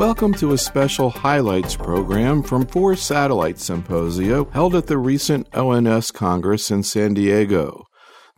Welcome 0.00 0.32
to 0.36 0.54
a 0.54 0.56
special 0.56 1.10
highlights 1.10 1.76
program 1.76 2.42
from 2.42 2.64
four 2.64 2.96
satellite 2.96 3.58
symposia 3.58 4.46
held 4.50 4.74
at 4.74 4.86
the 4.86 4.96
recent 4.96 5.54
ONS 5.54 6.10
Congress 6.10 6.70
in 6.70 6.82
San 6.84 7.12
Diego. 7.12 7.84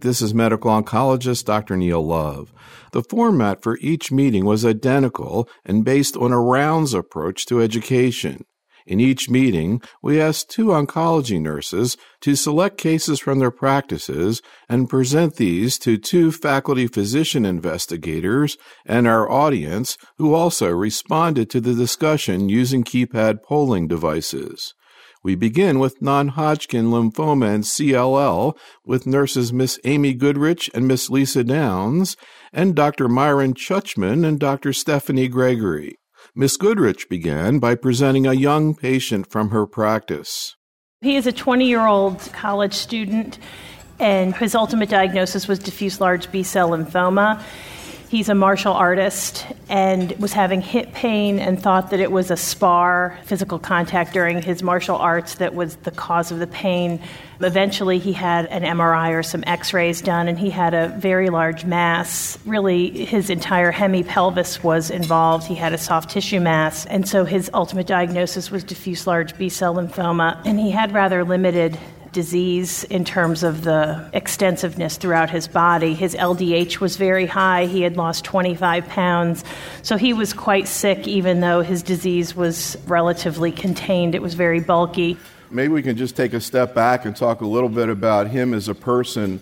This 0.01 0.21
is 0.21 0.35
medical 0.35 0.73
oncologist 0.73 1.45
Dr. 1.45 1.77
Neil 1.77 2.05
Love. 2.05 2.53
The 2.91 3.05
format 3.05 3.63
for 3.63 3.79
each 3.81 4.11
meeting 4.11 4.45
was 4.45 4.67
identical 4.67 5.49
and 5.65 5.85
based 5.85 6.17
on 6.17 6.33
a 6.33 6.41
rounds 6.41 6.95
approach 6.95 7.47
to 7.47 7.63
education. 7.63 8.45
In 8.87 9.01
each 9.01 9.31
meeting, 9.31 9.81
we 10.03 10.21
asked 10.21 10.51
two 10.51 10.67
oncology 10.67 11.41
nurses 11.41 11.97
to 12.21 12.35
select 12.35 12.79
cases 12.79 13.21
from 13.21 13.39
their 13.39 13.51
practices 13.51 14.43
and 14.69 14.89
present 14.89 15.37
these 15.37 15.79
to 15.79 15.97
two 15.97 16.33
faculty 16.33 16.87
physician 16.87 17.45
investigators 17.45 18.57
and 18.85 19.07
our 19.07 19.31
audience, 19.31 19.97
who 20.19 20.35
also 20.35 20.71
responded 20.71 21.51
to 21.51 21.61
the 21.61 21.75
discussion 21.75 22.49
using 22.49 22.85
keypad 22.85 23.43
polling 23.43 23.87
devices. 23.89 24.75
We 25.25 25.37
begin 25.37 25.79
with 25.79 26.03
non 26.03 26.29
Hodgkin 26.29 26.87
lymphoma 26.87 27.55
and 27.55 27.65
CLL 27.65 28.57
with 28.85 29.07
nurses 29.07 29.53
Miss 29.53 29.79
Amy 29.85 30.15
Goodrich 30.15 30.69
and 30.75 30.89
Miss 30.89 31.09
Lisa 31.09 31.45
Downs, 31.45 32.17
and 32.53 32.75
Dr. 32.75 33.09
Myron 33.09 33.55
Czuczman 33.55 34.27
and 34.27 34.41
Dr. 34.41 34.73
Stephanie 34.73 35.29
Gregory. 35.29 35.97
Miss 36.35 36.57
Goodrich 36.57 37.11
began 37.11 37.59
by 37.59 37.75
presenting 37.75 38.27
a 38.27 38.33
young 38.33 38.75
patient 38.75 39.31
from 39.31 39.51
her 39.51 39.67
practice. 39.67 40.57
He 41.03 41.17
is 41.17 41.27
a 41.27 41.33
20 41.33 41.67
year 41.67 41.85
old 41.85 42.21
college 42.33 42.73
student, 42.73 43.39
and 44.01 44.35
his 44.37 44.55
ultimate 44.55 44.89
diagnosis 44.89 45.47
was 45.47 45.59
diffuse 45.59 46.01
large 46.01 46.33
B 46.33 46.43
cell 46.43 46.71
lymphoma. 46.71 47.43
He's 48.13 48.29
a 48.29 48.35
martial 48.35 48.75
artist 48.75 49.47
and 49.71 50.13
was 50.21 50.35
having 50.35 50.61
hip 50.61 50.93
pain 50.93 51.39
and 51.39 51.59
thought 51.59 51.89
that 51.93 51.99
it 51.99 52.13
was 52.13 52.31
a 52.31 52.37
spar, 52.37 53.19
physical 53.25 53.59
contact 53.59 54.13
during 54.13 54.43
his 54.43 54.63
martial 54.63 54.97
arts, 54.97 55.37
that 55.37 55.55
was 55.55 55.77
the 55.77 55.93
cause 55.93 56.31
of 56.31 56.39
the 56.39 56.47
pain. 56.47 57.01
Eventually, 57.41 57.99
he 57.99 58.13
had 58.13 58.45
an 58.49 58.65
MRI 58.65 59.19
or 59.19 59.23
some 59.23 59.43
x 59.47 59.73
rays 59.73 60.03
done, 60.03 60.29
and 60.29 60.39
he 60.39 60.51
had 60.51 60.75
a 60.75 60.89
very 60.89 61.31
large 61.31 61.65
mass. 61.65 62.39
Really, 62.45 63.07
his 63.07 63.31
entire 63.31 63.73
hemipelvis 63.73 64.63
was 64.63 64.91
involved. 64.91 65.47
He 65.47 65.55
had 65.55 65.73
a 65.73 65.79
soft 65.79 66.11
tissue 66.11 66.41
mass, 66.41 66.85
and 66.85 67.09
so 67.09 67.25
his 67.25 67.51
ultimate 67.55 67.87
diagnosis 67.87 68.51
was 68.51 68.63
diffuse 68.63 69.07
large 69.07 69.39
B 69.39 69.49
cell 69.49 69.77
lymphoma, 69.77 70.39
and 70.45 70.61
he 70.61 70.71
had 70.71 70.93
rather 70.93 71.25
limited 71.25 71.79
disease 72.13 72.85
in 72.85 73.05
terms 73.05 73.43
of 73.43 73.65
the 73.65 74.09
extensiveness 74.13 74.97
throughout 74.97 75.31
his 75.31 75.49
body. 75.49 75.95
His 75.95 76.15
LDH 76.15 76.79
was 76.81 76.97
very 76.97 77.27
high. 77.27 77.67
He 77.67 77.83
had 77.83 77.97
lost 77.97 78.25
25 78.25 78.87
pounds. 78.89 79.45
So 79.83 79.97
he 79.97 80.13
was 80.13 80.33
quite 80.33 80.69
sick, 80.69 81.09
even 81.09 81.41
though 81.41 81.63
his 81.63 81.83
disease 81.83 82.37
was 82.37 82.77
relatively 82.87 83.53
contained. 83.53 84.15
It 84.15 84.23
was 84.23 84.35
very 84.35 84.61
bulky. 84.61 85.17
Maybe 85.51 85.73
we 85.73 85.83
can 85.83 85.97
just 85.97 86.17
take 86.17 86.33
a 86.33 86.41
step 86.41 86.75
back 86.75 87.05
and 87.05 87.15
talk 87.15 87.41
a 87.41 87.47
little 87.47 87.69
bit 87.69 87.89
about 87.89 88.29
him 88.29 88.55
as 88.55 88.69
a 88.69 88.75
person. 88.75 89.41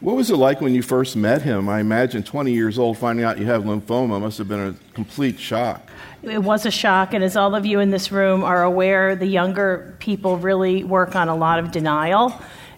What 0.00 0.16
was 0.16 0.30
it 0.30 0.36
like 0.36 0.62
when 0.62 0.74
you 0.74 0.80
first 0.80 1.14
met 1.14 1.42
him? 1.42 1.68
I 1.68 1.80
imagine 1.80 2.22
20 2.22 2.52
years 2.52 2.78
old, 2.78 2.96
finding 2.96 3.22
out 3.22 3.36
you 3.36 3.44
have 3.44 3.64
lymphoma 3.64 4.18
must 4.18 4.38
have 4.38 4.48
been 4.48 4.68
a 4.68 4.94
complete 4.94 5.38
shock. 5.38 5.86
It 6.22 6.42
was 6.42 6.64
a 6.64 6.70
shock, 6.70 7.12
and 7.12 7.22
as 7.22 7.36
all 7.36 7.54
of 7.54 7.66
you 7.66 7.80
in 7.80 7.90
this 7.90 8.10
room 8.10 8.42
are 8.42 8.62
aware, 8.62 9.14
the 9.14 9.26
younger 9.26 9.94
people 9.98 10.38
really 10.38 10.84
work 10.84 11.14
on 11.14 11.28
a 11.28 11.36
lot 11.36 11.58
of 11.58 11.70
denial. 11.70 12.32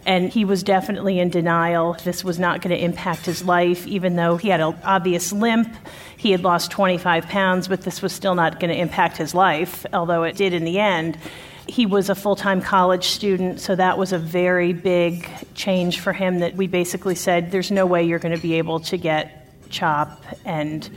And 0.04 0.30
he 0.32 0.44
was 0.44 0.64
definitely 0.64 1.20
in 1.20 1.30
denial. 1.30 1.96
This 2.02 2.24
was 2.24 2.40
not 2.40 2.60
going 2.60 2.76
to 2.76 2.84
impact 2.84 3.24
his 3.24 3.44
life, 3.44 3.86
even 3.86 4.16
though 4.16 4.36
he 4.36 4.48
had 4.48 4.60
an 4.60 4.74
obvious 4.82 5.32
limp. 5.32 5.72
He 6.16 6.32
had 6.32 6.42
lost 6.42 6.72
25 6.72 7.28
pounds, 7.28 7.68
but 7.68 7.82
this 7.82 8.02
was 8.02 8.12
still 8.12 8.34
not 8.34 8.58
going 8.58 8.72
to 8.72 8.76
impact 8.76 9.16
his 9.16 9.32
life, 9.32 9.86
although 9.92 10.24
it 10.24 10.34
did 10.34 10.52
in 10.52 10.64
the 10.64 10.80
end. 10.80 11.16
He 11.66 11.86
was 11.86 12.10
a 12.10 12.14
full 12.14 12.36
time 12.36 12.60
college 12.60 13.08
student, 13.08 13.60
so 13.60 13.74
that 13.76 13.98
was 13.98 14.12
a 14.12 14.18
very 14.18 14.72
big 14.72 15.28
change 15.54 16.00
for 16.00 16.12
him 16.12 16.40
that 16.40 16.56
we 16.56 16.66
basically 16.66 17.14
said, 17.14 17.50
there's 17.50 17.70
no 17.70 17.86
way 17.86 18.02
you're 18.02 18.18
going 18.18 18.34
to 18.34 18.42
be 18.42 18.54
able 18.54 18.80
to 18.80 18.96
get 18.96 19.46
CHOP 19.70 20.24
and 20.44 20.88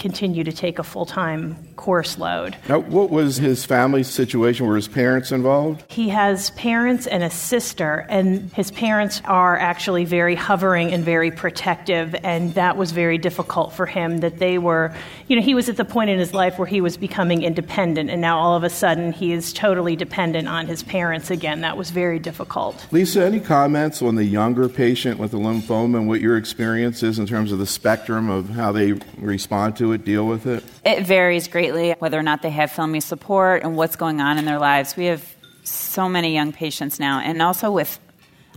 continue 0.00 0.42
to 0.42 0.52
take 0.52 0.78
a 0.78 0.82
full 0.82 1.06
time 1.06 1.56
course 1.76 2.18
load. 2.18 2.56
Now, 2.68 2.80
what 2.80 3.10
was 3.10 3.36
his 3.36 3.64
family 3.64 4.02
situation? 4.02 4.66
Were 4.66 4.76
his 4.76 4.88
parents 4.88 5.30
involved? 5.30 5.84
He 5.88 6.08
has 6.08 6.50
parents 6.50 7.06
and 7.06 7.22
a 7.22 7.30
sister, 7.30 8.06
and 8.08 8.52
his 8.52 8.70
parents 8.70 9.22
are 9.26 9.56
actually 9.56 10.04
very 10.04 10.34
hovering 10.34 10.92
and 10.92 11.04
very 11.04 11.30
protective, 11.30 12.14
and 12.24 12.54
that 12.54 12.76
was 12.76 12.92
very 12.92 13.18
difficult 13.18 13.72
for 13.72 13.86
him. 13.86 14.18
That 14.18 14.38
they 14.38 14.58
were, 14.58 14.92
you 15.28 15.36
know, 15.36 15.42
he 15.42 15.54
was 15.54 15.68
at 15.68 15.76
the 15.76 15.84
point 15.84 16.10
in 16.10 16.18
his 16.18 16.34
life 16.34 16.58
where 16.58 16.66
he 16.66 16.80
was 16.80 16.96
becoming 16.96 17.42
independent, 17.42 18.10
and 18.10 18.20
now 18.20 18.38
all 18.38 18.56
of 18.56 18.64
a 18.64 18.70
sudden 18.70 19.12
he 19.12 19.32
is 19.32 19.52
totally 19.52 19.96
dependent 19.96 20.48
on 20.48 20.66
his 20.66 20.82
parents 20.82 21.30
again. 21.30 21.60
That 21.60 21.76
was 21.76 21.90
very 21.90 22.18
difficult. 22.18 22.86
Lisa, 22.90 23.24
any 23.24 23.40
comments 23.40 24.02
on 24.02 24.16
the 24.16 24.24
younger 24.24 24.68
patient 24.68 25.18
with 25.18 25.30
the 25.30 25.38
lymphoma 25.38 25.98
and 25.98 26.08
what 26.08 26.20
your 26.20 26.36
experience 26.36 27.02
is 27.02 27.18
in 27.18 27.26
terms 27.26 27.52
of 27.52 27.58
the 27.58 27.66
spectrum 27.66 28.30
of 28.30 28.50
how 28.50 28.72
they 28.72 28.92
respond 29.18 29.76
to 29.76 29.89
it, 29.92 30.04
deal 30.04 30.26
with 30.26 30.46
it? 30.46 30.64
It 30.84 31.06
varies 31.06 31.48
greatly 31.48 31.92
whether 31.98 32.18
or 32.18 32.22
not 32.22 32.42
they 32.42 32.50
have 32.50 32.70
family 32.70 33.00
support 33.00 33.62
and 33.62 33.76
what's 33.76 33.96
going 33.96 34.20
on 34.20 34.38
in 34.38 34.44
their 34.44 34.58
lives. 34.58 34.96
We 34.96 35.06
have 35.06 35.24
so 35.62 36.08
many 36.08 36.34
young 36.34 36.52
patients 36.52 36.98
now, 36.98 37.20
and 37.20 37.40
also 37.42 37.70
with 37.70 37.98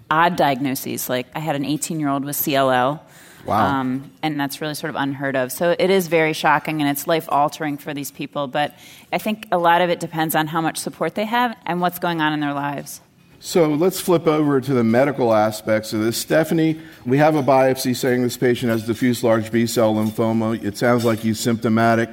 odd 0.09 0.35
diagnoses. 0.35 1.09
Like 1.09 1.27
I 1.35 1.39
had 1.39 1.55
an 1.55 1.66
18 1.66 1.99
year 1.99 2.09
old 2.09 2.25
with 2.25 2.35
CLL. 2.35 2.99
Wow. 3.45 3.79
Um, 3.79 4.11
and 4.21 4.39
that's 4.39 4.61
really 4.61 4.73
sort 4.73 4.89
of 4.89 4.95
unheard 4.95 5.35
of. 5.35 5.51
So 5.51 5.75
it 5.77 5.89
is 5.89 6.07
very 6.07 6.31
shocking 6.31 6.81
and 6.81 6.89
it's 6.89 7.07
life 7.07 7.27
altering 7.29 7.77
for 7.77 7.94
these 7.94 8.09
people. 8.09 8.47
But 8.47 8.73
I 9.11 9.17
think 9.17 9.47
a 9.51 9.57
lot 9.57 9.81
of 9.81 9.89
it 9.89 10.00
depends 10.00 10.33
on 10.33 10.47
how 10.47 10.61
much 10.61 10.77
support 10.77 11.15
they 11.15 11.25
have 11.25 11.57
and 11.65 11.81
what's 11.81 12.00
going 12.00 12.21
on 12.21 12.31
in 12.31 12.39
their 12.39 12.53
lives. 12.53 13.01
So 13.45 13.67
let's 13.73 13.99
flip 13.99 14.25
over 14.25 14.61
to 14.61 14.73
the 14.73 14.85
medical 14.85 15.33
aspects 15.33 15.91
of 15.91 15.99
this. 15.99 16.15
Stephanie, 16.15 16.79
we 17.05 17.17
have 17.17 17.35
a 17.35 17.43
biopsy 17.43 17.93
saying 17.93 18.23
this 18.23 18.37
patient 18.37 18.71
has 18.71 18.85
diffuse 18.85 19.21
large 19.21 19.51
B 19.51 19.67
cell 19.67 19.93
lymphoma. 19.95 20.63
It 20.63 20.77
sounds 20.77 21.03
like 21.03 21.19
he's 21.19 21.41
symptomatic. 21.41 22.09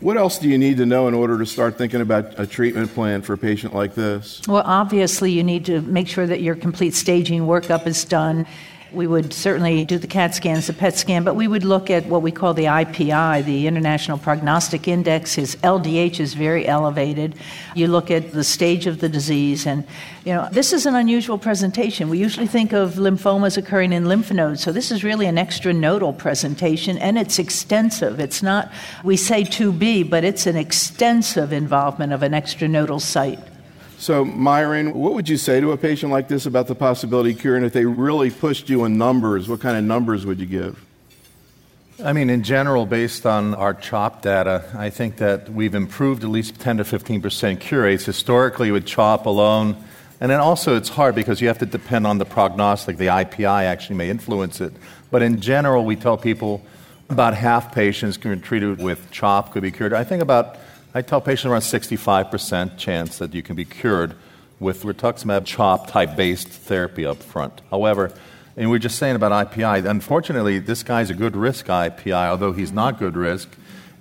What 0.00 0.16
else 0.16 0.40
do 0.40 0.48
you 0.48 0.58
need 0.58 0.78
to 0.78 0.84
know 0.84 1.06
in 1.06 1.14
order 1.14 1.38
to 1.38 1.46
start 1.46 1.78
thinking 1.78 2.00
about 2.00 2.36
a 2.36 2.48
treatment 2.48 2.92
plan 2.94 3.22
for 3.22 3.34
a 3.34 3.38
patient 3.38 3.76
like 3.76 3.94
this? 3.94 4.42
Well, 4.48 4.64
obviously, 4.66 5.30
you 5.30 5.44
need 5.44 5.66
to 5.66 5.82
make 5.82 6.08
sure 6.08 6.26
that 6.26 6.42
your 6.42 6.56
complete 6.56 6.94
staging 6.94 7.42
workup 7.42 7.86
is 7.86 8.04
done 8.04 8.44
we 8.94 9.06
would 9.06 9.32
certainly 9.32 9.84
do 9.84 9.98
the 9.98 10.06
CAT 10.06 10.34
scans, 10.34 10.66
the 10.66 10.72
PET 10.72 10.96
scan, 10.96 11.24
but 11.24 11.34
we 11.34 11.48
would 11.48 11.64
look 11.64 11.90
at 11.90 12.06
what 12.06 12.22
we 12.22 12.30
call 12.30 12.54
the 12.54 12.64
IPI, 12.64 13.44
the 13.44 13.66
International 13.66 14.18
Prognostic 14.18 14.88
Index. 14.88 15.34
His 15.34 15.56
LDH 15.56 16.20
is 16.20 16.34
very 16.34 16.66
elevated. 16.66 17.34
You 17.74 17.88
look 17.88 18.10
at 18.10 18.32
the 18.32 18.44
stage 18.44 18.86
of 18.86 19.00
the 19.00 19.08
disease, 19.08 19.66
and 19.66 19.84
you 20.24 20.32
know 20.32 20.48
this 20.50 20.72
is 20.72 20.86
an 20.86 20.94
unusual 20.94 21.38
presentation. 21.38 22.08
We 22.08 22.18
usually 22.18 22.46
think 22.46 22.72
of 22.72 22.94
lymphomas 22.94 23.56
occurring 23.56 23.92
in 23.92 24.06
lymph 24.06 24.30
nodes, 24.32 24.62
so 24.62 24.72
this 24.72 24.90
is 24.90 25.04
really 25.04 25.26
an 25.26 25.36
extranodal 25.36 26.16
presentation, 26.16 26.98
and 26.98 27.18
it's 27.18 27.38
extensive. 27.38 28.20
It's 28.20 28.42
not 28.42 28.72
we 29.04 29.16
say 29.16 29.42
2B, 29.44 30.08
but 30.08 30.24
it's 30.24 30.46
an 30.46 30.56
extensive 30.56 31.52
involvement 31.52 32.12
of 32.12 32.22
an 32.22 32.32
extranodal 32.32 33.00
site. 33.00 33.38
So, 34.02 34.24
Myron, 34.24 34.94
what 34.94 35.14
would 35.14 35.28
you 35.28 35.36
say 35.36 35.60
to 35.60 35.70
a 35.70 35.76
patient 35.76 36.10
like 36.10 36.26
this 36.26 36.44
about 36.44 36.66
the 36.66 36.74
possibility 36.74 37.30
of 37.34 37.38
cure? 37.38 37.54
And 37.54 37.64
if 37.64 37.72
they 37.72 37.84
really 37.84 38.32
pushed 38.32 38.68
you 38.68 38.84
in 38.84 38.98
numbers? 38.98 39.48
What 39.48 39.60
kind 39.60 39.76
of 39.76 39.84
numbers 39.84 40.26
would 40.26 40.40
you 40.40 40.46
give? 40.46 40.84
I 42.02 42.12
mean, 42.12 42.28
in 42.28 42.42
general, 42.42 42.84
based 42.84 43.26
on 43.26 43.54
our 43.54 43.72
CHOP 43.72 44.22
data, 44.22 44.64
I 44.76 44.90
think 44.90 45.18
that 45.18 45.50
we've 45.50 45.76
improved 45.76 46.24
at 46.24 46.30
least 46.30 46.58
10 46.58 46.78
to 46.78 46.84
15 46.84 47.22
percent 47.22 47.60
cure 47.60 47.82
rates 47.82 48.04
historically 48.04 48.72
with 48.72 48.86
CHOP 48.86 49.24
alone. 49.24 49.76
And 50.20 50.32
then 50.32 50.40
also, 50.40 50.76
it's 50.76 50.88
hard 50.88 51.14
because 51.14 51.40
you 51.40 51.46
have 51.46 51.58
to 51.58 51.66
depend 51.66 52.04
on 52.04 52.18
the 52.18 52.24
prognostic. 52.24 52.96
The 52.96 53.06
IPI 53.06 53.66
actually 53.66 53.94
may 53.98 54.10
influence 54.10 54.60
it. 54.60 54.72
But 55.12 55.22
in 55.22 55.40
general, 55.40 55.84
we 55.84 55.94
tell 55.94 56.16
people 56.16 56.60
about 57.08 57.34
half 57.34 57.72
patients 57.72 58.16
can 58.16 58.34
be 58.34 58.40
treated 58.40 58.82
with 58.82 59.12
CHOP 59.12 59.52
could 59.52 59.62
be 59.62 59.70
cured. 59.70 59.92
I 59.92 60.02
think 60.02 60.24
about 60.24 60.58
I 60.94 61.00
tell 61.00 61.22
patients 61.22 61.50
around 61.50 61.62
65% 61.62 62.76
chance 62.76 63.16
that 63.16 63.32
you 63.32 63.42
can 63.42 63.56
be 63.56 63.64
cured 63.64 64.14
with 64.60 64.82
rituximab 64.82 65.46
CHOP 65.46 65.86
type 65.86 66.16
based 66.16 66.48
therapy 66.48 67.06
up 67.06 67.22
front. 67.22 67.62
However, 67.70 68.12
and 68.58 68.70
we 68.70 68.76
are 68.76 68.78
just 68.78 68.98
saying 68.98 69.16
about 69.16 69.50
IPI, 69.50 69.88
unfortunately, 69.88 70.58
this 70.58 70.82
guy's 70.82 71.08
a 71.08 71.14
good 71.14 71.34
risk 71.34 71.66
IPI, 71.66 72.28
although 72.28 72.52
he's 72.52 72.72
not 72.72 72.98
good 72.98 73.16
risk. 73.16 73.48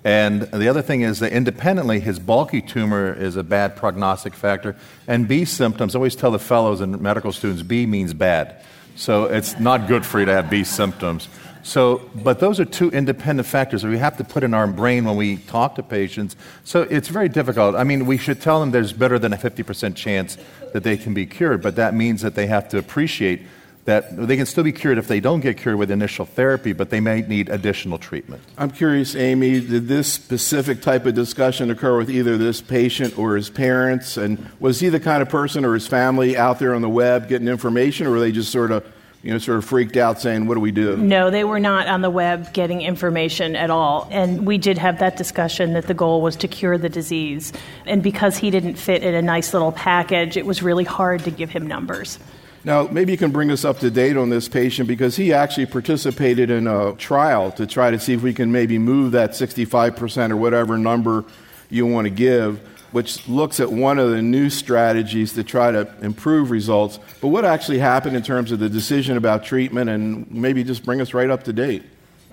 And 0.04 0.42
the 0.42 0.68
other 0.68 0.82
thing 0.82 1.02
is 1.02 1.20
that 1.20 1.32
independently, 1.32 2.02
his 2.02 2.20
bulky 2.20 2.62
tumor 2.62 3.14
is 3.14 3.38
a 3.38 3.44
bad 3.44 3.78
prognostic 3.78 4.34
factor. 4.34 4.76
And 5.08 5.30
B 5.30 5.46
symptoms, 5.46 5.96
I 5.96 6.00
always 6.00 6.16
tell 6.16 6.32
the 6.32 6.40
fellows 6.40 6.82
and 6.82 7.00
medical 7.00 7.32
students, 7.32 7.64
B 7.64 7.86
means 7.86 8.14
bad. 8.14 8.62
So 8.98 9.26
it's 9.26 9.58
not 9.60 9.88
good 9.88 10.06
for 10.06 10.20
you 10.20 10.26
to 10.26 10.34
have 10.34 10.50
B 10.50 10.66
symptoms. 10.66 11.30
So, 11.64 12.10
but 12.16 12.40
those 12.40 12.60
are 12.60 12.66
two 12.66 12.90
independent 12.90 13.48
factors 13.48 13.82
that 13.82 13.90
we 13.90 13.98
have 13.98 14.18
to 14.18 14.24
put 14.24 14.44
in 14.44 14.54
our 14.54 14.68
brain 14.68 15.06
when 15.06 15.16
we 15.16 15.38
talk 15.38 15.76
to 15.76 15.84
patients. 15.84 16.36
So 16.64 16.82
it's 16.84 17.08
very 17.08 17.30
difficult. 17.30 17.76
I 17.76 17.84
mean, 17.84 18.06
we 18.06 18.18
should 18.18 18.42
tell 18.42 18.60
them 18.60 18.72
there's 18.72 18.94
better 18.94 19.20
than 19.20 19.34
a 19.34 19.38
50% 19.38 19.96
chance 19.96 20.38
that 20.74 20.84
they 20.84 20.98
can 20.98 21.14
be 21.14 21.26
cured, 21.26 21.62
but 21.62 21.76
that 21.76 21.94
means 21.94 22.22
that 22.22 22.36
they 22.36 22.48
have 22.48 22.70
to 22.70 22.78
appreciate 22.78 23.42
that 23.86 24.16
they 24.16 24.38
can 24.38 24.46
still 24.46 24.64
be 24.64 24.72
cured 24.72 24.98
if 25.00 25.08
they 25.08 25.20
don't 25.20 25.40
get 25.40 25.58
cured 25.58 25.76
with 25.76 25.90
initial 25.90 26.26
therapy, 26.26 26.72
but 26.72 26.92
they 26.92 27.00
may 27.00 27.22
need 27.22 27.50
additional 27.50 27.98
treatment. 27.98 28.42
I'm 28.58 28.70
curious, 28.70 29.16
Amy, 29.16 29.60
did 29.60 29.88
this 29.88 30.12
specific 30.14 30.82
type 30.84 31.06
of 31.08 31.16
discussion 31.16 31.72
occur 31.72 31.98
with 31.98 32.10
either 32.10 32.38
this 32.38 32.62
patient 32.62 33.18
or 33.18 33.36
his 33.36 33.50
parents? 33.50 34.18
And 34.18 34.52
was 34.60 34.80
he 34.80 34.90
the 34.90 35.00
kind 35.00 35.24
of 35.24 35.30
person 35.30 35.66
or 35.66 35.74
his 35.74 35.88
family 35.88 36.38
out 36.38 36.60
there 36.60 36.76
on 36.76 36.84
the 36.84 36.90
web 36.90 37.28
getting 37.28 37.48
information, 37.48 38.06
or 38.06 38.12
were 38.12 38.20
they 38.20 38.32
just 38.32 38.52
sort 38.52 38.72
of 38.72 38.86
you 39.24 39.32
know, 39.32 39.38
sort 39.38 39.60
of 39.60 39.66
freaked 39.66 39.98
out 39.98 40.20
saying, 40.20 40.48
What 40.48 40.56
do 40.56 40.60
we 40.60 40.72
do? 40.72 40.98
No, 40.98 41.30
they 41.30 41.44
were 41.44 41.60
not 41.60 41.88
on 41.88 42.02
the 42.02 42.10
web 42.10 42.54
getting 42.54 42.82
information 42.82 43.56
at 43.56 43.70
all. 43.70 44.08
And 44.12 44.48
we 44.48 44.58
did 44.58 44.78
have 44.78 45.00
that 45.00 45.18
discussion 45.18 45.74
that 45.74 45.88
the 45.88 45.94
goal 45.94 46.22
was 46.22 46.36
to 46.38 46.48
cure 46.48 46.78
the 46.78 46.90
disease. 46.90 47.54
And 47.86 48.02
because 48.02 48.38
he 48.38 48.50
didn't 48.50 48.76
fit 48.76 49.04
in 49.04 49.14
a 49.14 49.22
nice 49.22 49.54
little 49.54 49.72
package, 49.72 50.38
it 50.38 50.46
was 50.46 50.64
really 50.64 50.84
hard 50.84 51.24
to 51.26 51.32
give 51.32 51.52
him 51.52 51.68
numbers. 51.68 52.18
Now, 52.64 52.84
maybe 52.84 53.12
you 53.12 53.18
can 53.18 53.32
bring 53.32 53.50
us 53.50 53.66
up 53.66 53.80
to 53.80 53.90
date 53.90 54.18
on 54.18 54.30
this 54.30 54.48
patient 54.48 54.88
because 54.88 55.16
he 55.16 55.34
actually 55.34 55.66
participated 55.66 56.52
in 56.52 56.68
a 56.68 56.94
trial 56.94 57.52
to 57.54 57.66
try 57.66 57.90
to 57.90 58.00
see 58.00 58.14
if 58.14 58.22
we 58.22 58.34
can 58.34 58.52
maybe 58.52 58.78
move 58.78 59.14
that 59.14 59.32
65% 59.32 60.30
or 60.30 60.38
whatever 60.38 60.78
number 60.78 61.26
you 61.72 61.88
want 61.88 62.06
to 62.06 62.12
give, 62.12 62.60
which 62.92 63.28
looks 63.28 63.60
at 63.60 63.72
one 63.72 64.00
of 64.00 64.12
the 64.12 64.22
new 64.22 64.50
strategies 64.50 65.34
to 65.34 65.44
try 65.44 65.72
to 65.72 65.92
improve 66.02 66.52
results. 66.52 67.00
But 67.22 67.30
what 67.30 67.46
actually 67.46 67.80
happened 67.80 68.16
in 68.16 68.24
terms 68.24 68.52
of 68.52 68.60
the 68.60 68.70
decision 68.70 69.18
about 69.18 69.44
treatment 69.44 69.90
and 69.90 70.30
maybe 70.32 70.64
just 70.64 70.84
bring 70.84 71.02
us 71.02 71.14
right 71.14 71.30
up 71.30 71.44
to 71.44 71.54
date? 71.54 71.84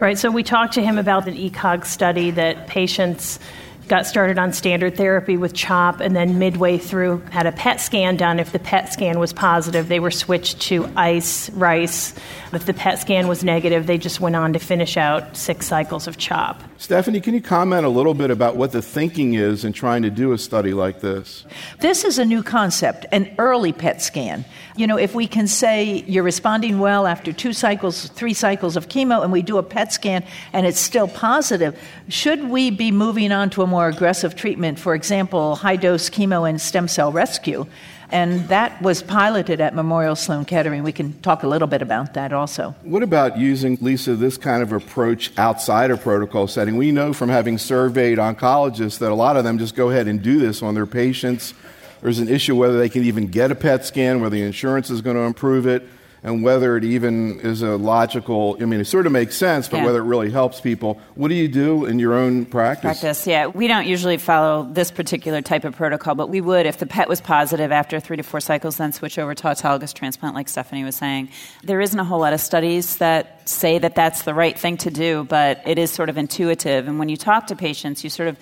Right, 0.01 0.17
so 0.17 0.31
we 0.31 0.45
talked 0.45 0.75
to 0.75 0.83
him 0.83 0.97
about 0.97 1.27
an 1.27 1.35
ECOG 1.35 1.85
study 1.85 2.31
that 2.33 2.69
patients 2.69 3.41
got 3.89 4.07
started 4.07 4.39
on 4.39 4.53
standard 4.53 4.97
therapy 4.97 5.37
with 5.37 5.55
CHOP, 5.55 6.01
and 6.01 6.15
then 6.15 6.39
midway 6.39 6.79
through 6.79 7.19
had 7.31 7.47
a 7.47 7.53
PET 7.53 7.81
scan 7.81 8.17
done. 8.17 8.39
If 8.39 8.53
the 8.53 8.59
PET 8.59 8.93
scan 8.93 9.19
was 9.19 9.33
positive, 9.33 9.89
they 9.89 10.01
were 10.01 10.11
switched 10.11 10.61
to 10.63 10.89
ice, 10.97 11.51
rice. 11.51 12.15
If 12.53 12.67
the 12.67 12.75
PET 12.75 13.01
scan 13.01 13.29
was 13.29 13.43
negative, 13.43 13.87
they 13.87 13.99
just 13.99 14.21
went 14.21 14.37
on 14.37 14.53
to 14.53 14.59
finish 14.59 14.97
out 14.97 15.37
six 15.37 15.67
cycles 15.67 16.07
of 16.07 16.19
CHOP. 16.19 16.63
Stephanie, 16.77 17.21
can 17.21 17.35
you 17.35 17.43
comment 17.43 17.85
a 17.85 17.89
little 17.89 18.15
bit 18.15 18.31
about 18.31 18.57
what 18.57 18.73
the 18.73 18.83
thinking 18.83 19.35
is 19.35 19.65
in 19.65 19.73
trying 19.73 20.03
to 20.03 20.11
do 20.11 20.33
a 20.33 20.39
study 20.39 20.73
like 20.73 21.01
this? 21.01 21.45
This 21.81 22.05
is 22.05 22.19
a 22.19 22.25
new 22.25 22.43
concept, 22.43 23.07
an 23.11 23.35
early 23.39 23.73
PET 23.73 24.01
scan. 24.01 24.45
You 24.79 24.87
know, 24.87 24.97
if 24.97 25.13
we 25.13 25.27
can 25.27 25.49
say 25.49 26.05
you're 26.07 26.23
responding 26.23 26.79
well 26.79 27.09
after 27.09 27.33
two 27.33 27.53
cycles, 27.53 28.07
three 28.11 28.33
cycles 28.33 28.77
of 28.77 28.89
chemo, 28.89 29.25
and 29.25 29.33
we 29.33 29.43
do 29.43 29.59
a 29.59 29.63
PET 29.65 29.93
scan 29.93 30.25
and 30.53 30.65
it's 30.65 30.79
still 30.79 31.09
positive, 31.09 31.77
should 32.09 32.49
we 32.49 32.71
be 32.71 32.93
moving 32.93 33.33
on 33.33 33.51
to 33.51 33.63
a 33.63 33.67
more 33.67 33.89
aggressive 33.89 34.37
treatment, 34.37 34.79
for 34.79 34.95
example, 34.95 35.57
high 35.57 35.75
dose 35.75 36.09
chemo 36.09 36.49
and 36.49 36.61
stem 36.61 36.87
cell 36.87 37.11
rescue? 37.11 37.67
And 38.13 38.49
that 38.51 38.81
was 38.81 39.03
piloted 39.03 39.61
at 39.61 39.75
Memorial 39.75 40.15
Sloan 40.15 40.45
Kettering. 40.45 40.85
We 40.85 40.93
can 40.93 41.21
talk 41.23 41.43
a 41.43 41.49
little 41.49 41.67
bit 41.67 41.83
about 41.83 42.15
that 42.15 42.33
also. 42.33 42.77
What 42.83 43.03
about 43.03 43.37
using, 43.37 43.79
Lisa, 43.81 44.15
this 44.15 44.39
kind 44.39 44.63
of 44.63 44.73
approach 44.73 45.37
outside 45.37 45.91
a 45.91 45.97
protocol 45.97 46.47
setting? 46.47 46.77
We 46.77 46.93
know 46.93 47.13
from 47.13 47.31
having 47.31 47.59
surveyed 47.59 48.19
oncologists 48.19 49.01
that 49.01 49.11
a 49.11 49.15
lot 49.17 49.37
of 49.37 49.43
them 49.43 49.59
just 49.59 49.75
go 49.75 49.91
ahead 49.91 50.07
and 50.07 50.23
do 50.23 50.39
this 50.39 50.63
on 50.63 50.77
their 50.77 50.87
patients. 50.87 51.53
There's 52.01 52.19
an 52.19 52.29
issue 52.29 52.57
whether 52.57 52.79
they 52.79 52.89
can 52.89 53.05
even 53.05 53.27
get 53.27 53.51
a 53.51 53.55
PET 53.55 53.85
scan, 53.85 54.21
whether 54.21 54.37
the 54.37 54.43
insurance 54.43 54.91
is 54.91 55.01
going 55.01 55.17
to 55.17 55.23
approve 55.23 55.67
it 55.67 55.89
and 56.23 56.43
whether 56.43 56.77
it 56.77 56.85
even 56.85 57.41
is 57.41 57.63
a 57.63 57.77
logical 57.77 58.57
i 58.61 58.65
mean 58.65 58.81
it 58.81 58.87
sort 58.87 59.07
of 59.07 59.13
makes 59.13 59.37
sense 59.37 59.69
but 59.69 59.79
yeah. 59.79 59.85
whether 59.85 60.01
it 60.01 60.05
really 60.05 60.31
helps 60.31 60.61
people. 60.61 61.01
What 61.15 61.29
do 61.29 61.35
you 61.35 61.49
do 61.49 61.85
in 61.85 61.99
your 61.99 62.15
own 62.15 62.45
practice? 62.45 62.83
Practice 62.83 63.27
yeah. 63.27 63.47
We 63.47 63.69
don't 63.69 63.87
usually 63.87 64.17
follow 64.17 64.69
this 64.71 64.91
particular 64.91 65.43
type 65.43 65.65
of 65.65 65.77
protocol 65.77 66.15
but 66.15 66.29
we 66.29 66.41
would 66.41 66.67
if 66.67 66.79
the 66.79 66.87
pet 66.87 67.09
was 67.09 67.21
positive 67.21 67.73
after 67.73 68.01
three 68.01 68.17
to 68.17 68.23
four 68.23 68.41
cycles 68.41 68.77
then 68.77 68.93
switch 68.93 69.19
over 69.19 69.35
to 69.35 69.43
autologous 69.45 69.95
transplant 69.95 70.35
like 70.35 70.49
stephanie 70.49 70.85
was 70.85 70.97
saying. 70.97 71.29
There 71.63 71.81
isn't 71.81 71.99
a 71.99 72.05
whole 72.05 72.21
lot 72.21 72.33
of 72.33 72.41
studies 72.41 72.97
that 72.97 73.49
say 73.49 73.79
that 73.79 73.95
that's 73.95 74.23
the 74.23 74.35
right 74.35 74.59
thing 74.59 74.77
to 74.79 74.91
do 74.91 75.25
but 75.25 75.63
it 75.67 75.79
is 75.79 75.91
sort 75.91 76.09
of 76.09 76.19
intuitive 76.19 76.89
and 76.89 76.99
when 76.99 77.09
you 77.09 77.17
talk 77.17 77.47
to 77.49 77.57
patients 77.57 78.05
you 78.05 78.11
sort 78.11 78.29
of 78.29 78.39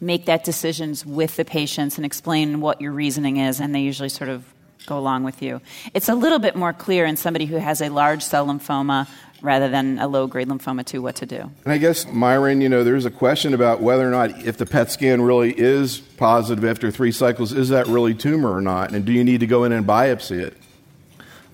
make 0.00 0.26
that 0.26 0.44
decisions 0.44 1.04
with 1.04 1.36
the 1.36 1.44
patients 1.44 1.96
and 1.96 2.06
explain 2.06 2.60
what 2.60 2.80
your 2.80 2.92
reasoning 2.92 3.38
is 3.38 3.60
and 3.60 3.74
they 3.74 3.80
usually 3.80 4.08
sort 4.08 4.30
of 4.30 4.44
go 4.86 4.98
along 4.98 5.24
with 5.24 5.42
you. 5.42 5.60
It's 5.92 6.08
a 6.08 6.14
little 6.14 6.38
bit 6.38 6.56
more 6.56 6.72
clear 6.72 7.04
in 7.04 7.16
somebody 7.16 7.46
who 7.46 7.56
has 7.56 7.82
a 7.82 7.88
large 7.90 8.22
cell 8.22 8.46
lymphoma 8.46 9.08
rather 9.42 9.68
than 9.68 9.98
a 9.98 10.08
low 10.08 10.26
grade 10.26 10.48
lymphoma 10.48 10.84
to 10.86 10.98
what 11.00 11.16
to 11.16 11.26
do. 11.26 11.50
And 11.64 11.72
I 11.72 11.78
guess, 11.78 12.06
Myron, 12.06 12.60
you 12.60 12.68
know, 12.68 12.82
there's 12.82 13.04
a 13.04 13.10
question 13.10 13.54
about 13.54 13.80
whether 13.80 14.06
or 14.06 14.10
not 14.10 14.44
if 14.44 14.56
the 14.56 14.66
PET 14.66 14.90
scan 14.90 15.22
really 15.22 15.52
is 15.56 15.98
positive 15.98 16.64
after 16.64 16.90
three 16.90 17.12
cycles, 17.12 17.52
is 17.52 17.68
that 17.68 17.86
really 17.86 18.14
tumor 18.14 18.52
or 18.52 18.60
not? 18.60 18.92
And 18.92 19.04
do 19.04 19.12
you 19.12 19.22
need 19.22 19.40
to 19.40 19.46
go 19.46 19.64
in 19.64 19.72
and 19.72 19.86
biopsy 19.86 20.40
it? 20.40 20.56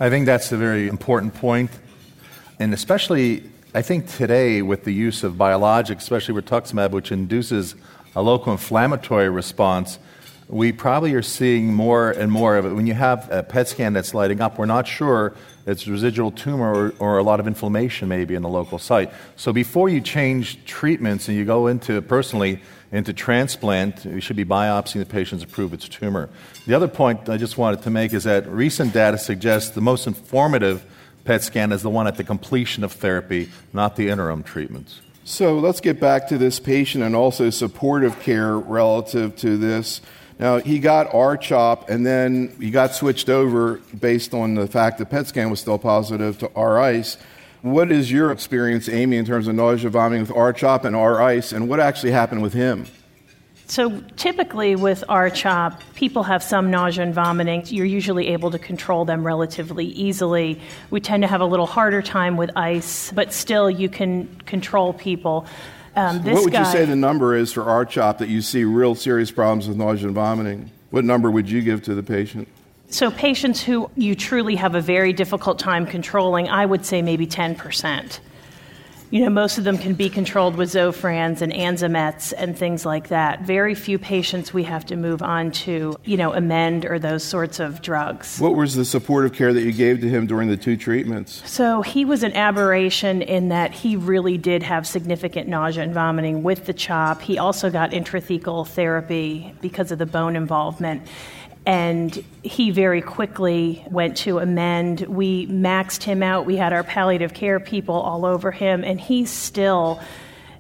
I 0.00 0.08
think 0.08 0.26
that's 0.26 0.50
a 0.52 0.56
very 0.56 0.88
important 0.88 1.35
point. 1.35 1.70
And 2.58 2.73
especially, 2.73 3.44
I 3.75 3.82
think 3.82 4.08
today, 4.08 4.62
with 4.62 4.85
the 4.85 4.93
use 4.93 5.25
of 5.25 5.35
biologics, 5.35 5.99
especially 5.99 6.41
rituximab, 6.41 6.91
which 6.91 7.12
induces 7.12 7.75
a 8.16 8.22
local 8.22 8.52
inflammatory 8.52 9.28
response, 9.28 9.99
we 10.49 10.72
probably 10.72 11.14
are 11.14 11.22
seeing 11.22 11.72
more 11.72 12.11
and 12.11 12.31
more 12.31 12.56
of 12.56 12.66
it. 12.66 12.70
When 12.75 12.87
you 12.87 12.94
have 12.94 13.31
a 13.31 13.43
PET 13.43 13.69
scan 13.69 13.93
that's 13.93 14.14
lighting 14.14 14.40
up, 14.40 14.58
we're 14.58 14.66
not 14.66 14.87
sure 14.87 15.34
it's 15.66 15.88
residual 15.88 16.31
tumor 16.31 16.75
or, 16.75 16.94
or, 16.99 17.19
a 17.19 17.22
lot 17.22 17.40
of 17.40 17.46
inflammation 17.46 18.08
maybe 18.08 18.34
in 18.34 18.43
the 18.43 18.49
local 18.49 18.78
site. 18.78 19.11
So 19.37 19.52
before 19.52 19.88
you 19.88 20.02
change 20.02 20.62
treatments 20.66 21.28
and 21.28 21.37
you 21.37 21.46
go 21.46 21.69
into 21.69 22.02
personally 22.02 22.61
into 22.93 23.12
transplant, 23.12 24.05
you 24.05 24.20
should 24.20 24.37
be 24.37 24.44
biopsying 24.44 25.00
the 25.00 25.06
patients 25.06 25.43
to 25.43 25.49
prove 25.49 25.72
it's 25.72 25.88
tumor. 25.88 26.28
The 26.67 26.75
other 26.75 26.87
point 26.87 27.28
I 27.28 27.38
just 27.38 27.58
wanted 27.58 27.82
to 27.82 27.90
make 27.90 28.12
is 28.12 28.25
that 28.25 28.46
recent 28.46 28.93
data 28.93 29.19
suggests 29.19 29.70
the 29.70 29.81
most 29.81 30.06
informative 30.06 30.84
PET 31.25 31.43
scan 31.43 31.72
is 31.72 31.82
the 31.82 31.90
one 31.90 32.06
at 32.06 32.17
the 32.17 32.25
completion 32.25 32.84
of 32.84 32.93
therapy, 32.93 33.49
not 33.72 33.96
the 33.96 34.10
interim 34.10 34.43
treatments. 34.43 35.00
So 35.26 35.59
let's 35.59 35.81
get 35.81 35.99
back 36.00 36.29
to 36.29 36.37
this 36.37 36.61
patient 36.61 37.03
and 37.03 37.17
also 37.17 37.49
supportive 37.49 38.21
care 38.21 38.59
relative 38.59 39.35
to 39.37 39.56
this. 39.56 40.03
Now, 40.38 40.59
he 40.59 40.79
got 40.79 41.15
R-CHOP, 41.15 41.88
and 41.88 42.05
then 42.05 42.55
he 42.61 42.71
got 42.71 42.94
switched 42.94 43.31
over 43.31 43.81
based 43.99 44.35
on 44.35 44.55
the 44.55 44.67
fact 44.67 44.99
that 44.99 45.09
PET 45.09 45.29
scan 45.29 45.49
was 45.49 45.61
still 45.61 45.79
positive 45.79 46.38
to 46.41 46.50
R-ICE. 46.55 47.17
What 47.62 47.91
is 47.91 48.12
your 48.12 48.32
experience, 48.32 48.87
Amy, 48.87 49.17
in 49.17 49.25
terms 49.25 49.49
of 49.49 49.55
nausea, 49.55 49.88
vomiting 49.88 50.21
with 50.26 50.37
R-CHOP 50.37 50.85
and 50.85 50.94
R-ICE, 50.94 51.53
and 51.53 51.70
what 51.70 51.81
actually 51.81 52.12
happened 52.12 52.43
with 52.43 52.53
him? 52.53 52.87
So 53.66 54.00
typically 54.16 54.76
with 54.76 55.05
R-CHOP, 55.08 55.82
people 55.94 56.22
have 56.25 56.43
some 56.43 56.70
nausea 56.70 57.05
and 57.05 57.14
vomiting. 57.14 57.62
You're 57.66 57.87
usually 57.87 58.28
able 58.28 58.50
to 58.50 58.58
control 58.58 59.05
them 59.05 59.26
relatively 59.26 59.87
easily. 59.87 60.61
We 60.90 61.00
tend 61.00 61.22
to 61.22 61.26
have 61.26 61.40
a 61.40 61.46
little 61.46 61.66
harder 61.66 62.02
time 62.02 62.37
with 62.37 62.50
ice, 62.56 63.11
but 63.12 63.32
still 63.32 63.70
you 63.70 63.88
can 63.88 64.26
control 64.40 64.93
people. 64.93 65.46
Um, 65.96 66.22
what 66.25 66.44
would 66.44 66.52
guy, 66.52 66.61
you 66.61 66.72
say 66.72 66.84
the 66.84 66.96
number 66.96 67.34
is 67.34 67.52
for 67.52 67.62
R-CHOP 67.62 68.19
that 68.19 68.29
you 68.29 68.43
see 68.43 68.65
real 68.65 68.94
serious 68.94 69.31
problems 69.31 69.69
with 69.69 69.77
nausea 69.77 70.08
and 70.08 70.15
vomiting? 70.15 70.70
What 70.91 71.05
number 71.05 71.31
would 71.31 71.48
you 71.48 71.62
give 71.62 71.82
to 71.84 71.94
the 71.94 72.03
patient? 72.03 72.48
So, 72.91 73.10
patients 73.10 73.62
who 73.62 73.91
you 73.96 74.15
truly 74.15 74.56
have 74.56 74.74
a 74.74 74.81
very 74.81 75.12
difficult 75.12 75.58
time 75.58 75.86
controlling, 75.86 76.48
I 76.48 76.65
would 76.67 76.84
say 76.84 77.03
maybe 77.03 77.27
10% 77.27 78.20
you 79.15 79.21
know, 79.21 79.31
most 79.31 79.59
of 79.59 79.65
them 79.65 79.79
can 79.79 79.94
be 79.94 80.11
controlled 80.11 80.56
with 80.56 80.71
Zofrans 80.71 81.41
and 81.41 81.53
Anzemets 81.53 82.33
and 82.37 82.59
things 82.59 82.85
like 82.85 83.11
that. 83.11 83.43
Very 83.43 83.77
few 83.77 83.97
patients 83.97 84.53
we 84.53 84.65
have 84.65 84.85
to 84.87 84.97
move 84.97 85.23
on 85.23 85.53
to, 85.53 85.94
you 86.03 86.17
know, 86.17 86.33
Emend 86.33 86.85
or 86.85 86.99
those 86.99 87.23
sorts 87.23 87.61
of 87.61 87.81
drugs. 87.81 88.41
What 88.41 88.56
was 88.56 88.75
the 88.75 88.85
supportive 88.85 89.33
care 89.33 89.53
that 89.53 89.63
you 89.63 89.71
gave 89.71 90.01
to 90.01 90.09
him 90.09 90.27
during 90.27 90.49
the 90.49 90.56
two 90.56 90.77
treatments? 90.77 91.49
So 91.49 91.81
he 91.83 92.05
was 92.05 92.25
an 92.25 92.33
aberration 92.33 93.23
in 93.23 93.51
that 93.51 93.71
he 93.71 93.94
really 93.94 94.37
did 94.37 94.65
have 94.65 94.85
significant 94.85 95.47
nausea 95.47 95.85
and 95.85 95.94
vomiting 95.94 96.43
with 96.43 96.67
the 96.67 96.75
CHOP. 96.75 97.23
He 97.23 97.39
also 97.39 97.71
got 97.71 97.93
intrathecal 97.93 98.67
therapy 98.67 99.55
because 99.61 99.93
of 99.93 100.01
the 100.01 100.06
bone 100.06 100.35
involvement 100.35 101.06
and 101.67 102.23
he 102.43 102.71
very 102.71 103.01
quickly 103.01 103.85
went 103.91 104.19
to 104.19 104.35
Emend. 104.37 105.06
We 105.06 105.47
maxed 105.47 106.03
him 106.03 106.23
out. 106.23 106.44
We 106.44 106.56
had 106.56 106.73
our 106.73 106.85
palliative 106.85 107.33
care 107.33 107.59
people 107.59 107.94
all 107.94 108.27
over 108.27 108.51
him, 108.51 108.85
and 108.85 109.01
he 109.01 109.25
still 109.25 110.01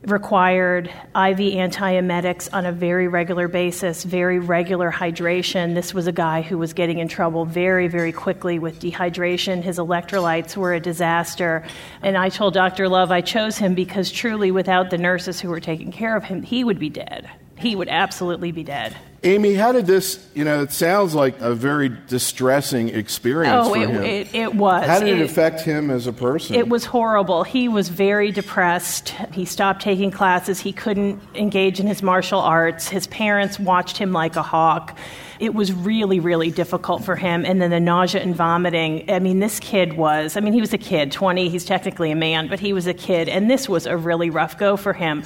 required 0.06 0.88
IV 0.88 1.38
antiemetics 1.38 2.48
on 2.52 2.66
a 2.66 2.72
very 2.72 3.08
regular 3.08 3.48
basis, 3.48 4.04
very 4.04 4.38
regular 4.38 4.90
hydration. 4.90 5.74
This 5.74 5.94
was 5.94 6.06
a 6.06 6.12
guy 6.12 6.42
who 6.42 6.58
was 6.58 6.72
getting 6.72 6.98
in 6.98 7.08
trouble 7.08 7.46
very, 7.46 7.88
very 7.88 8.12
quickly 8.12 8.58
with 8.58 8.80
dehydration. 8.80 9.62
His 9.62 9.78
electrolytes 9.78 10.56
were 10.56 10.74
a 10.74 10.80
disaster. 10.80 11.64
And 12.02 12.18
I 12.18 12.28
told 12.28 12.54
Dr. 12.54 12.88
Love 12.88 13.10
I 13.10 13.22
chose 13.22 13.56
him 13.56 13.74
because 13.74 14.10
truly, 14.10 14.50
without 14.50 14.90
the 14.90 14.98
nurses 14.98 15.40
who 15.40 15.48
were 15.48 15.60
taking 15.60 15.90
care 15.90 16.16
of 16.16 16.24
him, 16.24 16.42
he 16.42 16.64
would 16.64 16.78
be 16.78 16.90
dead 16.90 17.30
he 17.64 17.76
would 17.76 17.88
absolutely 17.88 18.52
be 18.52 18.62
dead. 18.62 18.96
Amy, 19.24 19.54
how 19.54 19.72
did 19.72 19.86
this, 19.86 20.28
you 20.34 20.44
know, 20.44 20.60
it 20.60 20.70
sounds 20.70 21.14
like 21.14 21.40
a 21.40 21.54
very 21.54 21.88
distressing 21.88 22.90
experience 22.90 23.66
oh, 23.66 23.72
for 23.72 23.82
it, 23.82 23.88
him. 23.88 24.02
It, 24.02 24.34
it 24.34 24.54
was. 24.54 24.86
How 24.86 25.00
did 25.00 25.08
it, 25.08 25.20
it, 25.22 25.24
affect 25.24 25.62
him 25.62 25.90
as 25.90 26.06
a 26.06 26.12
person? 26.12 26.56
It 26.56 26.68
was 26.68 26.84
horrible. 26.84 27.42
He 27.42 27.66
was 27.66 27.88
very 27.88 28.30
depressed. 28.32 29.14
He 29.32 29.46
stopped 29.46 29.80
taking 29.80 30.10
classes. 30.10 30.60
He 30.60 30.72
couldn't 30.72 31.22
engage 31.34 31.80
in 31.80 31.86
his 31.86 32.02
martial 32.02 32.38
arts. 32.38 32.86
His 32.86 33.06
parents 33.06 33.58
watched 33.58 33.96
him 33.96 34.12
like 34.12 34.36
a 34.36 34.42
hawk. 34.42 34.94
It 35.40 35.54
was 35.54 35.72
really, 35.72 36.20
really 36.20 36.50
difficult 36.50 37.02
for 37.02 37.16
him. 37.16 37.46
And 37.46 37.62
then 37.62 37.70
the 37.70 37.80
nausea 37.80 38.20
and 38.20 38.36
vomiting. 38.36 39.10
I 39.10 39.20
mean, 39.20 39.40
this 39.40 39.58
kid 39.58 39.94
was, 39.94 40.36
I 40.36 40.40
mean, 40.40 40.52
he 40.52 40.60
was 40.60 40.74
a 40.74 40.78
kid, 40.78 41.12
20. 41.12 41.48
He's 41.48 41.64
technically 41.64 42.10
a 42.10 42.16
man, 42.16 42.48
but 42.48 42.60
he 42.60 42.74
was 42.74 42.86
a 42.86 42.94
kid. 42.94 43.30
And 43.30 43.50
this 43.50 43.70
was 43.70 43.86
a 43.86 43.96
really 43.96 44.28
rough 44.28 44.58
go 44.58 44.76
for 44.76 44.92
him. 44.92 45.24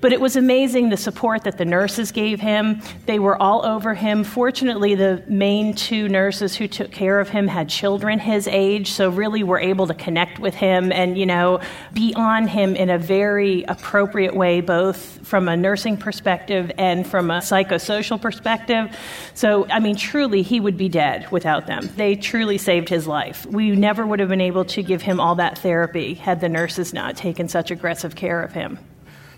But 0.00 0.12
it 0.12 0.20
was 0.20 0.36
amazing 0.36 0.90
the 0.90 0.96
support 0.96 1.42
that 1.42 1.58
the 1.58 1.64
nurses 1.64 2.12
gave 2.12 2.40
him. 2.40 2.80
They 3.06 3.18
were 3.18 3.40
all 3.40 3.66
over 3.66 3.94
him. 3.94 4.22
Fortunately, 4.22 4.94
the 4.94 5.24
main 5.26 5.74
two 5.74 6.08
nurses 6.08 6.54
who 6.54 6.68
took 6.68 6.92
care 6.92 7.18
of 7.18 7.30
him 7.30 7.48
had 7.48 7.68
children 7.68 8.20
his 8.20 8.46
age, 8.46 8.92
so 8.92 9.10
really 9.10 9.42
were 9.42 9.58
able 9.58 9.88
to 9.88 9.94
connect 9.94 10.38
with 10.38 10.54
him 10.54 10.92
and, 10.92 11.18
you 11.18 11.26
know, 11.26 11.60
be 11.92 12.14
on 12.14 12.46
him 12.46 12.76
in 12.76 12.90
a 12.90 12.98
very 12.98 13.64
appropriate 13.64 14.36
way, 14.36 14.60
both 14.60 15.26
from 15.26 15.48
a 15.48 15.56
nursing 15.56 15.96
perspective 15.96 16.70
and 16.78 17.04
from 17.04 17.30
a 17.30 17.38
psychosocial 17.38 18.20
perspective. 18.20 18.96
So, 19.34 19.66
I 19.68 19.80
mean, 19.80 19.96
truly, 19.96 20.42
he 20.42 20.60
would 20.60 20.76
be 20.76 20.88
dead 20.88 21.28
without 21.32 21.66
them. 21.66 21.90
They 21.96 22.14
truly 22.14 22.58
saved 22.58 22.88
his 22.88 23.08
life. 23.08 23.46
We 23.46 23.72
never 23.72 24.06
would 24.06 24.20
have 24.20 24.28
been 24.28 24.40
able 24.40 24.64
to 24.66 24.82
give 24.82 25.02
him 25.02 25.18
all 25.18 25.34
that 25.36 25.58
therapy 25.58 26.14
had 26.14 26.40
the 26.40 26.48
nurses 26.48 26.94
not 26.94 27.16
taken 27.16 27.48
such 27.48 27.72
aggressive 27.72 28.14
care 28.14 28.42
of 28.42 28.52
him. 28.52 28.78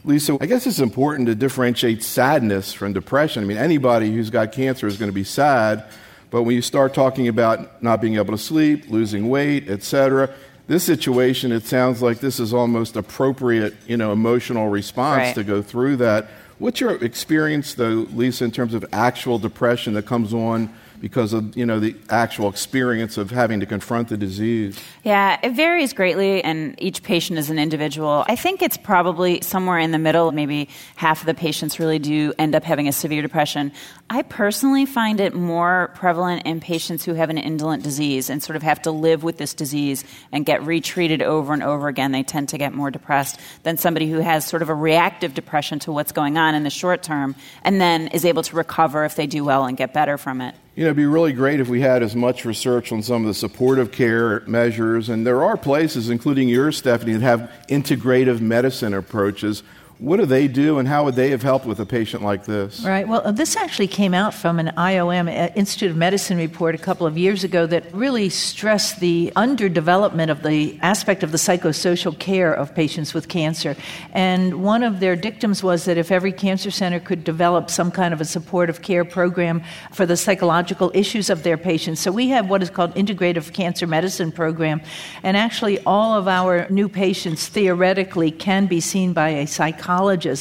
Lisa, 0.05 0.39
I 0.41 0.47
guess 0.47 0.67
it's 0.67 0.79
important 0.79 1.27
to 1.29 1.35
differentiate 1.35 2.03
sadness 2.03 2.73
from 2.73 2.93
depression. 2.93 3.43
I 3.43 3.47
mean, 3.47 3.59
anybody 3.59 4.13
who's 4.13 4.31
got 4.31 4.53
cancer 4.53 4.87
is 4.87 4.97
going 4.97 5.11
to 5.11 5.15
be 5.15 5.25
sad, 5.25 5.85
but 6.31 6.45
when 6.45 6.55
you 6.55 6.63
start 6.63 6.95
talking 6.95 7.29
about 7.29 7.83
not 7.83 8.01
being 8.01 8.17
able 8.17 8.33
to 8.33 8.39
sleep, 8.39 8.89
losing 8.89 9.29
weight, 9.29 9.69
etc., 9.69 10.31
this 10.69 10.85
situation, 10.85 11.51
it 11.51 11.65
sounds 11.65 12.01
like 12.01 12.21
this 12.21 12.39
is 12.39 12.55
almost 12.55 12.97
appropriate, 12.97 13.75
you 13.89 13.97
know, 13.97 14.13
emotional 14.13 14.69
response 14.69 15.19
right. 15.19 15.35
to 15.35 15.45
go 15.45 15.63
through 15.63 15.97
that. 15.97 16.29
What's 16.59 16.81
your 16.81 17.03
experience, 17.03 17.75
though, 17.75 18.07
Lisa, 18.15 18.45
in 18.45 18.53
terms 18.53 18.73
of 18.73 18.85
actual 18.93 19.39
depression 19.39 19.95
that 19.95 20.07
comes 20.07 20.33
on 20.33 20.73
because 21.01 21.33
of 21.33 21.57
you 21.57 21.65
know 21.67 21.81
the 21.81 21.97
actual 22.11 22.49
experience 22.49 23.17
of 23.17 23.31
having 23.31 23.61
to 23.61 23.67
confront 23.67 24.09
the 24.09 24.17
disease. 24.17 24.79
Yeah 25.03 25.39
it 25.43 25.53
varies 25.53 25.93
greatly 25.93 26.43
and 26.45 26.75
each 26.79 27.03
patient 27.03 27.39
is 27.39 27.51
an 27.51 27.59
individual. 27.59 28.25
I 28.29 28.37
think 28.37 28.63
it's 28.63 28.77
probably 28.77 29.41
somewhere 29.41 29.79
in 29.79 29.91
the 29.91 29.99
middle 29.99 30.33
maybe 30.33 30.69
half 30.97 31.21
of 31.21 31.27
the 31.27 31.35
patients 31.35 31.79
really 31.79 31.99
do 31.99 32.33
end 32.39 32.55
up 32.55 32.65
having 32.65 32.89
a 32.89 32.93
severe 32.93 33.23
depression 33.23 33.73
i 34.11 34.23
personally 34.23 34.85
find 34.85 35.21
it 35.21 35.35
more 35.35 35.93
prevalent 35.95 36.45
in 36.45 36.61
patients 36.61 37.05
who 37.05 37.15
have 37.15 37.31
an 37.31 37.39
indolent 37.39 37.85
disease 37.85 38.29
and 38.29 38.43
sort 38.43 38.57
of 38.57 38.63
have 38.63 38.83
to 38.83 38.91
live 38.91 39.23
with 39.23 39.39
this 39.39 39.55
disease 39.55 40.05
and 40.33 40.45
get 40.45 40.63
retreated 40.65 41.23
over 41.23 41.53
and 41.53 41.63
over 41.63 41.89
again. 41.89 42.11
They 42.11 42.25
tend 42.25 42.49
to 42.51 42.59
get 42.59 42.75
more 42.75 42.91
depressed 42.91 43.39
than 43.63 43.77
somebody 43.77 44.11
who 44.11 44.19
has 44.19 44.45
sort 44.45 44.63
of 44.63 44.69
a 44.69 44.75
reactive 44.75 45.33
depression 45.33 45.79
to 45.81 45.93
what's 45.93 46.13
going 46.13 46.37
on 46.37 46.55
in 46.55 46.65
the 46.65 46.71
short 46.71 47.03
term 47.03 47.37
and 47.63 47.81
then 47.81 48.09
is 48.09 48.25
able 48.25 48.43
to 48.43 48.57
recover 48.57 49.05
if 49.05 49.15
they 49.15 49.27
do 49.27 49.45
well 49.45 49.65
and 49.65 49.77
get 49.77 49.95
better 49.95 50.19
from 50.19 50.41
it. 50.41 50.55
You 50.75 50.85
know, 50.85 50.89
it'd 50.89 50.97
be 50.97 51.07
really 51.07 51.33
great 51.33 51.61
if 51.61 51.69
we 51.69 51.81
had 51.81 52.03
as 52.03 52.17
much 52.17 52.45
research 52.45 52.91
on 52.91 53.03
some 53.03 53.23
of 53.23 53.29
the 53.29 53.35
supportive 53.35 53.93
care 53.93 54.41
measures. 54.47 55.09
And 55.09 55.27
there 55.27 55.45
are 55.45 55.57
places, 55.57 56.09
including 56.09 56.49
yours, 56.49 56.79
Stephanie, 56.79 57.13
that 57.13 57.23
have 57.23 57.53
integrative 57.69 58.41
medicine 58.41 58.95
approaches 58.95 59.63
what 60.01 60.17
do 60.17 60.25
they 60.25 60.49
do, 60.49 60.79
and 60.79 60.89
how 60.89 61.05
would 61.05 61.15
they 61.15 61.29
have 61.29 61.43
helped 61.43 61.67
with 61.67 61.79
a 61.79 61.85
patient 61.85 62.23
like 62.23 62.47
this? 62.47 62.83
Right. 62.83 63.07
Well, 63.07 63.21
uh, 63.23 63.33
this 63.33 63.55
actually 63.55 63.89
came 63.89 64.15
out 64.15 64.33
from 64.33 64.59
an 64.59 64.69
IOM, 64.69 65.29
uh, 65.29 65.53
Institute 65.55 65.91
of 65.91 65.97
Medicine 65.99 66.39
report 66.39 66.75
a 66.75 66.79
couple 66.79 67.07
of 67.07 67.19
years 67.19 67.45
ago 67.45 67.67
that 67.67 67.93
really 67.93 68.31
stressed 68.31 69.01
the 69.01 69.31
underdevelopment 69.37 70.31
of 70.31 70.43
the 70.43 70.79
aspect 70.81 71.23
of 71.23 71.33
the 71.33 71.37
psychosocial 71.37 72.19
care 72.19 72.51
of 72.51 72.75
patients 72.75 73.13
with 73.13 73.29
cancer. 73.29 73.77
And 74.13 74.65
one 74.65 74.83
of 74.83 75.01
their 75.01 75.17
dictums 75.17 75.63
was 75.63 75.85
that 75.85 75.99
if 75.99 76.11
every 76.11 76.33
cancer 76.33 76.71
center 76.71 76.99
could 76.99 77.23
develop 77.23 77.69
some 77.69 77.91
kind 77.91 78.15
of 78.15 78.23
a 78.23 78.25
supportive 78.25 78.81
care 78.81 79.05
program 79.05 79.63
for 79.93 80.07
the 80.07 80.17
psychological 80.17 80.91
issues 80.95 81.29
of 81.29 81.43
their 81.43 81.59
patients. 81.59 82.01
So 82.01 82.11
we 82.11 82.29
have 82.29 82.49
what 82.49 82.63
is 82.63 82.71
called 82.71 82.95
integrative 82.95 83.53
cancer 83.53 83.87
medicine 83.87 84.33
program, 84.33 84.81
and 85.23 85.37
actually 85.37 85.79
all 85.81 86.15
of 86.15 86.27
our 86.27 86.67
new 86.71 86.89
patients 86.89 87.49
theoretically 87.49 88.31
can 88.31 88.65
be 88.65 88.81
seen 88.81 89.13
by 89.13 89.29
a 89.29 89.47
psychologist 89.47 89.90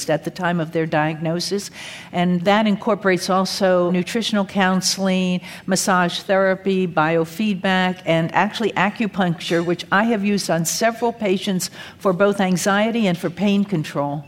at 0.09 0.23
the 0.23 0.31
time 0.31 0.59
of 0.59 0.71
their 0.71 0.85
diagnosis. 0.85 1.71
And 2.11 2.41
that 2.45 2.67
incorporates 2.67 3.29
also 3.29 3.91
nutritional 3.91 4.45
counseling, 4.45 5.41
massage 5.65 6.19
therapy, 6.21 6.87
biofeedback, 6.87 8.01
and 8.05 8.33
actually 8.33 8.71
acupuncture, 8.73 9.65
which 9.65 9.85
I 9.91 10.03
have 10.05 10.23
used 10.23 10.49
on 10.49 10.65
several 10.65 11.11
patients 11.11 11.69
for 11.97 12.13
both 12.13 12.39
anxiety 12.39 13.07
and 13.07 13.17
for 13.17 13.29
pain 13.29 13.63
control. 13.63 14.23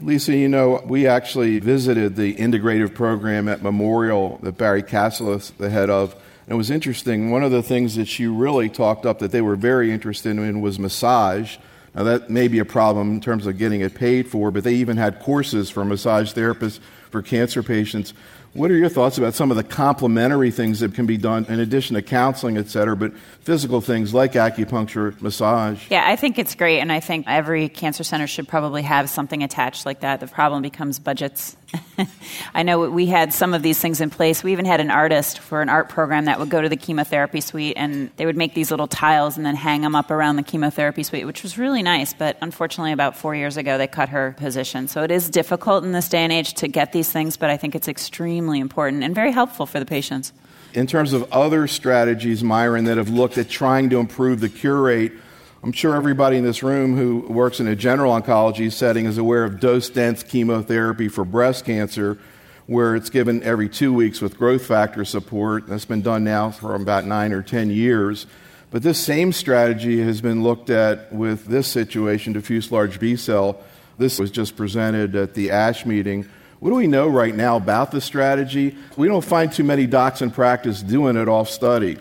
Lisa, 0.00 0.34
you 0.36 0.48
know, 0.48 0.82
we 0.86 1.06
actually 1.06 1.60
visited 1.60 2.16
the 2.16 2.34
integrative 2.34 2.94
program 2.94 3.48
at 3.48 3.62
Memorial 3.62 4.38
that 4.42 4.58
Barrie 4.58 4.82
Cassileth 4.82 5.36
is 5.36 5.50
the 5.52 5.70
head 5.70 5.88
of. 5.88 6.14
And 6.46 6.54
it 6.54 6.56
was 6.56 6.70
interesting. 6.70 7.30
One 7.30 7.42
of 7.42 7.52
the 7.52 7.62
things 7.62 7.96
that 7.96 8.06
she 8.06 8.26
really 8.26 8.68
talked 8.68 9.06
up 9.06 9.20
that 9.20 9.30
they 9.30 9.40
were 9.40 9.56
very 9.56 9.90
interested 9.90 10.36
in 10.36 10.60
was 10.60 10.78
massage. 10.78 11.56
Now, 11.94 12.02
that 12.02 12.28
may 12.28 12.48
be 12.48 12.58
a 12.58 12.64
problem 12.64 13.12
in 13.12 13.20
terms 13.20 13.46
of 13.46 13.56
getting 13.56 13.80
it 13.80 13.94
paid 13.94 14.28
for, 14.28 14.50
but 14.50 14.64
they 14.64 14.74
even 14.74 14.96
had 14.96 15.20
courses 15.20 15.70
for 15.70 15.84
massage 15.84 16.32
therapists 16.32 16.80
for 17.10 17.22
cancer 17.22 17.62
patients. 17.62 18.12
What 18.52 18.70
are 18.70 18.76
your 18.76 18.88
thoughts 18.88 19.18
about 19.18 19.34
some 19.34 19.50
of 19.50 19.56
the 19.56 19.64
complementary 19.64 20.52
things 20.52 20.78
that 20.78 20.94
can 20.94 21.06
be 21.06 21.16
done 21.16 21.44
in 21.48 21.58
addition 21.58 21.94
to 21.94 22.02
counseling, 22.02 22.56
et 22.56 22.68
cetera, 22.68 22.96
but 22.96 23.16
physical 23.40 23.80
things 23.80 24.14
like 24.14 24.34
acupuncture, 24.34 25.20
massage? 25.20 25.90
Yeah, 25.90 26.04
I 26.06 26.14
think 26.14 26.38
it's 26.38 26.54
great, 26.54 26.78
and 26.78 26.92
I 26.92 27.00
think 27.00 27.26
every 27.28 27.68
cancer 27.68 28.04
center 28.04 28.28
should 28.28 28.46
probably 28.46 28.82
have 28.82 29.10
something 29.10 29.42
attached 29.42 29.86
like 29.86 30.00
that. 30.00 30.20
The 30.20 30.28
problem 30.28 30.62
becomes 30.62 31.00
budgets 31.00 31.56
I 32.54 32.62
know 32.62 32.90
we 32.90 33.06
had 33.06 33.32
some 33.32 33.54
of 33.54 33.62
these 33.62 33.80
things 33.80 34.00
in 34.00 34.10
place. 34.10 34.42
We 34.42 34.52
even 34.52 34.64
had 34.64 34.80
an 34.80 34.90
artist 34.90 35.38
for 35.38 35.62
an 35.62 35.68
art 35.68 35.88
program 35.88 36.26
that 36.26 36.38
would 36.38 36.50
go 36.50 36.60
to 36.60 36.68
the 36.68 36.76
chemotherapy 36.76 37.40
suite 37.40 37.74
and 37.76 38.10
they 38.16 38.26
would 38.26 38.36
make 38.36 38.54
these 38.54 38.70
little 38.70 38.86
tiles 38.86 39.36
and 39.36 39.44
then 39.44 39.56
hang 39.56 39.82
them 39.82 39.94
up 39.94 40.10
around 40.10 40.36
the 40.36 40.42
chemotherapy 40.42 41.02
suite, 41.02 41.26
which 41.26 41.42
was 41.42 41.58
really 41.58 41.82
nice. 41.82 42.14
But 42.14 42.36
unfortunately, 42.40 42.92
about 42.92 43.16
four 43.16 43.34
years 43.34 43.56
ago, 43.56 43.78
they 43.78 43.86
cut 43.86 44.08
her 44.10 44.34
position. 44.38 44.88
So 44.88 45.02
it 45.02 45.10
is 45.10 45.28
difficult 45.28 45.84
in 45.84 45.92
this 45.92 46.08
day 46.08 46.24
and 46.24 46.32
age 46.32 46.54
to 46.54 46.68
get 46.68 46.92
these 46.92 47.10
things, 47.10 47.36
but 47.36 47.50
I 47.50 47.56
think 47.56 47.74
it's 47.74 47.88
extremely 47.88 48.60
important 48.60 49.02
and 49.02 49.14
very 49.14 49.32
helpful 49.32 49.66
for 49.66 49.78
the 49.78 49.86
patients. 49.86 50.32
In 50.74 50.86
terms 50.88 51.12
of 51.12 51.32
other 51.32 51.68
strategies, 51.68 52.42
Myron, 52.42 52.84
that 52.84 52.96
have 52.96 53.08
looked 53.08 53.38
at 53.38 53.48
trying 53.48 53.90
to 53.90 53.98
improve 53.98 54.40
the 54.40 54.48
cure 54.48 54.80
rate, 54.80 55.12
I'm 55.64 55.72
sure 55.72 55.96
everybody 55.96 56.36
in 56.36 56.44
this 56.44 56.62
room 56.62 56.94
who 56.94 57.20
works 57.20 57.58
in 57.58 57.66
a 57.68 57.74
general 57.74 58.12
oncology 58.12 58.70
setting 58.70 59.06
is 59.06 59.16
aware 59.16 59.44
of 59.44 59.60
dose 59.60 59.88
dense 59.88 60.22
chemotherapy 60.22 61.08
for 61.08 61.24
breast 61.24 61.64
cancer, 61.64 62.18
where 62.66 62.94
it's 62.94 63.08
given 63.08 63.42
every 63.42 63.70
two 63.70 63.90
weeks 63.90 64.20
with 64.20 64.36
growth 64.36 64.66
factor 64.66 65.06
support. 65.06 65.66
That's 65.66 65.86
been 65.86 66.02
done 66.02 66.22
now 66.22 66.50
for 66.50 66.74
about 66.74 67.06
nine 67.06 67.32
or 67.32 67.42
10 67.42 67.70
years. 67.70 68.26
But 68.70 68.82
this 68.82 69.02
same 69.02 69.32
strategy 69.32 70.02
has 70.02 70.20
been 70.20 70.42
looked 70.42 70.68
at 70.68 71.10
with 71.10 71.46
this 71.46 71.66
situation, 71.66 72.34
diffuse 72.34 72.70
large 72.70 73.00
B 73.00 73.16
cell. 73.16 73.58
This 73.96 74.18
was 74.18 74.30
just 74.30 74.56
presented 74.56 75.16
at 75.16 75.32
the 75.32 75.50
ASH 75.50 75.86
meeting. 75.86 76.28
What 76.60 76.70
do 76.70 76.76
we 76.76 76.88
know 76.88 77.08
right 77.08 77.34
now 77.34 77.56
about 77.56 77.90
the 77.90 78.02
strategy? 78.02 78.76
We 78.98 79.08
don't 79.08 79.24
find 79.24 79.50
too 79.50 79.64
many 79.64 79.86
docs 79.86 80.20
in 80.20 80.30
practice 80.30 80.82
doing 80.82 81.16
it 81.16 81.26
off 81.26 81.48
study. 81.48 81.96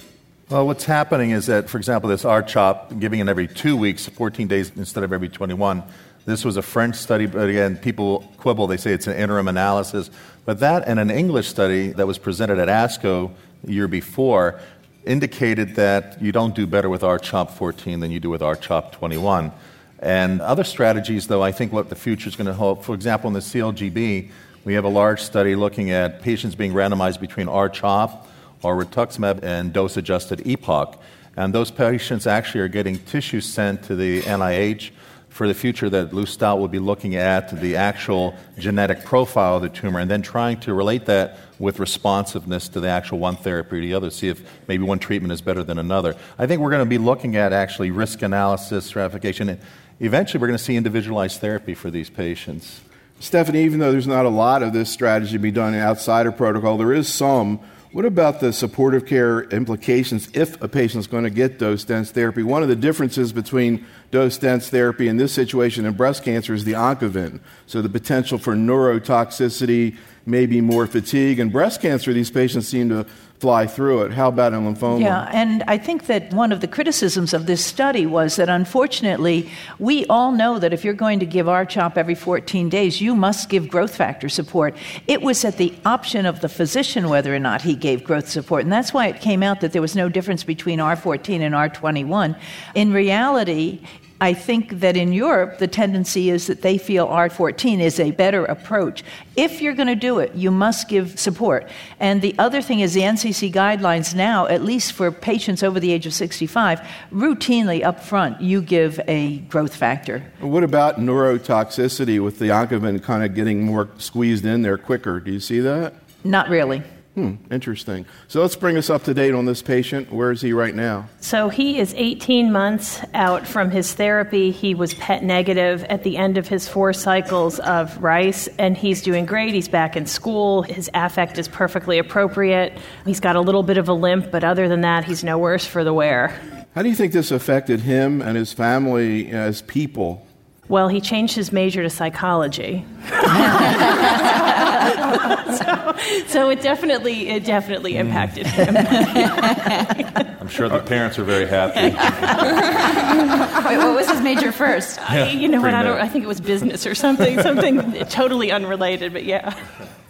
Well, 0.49 0.67
what's 0.67 0.83
happening 0.83 1.31
is 1.31 1.45
that, 1.45 1.69
for 1.69 1.77
example, 1.77 2.09
this 2.09 2.25
R-CHOP, 2.25 2.99
giving 2.99 3.21
it 3.21 3.29
every 3.29 3.47
two 3.47 3.77
weeks, 3.77 4.07
14 4.07 4.47
days 4.47 4.73
instead 4.75 5.05
of 5.05 5.13
every 5.13 5.29
21, 5.29 5.83
this 6.25 6.43
was 6.43 6.57
a 6.57 6.61
French 6.61 6.95
study, 6.95 7.27
but 7.27 7.47
again, 7.47 7.77
people 7.77 8.29
quibble. 8.37 8.67
They 8.67 8.75
say 8.75 8.91
it's 8.91 9.07
an 9.07 9.15
interim 9.15 9.47
analysis. 9.47 10.11
But 10.43 10.59
that 10.59 10.85
and 10.85 10.99
an 10.99 11.09
English 11.09 11.47
study 11.47 11.93
that 11.93 12.05
was 12.05 12.17
presented 12.17 12.59
at 12.59 12.67
ASCO 12.67 13.31
the 13.63 13.73
year 13.73 13.87
before 13.87 14.59
indicated 15.05 15.75
that 15.75 16.21
you 16.21 16.33
don't 16.33 16.53
do 16.53 16.67
better 16.67 16.89
with 16.89 17.03
R-CHOP 17.03 17.51
14 17.51 18.01
than 18.01 18.11
you 18.11 18.19
do 18.19 18.29
with 18.29 18.41
R-CHOP 18.41 18.91
21. 18.91 19.51
And 19.99 20.41
other 20.41 20.65
strategies, 20.65 21.27
though, 21.27 21.41
I 21.41 21.53
think 21.53 21.71
what 21.71 21.87
the 21.87 21.95
future 21.95 22.27
is 22.27 22.35
going 22.35 22.47
to 22.47 22.53
hold. 22.53 22.83
For 22.83 22.93
example, 22.93 23.29
in 23.29 23.33
the 23.33 23.39
CLGB, 23.39 24.29
we 24.65 24.73
have 24.73 24.83
a 24.83 24.89
large 24.89 25.21
study 25.21 25.55
looking 25.55 25.91
at 25.91 26.21
patients 26.21 26.55
being 26.55 26.73
randomized 26.73 27.21
between 27.21 27.47
R-CHOP 27.47 28.27
or 28.63 28.75
rituximab 28.75 29.43
and 29.43 29.73
dose 29.73 29.97
adjusted 29.97 30.39
EPOCH. 30.39 30.97
And 31.35 31.53
those 31.53 31.71
patients 31.71 32.27
actually 32.27 32.61
are 32.61 32.67
getting 32.67 32.99
tissue 32.99 33.41
sent 33.41 33.83
to 33.83 33.95
the 33.95 34.21
NIH 34.21 34.91
for 35.29 35.47
the 35.47 35.53
future 35.55 35.89
that 35.89 36.13
Lou 36.13 36.25
Staudt 36.25 36.59
will 36.59 36.67
be 36.67 36.77
looking 36.77 37.15
at 37.15 37.59
the 37.59 37.75
actual 37.75 38.35
genetic 38.59 39.03
profile 39.03 39.55
of 39.55 39.63
the 39.63 39.69
tumor 39.69 39.99
and 39.99 40.09
then 40.09 40.21
trying 40.21 40.59
to 40.59 40.75
relate 40.75 41.07
that 41.07 41.39
with 41.57 41.79
responsiveness 41.79 42.69
to 42.69 42.79
the 42.79 42.87
actual 42.87 43.17
one 43.17 43.35
therapy 43.35 43.79
or 43.79 43.81
the 43.81 43.95
other, 43.95 44.11
see 44.11 44.27
if 44.27 44.43
maybe 44.67 44.83
one 44.83 44.99
treatment 44.99 45.31
is 45.31 45.41
better 45.41 45.63
than 45.63 45.79
another. 45.79 46.15
I 46.37 46.45
think 46.45 46.61
we're 46.61 46.69
going 46.69 46.85
to 46.85 46.89
be 46.89 46.99
looking 46.99 47.35
at 47.35 47.51
actually 47.51 47.89
risk 47.89 48.21
analysis, 48.21 48.85
stratification, 48.85 49.49
and 49.49 49.59
eventually 49.99 50.39
we're 50.39 50.47
going 50.47 50.57
to 50.57 50.63
see 50.63 50.75
individualized 50.75 51.41
therapy 51.41 51.73
for 51.73 51.89
these 51.89 52.11
patients. 52.11 52.81
Stephanie, 53.19 53.63
even 53.63 53.79
though 53.79 53.91
there's 53.91 54.05
not 54.05 54.27
a 54.27 54.29
lot 54.29 54.61
of 54.61 54.71
this 54.71 54.91
strategy 54.91 55.31
to 55.31 55.39
be 55.39 55.51
done 55.51 55.73
outside 55.73 56.27
of 56.27 56.37
protocol, 56.37 56.77
there 56.77 56.93
is 56.93 57.07
some. 57.07 57.59
What 57.93 58.05
about 58.05 58.39
the 58.39 58.51
supportive 58.51 59.05
care 59.05 59.43
implications 59.43 60.27
if 60.33 60.59
a 60.63 60.67
patient 60.67 61.01
is 61.01 61.07
going 61.07 61.25
to 61.25 61.29
get 61.29 61.59
dose 61.59 61.83
dense 61.83 62.09
therapy? 62.09 62.41
One 62.41 62.63
of 62.63 62.67
the 62.67 62.75
differences 62.75 63.31
between 63.31 63.85
dose 64.09 64.39
dense 64.39 64.67
therapy 64.67 65.07
in 65.07 65.17
this 65.17 65.31
situation 65.31 65.85
and 65.85 65.95
breast 65.95 66.23
cancer 66.23 66.55
is 66.55 66.63
the 66.63 66.71
oncovin. 66.71 67.39
So 67.67 67.83
the 67.83 67.89
potential 67.89 68.39
for 68.39 68.55
neurotoxicity, 68.55 69.95
maybe 70.25 70.59
more 70.59 70.87
fatigue. 70.87 71.39
In 71.39 71.51
breast 71.51 71.81
cancer, 71.81 72.11
these 72.13 72.31
patients 72.31 72.67
seem 72.67 72.89
to 72.89 73.05
fly 73.43 73.67
through 73.67 74.03
it. 74.03 74.13
How 74.13 74.29
about 74.29 74.53
in 74.53 74.61
lymphoma? 74.61 75.01
Yeah, 75.01 75.29
and 75.33 75.63
I 75.67 75.77
think 75.77 76.05
that 76.05 76.33
one 76.33 76.53
of 76.53 76.61
the 76.61 76.67
criticisms 76.67 77.33
of 77.33 77.45
this 77.45 77.61
study 77.65 78.05
was 78.05 78.37
that 78.37 78.47
unfortunately, 78.47 79.49
we 79.79 80.05
all 80.05 80.31
know 80.31 80.59
that 80.59 80.71
if 80.71 80.85
you're 80.85 80.93
going 80.93 81.19
to 81.19 81.25
give 81.25 81.49
R-CHOP 81.49 81.97
every 81.97 82.15
14 82.15 82.69
days, 82.69 83.01
you 83.01 83.13
must 83.17 83.49
give 83.49 83.67
growth 83.67 83.93
factor 83.97 84.29
support. 84.29 84.77
It 85.07 85.21
was 85.21 85.43
at 85.43 85.57
the 85.57 85.73
option 85.83 86.25
of 86.25 86.39
the 86.39 86.47
physician 86.47 87.09
whether 87.09 87.35
or 87.35 87.39
not 87.39 87.61
he 87.63 87.75
gave 87.75 88.05
growth 88.05 88.29
support, 88.29 88.63
and 88.63 88.71
that's 88.71 88.93
why 88.93 89.07
it 89.07 89.19
came 89.19 89.43
out 89.43 89.59
that 89.59 89.73
there 89.73 89.81
was 89.81 89.93
no 89.93 90.07
difference 90.07 90.45
between 90.45 90.79
R14 90.79 91.41
and 91.41 91.53
R21. 91.53 92.39
In 92.75 92.93
reality, 92.93 93.81
I 94.23 94.33
think 94.33 94.79
that 94.79 94.95
in 94.95 95.11
Europe, 95.11 95.57
the 95.57 95.67
tendency 95.67 96.29
is 96.29 96.47
that 96.47 96.61
they 96.61 96.77
feel 96.77 97.05
R14 97.09 97.81
is 97.81 97.99
a 97.99 98.11
better 98.11 98.45
approach. 98.45 99.03
If 99.35 99.61
you're 99.61 99.73
going 99.73 99.89
to 99.89 99.97
do 99.97 100.19
it, 100.19 100.33
you 100.33 100.49
must 100.49 100.87
give 100.87 101.19
support. 101.19 101.67
And 101.99 102.21
the 102.21 102.33
other 102.39 102.61
thing 102.61 102.79
is 102.79 102.93
the 102.93 103.01
NCC 103.01 103.51
guidelines 103.51 104.15
now, 104.15 104.47
at 104.47 104.63
least 104.63 104.93
for 104.93 105.11
patients 105.11 105.61
over 105.61 105.77
the 105.77 105.91
age 105.91 106.05
of 106.05 106.13
65, 106.13 106.79
routinely 107.11 107.83
up 107.83 107.99
front, 107.99 108.39
you 108.39 108.61
give 108.61 108.97
a 109.09 109.39
growth 109.39 109.75
factor. 109.75 110.23
What 110.39 110.63
about 110.63 111.01
neurotoxicity 111.01 112.23
with 112.23 112.39
the 112.39 112.47
oncovin 112.47 113.03
kind 113.03 113.25
of 113.25 113.35
getting 113.35 113.65
more 113.65 113.89
squeezed 113.97 114.45
in 114.45 114.61
there 114.61 114.77
quicker? 114.77 115.19
Do 115.19 115.33
you 115.33 115.41
see 115.41 115.59
that? 115.59 115.95
Not 116.23 116.47
really. 116.47 116.81
Hmm, 117.15 117.35
interesting. 117.51 118.07
So 118.27 118.41
let's 118.41 118.55
bring 118.55 118.75
us 118.75 118.89
up 118.89 119.03
to 119.03 119.13
date 119.13 119.35
on 119.35 119.45
this 119.45 119.61
patient. 119.61 120.11
Where 120.11 120.31
is 120.31 120.41
he 120.41 120.51
right 120.51 120.73
now? 120.73 121.09
So 121.19 121.47
he 121.49 121.77
is 121.77 121.93
18 121.95 122.51
months 122.51 123.01
out 123.13 123.45
from 123.45 123.69
his 123.69 123.93
therapy. 123.93 124.49
He 124.49 124.73
was 124.73 124.95
PET 124.95 125.23
negative 125.23 125.83
at 125.83 126.01
the 126.01 126.17
end 126.17 126.39
of 126.39 126.47
his 126.47 126.67
four 126.67 126.91
cycles 126.91 127.59
of 127.59 128.01
rice, 128.01 128.47
and 128.57 128.75
he's 128.75 129.03
doing 129.03 129.27
great. 129.27 129.53
He's 129.53 129.67
back 129.67 129.95
in 129.95 130.07
school. 130.07 130.63
His 130.63 130.89
affect 130.95 131.37
is 131.37 131.47
perfectly 131.47 131.99
appropriate. 131.99 132.79
He's 133.05 133.19
got 133.19 133.35
a 133.35 133.41
little 133.41 133.63
bit 133.63 133.77
of 133.77 133.87
a 133.87 133.93
limp, 133.93 134.31
but 134.31 134.43
other 134.43 134.67
than 134.67 134.81
that, 134.81 135.05
he's 135.05 135.23
no 135.23 135.37
worse 135.37 135.67
for 135.67 135.83
the 135.83 135.93
wear. 135.93 136.29
How 136.73 136.81
do 136.81 136.89
you 136.89 136.95
think 136.95 137.13
this 137.13 137.29
affected 137.29 137.81
him 137.81 138.23
and 138.23 138.35
his 138.35 138.53
family 138.53 139.29
as 139.29 139.61
people? 139.61 140.25
Well, 140.67 140.87
he 140.87 140.99
changed 140.99 141.35
his 141.35 141.51
major 141.51 141.83
to 141.83 141.91
psychology. 141.91 142.83
so, 145.57 145.95
so, 146.27 146.49
it 146.49 146.61
definitely 146.61 147.29
it 147.29 147.45
definitely 147.45 147.93
mm. 147.93 147.99
impacted 147.99 148.47
him. 148.47 148.75
I'm 150.39 150.47
sure 150.47 150.69
the 150.69 150.79
parents 150.79 151.17
are 151.17 151.23
very 151.23 151.47
happy. 151.47 151.81
Wait, 153.67 153.77
what 153.77 153.95
was 153.95 154.09
his 154.09 154.21
major 154.21 154.51
first? 154.51 154.99
Yeah, 155.09 155.29
you 155.29 155.47
know 155.47 155.61
what? 155.61 155.73
I 155.73 155.83
don't. 155.83 155.99
I 155.99 156.07
think 156.07 156.23
it 156.23 156.27
was 156.27 156.41
business 156.41 156.85
or 156.85 156.95
something, 156.95 157.41
something 157.41 157.93
totally 158.05 158.51
unrelated. 158.51 159.13
But 159.13 159.23
yeah. 159.23 159.57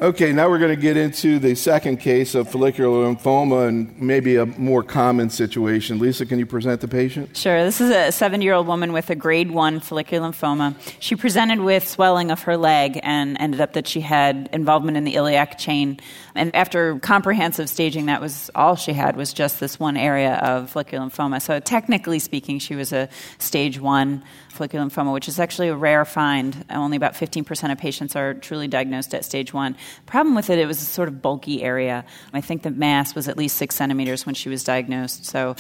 Okay, 0.04 0.34
now 0.34 0.50
we're 0.50 0.60
going 0.60 0.76
to 0.76 0.82
get 0.82 0.98
into 0.98 1.40
the 1.40 1.56
second 1.56 1.96
case 1.96 2.36
of 2.36 2.52
follicular 2.52 3.08
lymphoma 3.08 3.70
and 3.70 4.02
maybe 4.02 4.36
a 4.36 4.46
more 4.46 4.84
common 4.84 5.30
situation. 5.30 5.98
Lisa, 5.98 6.26
can 6.26 6.40
you 6.40 6.46
present 6.46 6.82
the 6.82 6.90
patient? 6.90 7.38
Sure. 7.38 7.64
This 7.64 7.80
is 7.80 7.90
a 7.90 8.12
seven 8.12 8.42
year 8.42 8.54
old 8.54 8.68
woman 8.68 8.92
with 8.92 9.10
a 9.10 9.16
grade 9.16 9.52
one 9.52 9.80
follicular 9.80 10.30
lymphoma. 10.30 10.76
She 11.00 11.16
presented 11.16 11.62
with 11.62 11.88
swelling 11.88 12.32
of 12.32 12.42
her 12.42 12.58
leg 12.58 13.00
and 13.02 13.38
ended 13.40 13.62
up 13.62 13.72
that 13.74 13.88
she 13.88 14.02
had 14.02 14.50
involvement 14.52 14.98
in 14.98 15.06
the 15.06 15.16
iliac 15.16 15.58
chain. 15.58 16.02
And 16.36 16.54
after 16.54 17.00
comprehensive 17.00 17.70
staging, 17.70 18.08
that 18.08 18.20
was 18.20 18.52
all 18.56 18.76
she 18.76 18.92
had 18.92 19.16
was 19.16 19.32
just 19.32 19.62
this 19.62 19.80
one 19.80 19.96
area 19.96 20.34
of 20.36 20.72
follicular 20.72 21.08
lymphoma. 21.08 21.42
So 21.42 21.62
technically 21.62 22.20
speaking, 22.20 22.60
she 22.60 22.76
was 22.76 22.92
a 22.92 23.08
stage 23.38 23.80
one 23.80 24.22
follicular 24.54 24.86
lymphoma, 24.86 25.12
which 25.14 25.28
is 25.28 25.40
actually 25.40 25.68
a 25.70 25.76
rare 25.76 26.06
find. 26.06 26.66
Only 26.70 26.98
about 26.98 27.14
15% 27.14 27.72
of 27.72 27.78
patients 27.78 28.16
are 28.16 28.34
truly 28.34 28.68
diagnosed 28.68 29.14
at 29.14 29.26
stage 29.26 29.54
one. 29.54 29.76
Problem 30.06 30.36
with 30.36 30.50
it, 30.50 30.60
it 30.60 30.66
was 30.66 30.82
a 30.82 30.86
sort 30.86 31.08
of 31.08 31.22
bulky 31.22 31.64
area. 31.64 32.06
I 32.34 32.42
think 32.42 32.64
the 32.64 32.72
mass 32.72 33.16
was 33.16 33.28
at 33.28 33.38
least 33.38 33.58
six 33.58 33.76
centimeters 33.76 34.26
when 34.26 34.36
she 34.36 34.50
was 34.50 34.64
diagnosed. 34.64 35.26
So 35.26 35.56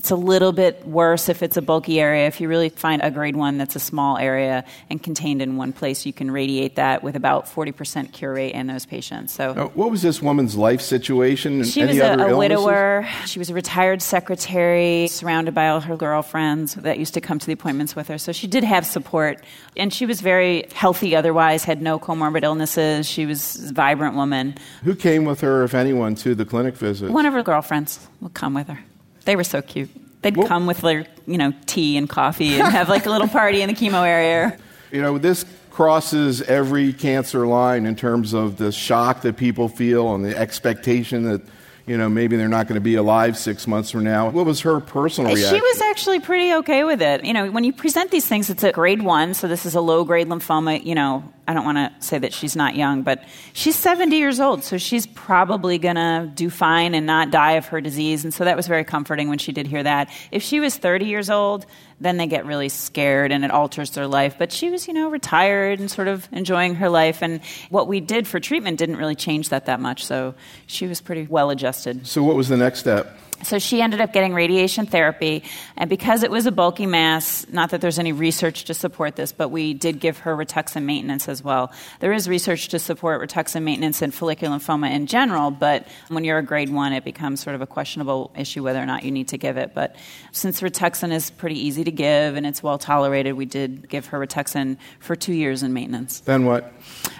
it's 0.00 0.10
a 0.10 0.16
little 0.16 0.52
bit 0.52 0.86
worse 0.86 1.28
if 1.28 1.42
it's 1.42 1.58
a 1.58 1.62
bulky 1.62 2.00
area. 2.00 2.26
If 2.26 2.40
you 2.40 2.48
really 2.48 2.70
find 2.70 3.02
a 3.02 3.10
grade 3.10 3.36
one 3.36 3.58
that's 3.58 3.76
a 3.76 3.80
small 3.80 4.16
area 4.16 4.64
and 4.88 5.02
contained 5.02 5.42
in 5.42 5.58
one 5.58 5.74
place, 5.74 6.06
you 6.06 6.12
can 6.14 6.30
radiate 6.30 6.76
that 6.76 7.02
with 7.02 7.16
about 7.16 7.44
40% 7.44 8.10
cure 8.10 8.32
rate 8.32 8.54
in 8.54 8.66
those 8.66 8.86
patients. 8.86 9.34
So, 9.34 9.52
now, 9.52 9.68
what 9.74 9.90
was 9.90 10.00
this 10.00 10.22
woman's 10.22 10.56
life 10.56 10.80
situation? 10.80 11.64
She 11.64 11.84
was 11.84 11.98
a, 11.98 12.14
a 12.14 12.34
widower. 12.34 13.06
She 13.26 13.38
was 13.38 13.50
a 13.50 13.54
retired 13.54 14.00
secretary, 14.00 15.06
surrounded 15.08 15.54
by 15.54 15.68
all 15.68 15.80
her 15.80 15.98
girlfriends 15.98 16.76
that 16.76 16.98
used 16.98 17.12
to 17.12 17.20
come 17.20 17.38
to 17.38 17.46
the 17.46 17.52
appointments 17.52 17.94
with 17.94 18.08
her. 18.08 18.16
So 18.16 18.32
she 18.32 18.46
did 18.46 18.64
have 18.64 18.86
support, 18.86 19.44
and 19.76 19.92
she 19.92 20.06
was 20.06 20.22
very 20.22 20.66
healthy. 20.72 21.14
Otherwise, 21.14 21.64
had 21.64 21.82
no 21.82 21.98
comorbid 21.98 22.42
illnesses. 22.42 23.06
She 23.06 23.26
was 23.26 23.70
a 23.70 23.74
vibrant 23.74 24.16
woman. 24.16 24.54
Who 24.82 24.94
came 24.94 25.26
with 25.26 25.42
her, 25.42 25.62
if 25.62 25.74
anyone, 25.74 26.14
to 26.16 26.34
the 26.34 26.46
clinic 26.46 26.74
visit? 26.74 27.10
One 27.10 27.26
of 27.26 27.34
her 27.34 27.42
girlfriends 27.42 28.08
would 28.22 28.32
come 28.32 28.54
with 28.54 28.68
her. 28.68 28.78
They 29.24 29.36
were 29.36 29.44
so 29.44 29.62
cute. 29.62 29.90
They'd 30.22 30.36
well, 30.36 30.46
come 30.46 30.66
with 30.66 30.82
their, 30.82 31.06
you 31.26 31.38
know, 31.38 31.52
tea 31.66 31.96
and 31.96 32.08
coffee 32.08 32.60
and 32.60 32.68
have 32.68 32.88
like 32.88 33.06
a 33.06 33.10
little 33.10 33.28
party 33.28 33.62
in 33.62 33.68
the 33.68 33.74
chemo 33.74 34.06
area. 34.06 34.58
You 34.92 35.00
know, 35.00 35.18
this 35.18 35.44
crosses 35.70 36.42
every 36.42 36.92
cancer 36.92 37.46
line 37.46 37.86
in 37.86 37.94
terms 37.94 38.32
of 38.32 38.56
the 38.56 38.72
shock 38.72 39.22
that 39.22 39.36
people 39.36 39.68
feel 39.68 40.16
and 40.16 40.24
the 40.24 40.36
expectation 40.36 41.22
that 41.22 41.42
you 41.86 41.98
know, 41.98 42.08
maybe 42.08 42.36
they're 42.36 42.48
not 42.48 42.68
going 42.68 42.76
to 42.76 42.80
be 42.80 42.94
alive 42.94 43.36
six 43.36 43.66
months 43.66 43.90
from 43.90 44.04
now. 44.04 44.30
What 44.30 44.46
was 44.46 44.60
her 44.60 44.78
personal 44.78 45.34
reaction? 45.34 45.56
She 45.56 45.60
was 45.60 45.80
actually 45.80 46.20
pretty 46.20 46.54
okay 46.54 46.84
with 46.84 47.02
it. 47.02 47.24
You 47.24 47.32
know, 47.32 47.50
when 47.50 47.64
you 47.64 47.72
present 47.72 48.12
these 48.12 48.26
things, 48.26 48.48
it's 48.48 48.62
a 48.62 48.70
grade 48.70 49.02
one, 49.02 49.34
so 49.34 49.48
this 49.48 49.66
is 49.66 49.74
a 49.74 49.80
low 49.80 50.04
grade 50.04 50.28
lymphoma. 50.28 50.84
You 50.84 50.94
know, 50.94 51.32
I 51.50 51.52
don't 51.52 51.64
want 51.64 51.78
to 51.78 51.92
say 51.98 52.16
that 52.16 52.32
she's 52.32 52.54
not 52.54 52.76
young, 52.76 53.02
but 53.02 53.24
she's 53.54 53.74
70 53.74 54.16
years 54.16 54.38
old, 54.38 54.62
so 54.62 54.78
she's 54.78 55.08
probably 55.08 55.78
going 55.78 55.96
to 55.96 56.30
do 56.32 56.48
fine 56.48 56.94
and 56.94 57.06
not 57.06 57.32
die 57.32 57.54
of 57.54 57.66
her 57.66 57.80
disease. 57.80 58.22
And 58.22 58.32
so 58.32 58.44
that 58.44 58.56
was 58.56 58.68
very 58.68 58.84
comforting 58.84 59.28
when 59.28 59.38
she 59.38 59.50
did 59.50 59.66
hear 59.66 59.82
that. 59.82 60.12
If 60.30 60.44
she 60.44 60.60
was 60.60 60.76
30 60.76 61.06
years 61.06 61.28
old, 61.28 61.66
then 62.00 62.18
they 62.18 62.28
get 62.28 62.46
really 62.46 62.68
scared 62.68 63.32
and 63.32 63.44
it 63.44 63.50
alters 63.50 63.90
their 63.90 64.06
life. 64.06 64.36
But 64.38 64.52
she 64.52 64.70
was, 64.70 64.86
you 64.86 64.94
know, 64.94 65.10
retired 65.10 65.80
and 65.80 65.90
sort 65.90 66.06
of 66.06 66.28
enjoying 66.30 66.76
her 66.76 66.88
life. 66.88 67.20
And 67.20 67.40
what 67.68 67.88
we 67.88 67.98
did 67.98 68.28
for 68.28 68.38
treatment 68.38 68.78
didn't 68.78 68.98
really 68.98 69.16
change 69.16 69.48
that 69.48 69.66
that 69.66 69.80
much. 69.80 70.04
So 70.04 70.36
she 70.68 70.86
was 70.86 71.00
pretty 71.00 71.26
well 71.28 71.50
adjusted. 71.50 72.06
So, 72.06 72.22
what 72.22 72.36
was 72.36 72.48
the 72.48 72.56
next 72.56 72.78
step? 72.78 73.18
So 73.42 73.58
she 73.58 73.80
ended 73.80 74.00
up 74.00 74.12
getting 74.12 74.34
radiation 74.34 74.86
therapy, 74.86 75.42
and 75.76 75.88
because 75.88 76.22
it 76.22 76.30
was 76.30 76.46
a 76.46 76.52
bulky 76.52 76.86
mass, 76.86 77.46
not 77.48 77.70
that 77.70 77.80
there's 77.80 77.98
any 77.98 78.12
research 78.12 78.64
to 78.64 78.74
support 78.74 79.16
this, 79.16 79.32
but 79.32 79.48
we 79.48 79.74
did 79.74 79.98
give 79.98 80.18
her 80.18 80.36
Rituxan 80.36 80.84
maintenance 80.84 81.28
as 81.28 81.42
well. 81.42 81.72
There 82.00 82.12
is 82.12 82.28
research 82.28 82.68
to 82.68 82.78
support 82.78 83.20
Rituxan 83.20 83.62
maintenance 83.62 84.02
in 84.02 84.10
follicular 84.10 84.56
lymphoma 84.56 84.90
in 84.90 85.06
general, 85.06 85.50
but 85.50 85.88
when 86.08 86.24
you're 86.24 86.38
a 86.38 86.42
grade 86.42 86.70
one, 86.70 86.92
it 86.92 87.04
becomes 87.04 87.40
sort 87.40 87.54
of 87.54 87.62
a 87.62 87.66
questionable 87.66 88.30
issue 88.36 88.62
whether 88.62 88.80
or 88.80 88.86
not 88.86 89.04
you 89.04 89.10
need 89.10 89.28
to 89.28 89.38
give 89.38 89.56
it. 89.56 89.72
But 89.74 89.96
since 90.32 90.60
Rituxan 90.60 91.12
is 91.12 91.30
pretty 91.30 91.58
easy 91.58 91.84
to 91.84 91.92
give 91.92 92.36
and 92.36 92.46
it's 92.46 92.62
well 92.62 92.78
tolerated, 92.78 93.34
we 93.34 93.46
did 93.46 93.88
give 93.88 94.06
her 94.06 94.18
Rituxan 94.18 94.76
for 94.98 95.16
two 95.16 95.32
years 95.32 95.62
in 95.62 95.72
maintenance. 95.72 96.20
Then 96.20 96.44
what? 96.44 96.72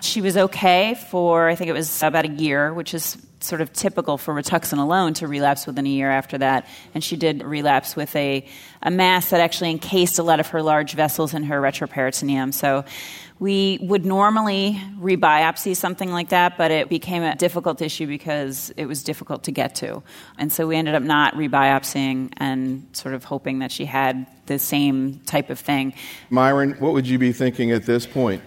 She 0.03 0.21
was 0.21 0.37
okay 0.37 0.95
for, 1.11 1.49
I 1.49 1.55
think 1.55 1.71
it 1.71 1.75
was 1.75 2.03
about 2.03 2.25
a 2.25 2.31
year, 2.31 2.75
which 2.75 2.95
is 2.95 3.17
sort 3.41 3.61
of 3.61 3.73
typical 3.73 4.19
for 4.19 4.35
Rituxan 4.35 4.79
alone 4.79 5.15
to 5.15 5.27
relapse 5.27 5.67
within 5.67 5.87
a 5.87 5.91
year 5.91 6.11
after 6.11 6.39
that. 6.39 6.69
And 6.95 7.03
she 7.03 7.17
did 7.17 7.43
relapse 7.43 7.97
with 7.97 8.15
a, 8.15 8.47
a 8.83 8.91
mass 8.91 9.31
that 9.31 9.41
actually 9.41 9.71
encased 9.71 10.19
a 10.19 10.23
lot 10.23 10.41
of 10.41 10.49
her 10.49 10.63
large 10.63 10.93
vessels 10.93 11.35
in 11.35 11.45
her 11.45 11.61
retroperitoneum. 11.61 12.53
So 12.53 12.85
we 13.39 13.79
would 13.81 14.05
normally 14.05 14.81
rebiopsy 14.99 15.75
something 15.75 16.13
like 16.13 16.29
that, 16.29 16.59
but 16.59 16.71
it 16.71 16.91
became 16.91 17.23
a 17.23 17.35
difficult 17.35 17.81
issue 17.81 18.07
because 18.07 18.71
it 18.77 18.85
was 18.85 19.03
difficult 19.03 19.45
to 19.45 19.53
get 19.53 19.77
to. 19.77 20.03
And 20.37 20.53
so 20.53 20.67
we 20.67 20.77
ended 20.77 20.95
up 20.95 21.03
not 21.03 21.35
rebiopsying 21.35 22.35
and 22.37 22.87
sort 22.93 23.15
of 23.15 23.25
hoping 23.25 23.61
that 23.61 23.73
she 23.73 23.87
had 23.87 24.27
the 24.45 24.59
same 24.59 25.21
type 25.21 25.49
of 25.49 25.59
thing. 25.59 25.95
Myron, 26.29 26.73
what 26.81 26.93
would 26.93 27.09
you 27.09 27.19
be 27.19 27.33
thinking 27.33 27.71
at 27.71 27.87
this 27.87 28.07
point? 28.07 28.43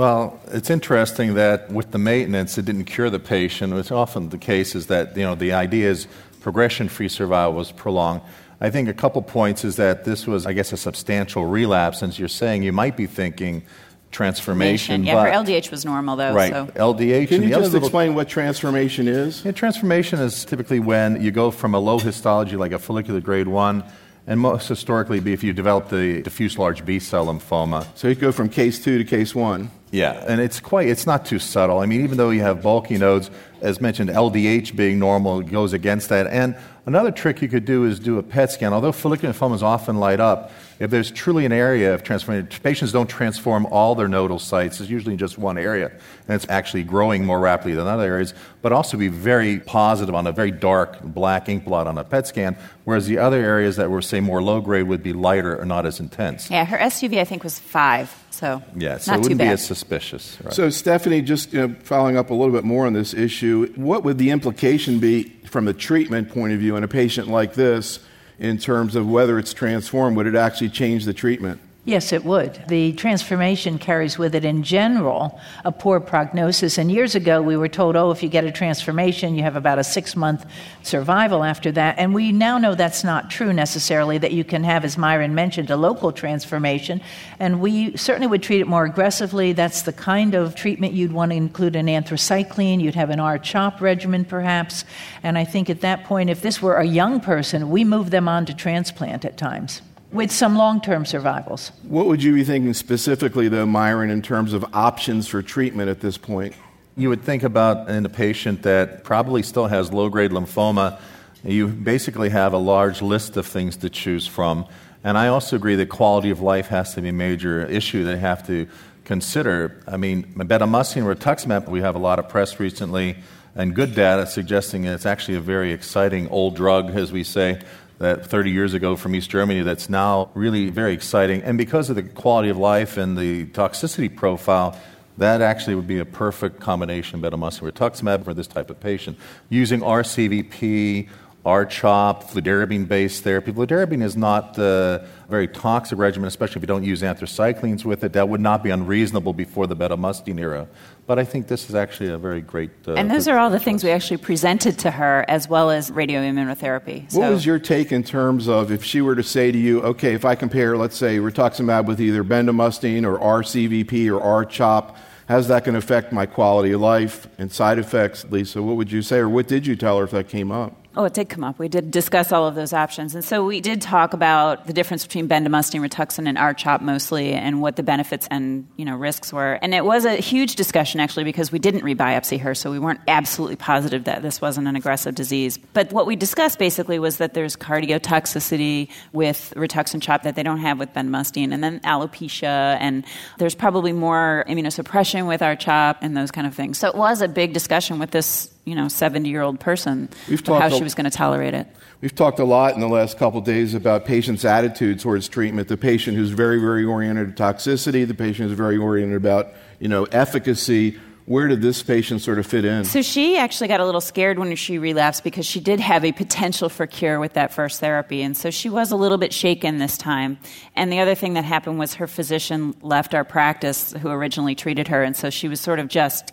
Well, 0.00 0.40
it's 0.46 0.70
interesting 0.70 1.34
that 1.34 1.70
with 1.70 1.90
the 1.90 1.98
maintenance, 1.98 2.56
it 2.56 2.64
didn't 2.64 2.86
cure 2.86 3.10
the 3.10 3.18
patient. 3.18 3.74
It's 3.74 3.90
often 3.90 4.30
the 4.30 4.38
case 4.38 4.74
is 4.74 4.86
that 4.86 5.14
you 5.14 5.24
know 5.24 5.34
the 5.34 5.52
idea 5.52 5.90
is 5.90 6.08
progression-free 6.40 7.10
survival 7.10 7.52
was 7.52 7.70
prolonged. 7.70 8.22
I 8.62 8.70
think 8.70 8.88
a 8.88 8.94
couple 8.94 9.20
points 9.20 9.62
is 9.62 9.76
that 9.76 10.06
this 10.06 10.26
was, 10.26 10.46
I 10.46 10.54
guess, 10.54 10.72
a 10.72 10.78
substantial 10.78 11.44
relapse. 11.44 11.98
Since 11.98 12.18
you're 12.18 12.28
saying 12.28 12.62
you 12.62 12.72
might 12.72 12.96
be 12.96 13.06
thinking 13.06 13.62
transformation. 14.10 15.04
Yeah, 15.04 15.22
her 15.22 15.30
LDH 15.30 15.70
was 15.70 15.84
normal 15.84 16.16
though. 16.16 16.32
Right, 16.32 16.50
so. 16.50 16.64
LDH. 16.68 17.28
Can 17.28 17.42
you 17.42 17.50
just 17.50 17.74
explain 17.74 18.14
what 18.14 18.26
transformation 18.26 19.06
is? 19.06 19.44
Yeah, 19.44 19.52
transformation 19.52 20.18
is 20.18 20.46
typically 20.46 20.80
when 20.80 21.20
you 21.20 21.30
go 21.30 21.50
from 21.50 21.74
a 21.74 21.78
low 21.78 21.98
histology 21.98 22.56
like 22.56 22.72
a 22.72 22.78
follicular 22.78 23.20
grade 23.20 23.48
one 23.48 23.84
and 24.30 24.38
most 24.38 24.68
historically 24.68 25.18
be 25.18 25.32
if 25.32 25.42
you 25.42 25.52
develop 25.52 25.88
the 25.88 26.22
diffuse 26.22 26.56
large 26.56 26.84
B 26.84 27.00
cell 27.00 27.26
lymphoma. 27.26 27.84
So 27.96 28.06
you 28.06 28.14
go 28.14 28.30
from 28.30 28.48
case 28.48 28.82
two 28.82 28.96
to 28.96 29.04
case 29.04 29.34
one. 29.34 29.72
Yeah, 29.90 30.24
and 30.28 30.40
it's 30.40 30.60
quite, 30.60 30.86
it's 30.86 31.04
not 31.04 31.26
too 31.26 31.40
subtle. 31.40 31.80
I 31.80 31.86
mean, 31.86 32.04
even 32.04 32.16
though 32.16 32.30
you 32.30 32.42
have 32.42 32.62
bulky 32.62 32.96
nodes, 32.96 33.28
as 33.60 33.80
mentioned, 33.80 34.08
LDH 34.08 34.76
being 34.76 35.00
normal 35.00 35.42
goes 35.42 35.72
against 35.72 36.10
that. 36.10 36.28
And 36.28 36.56
another 36.86 37.10
trick 37.10 37.42
you 37.42 37.48
could 37.48 37.64
do 37.64 37.84
is 37.86 37.98
do 37.98 38.18
a 38.18 38.22
PET 38.22 38.52
scan. 38.52 38.72
Although 38.72 38.92
follicular 38.92 39.34
lymphomas 39.34 39.62
often 39.62 39.96
light 39.96 40.20
up, 40.20 40.52
if 40.80 40.90
there's 40.90 41.10
truly 41.10 41.44
an 41.44 41.52
area 41.52 41.92
of 41.92 42.02
transformation, 42.02 42.48
patients 42.62 42.90
don't 42.90 43.06
transform 43.06 43.66
all 43.66 43.94
their 43.94 44.08
nodal 44.08 44.38
sites. 44.38 44.80
It's 44.80 44.88
usually 44.88 45.14
just 45.14 45.36
one 45.36 45.58
area, 45.58 45.88
and 46.26 46.34
it's 46.34 46.46
actually 46.48 46.84
growing 46.84 47.24
more 47.24 47.38
rapidly 47.38 47.74
than 47.74 47.86
other 47.86 48.04
areas, 48.04 48.32
but 48.62 48.72
also 48.72 48.96
be 48.96 49.08
very 49.08 49.60
positive 49.60 50.14
on 50.14 50.26
a 50.26 50.32
very 50.32 50.50
dark 50.50 51.02
black 51.02 51.50
ink 51.50 51.66
blot 51.66 51.86
on 51.86 51.98
a 51.98 52.04
PET 52.04 52.26
scan, 52.26 52.56
whereas 52.84 53.06
the 53.06 53.18
other 53.18 53.36
areas 53.36 53.76
that 53.76 53.90
were, 53.90 54.00
say, 54.00 54.20
more 54.20 54.42
low 54.42 54.62
grade 54.62 54.88
would 54.88 55.02
be 55.02 55.12
lighter 55.12 55.60
or 55.60 55.66
not 55.66 55.84
as 55.84 56.00
intense. 56.00 56.50
Yeah, 56.50 56.64
her 56.64 56.78
SUV, 56.78 57.20
I 57.20 57.24
think, 57.24 57.44
was 57.44 57.58
five. 57.58 58.16
So 58.30 58.62
yeah, 58.74 58.96
so 58.96 59.12
not 59.12 59.18
it 59.18 59.22
wouldn't 59.22 59.24
too 59.24 59.44
be 59.44 59.48
bad. 59.48 59.52
as 59.52 59.66
suspicious. 59.66 60.38
Right? 60.42 60.54
So, 60.54 60.70
Stephanie, 60.70 61.20
just 61.20 61.52
you 61.52 61.68
know, 61.68 61.74
following 61.82 62.16
up 62.16 62.30
a 62.30 62.34
little 62.34 62.54
bit 62.54 62.64
more 62.64 62.86
on 62.86 62.94
this 62.94 63.12
issue, 63.12 63.70
what 63.76 64.02
would 64.04 64.16
the 64.16 64.30
implication 64.30 64.98
be 64.98 65.24
from 65.44 65.68
a 65.68 65.74
treatment 65.74 66.30
point 66.30 66.54
of 66.54 66.58
view 66.58 66.76
in 66.76 66.84
a 66.84 66.88
patient 66.88 67.28
like 67.28 67.52
this 67.52 67.98
in 68.40 68.58
terms 68.58 68.96
of 68.96 69.08
whether 69.08 69.38
it's 69.38 69.52
transformed? 69.52 70.16
Would 70.16 70.26
it 70.26 70.34
actually 70.34 70.70
change 70.70 71.04
the 71.04 71.14
treatment? 71.14 71.60
Yes, 71.86 72.12
it 72.12 72.26
would. 72.26 72.62
The 72.68 72.92
transformation 72.92 73.78
carries 73.78 74.18
with 74.18 74.34
it, 74.34 74.44
in 74.44 74.62
general, 74.62 75.40
a 75.64 75.72
poor 75.72 75.98
prognosis. 75.98 76.76
And 76.76 76.92
years 76.92 77.14
ago, 77.14 77.40
we 77.40 77.56
were 77.56 77.68
told, 77.68 77.96
oh, 77.96 78.10
if 78.10 78.22
you 78.22 78.28
get 78.28 78.44
a 78.44 78.52
transformation, 78.52 79.34
you 79.34 79.42
have 79.44 79.56
about 79.56 79.78
a 79.78 79.84
six 79.84 80.14
month 80.14 80.44
survival 80.82 81.42
after 81.42 81.72
that. 81.72 81.98
And 81.98 82.12
we 82.12 82.32
now 82.32 82.58
know 82.58 82.74
that's 82.74 83.02
not 83.02 83.30
true 83.30 83.54
necessarily, 83.54 84.18
that 84.18 84.32
you 84.32 84.44
can 84.44 84.62
have, 84.62 84.84
as 84.84 84.98
Myron 84.98 85.34
mentioned, 85.34 85.70
a 85.70 85.76
local 85.76 86.12
transformation. 86.12 87.00
And 87.38 87.62
we 87.62 87.96
certainly 87.96 88.26
would 88.26 88.42
treat 88.42 88.60
it 88.60 88.66
more 88.66 88.84
aggressively. 88.84 89.54
That's 89.54 89.80
the 89.80 89.94
kind 89.94 90.34
of 90.34 90.54
treatment 90.54 90.92
you'd 90.92 91.12
want 91.12 91.32
to 91.32 91.36
include 91.36 91.76
an 91.76 91.86
anthracycline. 91.86 92.82
You'd 92.82 92.94
have 92.94 93.08
an 93.08 93.20
R-CHOP 93.20 93.80
regimen, 93.80 94.26
perhaps. 94.26 94.84
And 95.22 95.38
I 95.38 95.44
think 95.46 95.70
at 95.70 95.80
that 95.80 96.04
point, 96.04 96.28
if 96.28 96.42
this 96.42 96.60
were 96.60 96.76
a 96.76 96.84
young 96.84 97.20
person, 97.20 97.70
we 97.70 97.84
move 97.84 98.10
them 98.10 98.28
on 98.28 98.44
to 98.46 98.54
transplant 98.54 99.24
at 99.24 99.38
times 99.38 99.80
with 100.12 100.30
some 100.30 100.56
long 100.56 100.80
term 100.80 101.04
survivals. 101.04 101.72
What 101.82 102.06
would 102.06 102.22
you 102.22 102.34
be 102.34 102.44
thinking 102.44 102.74
specifically, 102.74 103.48
though, 103.48 103.66
Myron, 103.66 104.10
in 104.10 104.22
terms 104.22 104.52
of 104.52 104.64
options 104.72 105.28
for 105.28 105.42
treatment 105.42 105.88
at 105.88 106.00
this 106.00 106.18
point? 106.18 106.54
You 106.96 107.08
would 107.08 107.22
think 107.22 107.42
about 107.42 107.88
in 107.88 108.04
a 108.04 108.08
patient 108.08 108.62
that 108.62 109.04
probably 109.04 109.42
still 109.42 109.66
has 109.66 109.92
low 109.92 110.08
grade 110.08 110.32
lymphoma, 110.32 110.98
you 111.44 111.68
basically 111.68 112.28
have 112.28 112.52
a 112.52 112.58
large 112.58 113.00
list 113.00 113.36
of 113.36 113.46
things 113.46 113.76
to 113.78 113.88
choose 113.88 114.26
from. 114.26 114.66
And 115.02 115.16
I 115.16 115.28
also 115.28 115.56
agree 115.56 115.76
that 115.76 115.88
quality 115.88 116.30
of 116.30 116.40
life 116.40 116.66
has 116.68 116.94
to 116.94 117.00
be 117.00 117.08
a 117.08 117.12
major 117.12 117.64
issue 117.64 118.04
that 118.04 118.18
have 118.18 118.46
to 118.48 118.68
consider. 119.04 119.82
I 119.86 119.96
mean, 119.96 120.24
bendamustine 120.34 121.02
rituximab, 121.04 121.68
we 121.68 121.80
have 121.80 121.94
a 121.94 121.98
lot 121.98 122.18
of 122.18 122.28
press 122.28 122.60
recently 122.60 123.16
and 123.54 123.74
good 123.74 123.94
data 123.94 124.26
suggesting 124.26 124.84
it's 124.84 125.06
actually 125.06 125.36
a 125.36 125.40
very 125.40 125.72
exciting 125.72 126.28
old 126.28 126.54
drug, 126.54 126.90
as 126.90 127.10
we 127.10 127.24
say, 127.24 127.60
that 128.00 128.26
30 128.26 128.50
years 128.50 128.74
ago 128.74 128.96
from 128.96 129.14
East 129.14 129.30
Germany 129.30 129.60
that's 129.62 129.88
now 129.88 130.30
really 130.34 130.70
very 130.70 130.94
exciting. 130.94 131.42
And 131.42 131.56
because 131.56 131.90
of 131.90 131.96
the 131.96 132.02
quality 132.02 132.48
of 132.48 132.56
life 132.56 132.96
and 132.96 133.16
the 133.16 133.44
toxicity 133.46 134.14
profile, 134.14 134.76
that 135.18 135.42
actually 135.42 135.74
would 135.74 135.86
be 135.86 135.98
a 135.98 136.06
perfect 136.06 136.60
combination, 136.60 137.20
bendamustine 137.20 137.70
rituximab, 137.70 138.24
for 138.24 138.32
this 138.32 138.46
type 138.46 138.70
of 138.70 138.80
patient. 138.80 139.18
Using 139.50 139.80
RCVP, 139.80 141.10
R-CHOP, 141.44 142.24
fludarabine-based 142.30 143.22
therapy. 143.22 143.52
Fludarabine 143.52 144.02
is 144.02 144.16
not 144.16 144.56
a 144.58 145.06
very 145.30 145.48
toxic 145.48 145.98
regimen, 145.98 146.26
especially 146.26 146.58
if 146.58 146.62
you 146.62 146.66
don't 146.66 146.82
use 146.82 147.02
anthracyclines 147.02 147.84
with 147.84 148.04
it. 148.04 148.12
That 148.12 148.28
would 148.28 148.40
not 148.40 148.62
be 148.62 148.70
unreasonable 148.70 149.32
before 149.32 149.66
the 149.66 149.76
bendamustine 149.76 150.38
era. 150.38 150.68
But 151.06 151.18
I 151.18 151.24
think 151.24 151.46
this 151.46 151.68
is 151.68 151.74
actually 151.74 152.10
a 152.10 152.18
very 152.18 152.40
great. 152.40 152.70
Uh, 152.86 152.94
and 152.94 153.10
those 153.10 153.26
are 153.28 153.38
all 153.38 153.48
the 153.48 153.58
choice. 153.58 153.64
things 153.64 153.84
we 153.84 153.90
actually 153.90 154.18
presented 154.18 154.78
to 154.80 154.90
her, 154.90 155.24
as 155.28 155.48
well 155.48 155.70
as 155.70 155.90
radioimmunotherapy. 155.90 157.12
What 157.14 157.30
was 157.30 157.46
your 157.46 157.58
take 157.58 157.92
in 157.92 158.02
terms 158.02 158.48
of 158.48 158.70
if 158.70 158.84
she 158.84 159.00
were 159.00 159.14
to 159.14 159.22
say 159.22 159.50
to 159.50 159.58
you, 159.58 159.80
okay, 159.82 160.14
if 160.14 160.24
I 160.24 160.34
compare, 160.34 160.76
let's 160.76 160.96
say, 160.96 161.18
rituximab 161.18 161.86
with 161.86 162.00
either 162.00 162.24
bendamustine 162.24 163.04
or 163.06 163.18
RCVP 163.18 164.12
or 164.12 164.20
R-CHOP, 164.20 164.96
how's 165.28 165.48
that 165.48 165.64
going 165.64 165.74
to 165.74 165.78
affect 165.78 166.12
my 166.12 166.26
quality 166.26 166.72
of 166.72 166.80
life 166.80 167.28
and 167.38 167.50
side 167.50 167.78
effects, 167.78 168.24
Lisa? 168.26 168.62
What 168.62 168.76
would 168.76 168.90
you 168.90 169.02
say, 169.02 169.18
or 169.18 169.28
what 169.28 169.48
did 169.48 169.66
you 169.66 169.76
tell 169.76 169.98
her 169.98 170.04
if 170.04 170.10
that 170.10 170.28
came 170.28 170.50
up? 170.50 170.76
Oh, 170.96 171.04
it 171.04 171.14
did 171.14 171.28
come 171.28 171.44
up. 171.44 171.56
We 171.60 171.68
did 171.68 171.92
discuss 171.92 172.32
all 172.32 172.48
of 172.48 172.56
those 172.56 172.72
options. 172.72 173.14
And 173.14 173.24
so 173.24 173.44
we 173.44 173.60
did 173.60 173.80
talk 173.80 174.12
about 174.12 174.66
the 174.66 174.72
difference 174.72 175.06
between 175.06 175.28
bendamustine, 175.28 175.86
rituxan, 175.88 176.26
and 176.26 176.36
R-CHOP 176.36 176.80
mostly, 176.80 177.32
and 177.32 177.62
what 177.62 177.76
the 177.76 177.84
benefits 177.84 178.26
and 178.28 178.66
you 178.76 178.84
know 178.84 178.96
risks 178.96 179.32
were. 179.32 179.52
And 179.62 179.72
it 179.72 179.84
was 179.84 180.04
a 180.04 180.16
huge 180.16 180.56
discussion 180.56 180.98
actually 180.98 181.22
because 181.22 181.52
we 181.52 181.60
didn't 181.60 181.82
rebiopsy 181.82 182.40
her, 182.40 182.56
so 182.56 182.72
we 182.72 182.80
weren't 182.80 183.00
absolutely 183.06 183.54
positive 183.54 184.04
that 184.04 184.22
this 184.22 184.40
wasn't 184.40 184.66
an 184.66 184.74
aggressive 184.74 185.14
disease. 185.14 185.58
But 185.58 185.92
what 185.92 186.06
we 186.06 186.16
discussed 186.16 186.58
basically 186.58 186.98
was 186.98 187.18
that 187.18 187.34
there's 187.34 187.54
cardiotoxicity 187.54 188.88
with 189.12 189.52
rituxan 189.56 190.02
CHOP 190.02 190.24
that 190.24 190.34
they 190.34 190.42
don't 190.42 190.58
have 190.58 190.80
with 190.80 190.92
bendamustine, 190.92 191.54
and 191.54 191.62
then 191.62 191.78
alopecia, 191.80 192.76
and 192.80 193.04
there's 193.38 193.54
probably 193.54 193.92
more 193.92 194.44
immunosuppression 194.48 195.28
with 195.28 195.40
R-CHOP 195.40 195.98
and 196.02 196.16
those 196.16 196.32
kind 196.32 196.48
of 196.48 196.54
things. 196.54 196.78
So 196.78 196.88
it 196.88 196.96
was 196.96 197.22
a 197.22 197.28
big 197.28 197.52
discussion 197.52 198.00
with 198.00 198.10
this 198.10 198.50
you 198.70 198.76
know 198.76 198.88
70 198.88 199.28
year 199.28 199.42
old 199.42 199.58
person 199.60 200.08
We've 200.28 200.46
how 200.46 200.66
a- 200.66 200.70
she 200.70 200.82
was 200.82 200.94
going 200.94 201.10
to 201.10 201.16
tolerate 201.16 201.52
it. 201.52 201.66
We've 202.00 202.14
talked 202.14 202.38
a 202.38 202.44
lot 202.44 202.74
in 202.74 202.80
the 202.80 202.88
last 202.88 203.18
couple 203.18 203.40
of 203.40 203.44
days 203.44 203.74
about 203.74 204.06
patients' 204.06 204.44
attitude 204.44 205.00
towards 205.00 205.28
treatment. 205.28 205.68
The 205.68 205.76
patient 205.76 206.16
who's 206.16 206.30
very, 206.30 206.58
very 206.58 206.82
oriented 206.84 207.36
to 207.36 207.42
toxicity, 207.42 208.06
the 208.08 208.14
patient 208.14 208.48
who's 208.48 208.56
very 208.56 208.78
oriented 208.78 209.16
about, 209.16 209.48
you 209.80 209.88
know, 209.88 210.04
efficacy. 210.04 210.98
Where 211.26 211.46
did 211.46 211.60
this 211.62 211.82
patient 211.82 212.22
sort 212.22 212.38
of 212.38 212.46
fit 212.46 212.64
in? 212.64 212.84
So 212.84 213.02
she 213.02 213.36
actually 213.36 213.68
got 213.68 213.78
a 213.78 213.84
little 213.84 214.00
scared 214.00 214.38
when 214.38 214.56
she 214.56 214.78
relapsed 214.78 215.22
because 215.22 215.46
she 215.46 215.60
did 215.60 215.78
have 215.78 216.04
a 216.04 216.10
potential 216.10 216.68
for 216.68 216.86
cure 216.86 217.20
with 217.20 217.34
that 217.34 217.52
first 217.52 217.78
therapy. 217.78 218.22
And 218.22 218.36
so 218.36 218.50
she 218.50 218.68
was 218.68 218.90
a 218.90 218.96
little 218.96 219.18
bit 219.18 219.32
shaken 219.32 219.78
this 219.78 219.96
time. 219.96 220.38
And 220.74 220.90
the 220.90 220.98
other 220.98 221.14
thing 221.14 221.34
that 221.34 221.44
happened 221.44 221.78
was 221.78 221.94
her 221.94 222.08
physician 222.08 222.74
left 222.82 223.14
our 223.14 223.24
practice 223.24 223.92
who 223.92 224.08
originally 224.08 224.54
treated 224.56 224.88
her. 224.88 225.04
And 225.04 225.14
so 225.16 225.30
she 225.30 225.46
was 225.46 225.60
sort 225.60 225.78
of 225.78 225.86
just 225.86 226.32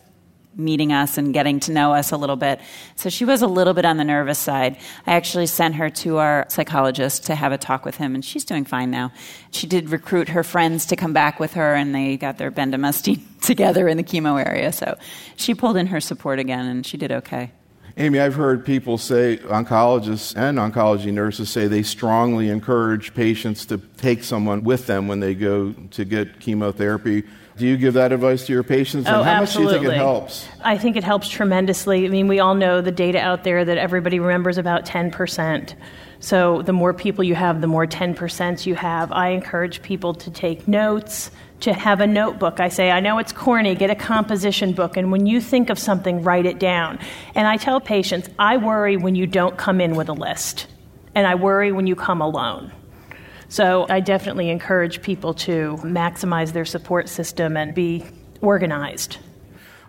meeting 0.58 0.92
us 0.92 1.18
and 1.18 1.34
getting 1.34 1.60
to 1.62 1.72
know 1.72 1.94
us 1.94 2.12
a 2.12 2.18
little 2.18 2.36
bit. 2.36 2.60
So 2.96 3.10
she 3.10 3.26
was 3.26 3.42
a 3.42 3.48
little 3.48 3.74
bit 3.74 3.86
on 3.86 3.98
the 3.98 4.04
nervous 4.04 4.40
side. 4.40 4.78
I 5.06 5.14
actually 5.14 5.46
sent 5.46 5.76
her 5.76 5.90
to 5.90 6.18
our 6.18 6.46
psychologist 6.50 7.26
to 7.26 7.36
have 7.36 7.52
a 7.52 7.58
talk 7.58 7.86
with 7.86 7.96
him, 7.98 8.16
and 8.16 8.26
she's 8.26 8.44
doing 8.44 8.66
fine 8.66 8.92
now. 8.92 9.12
She 9.52 9.68
did 9.68 9.90
recruit 9.90 10.30
her 10.30 10.44
friends 10.44 10.86
to 10.88 10.96
come 10.96 11.14
back 11.14 11.40
with 11.40 11.54
her, 11.54 11.76
and 11.76 11.94
they 11.94 12.18
got 12.18 12.38
their 12.38 12.52
bendamustine 12.52 13.22
together 13.42 13.88
in 13.88 13.98
the 13.98 14.04
chemo 14.04 14.44
area. 14.44 14.72
So 14.72 14.98
she 15.36 15.54
pulled 15.54 15.78
in 15.78 15.88
her 15.88 16.02
support 16.02 16.40
again, 16.40 16.66
and 16.66 16.86
she 16.86 16.98
did 16.98 17.12
okay. 17.12 17.52
Amy, 18.00 18.20
I've 18.20 18.36
heard 18.36 18.64
people 18.64 19.00
say, 19.00 19.38
oncologists 19.38 20.38
and 20.38 20.60
oncology 20.60 21.12
nurses 21.12 21.50
say 21.50 21.66
they 21.66 21.82
strongly 21.82 22.50
encourage 22.50 23.16
patients 23.16 23.66
to 23.66 23.80
take 23.98 24.24
someone 24.24 24.64
with 24.64 24.86
them 24.86 25.08
when 25.08 25.20
they 25.20 25.34
go 25.34 25.74
to 25.74 26.06
get 26.06 26.40
chemotherapy. 26.40 27.24
Do 27.58 27.66
you 27.66 27.76
give 27.78 27.96
that 27.96 28.12
advice 28.12 28.46
to 28.46 28.54
your 28.54 28.64
patients? 28.64 29.08
And 29.08 29.16
Oh, 29.16 29.24
how 29.24 29.40
much 29.40 29.54
do 29.56 29.64
you 29.64 29.70
think 29.70 29.86
it 29.86 29.94
helps? 29.94 30.48
I 30.62 30.78
think 30.78 30.96
it 30.96 31.04
helps 31.04 31.28
tremendously. 31.28 32.06
I 32.06 32.10
mean, 32.10 32.28
we 32.28 32.40
all 32.40 32.54
know 32.54 32.82
the 32.82 32.92
data 32.92 33.20
out 33.20 33.44
there 33.44 33.66
that 33.66 33.78
everybody 33.78 34.20
remembers 34.20 34.58
about 34.58 34.86
10%. 34.86 35.74
So 36.20 36.62
the 36.62 36.74
more 36.74 36.94
people 36.94 37.24
you 37.24 37.36
have, 37.36 37.62
the 37.62 37.68
more 37.68 37.88
10% 37.88 38.66
you 38.66 38.76
have. 38.76 39.12
I 39.12 39.30
encourage 39.30 39.82
people 39.82 40.14
to 40.16 40.32
take 40.32 40.68
notes, 40.68 41.32
to 41.62 41.74
have 41.74 42.00
a 42.00 42.08
notebook. 42.08 42.60
I 42.60 42.70
say, 42.70 42.92
I 42.92 43.00
know 43.00 43.18
it's 43.18 43.32
corny, 43.32 43.74
get 43.76 43.90
a 43.90 43.96
composition 43.96 44.74
book, 44.74 44.98
and 44.98 45.12
when 45.12 45.26
you 45.26 45.42
think 45.42 45.70
of 45.70 45.80
something, 45.80 46.22
write 46.24 46.46
it 46.46 46.60
down. 46.60 47.00
And 47.34 47.48
I 47.48 47.58
tell 47.58 47.82
patients, 47.82 48.30
I 48.38 48.58
worry 48.58 48.98
when 48.98 49.16
you 49.16 49.26
don't 49.26 49.58
come 49.58 49.82
in 49.82 49.96
with 49.96 50.10
a 50.10 50.14
list, 50.14 50.68
and 51.16 51.26
I 51.26 51.36
worry 51.36 51.72
when 51.72 51.88
you 51.88 51.96
come 51.96 52.22
alone. 52.22 52.72
So 53.50 53.86
I 53.90 54.00
definitely 54.00 54.50
encourage 54.50 55.02
people 55.02 55.34
to 55.36 55.78
maximize 55.82 56.52
their 56.54 56.66
support 56.66 57.10
system 57.10 57.56
and 57.56 57.74
be 57.74 58.06
organized. 58.42 59.18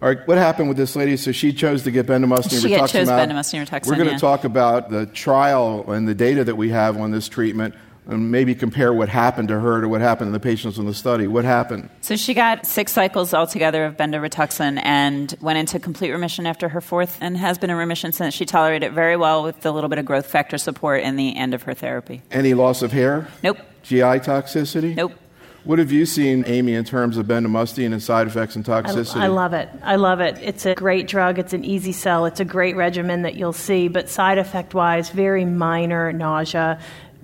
All 0.01 0.09
right, 0.09 0.29
what 0.29 0.39
happened 0.39 0.69
with 0.69 0.77
this 0.77 0.95
lady? 0.95 1.17
So 1.17 1.33
she 1.33 1.53
chose 1.53 1.83
to 1.83 1.91
get 1.91 2.07
bendamustine 2.07 2.63
She 2.63 2.69
rituximab. 2.69 2.89
chose 2.89 3.09
bendamustine 3.09 3.67
rituximab, 3.67 3.87
We're 3.89 3.97
going 3.97 4.07
to 4.07 4.13
yeah. 4.13 4.19
talk 4.19 4.45
about 4.45 4.91
the 4.91 5.07
trial 5.07 5.91
and 5.91 6.07
the 6.07 6.15
data 6.15 6.45
that 6.45 6.55
we 6.55 6.69
have 6.69 6.97
on 6.99 7.11
this 7.11 7.29
treatment, 7.29 7.75
and 8.09 8.31
maybe 8.31 8.55
compare 8.55 8.93
what 8.93 9.11
happened 9.11 9.49
to 9.49 9.61
her 9.61 9.83
to 9.83 9.89
what 9.89 10.01
happened 10.01 10.29
to 10.29 10.33
the 10.33 10.41
patients 10.41 10.79
in 10.79 10.87
the 10.87 10.95
study. 10.95 11.27
What 11.27 11.45
happened? 11.45 11.91
So 12.01 12.17
she 12.17 12.33
got 12.33 12.67
six 12.67 12.91
cycles 12.93 13.35
altogether 13.35 13.85
of 13.85 13.97
bendamustine 13.97 14.81
and 14.83 15.35
went 15.43 15.59
into 15.59 15.79
complete 15.79 16.11
remission 16.11 16.47
after 16.47 16.71
her 16.71 16.81
fourth 16.81 17.19
and 17.21 17.37
has 17.37 17.59
been 17.59 17.69
in 17.71 17.77
remission 17.77 18.13
since. 18.13 18.35
She 18.35 18.47
tolerated 18.47 18.91
it 18.91 18.93
very 18.93 19.17
well 19.17 19.43
with 19.43 19.65
a 19.67 19.71
little 19.71 19.91
bit 19.91 19.99
of 19.99 20.07
growth 20.07 20.27
factor 20.27 20.57
support 20.57 21.03
in 21.03 21.17
the 21.17 21.37
end 21.37 21.53
of 21.53 21.63
her 21.65 21.75
therapy. 21.75 22.23
Any 22.31 22.55
loss 22.55 22.81
of 22.81 22.93
hair? 22.93 23.29
Nope. 23.43 23.59
GI 23.83 24.01
toxicity? 24.01 24.95
Nope. 24.95 25.13
What 25.65 25.79
have 25.79 25.93
you 25.93 26.07
seen, 26.07 26.45
Amy, 26.47 26.73
in 26.73 26.85
terms 26.85 27.19
of 27.19 27.27
bendamustine 27.27 27.93
and 27.93 28.03
side 28.03 28.27
effects 28.27 28.57
and 28.57 28.67
I, 28.67 28.81
toxicity? 28.81 29.21
I 29.21 29.27
love 29.27 29.53
it. 29.53 29.69
I 29.83 29.97
love 29.97 30.21
it. 30.21 30.39
It's 30.41 30.65
a 30.65 30.75
great 30.75 31.09
drug. 31.09 31.39
It's 31.39 31.53
an 31.53 31.63
easy 31.63 31.93
sell. 31.93 32.25
It's 32.25 32.41
a 32.41 32.45
great 32.45 32.75
regimen 32.75 33.21
that 33.23 33.35
you'll 33.35 33.53
see, 33.53 33.89
but 33.89 34.09
side 34.09 34.39
effect 34.39 34.73
wise, 34.73 35.11
very 35.11 35.45
minor 35.45 36.11
nausea, 36.11 36.81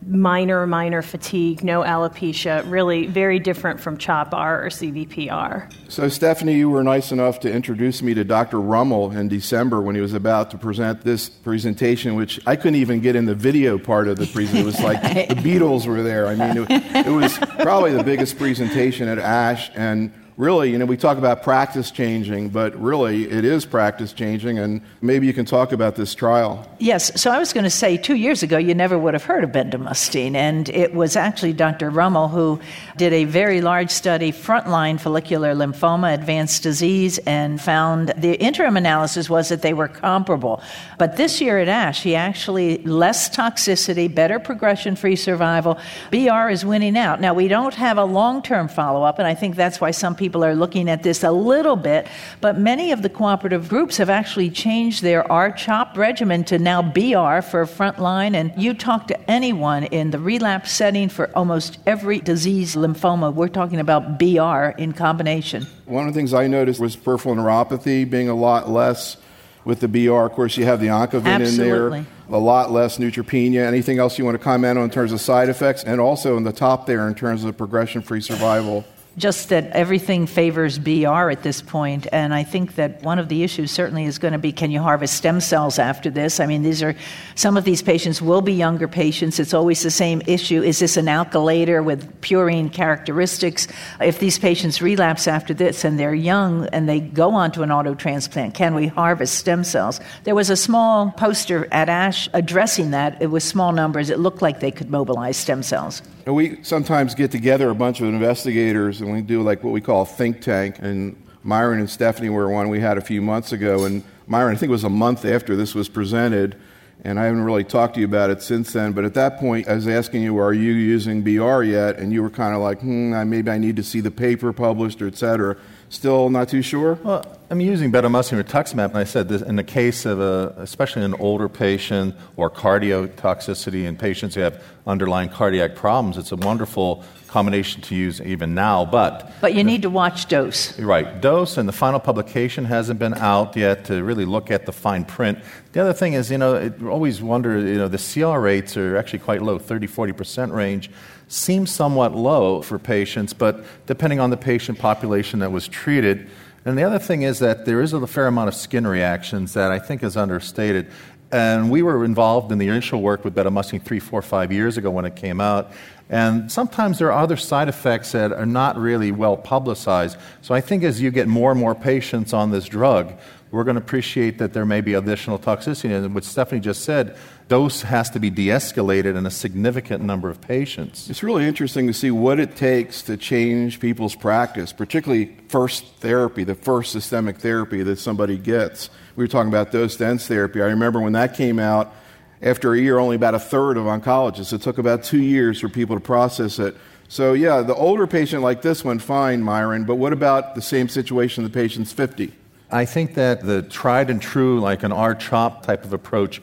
minor, 0.07 0.67
minor 0.67 1.03
fatigue, 1.03 1.65
no 1.65 1.83
alopecia, 1.83 2.69
really 2.71 3.07
very 3.07 3.39
different 3.39 3.81
from 3.81 3.97
CHOP-R 3.97 4.65
or 4.65 4.69
CVPR. 4.69 5.73
So, 5.89 6.09
Stephanie, 6.09 6.55
you 6.55 6.71
were 6.71 6.83
nice 6.83 7.13
enough 7.13 7.41
to 7.41 7.53
introduce 7.53 8.03
me 8.03 8.15
to 8.15 8.25
Dr. 8.25 8.61
Rummel 8.61 9.13
in 9.13 9.29
December 9.29 9.81
when 9.81 9.95
he 9.95 10.01
was 10.01 10.13
about 10.13 10.51
to 10.51 10.59
present 10.59 11.03
this 11.03 11.29
presentation, 11.29 12.15
which 12.15 12.41
I 12.47 12.57
couldn't 12.57 12.77
even 12.77 13.01
get 13.01 13.17
in 13.17 13.25
the 13.25 13.35
video 13.35 13.79
part 13.79 14.09
of 14.09 14.19
the 14.19 14.27
presentation. 14.27 14.59
It 14.59 14.65
was 14.65 14.81
like 14.81 15.03
the 15.29 15.35
Beatles 15.37 15.87
were 15.87 16.03
there. 16.03 16.27
I 16.27 16.35
mean, 16.35 16.67
it, 16.69 17.07
it 17.07 17.13
was 17.13 17.37
probably 17.61 17.93
the 17.93 18.05
biggest 18.05 18.39
presentation 18.39 19.09
at 19.09 19.19
ASH, 19.19 19.71
and 19.75 20.13
really, 20.37 20.71
you 20.71 20.79
know, 20.79 20.85
we 20.85 20.97
talk 20.97 21.17
about 21.17 21.43
practice 21.43 21.91
changing, 21.91 22.49
but 22.49 22.75
really 22.81 23.31
it 23.31 23.45
is 23.45 23.65
practice 23.65 24.13
changing, 24.13 24.59
and 24.59 24.81
maybe 25.01 25.27
you 25.27 25.33
can 25.33 25.45
talk 25.45 25.73
about 25.73 25.95
this 25.95 26.15
trial. 26.15 26.69
Yes, 26.81 27.21
so 27.21 27.31
I 27.31 27.39
was 27.39 27.53
going 27.53 27.65
to 27.65 27.71
say 27.71 27.97
two 27.97 28.17
years 28.17 28.43
ago 28.43 28.59
you 28.59 28.75
never 28.75 28.99
would 28.99 29.15
have 29.15 29.25
heard 29.25 29.45
of 29.45 29.51
bendamustine, 29.51 30.35
and 30.35 30.69
it 30.71 30.93
was 30.93 31.15
actually 31.15 31.53
Dr. 31.53 31.89
Rummel 31.89 32.29
who 32.29 32.61
did 32.97 33.13
a 33.13 33.25
very 33.25 33.61
large 33.61 33.91
study, 33.91 34.33
frontline 34.33 35.01
follicular 35.01 35.55
lymphoma, 35.55 36.13
advanced 36.13 36.63
disease, 36.63 37.19
and 37.19 37.61
found 37.61 38.09
the 38.17 38.35
interim 38.41 38.77
analysis 38.77 39.31
was 39.31 39.49
that 39.51 39.63
they 39.63 39.73
were 39.73 39.89
comparable. 39.89 40.61
But 40.99 41.17
this 41.17 41.41
year 41.41 41.59
at 41.59 41.69
ASH, 41.69 42.03
he 42.03 42.17
actually 42.17 42.79
less 42.79 43.35
toxicity, 43.35 44.13
better 44.13 44.41
progression 44.41 44.97
free 44.97 45.17
survival. 45.17 45.79
BR 46.11 46.49
is 46.51 46.65
winning 46.65 46.99
out. 46.99 47.21
Now, 47.21 47.35
we 47.35 47.47
don't 47.47 47.75
have 47.75 47.99
a 47.99 48.05
long 48.05 48.43
term 48.43 48.67
follow 48.67 49.05
up, 49.05 49.21
and 49.21 49.29
I 49.29 49.35
think 49.35 49.55
that's 49.55 49.81
why 49.81 49.93
some 49.93 50.17
people 50.17 50.24
are 50.33 50.55
looking 50.55 50.89
at 50.89 51.03
this 51.03 51.23
a 51.23 51.31
little 51.31 51.77
bit, 51.77 52.07
but 52.41 52.59
many 52.59 52.93
of 52.93 53.03
the 53.03 53.09
cooperative 53.09 53.69
groups 53.69 53.97
have 53.99 54.09
actually 54.09 54.51
changed 54.51 55.03
their 55.03 55.31
R-CHOP 55.31 55.97
regimen 55.97 56.45
to 56.45 56.59
now 56.59 56.81
BR 56.81 57.43
for 57.43 57.67
frontline, 57.67 58.35
and 58.35 58.53
you 58.57 58.73
talk 58.73 59.09
to 59.09 59.31
anyone 59.31 59.85
in 59.85 60.11
the 60.11 60.19
relapse 60.19 60.73
setting 60.73 61.09
for 61.09 61.31
almost 61.37 61.79
every 61.87 62.21
disease 62.21 62.75
lymphoma, 62.75 63.33
we're 63.35 63.49
talking 63.49 63.81
about 63.81 64.19
BR 64.19 64.81
in 64.81 64.93
combination. 64.93 65.67
One 65.85 66.09
of 66.09 66.15
the 66.15 66.19
things 66.19 66.33
I 66.33 66.47
noticed 66.47 66.81
was 66.81 66.97
peripheral 66.97 67.35
neuropathy 67.35 68.09
being 68.09 68.29
a 68.29 68.35
lot 68.35 68.71
less 68.71 69.17
with 69.65 69.81
the 69.81 69.89
BR. 69.89 70.25
Of 70.25 70.33
course, 70.33 70.57
you 70.57 70.65
have 70.65 70.81
the 70.81 70.89
Oncovin 70.89 71.27
Absolutely. 71.27 71.99
in 71.99 72.05
there, 72.05 72.37
a 72.37 72.39
lot 72.39 72.71
less 72.71 72.99
neutropenia. 72.99 73.67
Anything 73.67 73.99
else 73.99 74.19
you 74.19 74.25
want 74.25 74.37
to 74.37 74.43
comment 74.43 74.79
on 74.79 74.85
in 74.85 74.91
terms 74.91 75.13
of 75.13 75.21
side 75.21 75.49
effects? 75.49 75.85
And 75.85 76.01
also 76.01 76.37
in 76.37 76.45
the 76.45 76.53
top 76.53 76.87
there 76.87 77.09
in 77.09 77.15
terms 77.15 77.45
of 77.45 77.57
progression 77.57 78.03
free 78.03 78.21
survival 78.21 78.85
just 79.17 79.49
that 79.51 79.67
everything 79.71 80.27
favors 80.27 80.79
BR 80.79 81.31
at 81.31 81.43
this. 81.43 81.63
And 81.75 82.35
I 82.35 82.45
think 82.45 82.75
that 82.77 83.03
one 83.03 83.19
of 83.19 83.29
the 83.29 83.43
issues 83.43 83.71
certainly 83.71 84.05
is 84.05 84.19
going 84.19 84.33
to 84.33 84.39
be 84.39 84.53
can 84.53 84.71
you 84.71 84.81
harvest 84.81 85.15
stem 85.15 85.41
cells 85.41 85.79
after 85.79 86.11
this? 86.11 86.41
I 86.41 86.47
mean, 86.47 86.63
these 86.63 86.83
are 86.83 86.95
some 87.35 87.57
of 87.57 87.65
these 87.65 87.83
patients 87.83 88.23
will 88.23 88.43
be 88.43 88.53
younger 88.53 88.87
patients. 88.87 89.39
It's 89.39 89.55
always 89.55 89.83
the 89.83 89.91
same 89.91 90.23
issue. 90.27 90.63
Is 90.63 90.79
this 90.79 90.97
an 90.97 91.07
alkylator 91.07 91.85
with 91.85 92.21
purine 92.21 92.73
characteristics? 92.73 93.67
If 94.01 94.19
these 94.21 94.39
patients 94.39 94.81
relapse 94.81 95.27
after 95.27 95.55
this 95.55 95.85
and 95.85 95.99
they're 95.99 96.15
young 96.15 96.67
and 96.69 96.89
they 96.89 97.01
go 97.01 97.31
on 97.31 97.51
to 97.53 97.63
an 97.63 97.73
auto 97.73 97.95
transplant, 97.95 98.55
can 98.55 98.75
we 98.75 98.87
harvest 98.87 99.37
stem 99.37 99.65
cells? 99.65 100.01
There 100.25 100.35
was 100.35 100.51
a 100.51 100.57
small 100.57 101.11
poster 101.13 101.67
at 101.73 101.89
ASH 101.89 102.29
addressing 102.33 102.91
that. 102.93 103.21
It 103.21 103.29
was 103.29 103.45
small 103.45 103.73
numbers. 103.73 104.11
It 104.11 104.19
looked 104.19 104.43
like 104.43 104.61
they 104.61 104.71
could 104.71 104.91
mobilize 104.91 105.37
stem 105.37 105.63
cells. 105.63 106.03
We 106.27 106.63
sometimes 106.63 107.15
get 107.15 107.31
together 107.31 107.69
a 107.69 107.75
bunch 107.75 108.01
of 108.01 108.09
investigators 108.09 109.01
and 109.03 109.13
we 109.13 109.21
do 109.21 109.43
like 109.43 109.63
what 109.63 109.73
we 109.73 109.81
call 109.81 110.03
a 110.03 110.07
think 110.07 110.41
tank. 110.41 110.79
And 110.79 111.23
Myron 111.43 111.81
and 111.81 111.91
Stephanie 111.91 112.31
were 112.31 112.51
one 112.51 112.71
we 112.71 112.81
had 112.81 112.97
a 112.97 113.03
few 113.03 113.21
months 113.21 113.53
ago. 113.53 113.85
And 113.85 114.03
Myron, 114.27 114.57
I 114.57 114.59
think 114.59 114.71
it 114.71 114.73
was 114.73 114.85
a 114.85 114.91
month 114.91 115.27
after 115.27 115.55
this 115.55 115.75
was 115.75 115.89
presented, 115.91 116.57
and 117.05 117.21
I 117.21 117.25
haven't 117.25 117.45
really 117.45 117.65
talked 117.65 117.95
to 117.95 118.01
you 118.01 118.07
about 118.07 118.31
it 118.31 118.41
since 118.41 118.73
then. 118.73 118.93
But 118.93 119.05
at 119.05 119.13
that 119.15 119.39
point, 119.39 119.69
I 119.69 119.75
was 119.75 119.87
asking 119.87 120.23
you, 120.23 120.39
are 120.39 120.55
you 120.55 120.73
using 120.73 121.23
BR 121.23 121.63
yet? 121.65 121.99
And 121.99 122.11
you 122.13 122.23
were 122.23 122.31
kind 122.31 122.55
of 122.55 122.63
like, 122.63 122.81
hmm, 122.81 123.29
maybe 123.29 123.51
I 123.51 123.59
need 123.59 123.77
to 123.77 123.83
see 123.83 124.01
the 124.01 124.11
paper 124.11 124.53
published 124.55 125.03
or 125.03 125.07
et 125.07 125.17
cetera. 125.17 125.59
Still 125.89 126.31
not 126.31 126.49
too 126.49 126.63
sure? 126.63 126.99
Well, 127.03 127.25
I'm 127.51 127.61
using 127.61 127.93
bendamustine 127.93 128.43
rituximab, 128.43 128.87
and 128.91 128.99
I 128.99 129.05
said 129.05 129.29
this 129.29 129.43
in 129.43 129.57
the 129.57 129.65
case 129.65 130.07
of 130.07 130.19
a, 130.21 130.55
especially 130.59 131.05
an 131.05 131.15
older 131.15 131.49
patient 131.49 132.15
or 132.37 132.51
cardiotoxicity 132.51 133.85
in 133.85 133.97
patients 133.97 134.35
who 134.35 134.41
have 134.41 134.63
underlying 134.87 135.29
cardiac 135.29 135.77
problems. 135.77 136.19
It's 136.19 136.33
a 136.33 136.37
wonderful 136.37 137.05
combination 137.29 137.83
to 137.83 137.95
use 137.95 138.21
even 138.21 138.55
now, 138.55 138.85
but 138.85 139.33
but 139.41 139.53
you 139.53 139.59
the, 139.59 139.65
need 139.65 139.83
to 139.83 139.91
watch 139.91 140.27
dose. 140.27 140.79
Right, 140.79 141.21
dose, 141.21 141.57
and 141.57 141.69
the 141.69 141.73
final 141.73 142.01
publication 142.01 142.65
hasn't 142.65 142.99
been 142.99 143.15
out 143.15 143.57
yet 143.57 143.85
to 143.87 144.03
really 144.03 144.25
look 144.25 144.51
at 144.51 144.67
the 144.67 144.73
fine 144.73 145.05
print. 145.05 145.39
The 145.73 145.81
other 145.81 145.93
thing 145.93 146.15
is, 146.15 146.31
you 146.31 146.39
know, 146.39 146.55
it, 146.55 146.83
always 146.83 147.21
wonder, 147.21 147.59
you 147.59 147.77
know, 147.77 147.89
the 147.89 147.99
CR 147.99 148.39
rates 148.39 148.77
are 148.77 148.97
actually 148.97 149.19
quite 149.19 149.43
low, 149.43 149.59
30, 149.59 149.87
40 149.87 150.13
percent 150.13 150.53
range 150.53 150.91
seems 151.35 151.71
somewhat 151.71 152.15
low 152.15 152.63
for 152.63 152.79
patients, 152.79 153.33
but 153.33 153.65
depending 153.87 154.21
on 154.21 154.31
the 154.31 154.37
patient 154.37 154.79
population 154.79 155.41
that 155.41 155.51
was 155.51 155.67
treated. 155.67 156.31
And 156.65 156.79
the 156.79 156.85
other 156.85 156.99
thing 156.99 157.23
is 157.23 157.41
that 157.41 157.67
there 157.67 157.83
is 157.83 157.93
a 157.93 158.07
fair 158.07 158.29
amount 158.29 158.49
of 158.49 158.55
skin 158.55 158.87
reactions 158.87 159.53
that 159.55 159.71
I 159.71 159.79
think 159.79 160.03
is 160.03 160.17
understated. 160.17 160.87
And 161.33 161.71
we 161.71 161.83
were 161.83 162.05
involved 162.05 162.53
in 162.53 162.59
the 162.59 162.69
initial 162.69 163.03
work 163.03 163.25
with 163.25 163.35
bendamustine 163.35 163.83
three, 163.83 163.99
four, 163.99 164.23
five 164.23 164.53
years 164.53 164.77
ago 164.77 164.91
when 164.91 165.05
it 165.05 165.17
came 165.17 165.41
out. 165.41 165.73
And 166.09 166.53
sometimes 166.53 166.99
there 166.99 167.11
are 167.11 167.23
other 167.23 167.37
side 167.37 167.69
effects 167.69 168.13
that 168.13 168.33
are 168.33 168.47
not 168.47 168.77
really 168.77 169.11
well 169.11 169.37
publicized. 169.37 170.17
So 170.43 170.55
I 170.55 170.61
think 170.61 170.85
as 170.85 171.01
you 171.01 171.11
get 171.11 171.27
more 171.27 171.51
and 171.51 171.59
more 171.59 171.75
patients 171.75 172.33
on 172.33 172.53
this 172.53 172.67
drug, 172.67 173.13
we're 173.51 173.65
going 173.65 173.77
to 173.77 173.83
appreciate 173.83 174.39
that 174.39 174.53
there 174.53 174.67
may 174.67 174.81
be 174.81 174.95
additional 174.95 175.39
toxicity. 175.39 175.97
And 175.97 176.15
what 176.15 176.25
Stephanie 176.25 176.61
just 176.61 176.85
said, 176.85 177.17
dose 177.49 177.83
has 177.83 178.11
to 178.11 178.19
be 178.19 178.31
de 178.31 178.49
escalated 178.49 179.17
in 179.17 179.27
a 179.27 179.31
significant 179.31 180.03
number 180.03 180.31
of 180.31 180.41
patients. 180.41 181.11
It's 181.11 181.23
really 181.23 181.47
interesting 181.47 181.87
to 181.87 181.93
see 181.93 182.11
what 182.11 182.41
it 182.41 182.57
takes 182.57 183.03
to 183.03 183.17
change 183.17 183.81
people's 183.81 184.15
practice, 184.15 184.73
particularly 184.73 185.37
first 185.49 185.85
therapy, 185.99 186.45
the 186.45 186.55
first 186.55 186.93
systemic 186.93 187.39
therapy 187.39 187.83
that 187.83 187.99
somebody 187.99 188.39
gets. 188.39 188.91
We 189.17 189.25
were 189.25 189.29
talking 189.29 189.49
about 189.49 189.73
dose 189.73 189.97
dense 189.97 190.27
therapy. 190.27 190.63
I 190.63 190.67
remember 190.67 191.01
when 191.01 191.13
that 191.13 191.35
came 191.35 191.59
out, 191.59 191.95
after 192.43 192.75
a 192.75 192.79
year, 192.79 192.99
only 192.99 193.17
about 193.17 193.35
a 193.35 193.39
third 193.39 193.77
of 193.77 193.85
oncologists. 193.85 194.53
It 194.53 194.61
took 194.61 194.77
about 194.77 195.03
two 195.03 195.23
years 195.23 195.61
for 195.61 195.69
people 195.69 195.97
to 195.97 196.01
process 196.01 196.59
it. 196.59 196.77
So, 197.09 197.33
yeah, 197.33 197.63
the 197.63 197.75
older 197.75 198.07
patient 198.07 198.43
like 198.43 198.61
this 198.61 198.85
one, 198.85 198.99
fine, 198.99 199.43
Myron, 199.43 199.85
but 199.85 199.97
what 199.97 200.13
about 200.13 200.55
the 200.55 200.63
same 200.63 200.89
situation, 200.89 201.45
the 201.45 201.51
patient's 201.51 201.93
50? 201.93 202.33
I 202.71 202.85
think 202.87 203.15
that 203.15 203.43
the 203.45 203.63
tried 203.63 204.11
and 204.11 204.21
true, 204.21 204.61
like 204.61 204.83
an 204.83 204.93
R-CHOP 204.93 205.65
type 205.65 205.85
of 205.85 205.93
approach, 205.93 206.43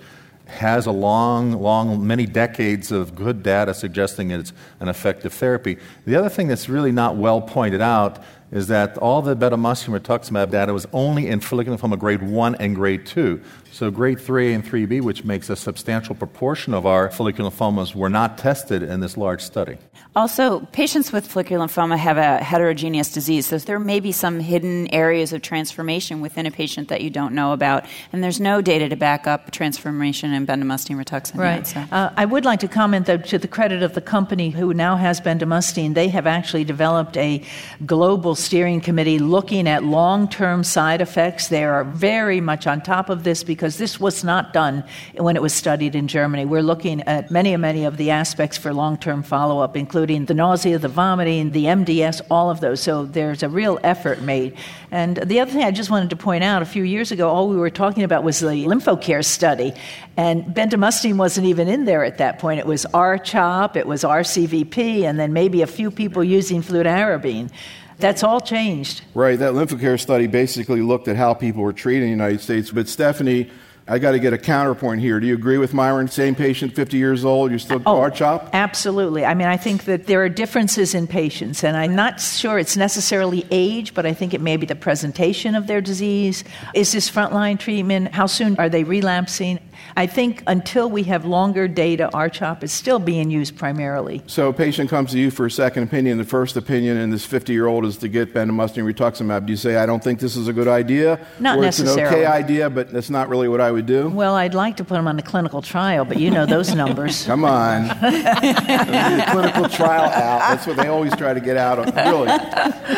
has 0.52 0.86
a 0.86 0.92
long, 0.92 1.54
long, 1.54 2.06
many 2.06 2.26
decades 2.26 2.92
of 2.92 3.16
good 3.16 3.42
data 3.44 3.74
suggesting 3.74 4.32
it's 4.32 4.54
an 4.80 4.88
effective 4.88 5.34
therapy. 5.34 5.78
The 6.06 6.16
other 6.16 6.30
thing 6.30 6.48
that's 6.48 6.70
really 6.70 6.92
not 6.92 7.16
well 7.16 7.42
pointed 7.42 7.82
out 7.82 8.24
is 8.52 8.68
that 8.68 8.98
all 8.98 9.22
the 9.22 9.36
bendamustine 9.36 9.98
rituximab 9.98 10.52
data 10.52 10.74
was 10.74 10.86
only 10.92 11.28
in 11.28 11.40
follicular 11.40 11.78
lymphoma 11.78 11.98
grade 11.98 12.22
1 12.22 12.56
and 12.56 12.76
grade 12.76 13.06
2. 13.06 13.42
So 13.72 13.90
grade 13.90 14.18
3A 14.18 14.54
and 14.54 14.66
3B, 14.66 15.02
which 15.02 15.24
makes 15.24 15.50
a 15.50 15.56
substantial 15.56 16.14
proportion 16.14 16.74
of 16.74 16.86
our 16.86 17.10
follicular 17.10 17.50
lymphomas, 17.50 17.96
were 17.96 18.10
not 18.10 18.38
tested 18.38 18.84
in 18.84 19.00
this 19.00 19.16
large 19.16 19.42
study. 19.42 19.78
Also, 20.14 20.60
patients 20.74 21.14
with 21.14 21.26
follicular 21.26 21.66
lymphoma 21.66 21.98
have 21.98 22.18
a 22.18 22.44
heterogeneous 22.44 23.14
disease, 23.14 23.48
so 23.48 23.58
there 23.58 23.80
may 23.80 24.02
be 24.02 24.12
some 24.12 24.42
hidden 24.42 24.94
areas 24.94 25.32
of 25.32 25.42
transformation 25.42 26.20
within 26.20 26.46
a 26.46 26.52
patient 26.52 26.90
that 26.90 27.00
you 27.00 27.10
don't 27.10 27.34
know 27.34 27.54
about, 27.54 27.86
and 28.12 28.22
there's 28.22 28.42
no 28.42 28.62
data 28.62 28.90
to 28.90 28.98
back 28.98 29.26
up 29.26 29.52
transformation 29.52 30.34
in 30.34 30.46
bendamustine 30.46 31.02
rituximab. 31.02 31.38
Right. 31.38 31.66
So. 31.66 31.80
Uh, 31.94 32.12
I 32.18 32.26
would 32.26 32.44
like 32.44 32.60
to 32.60 32.68
comment 32.68 33.06
that 33.06 33.26
to 33.28 33.38
the 33.38 33.48
credit 33.48 33.84
of 33.84 33.94
the 33.94 34.02
company 34.02 34.50
who 34.50 34.74
now 34.74 34.98
has 34.98 35.22
bendamustine, 35.22 35.94
they 35.94 36.10
have 36.10 36.28
actually 36.28 36.66
developed 36.66 37.16
a 37.16 37.42
global 37.86 38.36
steering 38.36 38.82
committee 38.82 39.18
looking 39.18 39.66
at 39.66 39.86
long-term 39.86 40.66
side 40.66 41.00
effects. 41.00 41.48
They 41.48 41.64
are 41.64 41.86
very 41.86 42.42
much 42.42 42.68
on 42.68 42.82
top 42.82 43.10
of 43.10 43.24
this 43.24 43.46
because 43.46 43.61
this 43.70 44.00
was 44.00 44.24
not 44.24 44.54
done 44.54 44.84
when 45.16 45.36
it 45.36 45.42
was 45.42 45.54
studied 45.54 45.96
in 45.96 46.08
Germany. 46.08 46.46
We're 46.46 46.62
looking 46.62 47.02
at 47.04 47.32
many, 47.32 47.54
and 47.54 47.62
many 47.62 47.86
of 47.86 47.98
the 47.98 48.12
aspects 48.12 48.58
for 48.58 48.74
long-term 48.74 49.24
follow-up, 49.24 49.78
including 49.78 50.02
including 50.02 50.26
the 50.26 50.34
nausea, 50.34 50.80
the 50.80 50.88
vomiting, 50.88 51.52
the 51.52 51.66
MDS, 51.66 52.22
all 52.30 52.50
of 52.50 52.60
those. 52.60 52.82
So 52.82 53.06
there's 53.06 53.44
a 53.44 53.50
real 53.50 53.80
effort 53.84 54.22
made. 54.22 54.56
And 54.90 55.18
the 55.18 55.40
other 55.40 55.52
thing 55.52 55.64
I 55.64 55.72
just 55.72 55.90
wanted 55.90 56.10
to 56.10 56.16
point 56.16 56.44
out 56.44 56.62
a 56.62 56.66
few 56.66 56.84
years 56.84 57.12
ago, 57.12 57.30
all 57.30 57.48
we 57.48 57.56
were 57.56 57.70
talking 57.70 58.04
about 58.04 58.24
was 58.24 58.40
the 58.40 58.48
LymphoCare 58.48 59.24
study. 59.24 59.74
And 60.18 60.44
bendamustine 60.46 61.18
wasn't 61.18 61.48
even 61.48 61.68
in 61.68 61.86
there 61.86 62.04
at 62.04 62.18
that 62.18 62.40
point. 62.40 62.60
It 62.60 62.66
was 62.66 62.86
R-CHOP, 62.86 63.78
it 63.78 63.86
was 63.86 64.04
RCVP, 64.04 65.04
and 65.04 65.20
then 65.20 65.34
maybe 65.34 65.62
a 65.62 65.68
few 65.68 65.92
people 65.92 66.24
using 66.24 66.62
fludarabine. 66.62 67.52
That's 68.02 68.24
all 68.24 68.42
changed. 68.42 69.04
Right. 69.14 69.38
That 69.38 69.54
LymphoCare 69.54 70.00
study 70.00 70.28
basically 70.28 70.82
looked 70.82 71.08
at 71.08 71.16
how 71.16 71.34
people 71.34 71.64
were 71.64 71.74
treated 71.74 72.04
in 72.04 72.08
the 72.08 72.12
United 72.12 72.42
States. 72.42 72.72
But 72.72 72.90
Stephanie, 72.90 73.50
I 73.88 74.00
got 74.00 74.12
to 74.12 74.20
get 74.20 74.32
a 74.32 74.38
counterpoint 74.38 75.02
here. 75.02 75.20
Do 75.20 75.28
you 75.28 75.34
agree 75.34 75.58
with 75.58 75.74
Myron? 75.74 76.08
Same 76.08 76.36
patient, 76.36 76.76
50 76.76 76.98
years 76.98 77.26
old, 77.26 77.50
you're 77.50 77.60
still 77.60 77.82
oh, 77.86 78.00
R-CHOP? 78.00 78.52
Absolutely. 78.54 79.26
I 79.26 79.34
mean, 79.34 79.48
I 79.48 79.58
think 79.58 79.86
that 79.86 80.06
there 80.06 80.24
are 80.24 80.30
differences 80.30 80.94
in 80.94 81.08
patients, 81.08 81.64
and 81.64 81.76
I'm 81.76 81.96
not 81.96 82.22
sure 82.22 82.60
it's 82.60 82.78
necessarily 82.78 83.46
age, 83.50 83.94
but 83.94 84.06
I 84.06 84.14
think 84.14 84.34
it 84.34 84.40
may 84.40 84.56
be 84.56 84.66
the 84.66 84.76
presentation 84.76 85.56
of 85.56 85.68
their 85.68 85.82
disease. 85.82 86.44
Is 86.76 86.92
this 86.92 87.10
frontline 87.10 87.60
treatment? 87.60 88.14
How 88.14 88.28
soon 88.28 88.56
are 88.58 88.70
they 88.70 88.84
relapsing? 88.84 89.60
I 89.96 90.08
think 90.08 90.44
until 90.48 90.90
we 90.90 91.04
have 91.04 91.26
longer 91.26 91.68
data, 91.68 92.10
R-CHOP 92.14 92.64
is 92.64 92.72
still 92.72 93.00
being 93.00 93.30
used 93.30 93.58
primarily. 93.58 94.22
So 94.28 94.50
a 94.50 94.54
patient 94.54 94.90
comes 94.90 95.12
to 95.12 95.20
you 95.20 95.32
for 95.32 95.46
a 95.46 95.52
second 95.52 95.84
opinion. 95.84 96.18
The 96.18 96.24
first 96.24 96.58
opinion 96.58 96.98
in 96.98 97.10
this 97.10 97.26
50-year-old 97.28 97.86
is 97.86 97.98
to 97.98 98.08
get 98.08 98.34
bendamustine 98.34 98.92
rituximab. 98.92 99.46
Do 99.46 99.52
you 99.52 99.58
say, 99.58 99.76
I 99.78 99.86
don't 99.86 100.04
think 100.04 100.20
this 100.20 100.36
is 100.36 100.48
a 100.48 100.54
good 100.54 100.68
idea? 100.68 101.26
Not 101.40 101.58
or 101.58 101.62
necessarily. 101.62 102.02
it's 102.02 102.12
an 102.12 102.18
okay 102.18 102.26
idea, 102.26 102.70
but 102.70 102.92
that's 102.92 103.10
not 103.10 103.30
really 103.30 103.48
what 103.48 103.62
I 103.62 103.72
would 103.72 103.86
do? 103.86 104.10
Well, 104.10 104.36
I'd 104.36 104.54
like 104.54 104.78
to 104.78 104.84
put 104.84 104.96
them 104.96 105.08
on 105.08 105.20
a 105.20 105.22
clinical 105.22 105.62
trial, 105.62 106.06
but 106.06 106.18
you 106.18 106.32
know 106.32 106.46
those 106.46 106.74
numbers. 106.82 107.26
Come 107.26 107.44
on. 107.44 107.90
clinical 108.00 109.70
trial 109.70 110.06
out. 110.06 110.40
That's 110.40 110.68
what 110.68 110.78
they 110.78 110.88
always 110.88 111.16
try 111.16 111.34
to 111.34 111.42
get 111.42 111.58
out 111.58 111.80
of. 111.80 111.96
Really. 111.96 112.30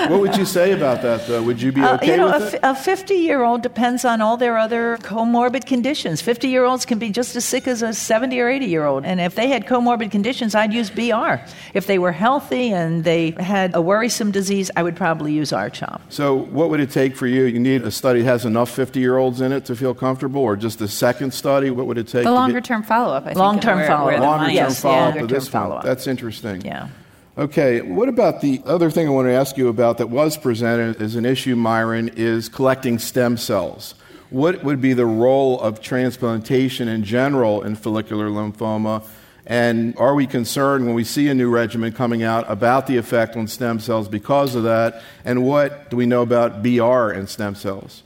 What 0.10 0.20
would 0.20 0.38
you 0.38 0.46
say 0.46 0.72
about 0.72 1.02
that, 1.02 1.28
though? 1.28 1.44
Would 1.44 1.62
you 1.62 1.72
be 1.72 1.84
okay 1.84 2.08
uh, 2.08 2.12
you 2.12 2.18
know, 2.18 2.28
with 2.28 2.54
a, 2.54 2.56
it? 2.56 2.60
a 2.64 2.76
50 2.76 3.14
year 3.16 3.44
old 3.44 3.62
depends 3.62 4.06
on 4.06 4.22
all 4.22 4.38
their 4.38 4.58
other 4.58 4.98
comorbid 4.98 5.66
conditions. 5.66 6.22
50 6.22 6.48
year 6.48 6.64
olds 6.74 6.86
can 6.86 7.00
be 7.00 7.10
just 7.10 7.36
as 7.36 7.46
sick 7.46 7.68
as 7.68 7.82
a 7.82 7.94
70 7.94 8.40
or 8.40 8.50
80 8.50 8.66
year 8.66 8.86
old. 8.86 9.06
And 9.06 9.22
if 9.22 9.36
they 9.36 9.48
had 9.48 9.66
comorbid 9.66 10.12
conditions, 10.12 10.56
I'd 10.56 10.74
use 10.74 10.90
BR. 10.90 11.36
If 11.74 11.88
they 11.88 12.00
were 12.00 12.12
healthy 12.12 12.72
and 12.72 13.04
they 13.04 13.32
had 13.32 13.74
a 13.76 13.82
worrisome 13.82 14.32
disease, 14.32 14.70
I 14.76 14.84
would 14.84 14.96
probably 14.96 15.32
use 15.32 15.54
R-CHOP. 15.54 16.02
So, 16.10 16.36
what 16.36 16.70
would 16.70 16.80
it 16.80 16.92
take 16.92 17.16
for 17.16 17.28
you? 17.28 17.44
You 17.44 17.60
need 17.60 17.84
a 17.84 17.92
study 17.92 18.22
that 18.22 18.26
has 18.26 18.46
enough 18.46 18.70
50 18.70 19.00
year 19.00 19.18
olds 19.18 19.40
in 19.40 19.52
it 19.54 19.66
to 19.66 19.76
feel 19.76 19.94
comfortable, 19.94 20.42
or 20.42 20.56
just 20.56 20.82
a 20.82 20.88
second 20.88 21.34
study? 21.34 21.70
What 21.70 21.86
would 21.88 21.98
it 21.98 22.08
take? 22.08 22.24
The 22.24 22.30
to 22.30 22.34
longer 22.34 22.60
term 22.60 22.84
follow 22.84 23.14
up. 23.14 23.34
Long-term 23.36 23.88
follow-up. 23.88 24.20
Longer 24.20 24.46
term 24.48 24.56
Yes, 24.56 24.82
follow 24.82 24.96
up 24.96 25.16
longer 25.16 25.34
this 25.34 25.48
follow-up. 25.48 25.86
That's 25.86 26.08
interesting. 26.08 26.62
Yeah. 26.62 26.90
Okay, 27.36 27.82
what 27.82 28.10
about 28.10 28.42
the 28.42 28.62
other 28.66 28.92
thing 28.92 29.08
I 29.08 29.10
want 29.10 29.28
to 29.28 29.32
ask 29.32 29.58
you 29.58 29.68
about 29.68 29.98
that 29.98 30.10
was 30.10 30.38
presented 30.38 31.02
as 31.02 31.16
an 31.16 31.26
issue, 31.26 31.56
Myron, 31.56 32.10
is 32.16 32.48
collecting 32.48 33.00
stem 33.00 33.38
cells. 33.38 33.96
What 34.34 34.64
would 34.64 34.82
be 34.82 34.94
the 34.94 35.06
role 35.06 35.62
of 35.62 35.80
transplantation 35.80 36.88
in 36.88 37.04
general 37.04 37.62
in 37.62 37.76
follicular 37.76 38.30
lymphoma? 38.30 39.04
And 39.46 39.96
are 40.00 40.16
we 40.16 40.26
concerned 40.26 40.88
when 40.88 40.96
we 40.96 41.04
see 41.04 41.28
a 41.28 41.36
new 41.36 41.52
regimen 41.52 41.94
coming 41.94 42.24
out 42.24 42.50
about 42.50 42.88
the 42.88 42.98
effect 42.98 43.38
on 43.38 43.48
stem 43.48 43.80
cells 43.80 44.08
because 44.08 44.56
of 44.56 44.64
that? 44.64 45.04
And 45.24 45.44
what 45.46 45.92
do 45.92 45.98
we 45.98 46.08
know 46.08 46.24
about 46.24 46.64
BR 46.64 47.12
and 47.12 47.30
stem 47.30 47.54
cells? 47.54 48.02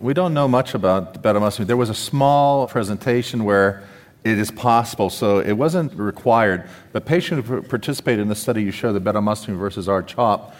We 0.00 0.14
don't 0.14 0.32
know 0.32 0.48
much 0.48 0.72
about 0.72 1.22
bendamustine. 1.22 1.66
There 1.66 1.76
was 1.76 1.90
a 1.90 1.94
small 1.94 2.66
presentation 2.66 3.44
where 3.44 3.84
it 4.24 4.38
is 4.38 4.50
possible, 4.50 5.10
so 5.10 5.38
it 5.38 5.52
wasn't 5.52 5.92
required. 5.92 6.66
But 6.92 7.04
patients 7.04 7.46
who 7.46 7.60
participated 7.60 8.20
in 8.20 8.28
the 8.28 8.34
study, 8.34 8.62
you 8.62 8.70
showed 8.70 8.94
the 8.94 9.02
bendamustine 9.02 9.58
versus 9.58 9.86
R-CHOP. 9.86 10.56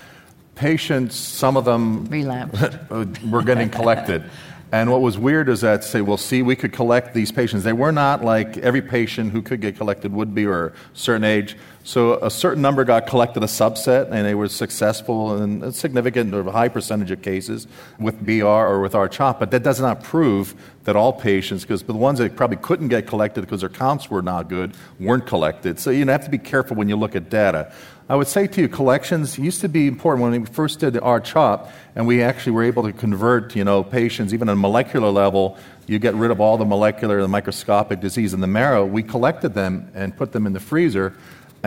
Patients, 0.54 1.16
some 1.16 1.56
of 1.56 1.64
them 1.64 2.04
Relapsed. 2.06 2.90
were 3.30 3.42
getting 3.42 3.70
collected. 3.70 4.28
And 4.70 4.90
what 4.90 5.00
was 5.00 5.16
weird 5.16 5.48
is 5.48 5.62
that 5.62 5.82
say, 5.82 6.02
well, 6.02 6.18
see, 6.18 6.42
we 6.42 6.54
could 6.54 6.72
collect 6.72 7.14
these 7.14 7.32
patients. 7.32 7.64
They 7.64 7.72
were 7.72 7.92
not 7.92 8.22
like 8.22 8.58
every 8.58 8.82
patient 8.82 9.32
who 9.32 9.40
could 9.40 9.60
get 9.60 9.76
collected 9.76 10.12
would 10.12 10.34
be, 10.34 10.44
or 10.44 10.66
a 10.66 10.72
certain 10.92 11.24
age. 11.24 11.56
So 11.88 12.22
a 12.22 12.30
certain 12.30 12.60
number 12.60 12.84
got 12.84 13.06
collected, 13.06 13.42
a 13.42 13.46
subset, 13.46 14.10
and 14.10 14.26
they 14.26 14.34
were 14.34 14.50
successful 14.50 15.42
in 15.42 15.62
a 15.62 15.72
significant 15.72 16.34
or 16.34 16.46
a 16.46 16.50
high 16.50 16.68
percentage 16.68 17.10
of 17.10 17.22
cases 17.22 17.66
with 17.98 18.22
BR 18.26 18.44
or 18.44 18.82
with 18.82 18.94
R-CHOP. 18.94 19.40
But 19.40 19.52
that 19.52 19.62
does 19.62 19.80
not 19.80 20.02
prove 20.02 20.54
that 20.84 20.96
all 20.96 21.14
patients, 21.14 21.62
because 21.62 21.82
the 21.84 21.94
ones 21.94 22.18
that 22.18 22.36
probably 22.36 22.58
couldn't 22.58 22.88
get 22.88 23.06
collected 23.06 23.40
because 23.40 23.60
their 23.60 23.70
counts 23.70 24.10
were 24.10 24.20
not 24.20 24.50
good, 24.50 24.74
weren't 25.00 25.26
collected. 25.26 25.80
So 25.80 25.88
you 25.88 26.04
have 26.04 26.24
to 26.24 26.30
be 26.30 26.36
careful 26.36 26.76
when 26.76 26.90
you 26.90 26.96
look 26.96 27.16
at 27.16 27.30
data. 27.30 27.72
I 28.10 28.16
would 28.16 28.28
say 28.28 28.46
to 28.46 28.60
you, 28.60 28.68
collections 28.68 29.38
used 29.38 29.62
to 29.62 29.68
be 29.70 29.86
important 29.86 30.30
when 30.30 30.42
we 30.42 30.46
first 30.46 30.80
did 30.80 30.92
the 30.92 31.00
R-CHOP, 31.00 31.72
and 31.96 32.06
we 32.06 32.22
actually 32.22 32.52
were 32.52 32.64
able 32.64 32.82
to 32.82 32.92
convert, 32.92 33.56
you 33.56 33.64
know, 33.64 33.82
patients 33.82 34.34
even 34.34 34.50
on 34.50 34.58
a 34.58 34.60
molecular 34.60 35.08
level. 35.08 35.56
You 35.86 35.98
get 35.98 36.14
rid 36.14 36.30
of 36.30 36.38
all 36.38 36.58
the 36.58 36.66
molecular 36.66 37.20
and 37.20 37.32
microscopic 37.32 38.00
disease 38.00 38.34
in 38.34 38.40
the 38.40 38.46
marrow. 38.46 38.84
We 38.84 39.02
collected 39.02 39.54
them 39.54 39.90
and 39.94 40.14
put 40.14 40.32
them 40.32 40.46
in 40.46 40.52
the 40.52 40.60
freezer, 40.60 41.14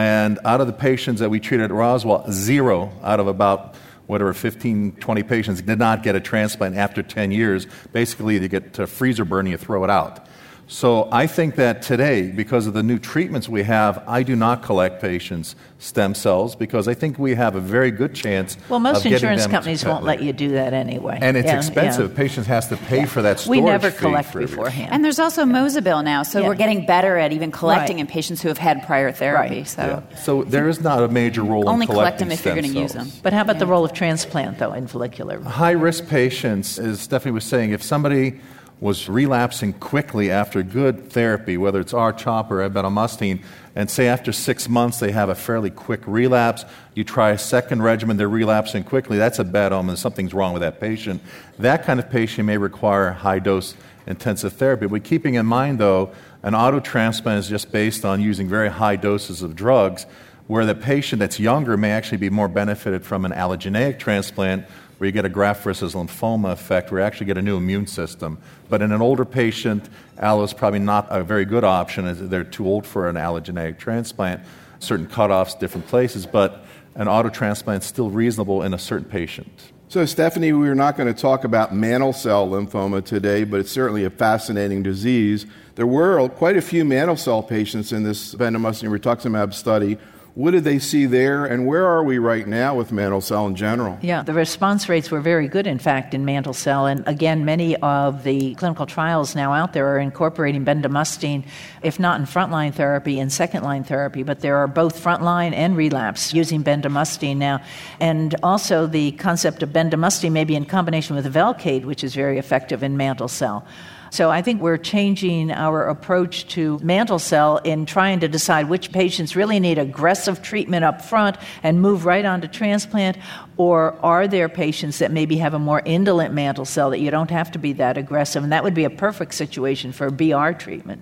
and 0.02 0.40
out 0.44 0.62
of 0.62 0.68
the 0.68 0.74
patients 0.74 1.20
that 1.20 1.30
we 1.30 1.40
treated 1.40 1.66
at 1.66 1.72
Roswell, 1.72 2.26
zero 2.32 2.92
out 3.04 3.20
of 3.20 3.28
about 3.28 3.76
whatever 4.08 4.34
15, 4.34 4.94
20 4.94 5.24
patients 5.24 5.62
did 5.62 5.78
not 5.78 6.02
get 6.02 6.16
a 6.16 6.20
transplant 6.20 6.76
after 6.76 7.04
10 7.04 7.30
years. 7.30 7.68
Basically, 7.94 8.40
you 8.40 8.48
get 8.48 8.76
freezer 8.90 9.26
burn 9.26 9.46
and 9.46 9.52
you 9.52 9.58
throw 9.58 9.84
it 9.84 9.92
out. 9.92 10.26
So 10.74 11.10
I 11.12 11.28
think 11.28 11.56
that 11.58 11.82
today, 11.82 12.30
because 12.32 12.66
of 12.66 12.74
the 12.74 12.82
new 12.82 12.98
treatments 12.98 13.50
we 13.50 13.64
have, 13.64 14.02
I 14.08 14.24
do 14.24 14.38
not 14.38 14.64
collect 14.64 15.02
patients' 15.02 15.54
stem 15.80 16.16
cells 16.16 16.56
because 16.56 16.88
I 16.88 16.94
think 16.94 17.20
we 17.20 17.36
have 17.36 17.56
a 17.56 17.60
very 17.60 17.92
good 17.92 18.16
chance. 18.16 18.56
Well, 18.70 18.80
most 18.80 19.00
of 19.00 19.04
getting 19.04 19.16
insurance 19.16 19.42
them 19.44 19.52
companies 19.52 19.84
won't 19.84 20.06
let 20.06 20.24
you 20.24 20.32
do 20.32 20.52
that 20.52 20.72
anyway. 20.74 21.20
And 21.22 21.36
it's 21.36 21.48
Yeah, 21.48 21.58
expensive. 21.58 22.12
yeah. 22.12 22.16
Patients 22.18 22.48
has 22.48 22.70
to 22.70 22.78
pay 22.78 23.04
for 23.06 23.22
that 23.22 23.46
We 23.50 23.60
never 23.60 23.92
fee 23.92 23.98
collect 23.98 24.32
for- 24.32 24.40
beforehand. 24.40 24.94
And 24.94 25.04
there's 25.04 25.20
also 25.20 25.44
Mozobil 25.44 26.06
now, 26.06 26.24
so 26.24 26.40
Yeah. 26.40 26.48
we're 26.48 26.56
getting 26.56 26.86
better 26.86 27.18
at 27.18 27.34
even 27.34 27.52
collecting 27.52 27.98
Right. 27.98 28.02
in 28.02 28.08
patients 28.08 28.42
who 28.42 28.48
have 28.48 28.58
had 28.58 28.82
prior 28.84 29.12
therapy. 29.12 29.56
Right. 29.58 29.68
So 29.68 29.82
Yeah. 29.82 30.18
So 30.24 30.44
there 30.44 30.70
is 30.70 30.80
not 30.80 31.04
a 31.04 31.10
major 31.10 31.44
role 31.44 31.64
in 31.64 31.68
transit. 31.68 31.74
only 31.74 31.88
collect 31.88 32.20
them 32.20 32.32
if 32.32 32.46
you're 32.46 32.56
going 32.56 32.72
to 32.72 32.80
use 32.80 32.94
them. 32.94 33.12
but 33.24 33.34
how 33.34 33.42
about 33.42 33.60
the 33.60 33.68
role 33.68 33.84
of 33.84 33.92
transplant, 33.92 34.60
though, 34.60 34.72
in 34.72 34.88
follicular? 34.88 35.42
High 35.44 35.72
risk 35.72 36.08
patients, 36.08 36.80
as 36.80 37.02
Stephanie 37.02 37.34
was 37.34 37.44
saying, 37.44 37.72
if 37.72 37.84
somebody 37.84 38.40
was 38.82 39.08
relapsing 39.08 39.72
quickly 39.74 40.32
after 40.32 40.63
good 40.63 41.12
therapy, 41.12 41.56
whether 41.56 41.80
it's 41.80 41.94
R-CHOP 41.94 42.52
or 42.52 42.67
abendamustine, 42.67 43.44
and 43.76 43.89
say 43.89 44.08
after 44.08 44.32
six 44.32 44.67
months 44.67 45.00
they 45.00 45.12
have 45.12 45.30
a 45.30 45.36
fairly 45.36 45.70
quick 45.70 46.02
relapse, 46.08 46.65
you 46.96 47.04
try 47.04 47.30
a 47.30 47.38
second 47.38 47.84
regimen, 47.84 48.17
they're 48.17 48.28
relapsing 48.28 48.84
quickly, 48.84 49.20
that's 49.20 49.38
a 49.38 49.44
bad 49.44 49.72
omen. 49.72 49.96
Something's 49.96 50.34
wrong 50.34 50.52
with 50.52 50.63
that 50.63 50.82
patient. 50.82 51.22
That 51.60 51.84
kind 51.84 52.00
of 52.00 52.10
patient 52.10 52.48
may 52.48 52.58
require 52.58 53.12
high 53.12 53.39
dose 53.39 53.76
intensive 54.08 54.54
therapy. 54.54 54.88
But 54.88 55.04
keeping 55.04 55.36
in 55.36 55.46
mind, 55.46 55.80
though, 55.80 56.12
an 56.41 56.56
auto 56.56 56.80
transplant 56.80 57.38
is 57.38 57.48
just 57.48 57.72
based 57.72 58.04
on 58.04 58.20
using 58.20 58.50
very 58.50 58.70
high 58.70 58.96
doses 58.96 59.44
of 59.44 59.56
drugs, 59.56 60.08
where 60.48 60.65
the 60.65 60.76
patient 60.76 61.20
that's 61.20 61.39
younger 61.39 61.78
may 61.78 61.91
actually 61.91 62.17
be 62.17 62.32
more 62.32 62.48
benefited 62.48 63.06
from 63.06 63.26
an 63.26 63.32
allogeneic 63.32 64.00
transplant 64.00 64.65
where 65.02 65.08
you 65.08 65.12
get 65.12 65.26
a 65.26 65.30
graft 65.30 65.64
versus 65.64 65.96
lymphoma 65.96 66.52
effect, 66.52 66.92
where 66.92 67.02
you 67.02 67.08
actually 67.08 67.26
get 67.26 67.36
a 67.36 67.42
new 67.42 67.58
immune 67.58 67.88
system. 67.88 68.38
But 68.70 68.84
in 68.84 68.92
an 68.92 69.02
older 69.02 69.26
patient, 69.26 69.90
allo 70.20 70.44
is 70.44 70.54
probably 70.54 70.78
not 70.78 71.08
a 71.10 71.24
very 71.24 71.44
good 71.44 71.64
option 71.64 72.06
as 72.06 72.30
they're 72.30 72.44
too 72.44 72.68
old 72.68 72.86
for 72.86 73.10
an 73.10 73.16
allogeneic 73.16 73.80
transplant. 73.80 74.44
Certain 74.78 75.08
cutoffs, 75.08 75.58
different 75.60 75.88
places, 75.88 76.28
but 76.28 76.64
an 76.94 77.08
auto 77.08 77.30
transplant 77.30 77.82
is 77.82 77.90
still 77.90 78.12
reasonable 78.12 78.62
in 78.62 78.76
a 78.76 78.78
certain 78.78 79.10
patient. 79.10 79.72
So, 79.90 80.06
Stephanie, 80.06 80.54
we're 80.54 80.76
not 80.76 80.98
going 80.98 81.12
to 81.12 81.20
talk 81.20 81.46
about 81.46 81.74
mantle 81.74 82.14
cell 82.14 82.48
lymphoma 82.48 83.04
today, 83.04 83.44
but 83.44 83.60
it's 83.60 83.72
certainly 83.72 84.06
a 84.06 84.12
fascinating 84.12 84.84
disease. 84.84 85.48
There 85.78 85.88
were 85.88 86.30
quite 86.30 86.58
a 86.58 86.62
few 86.62 86.86
mantle 86.86 87.18
cell 87.18 87.42
patients 87.42 87.92
in 87.92 88.04
this 88.04 88.36
bendamustine 88.36 88.96
rituximab 88.96 89.56
study. 89.56 89.98
What 90.34 90.52
did 90.52 90.63
they 90.63 90.80
see 90.80 91.08
there, 91.08 91.46
and 91.46 91.67
where 91.67 91.86
are 91.86 92.06
we 92.06 92.17
right 92.17 92.48
now 92.48 92.74
with 92.74 92.94
mantle 92.94 93.20
cell 93.20 93.48
in 93.48 93.56
general? 93.56 94.00
Yeah, 94.02 94.24
the 94.24 94.34
response 94.34 94.88
rates 94.88 95.12
were 95.12 95.20
very 95.20 95.50
good, 95.50 95.67
in 95.67 95.78
fact, 95.78 96.13
in 96.13 96.24
mantle 96.24 96.54
cell. 96.54 96.86
And 96.86 97.06
again, 97.06 97.44
many 97.44 97.76
of 97.76 98.24
the 98.24 98.56
clinical 98.56 98.86
trials 98.86 99.36
now 99.36 99.52
out 99.52 99.74
there 99.74 99.88
are 99.94 100.00
incorporating 100.00 100.63
bendamustine, 100.63 101.44
if 101.84 102.00
not 102.00 102.17
in 102.17 102.26
frontline 102.26 102.74
therapy, 102.74 103.20
in 103.20 103.30
second 103.30 103.63
line 103.63 103.84
therapy. 103.84 104.24
But 104.24 104.39
there 104.39 104.56
are 104.56 104.67
both 104.67 105.04
frontline 105.04 105.54
and 105.54 105.76
relapse 105.76 106.34
using 106.34 106.63
bendamustine 106.63 107.36
now. 107.36 107.62
And 108.00 108.34
also 108.41 108.88
the 108.88 109.12
concept 109.13 109.63
of 109.63 109.70
bendamustine 109.72 110.32
maybe 110.32 110.56
in 110.56 110.63
combination 110.63 111.17
with 111.17 111.32
Velcade, 111.34 111.84
which 111.84 112.06
is 112.06 112.15
very 112.15 112.38
effective 112.38 112.84
in 112.84 112.96
mantle 112.96 113.28
cell. 113.28 113.65
So 114.12 114.30
I 114.30 114.41
think 114.41 114.62
we're 114.62 114.78
changing 114.78 115.52
our 115.52 115.88
approach 115.88 116.45
to 116.50 116.78
mantle 116.80 117.17
cell 117.17 117.60
in 117.60 117.86
trying 117.86 118.19
to 118.19 118.28
decide 118.28 118.67
which 118.67 118.91
patients 118.91 119.38
really 119.38 119.58
need 119.58 119.78
aggressive 119.78 120.41
treatment 120.41 120.84
up 120.84 121.02
front 121.02 121.38
and 121.63 121.82
move 121.82 122.04
right 122.04 122.26
on 122.26 122.41
to 122.41 122.50
transplant, 122.50 123.17
or 123.56 123.97
are 124.04 124.28
there 124.28 124.50
patients 124.50 125.00
that 125.00 125.12
maybe 125.12 125.38
have 125.38 125.54
a 125.54 125.60
more 125.60 125.82
indolent 125.86 126.34
mantle 126.34 126.65
cell 126.65 126.89
that 126.89 127.00
you 127.00 127.10
don't 127.10 127.32
have 127.32 127.54
to 127.54 127.58
be 127.58 127.71
that 127.71 127.97
aggressive? 127.97 128.43
And 128.43 128.52
that 128.52 128.65
would 128.65 128.74
be 128.74 128.84
a 128.84 128.89
perfect 128.89 129.34
situation 129.34 129.93
for 129.93 130.12
BR 130.12 130.52
treatment. 130.60 131.02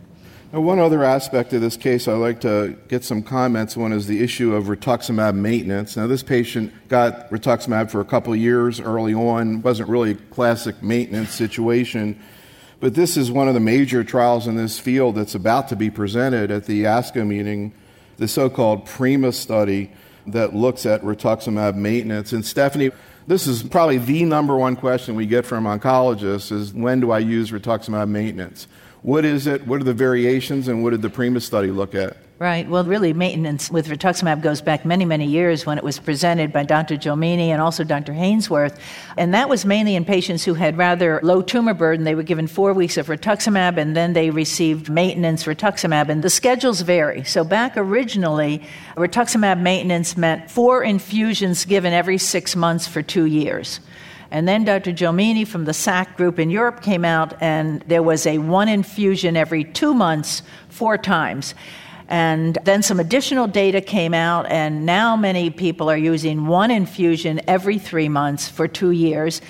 Now, 0.54 0.62
one 0.62 0.78
other 0.78 1.04
aspect 1.04 1.52
of 1.54 1.62
this 1.62 1.78
case 1.78 2.08
I'd 2.08 2.14
like 2.14 2.42
to 2.42 2.78
get 2.90 3.04
some 3.04 3.24
comments 3.24 3.76
on 3.76 3.92
is 3.92 4.06
the 4.06 4.24
issue 4.24 4.54
of 4.54 4.66
rituximab 4.66 5.34
maintenance. 5.34 5.98
Now, 5.98 6.06
this 6.06 6.22
patient 6.22 6.72
got 6.90 7.32
rituximab 7.32 7.90
for 7.90 8.02
a 8.02 8.06
couple 8.06 8.36
years 8.36 8.80
early 8.80 9.16
on, 9.16 9.64
wasn't 9.64 9.90
really 9.90 10.12
a 10.12 10.16
classic 10.16 10.84
maintenance 10.84 11.32
situation. 11.32 12.20
But 12.80 12.96
this 12.96 13.18
is 13.18 13.30
one 13.30 13.48
of 13.48 13.54
the 13.54 13.60
major 13.60 14.04
trials 14.04 14.48
in 14.48 14.56
this 14.56 14.80
field 14.80 15.16
that's 15.16 15.36
about 15.36 15.68
to 15.70 15.76
be 15.76 15.90
presented 15.90 16.50
at 16.50 16.66
the 16.66 16.86
ASCO 16.86 17.28
meeting, 17.28 17.74
the 18.18 18.28
so 18.28 18.50
called 18.50 18.86
PRIMA 18.86 19.34
study 19.34 19.92
that 20.28 20.56
looks 20.56 20.86
at 20.86 21.02
rituximab 21.02 21.76
maintenance. 21.76 22.32
And 22.32 22.46
Stephanie, 22.46 22.92
this 23.28 23.48
is 23.48 23.64
probably 23.64 23.98
the 23.98 24.24
number 24.24 24.56
one 24.56 24.76
question 24.76 25.16
we 25.16 25.26
get 25.26 25.46
from 25.46 25.66
oncologists 25.66 26.52
is 26.52 26.74
when 26.74 27.02
do 27.02 27.12
I 27.12 27.20
use 27.20 27.52
rituximab 27.52 28.08
maintenance? 28.08 28.68
What 29.02 29.26
is 29.26 29.46
it? 29.46 29.68
What 29.68 29.82
are 29.82 29.86
the 29.86 29.94
variations? 29.94 30.68
And 30.68 30.84
what 30.84 30.92
did 30.92 31.02
the 31.02 31.10
PRIMA 31.10 31.42
study 31.42 31.72
look 31.72 31.96
at? 31.96 32.18
Right. 32.40 32.70
Well, 32.70 32.86
really, 32.86 33.12
maintenance 33.12 33.70
with 33.70 33.90
rituximab 33.90 34.42
goes 34.42 34.62
back 34.62 34.86
many, 34.86 35.04
many 35.04 35.26
years 35.26 35.66
when 35.66 35.78
it 35.78 35.84
was 35.84 36.00
presented 36.00 36.54
by 36.54 36.64
Dr. 36.64 36.96
Ghielmini 36.96 37.50
and 37.50 37.62
also 37.62 37.84
Dr. 37.84 38.14
Hainsworth. 38.14 38.80
And 39.18 39.34
that 39.34 39.50
was 39.50 39.66
mainly 39.66 39.94
in 39.94 40.06
patients 40.06 40.46
who 40.46 40.54
had 40.54 40.78
rather 40.78 41.20
low 41.22 41.42
tumor 41.42 41.74
burden. 41.74 42.06
They 42.06 42.16
were 42.16 42.24
given 42.24 42.48
four 42.48 42.72
weeks 42.72 42.96
of 42.96 43.08
rituximab 43.08 43.76
and 43.76 43.94
then 43.94 44.14
they 44.14 44.30
received 44.30 44.90
maintenance 44.90 45.44
rituximab. 45.44 46.08
And 46.08 46.24
the 46.24 46.30
schedules 46.30 46.80
vary. 46.80 47.26
So 47.26 47.44
back 47.44 47.74
originally, 47.76 48.66
rituximab 48.96 49.60
maintenance 49.60 50.16
meant 50.16 50.50
four 50.50 50.82
infusions 50.82 51.66
given 51.66 51.92
every 51.92 52.18
six 52.18 52.56
months 52.56 52.88
for 52.88 53.02
two 53.02 53.26
years. 53.26 53.82
And 54.32 54.48
then 54.48 54.64
Dr. 54.64 54.94
Ghielmini 54.94 55.46
from 55.46 55.66
the 55.66 55.74
SAKK 55.74 56.16
group 56.16 56.40
in 56.40 56.50
Europe 56.50 56.84
came 56.84 57.04
out, 57.04 57.34
and 57.42 57.82
there 57.88 58.04
was 58.04 58.28
a 58.28 58.38
one 58.38 58.70
infusion 58.70 59.36
every 59.36 59.64
two 59.64 59.94
months, 59.94 60.44
four 60.70 61.00
times. 61.00 61.54
And 62.10 62.58
then 62.64 62.82
some 62.82 63.00
additional 63.00 63.46
data 63.46 63.82
came 63.82 64.16
out, 64.16 64.48
and 64.48 64.84
now 64.84 65.16
many 65.16 65.52
people 65.52 65.92
are 65.92 65.98
using 65.98 66.48
one 66.48 66.72
infusion 66.72 67.40
every 67.48 67.78
three 67.78 68.10
months 68.10 68.50
for 68.50 68.68
two 68.68 68.90
years. 68.90 69.42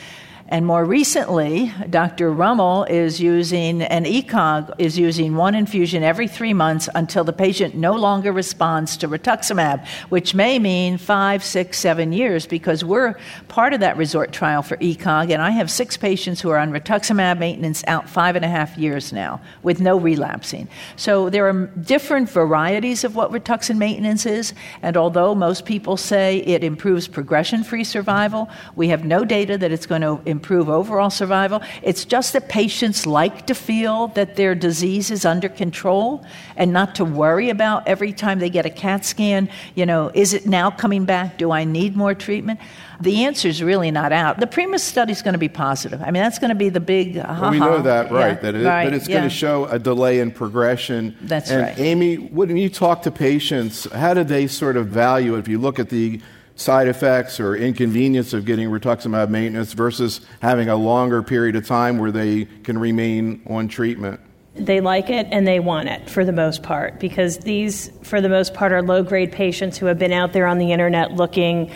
And 0.51 0.65
more 0.65 0.83
recently, 0.83 1.71
Dr. 1.91 2.31
Rummel 2.31 2.85
is 2.85 3.21
using 3.21 3.83
an 3.83 4.05
ECOG 4.05 4.73
is 4.79 4.97
using 4.97 5.35
one 5.35 5.53
infusion 5.53 6.01
every 6.01 6.27
three 6.27 6.55
months 6.55 6.89
until 6.95 7.23
the 7.23 7.31
patient 7.31 7.75
no 7.75 7.93
longer 7.93 8.31
responds 8.31 8.97
to 8.97 9.07
rituximab, 9.07 9.85
which 10.09 10.33
may 10.33 10.57
mean 10.57 10.97
five, 10.97 11.43
six, 11.43 11.77
seven 11.77 12.11
years 12.11 12.47
because 12.47 12.83
we're 12.83 13.15
part 13.47 13.73
of 13.73 13.81
that 13.81 13.95
resort 13.95 14.31
trial 14.31 14.63
for 14.63 14.75
ECOG, 14.77 15.31
and 15.31 15.39
I 15.39 15.51
have 15.51 15.69
six 15.69 15.97
patients 15.97 16.41
who 16.41 16.49
are 16.49 16.57
on 16.57 16.71
rituximab 16.71 17.37
maintenance 17.37 17.83
out 17.85 18.09
five 18.09 18.35
and 18.35 18.43
a 18.43 18.49
half 18.49 18.75
years 18.75 19.13
now 19.13 19.39
with 19.61 19.79
no 19.79 19.97
relapsing. 19.97 20.67
So 20.95 21.29
there 21.29 21.47
are 21.47 21.67
different 21.67 22.27
varieties 22.27 23.03
of 23.03 23.15
what 23.15 23.31
rituximab 23.31 23.77
maintenance 23.77 24.25
is, 24.25 24.55
and 24.81 24.97
although 24.97 25.35
most 25.35 25.65
people 25.65 25.95
say 25.95 26.37
it 26.39 26.63
improves 26.63 27.07
progression-free 27.07 27.83
survival, 27.83 28.49
we 28.75 28.87
have 28.87 29.05
no 29.05 29.23
data 29.23 29.55
that 29.55 29.71
it's 29.71 29.85
going 29.85 30.01
to 30.01 30.19
improve 30.39 30.69
overall 30.69 31.09
survival. 31.09 31.61
It's 31.83 32.05
just 32.05 32.31
that 32.31 32.47
patients 32.47 33.05
like 33.05 33.45
to 33.47 33.53
feel 33.53 34.07
that 34.19 34.37
their 34.37 34.55
disease 34.55 35.11
is 35.11 35.25
under 35.25 35.49
control 35.49 36.23
and 36.55 36.71
not 36.71 36.95
to 36.95 37.03
worry 37.03 37.49
about 37.49 37.85
every 37.85 38.13
time 38.13 38.39
they 38.39 38.49
get 38.49 38.65
a 38.65 38.69
CAT 38.69 39.03
scan, 39.03 39.49
you 39.75 39.85
know, 39.85 40.11
is 40.13 40.33
it 40.33 40.45
now 40.45 40.71
coming 40.71 41.03
back? 41.03 41.37
Do 41.37 41.51
I 41.51 41.65
need 41.65 41.97
more 41.97 42.13
treatment? 42.15 42.61
The 43.01 43.25
answer 43.25 43.49
is 43.49 43.61
really 43.61 43.91
not 43.91 44.13
out. 44.13 44.39
The 44.39 44.47
PRIMA 44.47 44.79
study 44.79 45.11
is 45.11 45.21
going 45.21 45.33
to 45.33 45.39
be 45.39 45.49
positive. 45.49 46.01
I 46.01 46.05
mean, 46.05 46.23
that's 46.23 46.39
going 46.39 46.49
to 46.49 46.55
be 46.55 46.69
the 46.69 46.79
big. 46.79 47.15
Well, 47.17 47.51
we 47.51 47.59
know 47.59 47.81
that, 47.81 48.11
right? 48.11 48.35
Yeah, 48.35 48.51
that, 48.51 48.55
it, 48.55 48.65
right, 48.65 48.85
that 48.85 48.93
it's 48.93 49.09
yeah. 49.09 49.17
going 49.17 49.29
to 49.29 49.35
show 49.35 49.65
a 49.65 49.77
delay 49.77 50.19
in 50.19 50.31
progression. 50.31 51.17
That's 51.21 51.51
and 51.51 51.61
right. 51.63 51.79
Amy, 51.79 52.15
when 52.15 52.55
you 52.55 52.69
talk 52.69 53.01
to 53.03 53.11
patients, 53.11 53.91
how 53.91 54.13
do 54.13 54.23
they 54.23 54.47
sort 54.47 54.77
of 54.77 54.87
value 54.87 55.35
it? 55.35 55.39
If 55.39 55.47
you 55.49 55.59
look 55.59 55.79
at 55.79 55.89
the 55.89 56.21
side 56.59 56.89
effects 56.89 57.39
or 57.39 57.55
inconvenience 57.55 58.33
of 58.33 58.43
getting 58.45 58.69
rituximab 58.69 59.29
maintenance 59.29 59.71
versus 59.73 60.19
having 60.41 60.67
a 60.67 60.75
longer 60.75 61.23
period 61.23 61.55
of 61.55 61.65
time 61.65 61.97
where 61.97 62.11
they 62.11 62.45
can 62.63 62.77
remain 62.77 63.41
on 63.47 63.67
treatment? 63.67 64.19
They 64.55 64.81
like 64.81 65.09
it 65.09 65.27
and 65.31 65.47
they 65.47 65.61
want 65.61 65.87
it 65.87 66.09
for 66.09 66.25
the 66.25 66.33
most 66.33 66.61
part 66.61 66.99
because 66.99 67.37
these, 67.37 67.89
for 68.03 68.19
the 68.19 68.27
most 68.27 68.53
part, 68.53 68.73
are 68.73 68.81
low 68.81 69.03
grade 69.03 69.31
patients 69.31 69.77
who 69.77 69.85
have 69.85 69.97
been 69.97 70.11
out 70.11 70.33
there 70.33 70.47
on 70.47 70.57
the 70.57 70.73
internet 70.73 71.13
looking 71.13 71.71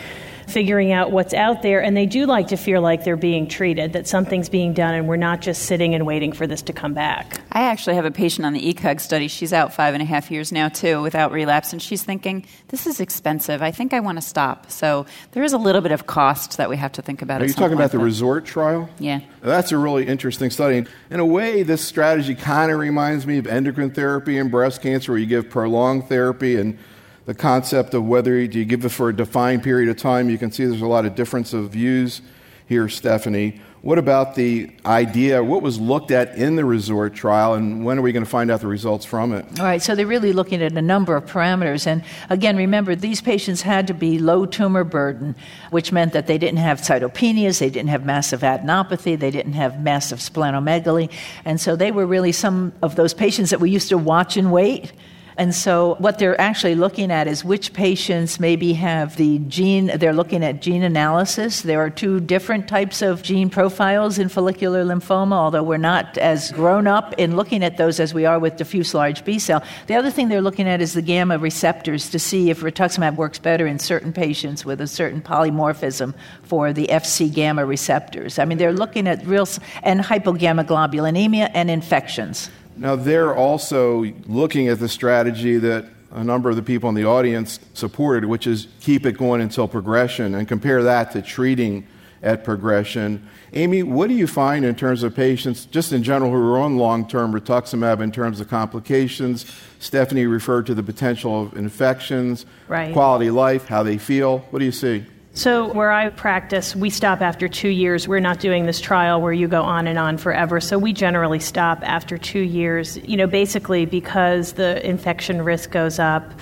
figuring 0.48 0.92
out 0.92 1.10
what's 1.10 1.34
out 1.34 1.62
there, 1.62 1.82
and 1.82 1.96
they 1.96 2.06
do 2.06 2.26
like 2.26 2.48
to 2.48 2.56
feel 2.56 2.80
like 2.80 3.04
they're 3.04 3.16
being 3.16 3.48
treated, 3.48 3.92
that 3.92 4.06
something's 4.06 4.48
being 4.48 4.72
done, 4.72 4.94
and 4.94 5.08
we're 5.08 5.16
not 5.16 5.40
just 5.40 5.62
sitting 5.64 5.94
and 5.94 6.06
waiting 6.06 6.32
for 6.32 6.46
this 6.46 6.62
to 6.62 6.72
come 6.72 6.94
back. 6.94 7.40
I 7.52 7.62
actually 7.62 7.96
have 7.96 8.04
a 8.04 8.10
patient 8.10 8.46
on 8.46 8.52
the 8.52 8.74
ECOG 8.74 9.00
study. 9.00 9.28
She's 9.28 9.52
out 9.52 9.72
five 9.74 9.94
and 9.94 10.02
a 10.02 10.06
half 10.06 10.30
years 10.30 10.52
now, 10.52 10.68
too, 10.68 11.02
without 11.02 11.32
relapse, 11.32 11.72
and 11.72 11.80
she's 11.80 12.02
thinking, 12.02 12.46
this 12.68 12.86
is 12.86 13.00
expensive. 13.00 13.62
I 13.62 13.70
think 13.70 13.92
I 13.92 14.00
want 14.00 14.18
to 14.18 14.22
stop. 14.22 14.70
So 14.70 15.06
there 15.32 15.42
is 15.42 15.52
a 15.52 15.58
little 15.58 15.80
bit 15.80 15.92
of 15.92 16.06
cost 16.06 16.56
that 16.56 16.68
we 16.68 16.76
have 16.76 16.92
to 16.92 17.02
think 17.02 17.22
about. 17.22 17.42
Are 17.42 17.46
you 17.46 17.52
talking 17.52 17.74
about 17.74 17.84
point, 17.84 17.92
the 17.92 17.98
but- 17.98 18.04
resort 18.04 18.44
trial? 18.44 18.88
Yeah. 18.98 19.20
That's 19.40 19.72
a 19.72 19.78
really 19.78 20.06
interesting 20.06 20.50
study. 20.50 20.86
In 21.10 21.20
a 21.20 21.26
way, 21.26 21.62
this 21.62 21.84
strategy 21.84 22.34
kind 22.34 22.72
of 22.72 22.78
reminds 22.78 23.26
me 23.26 23.38
of 23.38 23.46
endocrine 23.46 23.90
therapy 23.90 24.38
and 24.38 24.50
breast 24.50 24.82
cancer, 24.82 25.12
where 25.12 25.18
you 25.18 25.26
give 25.26 25.50
prolonged 25.50 26.08
therapy 26.08 26.56
and 26.56 26.78
the 27.26 27.34
concept 27.34 27.94
of 27.94 28.04
whether 28.04 28.46
do 28.46 28.58
you 28.58 28.64
give 28.64 28.84
it 28.84 28.90
for 28.90 29.08
a 29.08 29.16
defined 29.16 29.62
period 29.62 29.88
of 29.88 29.96
time. 29.96 30.28
You 30.28 30.38
can 30.38 30.52
see 30.52 30.64
there's 30.64 30.82
a 30.82 30.86
lot 30.86 31.06
of 31.06 31.14
difference 31.14 31.52
of 31.52 31.70
views 31.70 32.20
here, 32.66 32.88
Stephanie. 32.88 33.60
What 33.82 33.98
about 33.98 34.34
the 34.34 34.70
idea? 34.86 35.44
What 35.44 35.60
was 35.60 35.78
looked 35.78 36.10
at 36.10 36.36
in 36.36 36.56
the 36.56 36.64
resort 36.64 37.12
trial, 37.12 37.52
and 37.52 37.84
when 37.84 37.98
are 37.98 38.02
we 38.02 38.12
going 38.12 38.24
to 38.24 38.30
find 38.30 38.50
out 38.50 38.62
the 38.62 38.66
results 38.66 39.04
from 39.04 39.34
it? 39.34 39.44
All 39.60 39.66
right, 39.66 39.82
so 39.82 39.94
they're 39.94 40.06
really 40.06 40.32
looking 40.32 40.62
at 40.62 40.72
a 40.72 40.80
number 40.80 41.14
of 41.14 41.26
parameters. 41.26 41.86
And 41.86 42.02
again, 42.30 42.56
remember, 42.56 42.94
these 42.94 43.20
patients 43.20 43.60
had 43.60 43.86
to 43.88 43.94
be 43.94 44.18
low 44.18 44.46
tumor 44.46 44.84
burden, 44.84 45.36
which 45.70 45.92
meant 45.92 46.14
that 46.14 46.26
they 46.26 46.38
didn't 46.38 46.60
have 46.60 46.80
cytopenias, 46.80 47.58
they 47.58 47.68
didn't 47.68 47.90
have 47.90 48.06
massive 48.06 48.40
adenopathy, 48.40 49.18
they 49.18 49.30
didn't 49.30 49.52
have 49.52 49.82
massive 49.82 50.18
splenomegaly. 50.18 51.10
And 51.44 51.60
so 51.60 51.76
they 51.76 51.92
were 51.92 52.06
really 52.06 52.32
some 52.32 52.72
of 52.80 52.96
those 52.96 53.12
patients 53.12 53.50
that 53.50 53.60
we 53.60 53.68
used 53.68 53.90
to 53.90 53.98
watch 53.98 54.38
and 54.38 54.50
wait. 54.50 54.92
And 55.36 55.54
so, 55.54 55.96
what 55.98 56.18
they're 56.18 56.40
actually 56.40 56.76
looking 56.76 57.10
at 57.10 57.26
is 57.26 57.44
which 57.44 57.72
patients 57.72 58.38
maybe 58.38 58.74
have 58.74 59.16
the 59.16 59.40
gene, 59.40 59.90
they're 59.98 60.12
looking 60.12 60.44
at 60.44 60.62
gene 60.62 60.82
analysis. 60.82 61.62
There 61.62 61.80
are 61.80 61.90
two 61.90 62.20
different 62.20 62.68
types 62.68 63.02
of 63.02 63.22
gene 63.22 63.50
profiles 63.50 64.18
in 64.18 64.28
follicular 64.28 64.84
lymphoma, 64.84 65.32
although 65.32 65.62
we're 65.62 65.76
not 65.76 66.16
as 66.18 66.52
grown 66.52 66.86
up 66.86 67.14
in 67.18 67.36
looking 67.36 67.64
at 67.64 67.76
those 67.76 67.98
as 67.98 68.14
we 68.14 68.26
are 68.26 68.38
with 68.38 68.56
diffuse 68.56 68.94
large 68.94 69.24
B 69.24 69.38
cell. 69.38 69.62
The 69.88 69.94
other 69.96 70.10
thing 70.10 70.28
they're 70.28 70.40
looking 70.40 70.68
at 70.68 70.80
is 70.80 70.92
the 70.92 71.02
gamma 71.02 71.38
receptors 71.38 72.10
to 72.10 72.18
see 72.18 72.50
if 72.50 72.60
rituximab 72.60 73.16
works 73.16 73.38
better 73.38 73.66
in 73.66 73.78
certain 73.78 74.12
patients 74.12 74.64
with 74.64 74.80
a 74.80 74.86
certain 74.86 75.20
polymorphism 75.20 76.14
for 76.42 76.72
the 76.72 76.86
FC 76.86 77.32
gamma 77.32 77.64
receptors. 77.64 78.38
I 78.38 78.44
mean, 78.44 78.58
they're 78.58 78.72
looking 78.72 79.08
at 79.08 79.26
real, 79.26 79.48
and 79.82 80.00
hypogammaglobulinemia 80.00 81.50
and 81.54 81.70
infections. 81.70 82.50
Now, 82.76 82.96
they're 82.96 83.34
also 83.34 84.04
looking 84.26 84.68
at 84.68 84.80
the 84.80 84.88
strategy 84.88 85.58
that 85.58 85.86
a 86.10 86.22
number 86.24 86.50
of 86.50 86.56
the 86.56 86.62
people 86.62 86.88
in 86.88 86.94
the 86.94 87.04
audience 87.04 87.58
supported, 87.74 88.24
which 88.24 88.46
is 88.46 88.68
keep 88.80 89.04
it 89.06 89.16
going 89.18 89.40
until 89.40 89.66
progression, 89.68 90.34
and 90.34 90.46
compare 90.46 90.82
that 90.84 91.10
to 91.12 91.22
treating 91.22 91.86
at 92.22 92.42
progression. 92.42 93.28
Amy, 93.52 93.82
what 93.82 94.08
do 94.08 94.14
you 94.14 94.26
find 94.26 94.64
in 94.64 94.74
terms 94.74 95.02
of 95.02 95.14
patients, 95.14 95.66
just 95.66 95.92
in 95.92 96.02
general, 96.02 96.30
who 96.30 96.36
are 96.38 96.58
on 96.58 96.78
long 96.78 97.06
term 97.06 97.32
rituximab 97.32 98.00
in 98.00 98.10
terms 98.10 98.40
of 98.40 98.48
complications? 98.48 99.44
Stephanie 99.78 100.26
referred 100.26 100.66
to 100.66 100.74
the 100.74 100.82
potential 100.82 101.42
of 101.42 101.56
infections, 101.56 102.46
Right. 102.66 102.92
quality 102.92 103.26
of 103.26 103.34
life, 103.34 103.66
how 103.68 103.82
they 103.82 103.98
feel. 103.98 104.38
What 104.50 104.60
do 104.60 104.64
you 104.64 104.72
see? 104.72 105.04
So, 105.36 105.72
where 105.72 105.90
I 105.90 106.10
practice, 106.10 106.76
we 106.76 106.90
stop 106.90 107.20
after 107.20 107.48
two 107.48 107.68
years. 107.68 108.06
We're 108.06 108.20
not 108.20 108.38
doing 108.38 108.66
this 108.66 108.80
trial 108.80 109.20
where 109.20 109.32
you 109.32 109.48
go 109.48 109.62
on 109.62 109.88
and 109.88 109.98
on 109.98 110.16
forever. 110.16 110.60
So, 110.60 110.78
we 110.78 110.92
generally 110.92 111.40
stop 111.40 111.80
after 111.82 112.16
two 112.16 112.38
years, 112.38 112.98
you 112.98 113.16
know, 113.16 113.26
basically 113.26 113.84
because 113.84 114.52
the 114.52 114.86
infection 114.88 115.42
risk 115.42 115.72
goes 115.72 115.98
up 115.98 116.32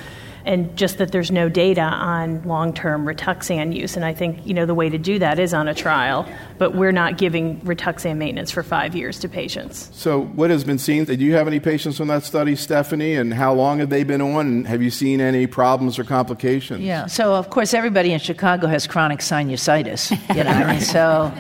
and 0.45 0.77
just 0.77 0.99
that 0.99 1.13
there's 1.13 1.31
no 1.31 1.49
data 1.49 1.83
on 1.83 2.43
long 2.43 2.73
term 2.73 3.05
Rituxan 3.07 3.75
use. 3.75 3.97
And 3.97 4.05
I 4.05 4.13
think, 4.13 4.45
you 4.47 4.55
know, 4.55 4.67
the 4.67 4.75
way 4.75 4.89
to 4.89 4.99
do 4.99 5.19
that 5.19 5.39
is 5.39 5.55
on 5.55 5.69
a 5.69 5.75
trial, 5.75 6.29
but 6.59 6.75
we're 6.75 6.93
not 6.93 7.19
giving 7.19 7.61
Rituxan 7.61 8.17
maintenance 8.17 8.51
for 8.51 8.63
five 8.63 8.95
years 8.95 9.19
to 9.21 9.29
patients. 9.29 9.91
So, 9.93 10.23
what 10.23 10.51
has 10.51 10.65
been 10.65 10.79
seen? 10.79 11.05
Do 11.05 11.15
you 11.15 11.35
have 11.35 11.47
any 11.47 11.61
patients 11.61 12.01
on 12.01 12.09
that 12.09 12.25
study, 12.25 12.57
Stephanie? 12.57 13.17
And 13.17 13.35
how 13.35 13.53
long 13.53 13.79
have 13.79 13.91
they 13.91 14.05
been 14.05 14.21
on? 14.21 14.47
And 14.47 14.67
have 14.67 14.83
you 14.83 14.91
seen 14.91 15.21
any 15.21 15.47
problems 15.47 15.99
or 15.99 16.05
complications? 16.05 16.81
Yeah. 16.81 17.07
So 17.07 17.35
of 17.35 17.51
course 17.51 17.75
everybody 17.75 18.13
in 18.13 18.19
Chicago 18.19 18.67
has 18.67 18.87
chronic 18.87 19.21
sinusitis. 19.21 20.11
You 20.35 20.45
know, 20.45 20.51
I 20.51 20.73
mean, 20.73 20.81
so 20.81 21.33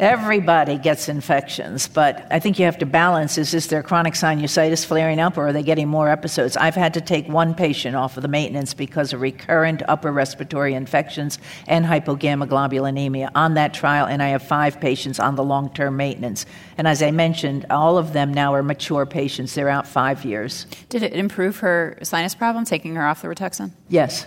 everybody 0.00 0.78
gets 0.78 1.08
infections, 1.08 1.86
but 1.86 2.26
I 2.30 2.40
think 2.40 2.58
you 2.58 2.64
have 2.64 2.78
to 2.78 2.86
balance: 2.86 3.38
is 3.38 3.52
this 3.52 3.66
their 3.66 3.82
chronic 3.82 4.14
sinusitis 4.14 4.84
flaring 4.84 5.20
up, 5.20 5.36
or 5.36 5.48
are 5.48 5.52
they 5.52 5.62
getting 5.62 5.88
more 5.88 6.08
episodes? 6.08 6.56
I've 6.56 6.74
had 6.74 6.94
to 6.94 7.00
take 7.00 7.28
one 7.28 7.54
patient 7.54 7.94
off 7.94 8.16
of 8.16 8.22
the 8.22 8.28
maintenance 8.28 8.74
because 8.74 9.12
of 9.12 9.20
recurrent 9.20 9.82
upper 9.86 10.10
respiratory 10.10 10.74
infections 10.74 11.38
and 11.68 11.84
hypogammaglobulinemia 11.84 13.30
on 13.34 13.54
that 13.54 13.74
trial, 13.74 14.06
and 14.06 14.22
I 14.22 14.28
have 14.28 14.42
five 14.42 14.80
patients 14.80 15.20
on 15.20 15.36
the 15.36 15.44
long-term 15.44 15.96
maintenance. 15.96 16.46
And 16.78 16.88
as 16.88 17.02
I 17.02 17.10
mentioned, 17.10 17.66
all 17.70 17.98
of 17.98 18.12
them 18.12 18.32
now 18.32 18.54
are 18.54 18.62
mature 18.62 19.06
patients; 19.06 19.54
they're 19.54 19.68
out 19.68 19.86
five 19.86 20.24
years. 20.24 20.66
Did 20.88 21.02
it 21.02 21.12
improve 21.12 21.58
her 21.58 21.98
sinus 22.02 22.34
problem, 22.34 22.64
taking 22.64 22.94
her 22.94 23.06
off 23.06 23.22
the 23.22 23.28
Rituxan? 23.28 23.72
Yes. 23.88 24.26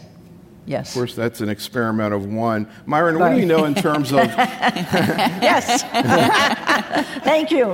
Yes. 0.65 0.89
Of 0.89 0.93
course, 0.93 1.15
that's 1.15 1.41
an 1.41 1.49
experiment 1.49 2.13
of 2.13 2.25
one. 2.25 2.67
Myron, 2.85 3.19
what 3.19 3.33
do 3.33 3.39
you 3.39 3.45
know 3.45 3.65
in 3.65 3.75
terms 3.75 4.11
of 4.11 4.19
Yes. 4.25 5.83
Thank 7.23 7.51
you. 7.51 7.65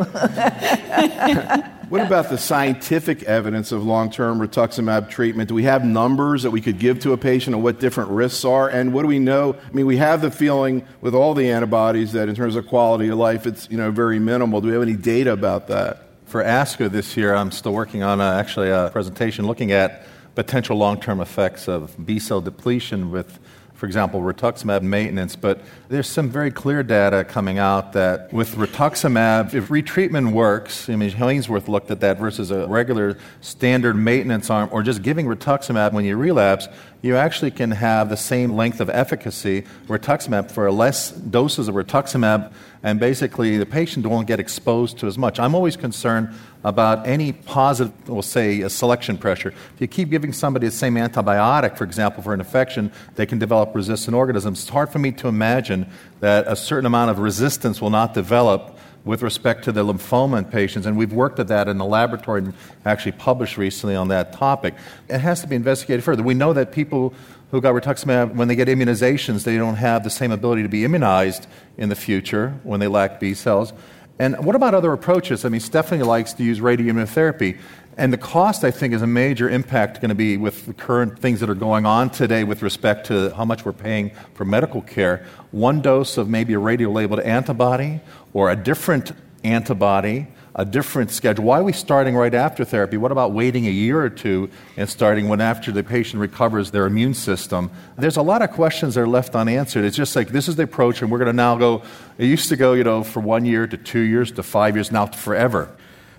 what 1.89 2.01
about 2.01 2.29
the 2.29 2.37
scientific 2.37 3.23
evidence 3.23 3.71
of 3.71 3.83
long-term 3.83 4.39
rituximab 4.39 5.09
treatment? 5.09 5.49
Do 5.49 5.55
we 5.55 5.63
have 5.63 5.85
numbers 5.85 6.41
that 6.43 6.51
we 6.51 6.61
could 6.61 6.79
give 6.79 6.99
to 7.01 7.13
a 7.13 7.17
patient 7.17 7.55
of 7.55 7.61
what 7.61 7.79
different 7.79 8.09
risks 8.09 8.43
are? 8.43 8.67
And 8.69 8.91
what 8.93 9.03
do 9.03 9.07
we 9.07 9.19
know? 9.19 9.55
I 9.67 9.71
mean, 9.71 9.85
we 9.85 9.97
have 9.97 10.21
the 10.21 10.31
feeling 10.31 10.85
with 11.01 11.13
all 11.13 11.35
the 11.35 11.51
antibodies 11.51 12.13
that 12.13 12.27
in 12.27 12.35
terms 12.35 12.55
of 12.55 12.65
quality 12.67 13.09
of 13.09 13.17
life, 13.19 13.45
it's 13.45 13.69
you 13.69 13.77
know 13.77 13.91
very 13.91 14.17
minimal. 14.17 14.61
Do 14.61 14.67
we 14.67 14.73
have 14.73 14.81
any 14.81 14.95
data 14.95 15.31
about 15.31 15.67
that? 15.67 16.05
For 16.25 16.43
ASCO 16.43 16.91
this 16.91 17.17
year, 17.17 17.33
I'm 17.33 17.49
still 17.49 17.73
working 17.73 18.03
on 18.03 18.21
a, 18.21 18.35
actually 18.35 18.69
a 18.69 18.89
presentation 18.91 19.47
looking 19.47 19.71
at 19.71 20.05
potential 20.35 20.77
long 20.77 20.99
term 20.99 21.19
effects 21.21 21.67
of 21.67 22.05
B 22.05 22.19
cell 22.19 22.41
depletion 22.41 23.11
with 23.11 23.39
for 23.79 23.85
example, 23.85 24.19
rituximab 24.19 24.81
maintenance, 24.81 25.37
but 25.37 25.61
there's 25.87 26.09
some 26.09 26.29
very 26.29 26.51
clear 26.51 26.83
data 26.83 27.23
coming 27.23 27.59
out 27.59 27.93
that 27.93 28.31
with 28.33 28.55
rituximab, 28.55 29.53
if 29.53 29.69
retreatment 29.69 30.33
works, 30.33 30.89
I 30.89 30.97
mean, 30.97 31.09
Hollingsworth 31.09 31.69
looked 31.69 31.89
at 31.89 32.01
that 32.01 32.19
versus 32.19 32.51
a 32.51 32.67
regular 32.67 33.17
standard 33.39 33.93
maintenance 33.93 34.49
arm, 34.49 34.67
or 34.73 34.83
just 34.83 35.01
giving 35.01 35.27
rituximab 35.27 35.93
when 35.93 36.03
you 36.03 36.17
relapse, 36.17 36.67
you 37.01 37.15
actually 37.15 37.51
can 37.51 37.71
have 37.71 38.09
the 38.09 38.17
same 38.17 38.51
length 38.51 38.81
of 38.81 38.89
efficacy 38.89 39.63
rituximab 39.87 40.51
for 40.51 40.69
less 40.73 41.11
doses 41.11 41.69
of 41.69 41.75
rituximab, 41.75 42.51
and 42.83 42.99
basically 42.99 43.57
the 43.57 43.65
patient 43.65 44.05
won't 44.05 44.27
get 44.27 44.39
exposed 44.39 44.97
to 44.99 45.07
as 45.07 45.17
much. 45.17 45.39
I'm 45.39 45.55
always 45.55 45.75
concerned 45.75 46.29
about 46.63 47.07
any 47.07 47.31
positive, 47.31 47.93
we'll 48.07 48.21
say, 48.21 48.61
a 48.61 48.69
selection 48.69 49.17
pressure. 49.17 49.49
If 49.49 49.81
you 49.81 49.87
keep 49.87 50.09
giving 50.09 50.33
somebody 50.33 50.67
the 50.67 50.71
same 50.71 50.95
antibiotic, 50.95 51.77
for 51.77 51.83
example, 51.83 52.23
for 52.23 52.33
an 52.33 52.39
infection, 52.39 52.91
they 53.15 53.25
can 53.25 53.39
develop 53.39 53.75
resistant 53.75 54.15
organisms. 54.15 54.61
It's 54.61 54.69
hard 54.69 54.89
for 54.89 54.99
me 54.99 55.11
to 55.13 55.27
imagine 55.27 55.89
that 56.19 56.47
a 56.47 56.55
certain 56.55 56.85
amount 56.85 57.11
of 57.11 57.19
resistance 57.19 57.81
will 57.81 57.89
not 57.89 58.13
develop 58.13 58.77
with 59.05 59.21
respect 59.21 59.63
to 59.63 59.71
the 59.71 59.83
lymphoma 59.83 60.37
in 60.37 60.45
patients, 60.45 60.85
and 60.85 60.97
we've 60.97 61.13
worked 61.13 61.39
at 61.39 61.47
that 61.47 61.69
in 61.69 61.77
the 61.77 61.85
laboratory 61.85 62.41
and 62.41 62.53
actually 62.85 63.13
published 63.13 63.57
recently 63.57 63.95
on 63.95 64.09
that 64.09 64.33
topic. 64.33 64.73
It 65.07 65.19
has 65.19 65.41
to 65.41 65.47
be 65.47 65.55
investigated 65.55 66.03
further. 66.03 66.21
We 66.21 66.33
know 66.33 66.51
that 66.51 66.73
people 66.73 67.13
who 67.51 67.61
got 67.61 67.73
rituximab, 67.73 68.35
when 68.35 68.47
they 68.47 68.55
get 68.55 68.67
immunizations, 68.67 69.43
they 69.43 69.57
don't 69.57 69.75
have 69.75 70.03
the 70.03 70.09
same 70.09 70.31
ability 70.31 70.61
to 70.63 70.69
be 70.69 70.83
immunized 70.83 71.47
in 71.77 71.89
the 71.89 71.95
future 71.95 72.59
when 72.63 72.79
they 72.79 72.87
lack 72.87 73.19
B 73.19 73.33
cells. 73.33 73.73
And 74.19 74.43
what 74.43 74.55
about 74.55 74.73
other 74.73 74.91
approaches? 74.91 75.45
I 75.45 75.49
mean, 75.49 75.61
Stephanie 75.61 76.03
likes 76.03 76.33
to 76.33 76.43
use 76.43 76.59
radioimmunotherapy. 76.59 77.57
And 77.97 78.13
the 78.13 78.17
cost, 78.17 78.63
I 78.63 78.71
think, 78.71 78.93
is 78.93 79.01
a 79.01 79.07
major 79.07 79.49
impact 79.49 79.99
going 79.99 80.09
to 80.09 80.15
be 80.15 80.37
with 80.37 80.65
the 80.65 80.73
current 80.73 81.19
things 81.19 81.39
that 81.39 81.49
are 81.49 81.55
going 81.55 81.85
on 81.85 82.09
today 82.09 82.43
with 82.43 82.61
respect 82.61 83.07
to 83.07 83.33
how 83.35 83.45
much 83.45 83.65
we're 83.65 83.73
paying 83.73 84.11
for 84.35 84.45
medical 84.45 84.81
care. 84.81 85.25
One 85.51 85.81
dose 85.81 86.17
of 86.17 86.29
maybe 86.29 86.53
a 86.53 86.59
radio 86.59 86.89
labeled 86.91 87.21
antibody 87.21 88.01
or 88.33 88.51
a 88.51 88.55
different 88.55 89.11
antibody 89.43 90.27
a 90.59 90.65
different 90.65 91.09
schedule? 91.09 91.45
Why 91.45 91.59
are 91.59 91.63
we 91.63 91.71
starting 91.71 92.17
right 92.17 92.33
after 92.33 92.65
therapy? 92.65 92.97
What 92.97 93.13
about 93.13 93.31
waiting 93.31 93.65
a 93.65 93.71
year 93.71 94.01
or 94.01 94.09
two 94.09 94.49
and 94.75 94.89
starting 94.89 95.29
when 95.29 95.39
after 95.39 95.71
the 95.71 95.85
patient 95.85 96.19
recovers 96.19 96.71
their 96.71 96.85
immune 96.85 97.13
system? 97.13 97.71
There's 97.97 98.17
a 98.17 98.21
lot 98.21 98.41
of 98.41 98.51
questions 98.51 98.95
that 98.95 99.01
are 99.01 99.07
left 99.07 99.35
unanswered. 99.35 99.85
It's 99.85 99.95
just 99.95 100.17
like 100.17 100.29
this 100.29 100.49
is 100.49 100.57
the 100.57 100.63
approach, 100.63 101.01
and 101.01 101.09
we're 101.09 101.17
going 101.17 101.27
to 101.27 101.33
now 101.33 101.55
go. 101.55 101.81
It 102.17 102.25
used 102.25 102.49
to 102.49 102.57
go, 102.57 102.73
you 102.73 102.83
know, 102.83 103.05
for 103.05 103.21
one 103.21 103.45
year 103.45 103.67
to 103.67 103.77
two 103.77 104.01
years 104.01 104.33
to 104.33 104.43
five 104.43 104.75
years, 104.75 104.91
now 104.91 105.05
forever. 105.05 105.73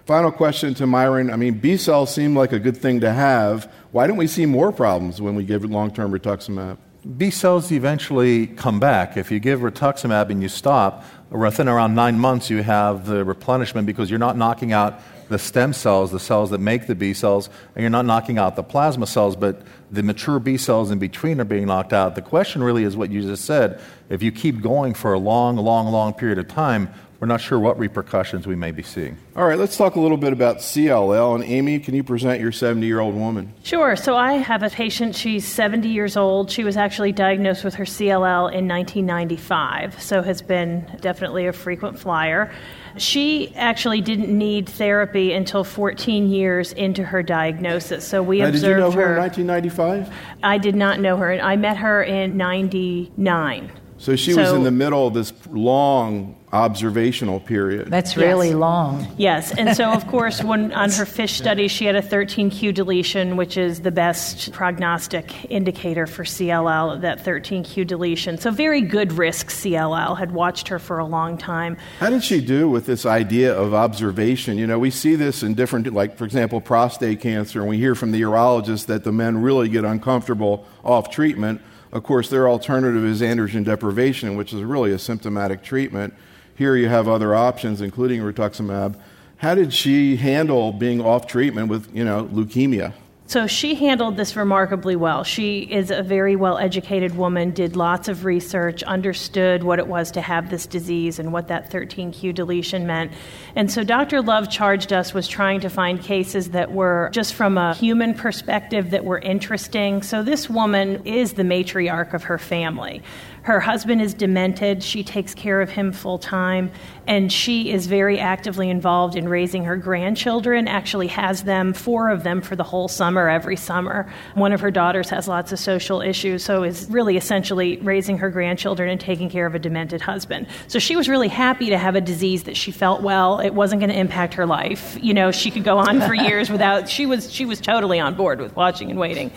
Final 0.06 0.32
question 0.32 0.72
to 0.72 0.86
Myron. 0.86 1.30
I 1.30 1.36
mean, 1.36 1.58
B 1.58 1.76
cells 1.76 2.12
seem 2.12 2.34
like 2.34 2.52
a 2.52 2.58
good 2.58 2.78
thing 2.78 3.00
to 3.00 3.12
have. 3.12 3.70
Why 3.92 4.06
don't 4.06 4.16
we 4.16 4.26
see 4.26 4.46
more 4.46 4.72
problems 4.72 5.20
when 5.20 5.34
we 5.34 5.44
give 5.44 5.66
long 5.66 5.92
term 5.92 6.12
rituximab? 6.12 6.78
B 7.16 7.30
cells 7.30 7.72
eventually 7.72 8.46
come 8.46 8.80
back. 8.80 9.16
If 9.16 9.30
you 9.30 9.38
give 9.38 9.60
rituximab 9.60 10.30
and 10.30 10.42
you 10.42 10.48
stop, 10.48 11.04
within 11.30 11.68
around 11.68 11.94
nine 11.94 12.18
months 12.18 12.50
you 12.50 12.62
have 12.62 13.06
the 13.06 13.24
replenishment 13.24 13.86
because 13.86 14.10
you're 14.10 14.18
not 14.18 14.36
knocking 14.36 14.72
out 14.72 15.00
the 15.28 15.38
stem 15.38 15.72
cells, 15.72 16.10
the 16.10 16.18
cells 16.18 16.50
that 16.50 16.58
make 16.58 16.88
the 16.88 16.94
B 16.94 17.14
cells, 17.14 17.48
and 17.74 17.82
you're 17.82 17.90
not 17.90 18.04
knocking 18.04 18.36
out 18.36 18.56
the 18.56 18.64
plasma 18.64 19.06
cells, 19.06 19.36
but 19.36 19.62
the 19.90 20.02
mature 20.02 20.40
B 20.40 20.56
cells 20.56 20.90
in 20.90 20.98
between 20.98 21.40
are 21.40 21.44
being 21.44 21.66
knocked 21.66 21.92
out. 21.92 22.16
The 22.16 22.22
question 22.22 22.64
really 22.64 22.82
is 22.82 22.96
what 22.96 23.10
you 23.10 23.22
just 23.22 23.44
said. 23.44 23.80
If 24.08 24.24
you 24.24 24.32
keep 24.32 24.60
going 24.60 24.92
for 24.92 25.12
a 25.12 25.18
long, 25.20 25.56
long, 25.56 25.86
long 25.92 26.14
period 26.14 26.38
of 26.38 26.48
time, 26.48 26.92
we're 27.20 27.26
not 27.26 27.42
sure 27.42 27.58
what 27.58 27.78
repercussions 27.78 28.46
we 28.46 28.56
may 28.56 28.70
be 28.70 28.82
seeing. 28.82 29.18
All 29.36 29.46
right, 29.46 29.58
let's 29.58 29.76
talk 29.76 29.96
a 29.96 30.00
little 30.00 30.16
bit 30.16 30.32
about 30.32 30.56
CLL. 30.56 31.34
And 31.34 31.44
Amy, 31.44 31.78
can 31.78 31.94
you 31.94 32.02
present 32.02 32.40
your 32.40 32.50
70 32.50 32.86
year 32.86 32.98
old 32.98 33.14
woman? 33.14 33.52
Sure. 33.62 33.94
So 33.94 34.16
I 34.16 34.34
have 34.34 34.62
a 34.62 34.70
patient, 34.70 35.14
she's 35.14 35.46
70 35.46 35.86
years 35.90 36.16
old. 36.16 36.50
She 36.50 36.64
was 36.64 36.78
actually 36.78 37.12
diagnosed 37.12 37.62
with 37.62 37.74
her 37.74 37.84
CLL 37.84 38.50
in 38.52 38.66
1995, 38.66 40.02
so 40.02 40.22
has 40.22 40.40
been 40.40 40.90
definitely 41.02 41.46
a 41.46 41.52
frequent 41.52 41.98
flyer. 41.98 42.50
She 42.96 43.54
actually 43.54 44.00
didn't 44.00 44.36
need 44.36 44.68
therapy 44.68 45.32
until 45.32 45.62
14 45.62 46.28
years 46.30 46.72
into 46.72 47.04
her 47.04 47.22
diagnosis. 47.22 48.08
So 48.08 48.22
we 48.22 48.38
now, 48.38 48.48
observed 48.48 48.62
did 48.62 48.70
you 48.70 48.76
know 48.76 48.90
her, 48.90 49.08
her 49.08 49.16
in 49.16 49.20
1995? 49.20 50.12
I 50.42 50.56
did 50.56 50.74
not 50.74 51.00
know 51.00 51.18
her. 51.18 51.32
I 51.34 51.56
met 51.56 51.76
her 51.76 52.02
in 52.02 52.38
99. 52.38 53.70
So 53.98 54.16
she 54.16 54.32
so, 54.32 54.40
was 54.40 54.52
in 54.52 54.64
the 54.64 54.70
middle 54.70 55.06
of 55.06 55.12
this 55.12 55.34
long 55.50 56.39
observational 56.52 57.38
period. 57.38 57.88
That's 57.88 58.16
really 58.16 58.48
yes. 58.48 58.56
long. 58.56 59.06
Yes, 59.16 59.56
and 59.56 59.76
so 59.76 59.90
of 59.90 60.06
course, 60.08 60.42
when 60.42 60.72
on 60.72 60.90
her 60.90 61.06
FISH 61.06 61.34
study, 61.34 61.68
she 61.68 61.84
had 61.84 61.94
a 61.94 62.02
13q 62.02 62.74
deletion, 62.74 63.36
which 63.36 63.56
is 63.56 63.80
the 63.80 63.90
best 63.90 64.52
prognostic 64.52 65.50
indicator 65.50 66.06
for 66.06 66.24
CLL. 66.24 67.00
That 67.00 67.24
13q 67.24 67.86
deletion, 67.86 68.38
so 68.38 68.50
very 68.50 68.80
good 68.80 69.12
risk 69.12 69.48
CLL. 69.48 70.18
Had 70.18 70.32
watched 70.32 70.68
her 70.68 70.78
for 70.78 70.98
a 70.98 71.06
long 71.06 71.38
time. 71.38 71.76
How 71.98 72.10
did 72.10 72.24
she 72.24 72.40
do 72.40 72.68
with 72.68 72.86
this 72.86 73.06
idea 73.06 73.54
of 73.54 73.72
observation? 73.72 74.58
You 74.58 74.66
know, 74.66 74.78
we 74.78 74.90
see 74.90 75.14
this 75.14 75.42
in 75.42 75.54
different, 75.54 75.92
like 75.92 76.16
for 76.16 76.24
example, 76.24 76.60
prostate 76.60 77.20
cancer, 77.20 77.60
and 77.60 77.68
we 77.68 77.78
hear 77.78 77.94
from 77.94 78.10
the 78.10 78.20
urologist 78.22 78.86
that 78.86 79.04
the 79.04 79.12
men 79.12 79.40
really 79.40 79.68
get 79.68 79.84
uncomfortable 79.84 80.66
off 80.84 81.10
treatment 81.10 81.60
of 81.92 82.04
course, 82.04 82.30
their 82.30 82.48
alternative 82.48 83.04
is 83.04 83.20
androgen 83.20 83.64
deprivation, 83.64 84.36
which 84.36 84.52
is 84.52 84.62
really 84.62 84.92
a 84.92 84.98
symptomatic 84.98 85.62
treatment. 85.62 86.14
Here 86.60 86.76
you 86.76 86.90
have 86.90 87.08
other 87.08 87.34
options, 87.34 87.80
including 87.80 88.20
rituximab. 88.20 88.94
How 89.38 89.54
did 89.54 89.72
she 89.72 90.16
handle 90.16 90.72
being 90.72 91.00
off 91.00 91.26
treatment 91.26 91.68
with, 91.68 91.88
you 91.96 92.04
know, 92.04 92.26
leukemia? 92.26 92.92
So 93.28 93.46
she 93.46 93.76
handled 93.76 94.16
this 94.18 94.36
remarkably 94.36 94.94
well. 94.96 95.24
She 95.24 95.60
is 95.60 95.90
a 95.90 96.02
very 96.02 96.36
well 96.36 96.58
educated 96.58 97.16
woman, 97.16 97.52
did 97.52 97.76
lots 97.76 98.08
of 98.08 98.26
research, 98.26 98.82
understood 98.82 99.62
what 99.62 99.78
it 99.78 99.86
was 99.86 100.10
to 100.10 100.20
have 100.20 100.50
this 100.50 100.66
disease 100.66 101.18
and 101.18 101.32
what 101.32 101.48
that 101.48 101.70
13q 101.70 102.34
deletion 102.34 102.86
meant. 102.86 103.12
And 103.54 103.70
so 103.70 103.82
Dr. 103.82 104.20
Love 104.20 104.50
charged 104.50 104.92
us 104.92 105.14
was 105.14 105.28
trying 105.28 105.60
to 105.60 105.70
find 105.70 106.02
cases 106.02 106.50
that 106.50 106.72
were 106.72 107.08
just 107.12 107.32
from 107.32 107.56
a 107.56 107.72
human 107.74 108.12
perspective 108.12 108.90
that 108.90 109.04
were 109.04 109.20
interesting. 109.20 110.02
So 110.02 110.22
this 110.22 110.50
woman 110.50 111.06
is 111.06 111.34
the 111.34 111.44
matriarch 111.44 112.12
of 112.12 112.24
her 112.24 112.36
family. 112.36 113.00
Her 113.42 113.60
husband 113.60 114.02
is 114.02 114.14
demented. 114.14 114.82
She 114.82 115.02
takes 115.02 115.34
care 115.34 115.60
of 115.60 115.70
him 115.70 115.92
full 115.92 116.18
time, 116.18 116.70
and 117.10 117.32
she 117.32 117.72
is 117.72 117.88
very 117.88 118.20
actively 118.20 118.70
involved 118.70 119.16
in 119.16 119.28
raising 119.28 119.64
her 119.64 119.76
grandchildren, 119.76 120.68
actually, 120.68 121.08
has 121.08 121.42
them, 121.42 121.72
four 121.72 122.08
of 122.08 122.22
them, 122.22 122.40
for 122.40 122.54
the 122.54 122.62
whole 122.62 122.86
summer, 122.86 123.28
every 123.28 123.56
summer. 123.56 124.08
One 124.34 124.52
of 124.52 124.60
her 124.60 124.70
daughters 124.70 125.10
has 125.10 125.26
lots 125.26 125.50
of 125.50 125.58
social 125.58 126.02
issues, 126.02 126.44
so 126.44 126.62
is 126.62 126.88
really 126.88 127.16
essentially 127.16 127.78
raising 127.78 128.16
her 128.18 128.30
grandchildren 128.30 128.88
and 128.88 129.00
taking 129.00 129.28
care 129.28 129.44
of 129.44 129.56
a 129.56 129.58
demented 129.58 130.00
husband. 130.00 130.46
So 130.68 130.78
she 130.78 130.94
was 130.94 131.08
really 131.08 131.26
happy 131.26 131.70
to 131.70 131.78
have 131.78 131.96
a 131.96 132.00
disease 132.00 132.44
that 132.44 132.56
she 132.56 132.70
felt 132.70 133.02
well, 133.02 133.40
it 133.40 133.54
wasn't 133.54 133.80
going 133.80 133.90
to 133.90 133.98
impact 133.98 134.34
her 134.34 134.46
life. 134.46 134.96
You 135.02 135.12
know, 135.12 135.32
she 135.32 135.50
could 135.50 135.64
go 135.64 135.78
on 135.78 136.00
for 136.02 136.14
years 136.28 136.48
without, 136.48 136.88
she 136.88 137.06
was, 137.06 137.32
she 137.32 137.44
was 137.44 137.60
totally 137.60 137.98
on 137.98 138.14
board 138.14 138.40
with 138.40 138.54
watching 138.54 138.88
and 138.88 139.00
waiting. 139.00 139.32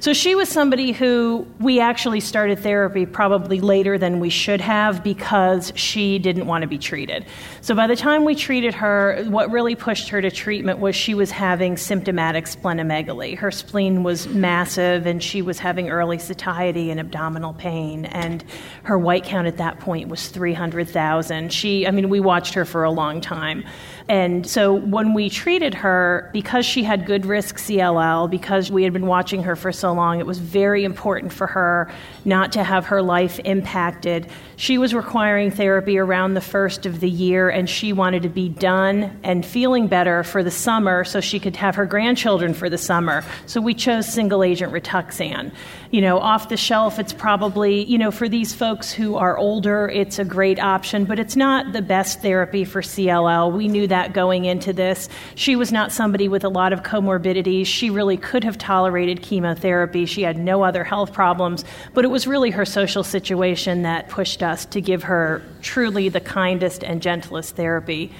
So 0.00 0.14
she 0.14 0.34
was 0.34 0.48
somebody 0.48 0.92
who 0.92 1.46
we 1.60 1.80
actually 1.80 2.20
started 2.20 2.60
therapy 2.60 3.04
probably 3.04 3.60
later 3.60 3.98
than 3.98 4.18
we 4.18 4.30
should 4.30 4.62
have 4.62 5.04
because 5.04 5.72
she 5.74 6.18
didn't 6.18 6.46
want 6.46 6.62
to 6.62 6.68
be 6.68 6.78
treated. 6.78 7.17
So 7.60 7.74
by 7.74 7.86
the 7.86 7.96
time 7.96 8.24
we 8.24 8.34
treated 8.34 8.74
her, 8.74 9.24
what 9.28 9.50
really 9.50 9.74
pushed 9.74 10.08
her 10.10 10.20
to 10.20 10.30
treatment 10.30 10.78
was 10.78 10.96
she 10.96 11.14
was 11.14 11.30
having 11.30 11.76
symptomatic 11.76 12.46
splenomegaly. 12.46 13.36
Her 13.38 13.50
spleen 13.50 14.02
was 14.02 14.26
massive 14.28 15.06
and 15.06 15.22
she 15.22 15.42
was 15.42 15.58
having 15.58 15.90
early 15.90 16.18
satiety 16.18 16.90
and 16.90 17.00
abdominal 17.00 17.54
pain 17.54 18.04
and 18.06 18.44
her 18.84 18.98
white 18.98 19.24
count 19.24 19.46
at 19.46 19.56
that 19.58 19.80
point 19.80 20.08
was 20.08 20.28
300,000. 20.28 21.52
She 21.52 21.86
I 21.86 21.90
mean 21.90 22.08
we 22.08 22.20
watched 22.20 22.54
her 22.54 22.64
for 22.64 22.84
a 22.84 22.90
long 22.90 23.20
time. 23.20 23.64
And 24.08 24.46
so 24.46 24.72
when 24.72 25.12
we 25.12 25.28
treated 25.28 25.74
her, 25.74 26.30
because 26.32 26.64
she 26.64 26.82
had 26.82 27.04
good 27.04 27.26
risk 27.26 27.56
CLL, 27.58 28.30
because 28.30 28.70
we 28.70 28.82
had 28.82 28.94
been 28.94 29.06
watching 29.06 29.42
her 29.42 29.54
for 29.54 29.70
so 29.70 29.92
long, 29.92 30.18
it 30.18 30.26
was 30.26 30.38
very 30.38 30.84
important 30.84 31.30
for 31.32 31.46
her 31.46 31.90
not 32.24 32.52
to 32.52 32.64
have 32.64 32.86
her 32.86 33.02
life 33.02 33.38
impacted. 33.40 34.30
She 34.60 34.76
was 34.76 34.92
requiring 34.92 35.52
therapy 35.52 35.98
around 35.98 36.34
the 36.34 36.40
first 36.40 36.84
of 36.84 36.98
the 36.98 37.08
year, 37.08 37.48
and 37.48 37.70
she 37.70 37.92
wanted 37.92 38.24
to 38.24 38.28
be 38.28 38.48
done 38.48 39.16
and 39.22 39.46
feeling 39.46 39.86
better 39.86 40.24
for 40.24 40.42
the 40.42 40.50
summer 40.50 41.04
so 41.04 41.20
she 41.20 41.38
could 41.38 41.54
have 41.54 41.76
her 41.76 41.86
grandchildren 41.86 42.54
for 42.54 42.68
the 42.68 42.76
summer. 42.76 43.24
So 43.46 43.60
we 43.60 43.72
chose 43.72 44.12
single 44.12 44.42
agent 44.42 44.72
Rituxan. 44.72 45.52
You 45.92 46.00
know, 46.00 46.18
off 46.18 46.48
the 46.48 46.56
shelf, 46.56 46.98
it's 46.98 47.12
probably, 47.12 47.84
you 47.84 47.98
know, 47.98 48.10
for 48.10 48.28
these 48.28 48.52
folks 48.52 48.90
who 48.90 49.14
are 49.14 49.38
older, 49.38 49.88
it's 49.88 50.18
a 50.18 50.24
great 50.24 50.58
option, 50.58 51.04
but 51.04 51.20
it's 51.20 51.36
not 51.36 51.72
the 51.72 51.80
best 51.80 52.20
therapy 52.20 52.64
for 52.64 52.82
CLL. 52.82 53.52
We 53.52 53.68
knew 53.68 53.86
that 53.86 54.12
going 54.12 54.44
into 54.44 54.72
this. 54.72 55.08
She 55.36 55.54
was 55.54 55.70
not 55.70 55.92
somebody 55.92 56.28
with 56.28 56.42
a 56.42 56.48
lot 56.48 56.72
of 56.72 56.82
comorbidities. 56.82 57.66
She 57.66 57.90
really 57.90 58.16
could 58.16 58.42
have 58.42 58.58
tolerated 58.58 59.22
chemotherapy. 59.22 60.04
She 60.04 60.22
had 60.22 60.36
no 60.36 60.64
other 60.64 60.82
health 60.82 61.12
problems, 61.12 61.64
but 61.94 62.04
it 62.04 62.08
was 62.08 62.26
really 62.26 62.50
her 62.50 62.64
social 62.64 63.04
situation 63.04 63.82
that 63.82 64.08
pushed 64.08 64.42
us 64.48 64.64
to 64.66 64.80
give 64.80 65.04
her 65.04 65.42
truly 65.62 66.08
the 66.08 66.20
kindest 66.20 66.82
and 66.82 67.00
gentlest 67.00 67.54
therapy. 67.54 68.10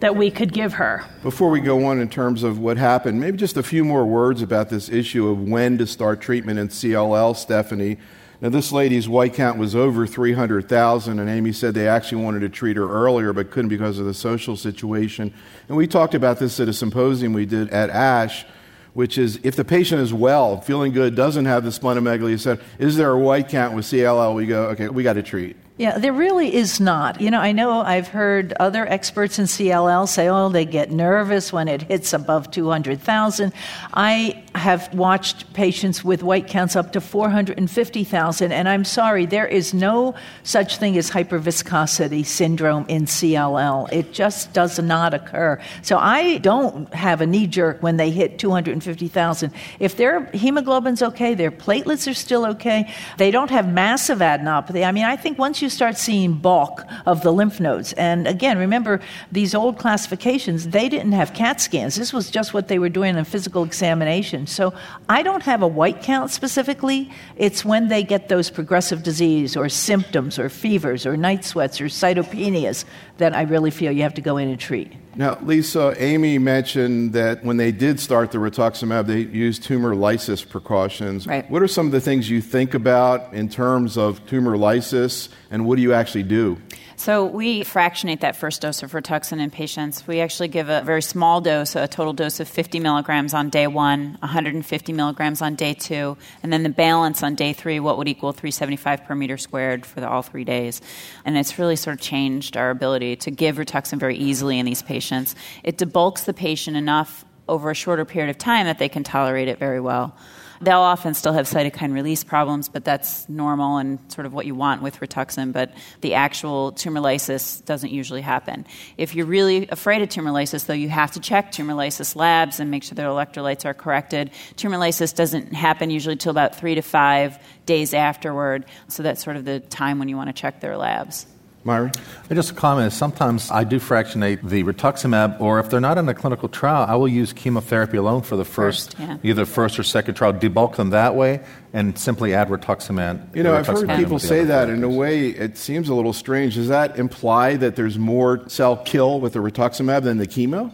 that 0.00 0.16
we 0.16 0.30
could 0.30 0.52
give 0.52 0.74
her. 0.74 1.04
Before 1.22 1.50
we 1.50 1.60
go 1.60 1.84
on 1.84 2.00
in 2.00 2.08
terms 2.08 2.42
of 2.42 2.58
what 2.58 2.78
happened, 2.78 3.20
maybe 3.20 3.36
just 3.36 3.56
a 3.56 3.62
few 3.62 3.84
more 3.84 4.04
words 4.04 4.42
about 4.42 4.70
this 4.70 4.88
issue 4.88 5.28
of 5.28 5.42
when 5.42 5.78
to 5.78 5.86
start 5.86 6.20
treatment 6.20 6.58
in 6.58 6.68
CLL, 6.68 7.36
Stephanie. 7.36 7.98
Now, 8.40 8.48
this 8.48 8.72
lady's 8.72 9.06
white 9.06 9.34
count 9.34 9.58
was 9.58 9.76
over 9.76 10.06
300,000, 10.06 11.18
and 11.18 11.28
Amy 11.28 11.52
said 11.52 11.74
they 11.74 11.86
actually 11.86 12.24
wanted 12.24 12.40
to 12.40 12.48
treat 12.48 12.78
her 12.78 12.88
earlier 12.90 13.34
but 13.34 13.50
couldn't 13.50 13.68
because 13.68 13.98
of 13.98 14.06
the 14.06 14.14
social 14.14 14.56
situation. 14.56 15.34
And 15.68 15.76
we 15.76 15.86
talked 15.86 16.14
about 16.14 16.38
this 16.38 16.58
at 16.58 16.66
a 16.66 16.72
symposium 16.72 17.34
we 17.34 17.44
did 17.44 17.68
at 17.68 17.90
ASH, 17.90 18.46
which 18.94 19.18
is 19.18 19.40
if 19.42 19.56
the 19.56 19.64
patient 19.64 20.00
is 20.00 20.12
well, 20.12 20.60
feeling 20.60 20.92
good, 20.92 21.14
doesn't 21.14 21.46
have 21.46 21.64
the 21.64 21.70
splenomegaly, 21.70 22.38
said, 22.38 22.60
is 22.78 22.96
there 22.96 23.10
a 23.10 23.18
white 23.18 23.48
count 23.48 23.74
with 23.74 23.84
CLL? 23.84 24.34
We 24.34 24.46
go, 24.46 24.66
okay, 24.68 24.88
we 24.88 25.02
got 25.02 25.14
to 25.14 25.22
treat. 25.22 25.56
Yeah, 25.80 25.96
there 25.96 26.12
really 26.12 26.54
is 26.54 26.78
not. 26.78 27.22
You 27.22 27.30
know, 27.30 27.40
I 27.40 27.52
know 27.52 27.80
I've 27.80 28.08
heard 28.08 28.52
other 28.60 28.86
experts 28.86 29.38
in 29.38 29.46
CLL 29.46 30.06
say, 30.06 30.28
oh, 30.28 30.50
they 30.50 30.66
get 30.66 30.90
nervous 30.90 31.54
when 31.54 31.68
it 31.68 31.80
hits 31.80 32.12
above 32.12 32.50
200,000. 32.50 33.50
I 33.94 34.44
have 34.54 34.92
watched 34.94 35.52
patients 35.54 36.02
with 36.02 36.22
white 36.22 36.48
counts 36.48 36.74
up 36.74 36.92
to 36.92 37.00
450,000, 37.00 38.52
and 38.52 38.68
I'm 38.68 38.84
sorry, 38.84 39.24
there 39.26 39.46
is 39.46 39.72
no 39.72 40.14
such 40.42 40.78
thing 40.78 40.98
as 40.98 41.10
hyperviscosity 41.10 42.26
syndrome 42.26 42.84
in 42.88 43.04
CLL. 43.04 43.92
It 43.92 44.12
just 44.12 44.52
does 44.52 44.78
not 44.78 45.14
occur. 45.14 45.60
So 45.82 45.98
I 45.98 46.38
don't 46.38 46.92
have 46.92 47.20
a 47.20 47.26
knee 47.26 47.46
jerk 47.46 47.82
when 47.82 47.96
they 47.96 48.10
hit 48.10 48.38
250,000. 48.38 49.52
If 49.78 49.96
their 49.96 50.24
hemoglobin's 50.26 51.02
okay, 51.02 51.34
their 51.34 51.52
platelets 51.52 52.10
are 52.10 52.14
still 52.14 52.44
okay, 52.46 52.92
they 53.18 53.30
don't 53.30 53.50
have 53.50 53.72
massive 53.72 54.18
adenopathy. 54.18 54.84
I 54.84 54.92
mean, 54.92 55.04
I 55.04 55.16
think 55.16 55.38
once 55.38 55.62
you 55.62 55.68
start 55.68 55.96
seeing 55.96 56.34
bulk 56.34 56.84
of 57.06 57.22
the 57.22 57.32
lymph 57.32 57.60
nodes. 57.60 57.92
And 57.92 58.26
again, 58.26 58.58
remember, 58.58 59.00
these 59.30 59.54
old 59.54 59.78
classifications, 59.78 60.68
they 60.68 60.88
didn't 60.88 61.12
have 61.12 61.34
CAT 61.34 61.60
scans. 61.60 61.94
This 61.94 62.12
was 62.12 62.30
just 62.30 62.52
what 62.52 62.68
they 62.68 62.78
were 62.78 62.88
doing 62.88 63.16
in 63.16 63.24
physical 63.24 63.62
examination. 63.62 64.39
So 64.46 64.74
I 65.08 65.22
don't 65.22 65.42
have 65.42 65.62
a 65.62 65.68
white 65.68 66.02
count 66.02 66.30
specifically. 66.30 67.10
It's 67.36 67.64
when 67.64 67.88
they 67.88 68.02
get 68.02 68.28
those 68.28 68.50
progressive 68.50 69.02
disease 69.02 69.56
or 69.56 69.68
symptoms 69.68 70.38
or 70.38 70.48
fevers 70.48 71.06
or 71.06 71.16
night 71.16 71.44
sweats 71.44 71.80
or 71.80 71.86
cytopenias 71.86 72.84
that 73.18 73.34
I 73.34 73.42
really 73.42 73.70
feel 73.70 73.92
you 73.92 74.02
have 74.02 74.14
to 74.14 74.22
go 74.22 74.36
in 74.36 74.48
and 74.48 74.58
treat. 74.58 74.92
Now, 75.16 75.38
Lisa, 75.42 75.94
Amy 75.98 76.38
mentioned 76.38 77.12
that 77.14 77.44
when 77.44 77.56
they 77.56 77.72
did 77.72 77.98
start 77.98 78.30
the 78.30 78.38
rituximab, 78.38 79.06
they 79.06 79.20
used 79.20 79.64
tumor 79.64 79.94
lysis 79.94 80.44
precautions. 80.44 81.26
Right. 81.26 81.50
What 81.50 81.62
are 81.62 81.68
some 81.68 81.86
of 81.86 81.92
the 81.92 82.00
things 82.00 82.30
you 82.30 82.40
think 82.40 82.74
about 82.74 83.34
in 83.34 83.48
terms 83.48 83.98
of 83.98 84.24
tumor 84.26 84.56
lysis, 84.56 85.28
and 85.50 85.66
what 85.66 85.76
do 85.76 85.82
you 85.82 85.92
actually 85.92 86.22
do? 86.22 86.58
So 87.00 87.24
we 87.24 87.64
fractionate 87.64 88.20
that 88.20 88.36
first 88.36 88.60
dose 88.60 88.82
of 88.82 88.92
Rituxan 88.92 89.40
in 89.40 89.48
patients. 89.48 90.06
We 90.06 90.20
actually 90.20 90.48
give 90.48 90.68
a 90.68 90.82
very 90.82 91.00
small 91.00 91.40
dose, 91.40 91.74
a 91.74 91.88
total 91.88 92.12
dose 92.12 92.40
of 92.40 92.46
50 92.46 92.78
milligrams 92.78 93.32
on 93.32 93.48
day 93.48 93.66
one, 93.68 94.18
150 94.20 94.92
milligrams 94.92 95.40
on 95.40 95.54
day 95.54 95.72
two, 95.72 96.18
and 96.42 96.52
then 96.52 96.62
the 96.62 96.68
balance 96.68 97.22
on 97.22 97.36
day 97.36 97.54
three, 97.54 97.80
what 97.80 97.96
would 97.96 98.06
equal 98.06 98.32
375 98.32 99.06
per 99.06 99.14
meter 99.14 99.38
squared 99.38 99.86
for 99.86 100.00
the, 100.00 100.08
all 100.10 100.20
three 100.20 100.44
days. 100.44 100.82
And 101.24 101.38
it's 101.38 101.58
really 101.58 101.74
sort 101.74 101.94
of 101.94 102.02
changed 102.02 102.58
our 102.58 102.68
ability 102.68 103.16
to 103.16 103.30
give 103.30 103.56
Rituxan 103.56 103.98
very 103.98 104.18
easily 104.18 104.58
in 104.58 104.66
these 104.66 104.82
patients. 104.82 105.34
It 105.64 105.78
debulks 105.78 106.26
the 106.26 106.34
patient 106.34 106.76
enough 106.76 107.24
over 107.48 107.70
a 107.70 107.74
shorter 107.74 108.04
period 108.04 108.28
of 108.28 108.36
time 108.36 108.66
that 108.66 108.78
they 108.78 108.90
can 108.90 109.04
tolerate 109.04 109.48
it 109.48 109.58
very 109.58 109.80
well. 109.80 110.14
They'll 110.62 110.78
often 110.80 111.14
still 111.14 111.32
have 111.32 111.46
cytokine 111.46 111.94
release 111.94 112.22
problems, 112.22 112.68
but 112.68 112.84
that's 112.84 113.26
normal 113.30 113.78
and 113.78 113.98
sort 114.12 114.26
of 114.26 114.34
what 114.34 114.44
you 114.44 114.54
want 114.54 114.82
with 114.82 115.00
Rituxan. 115.00 115.52
But 115.52 115.72
the 116.02 116.14
actual 116.14 116.72
tumor 116.72 117.00
lysis 117.00 117.62
doesn't 117.62 117.90
usually 117.90 118.20
happen. 118.20 118.66
If 118.98 119.14
you're 119.14 119.24
really 119.24 119.68
afraid 119.70 120.02
of 120.02 120.10
tumor 120.10 120.32
lysis, 120.32 120.64
though, 120.64 120.74
you 120.74 120.90
have 120.90 121.12
to 121.12 121.20
check 121.20 121.50
tumor 121.50 121.72
lysis 121.72 122.14
labs 122.14 122.60
and 122.60 122.70
make 122.70 122.82
sure 122.82 122.94
their 122.94 123.08
electrolytes 123.08 123.64
are 123.64 123.72
corrected. 123.72 124.32
Tumor 124.56 124.76
lysis 124.76 125.14
doesn't 125.14 125.54
happen 125.54 125.88
usually 125.88 126.16
till 126.16 126.30
about 126.30 126.54
three 126.54 126.74
to 126.74 126.82
five 126.82 127.38
days 127.64 127.94
afterward, 127.94 128.66
so 128.88 129.02
that's 129.02 129.24
sort 129.24 129.36
of 129.36 129.46
the 129.46 129.60
time 129.60 129.98
when 129.98 130.10
you 130.10 130.16
want 130.16 130.28
to 130.28 130.38
check 130.38 130.60
their 130.60 130.76
labs. 130.76 131.26
Myron? 131.62 131.92
Uh, 132.30 132.34
just 132.34 132.52
a 132.52 132.54
comment. 132.54 132.92
is 132.92 132.98
Sometimes 132.98 133.50
I 133.50 133.64
do 133.64 133.78
fractionate 133.78 134.42
the 134.42 134.64
rituximab, 134.64 135.40
or 135.40 135.60
if 135.60 135.68
they're 135.68 135.80
not 135.80 135.98
in 135.98 136.08
a 136.08 136.14
clinical 136.14 136.48
trial, 136.48 136.86
I 136.88 136.96
will 136.96 137.08
use 137.08 137.32
chemotherapy 137.32 137.98
alone 137.98 138.22
for 138.22 138.36
the 138.36 138.44
first, 138.44 138.96
First, 138.96 138.98
yeah. 138.98 139.16
either 139.22 139.44
first 139.44 139.78
or 139.78 139.82
second 139.82 140.14
trial, 140.14 140.32
debulk 140.32 140.76
them 140.76 140.90
that 140.90 141.14
way, 141.14 141.40
and 141.72 141.98
simply 141.98 142.34
add 142.34 142.48
rituximab. 142.48 143.36
You 143.36 143.42
know, 143.42 143.54
I've 143.54 143.66
heard 143.66 143.88
people 143.90 144.18
say 144.18 144.40
other 144.40 144.48
that. 144.48 144.70
In 144.70 144.84
a 144.84 144.88
way, 144.88 145.28
it 145.28 145.56
seems 145.56 145.88
a 145.88 145.94
little 145.94 146.12
strange. 146.12 146.54
Does 146.54 146.68
that 146.68 146.98
imply 146.98 147.56
that 147.56 147.76
there's 147.76 147.98
more 147.98 148.48
cell 148.48 148.76
kill 148.76 149.20
with 149.20 149.34
the 149.34 149.40
rituximab 149.40 150.02
than 150.02 150.18
the 150.18 150.26
chemo? 150.26 150.72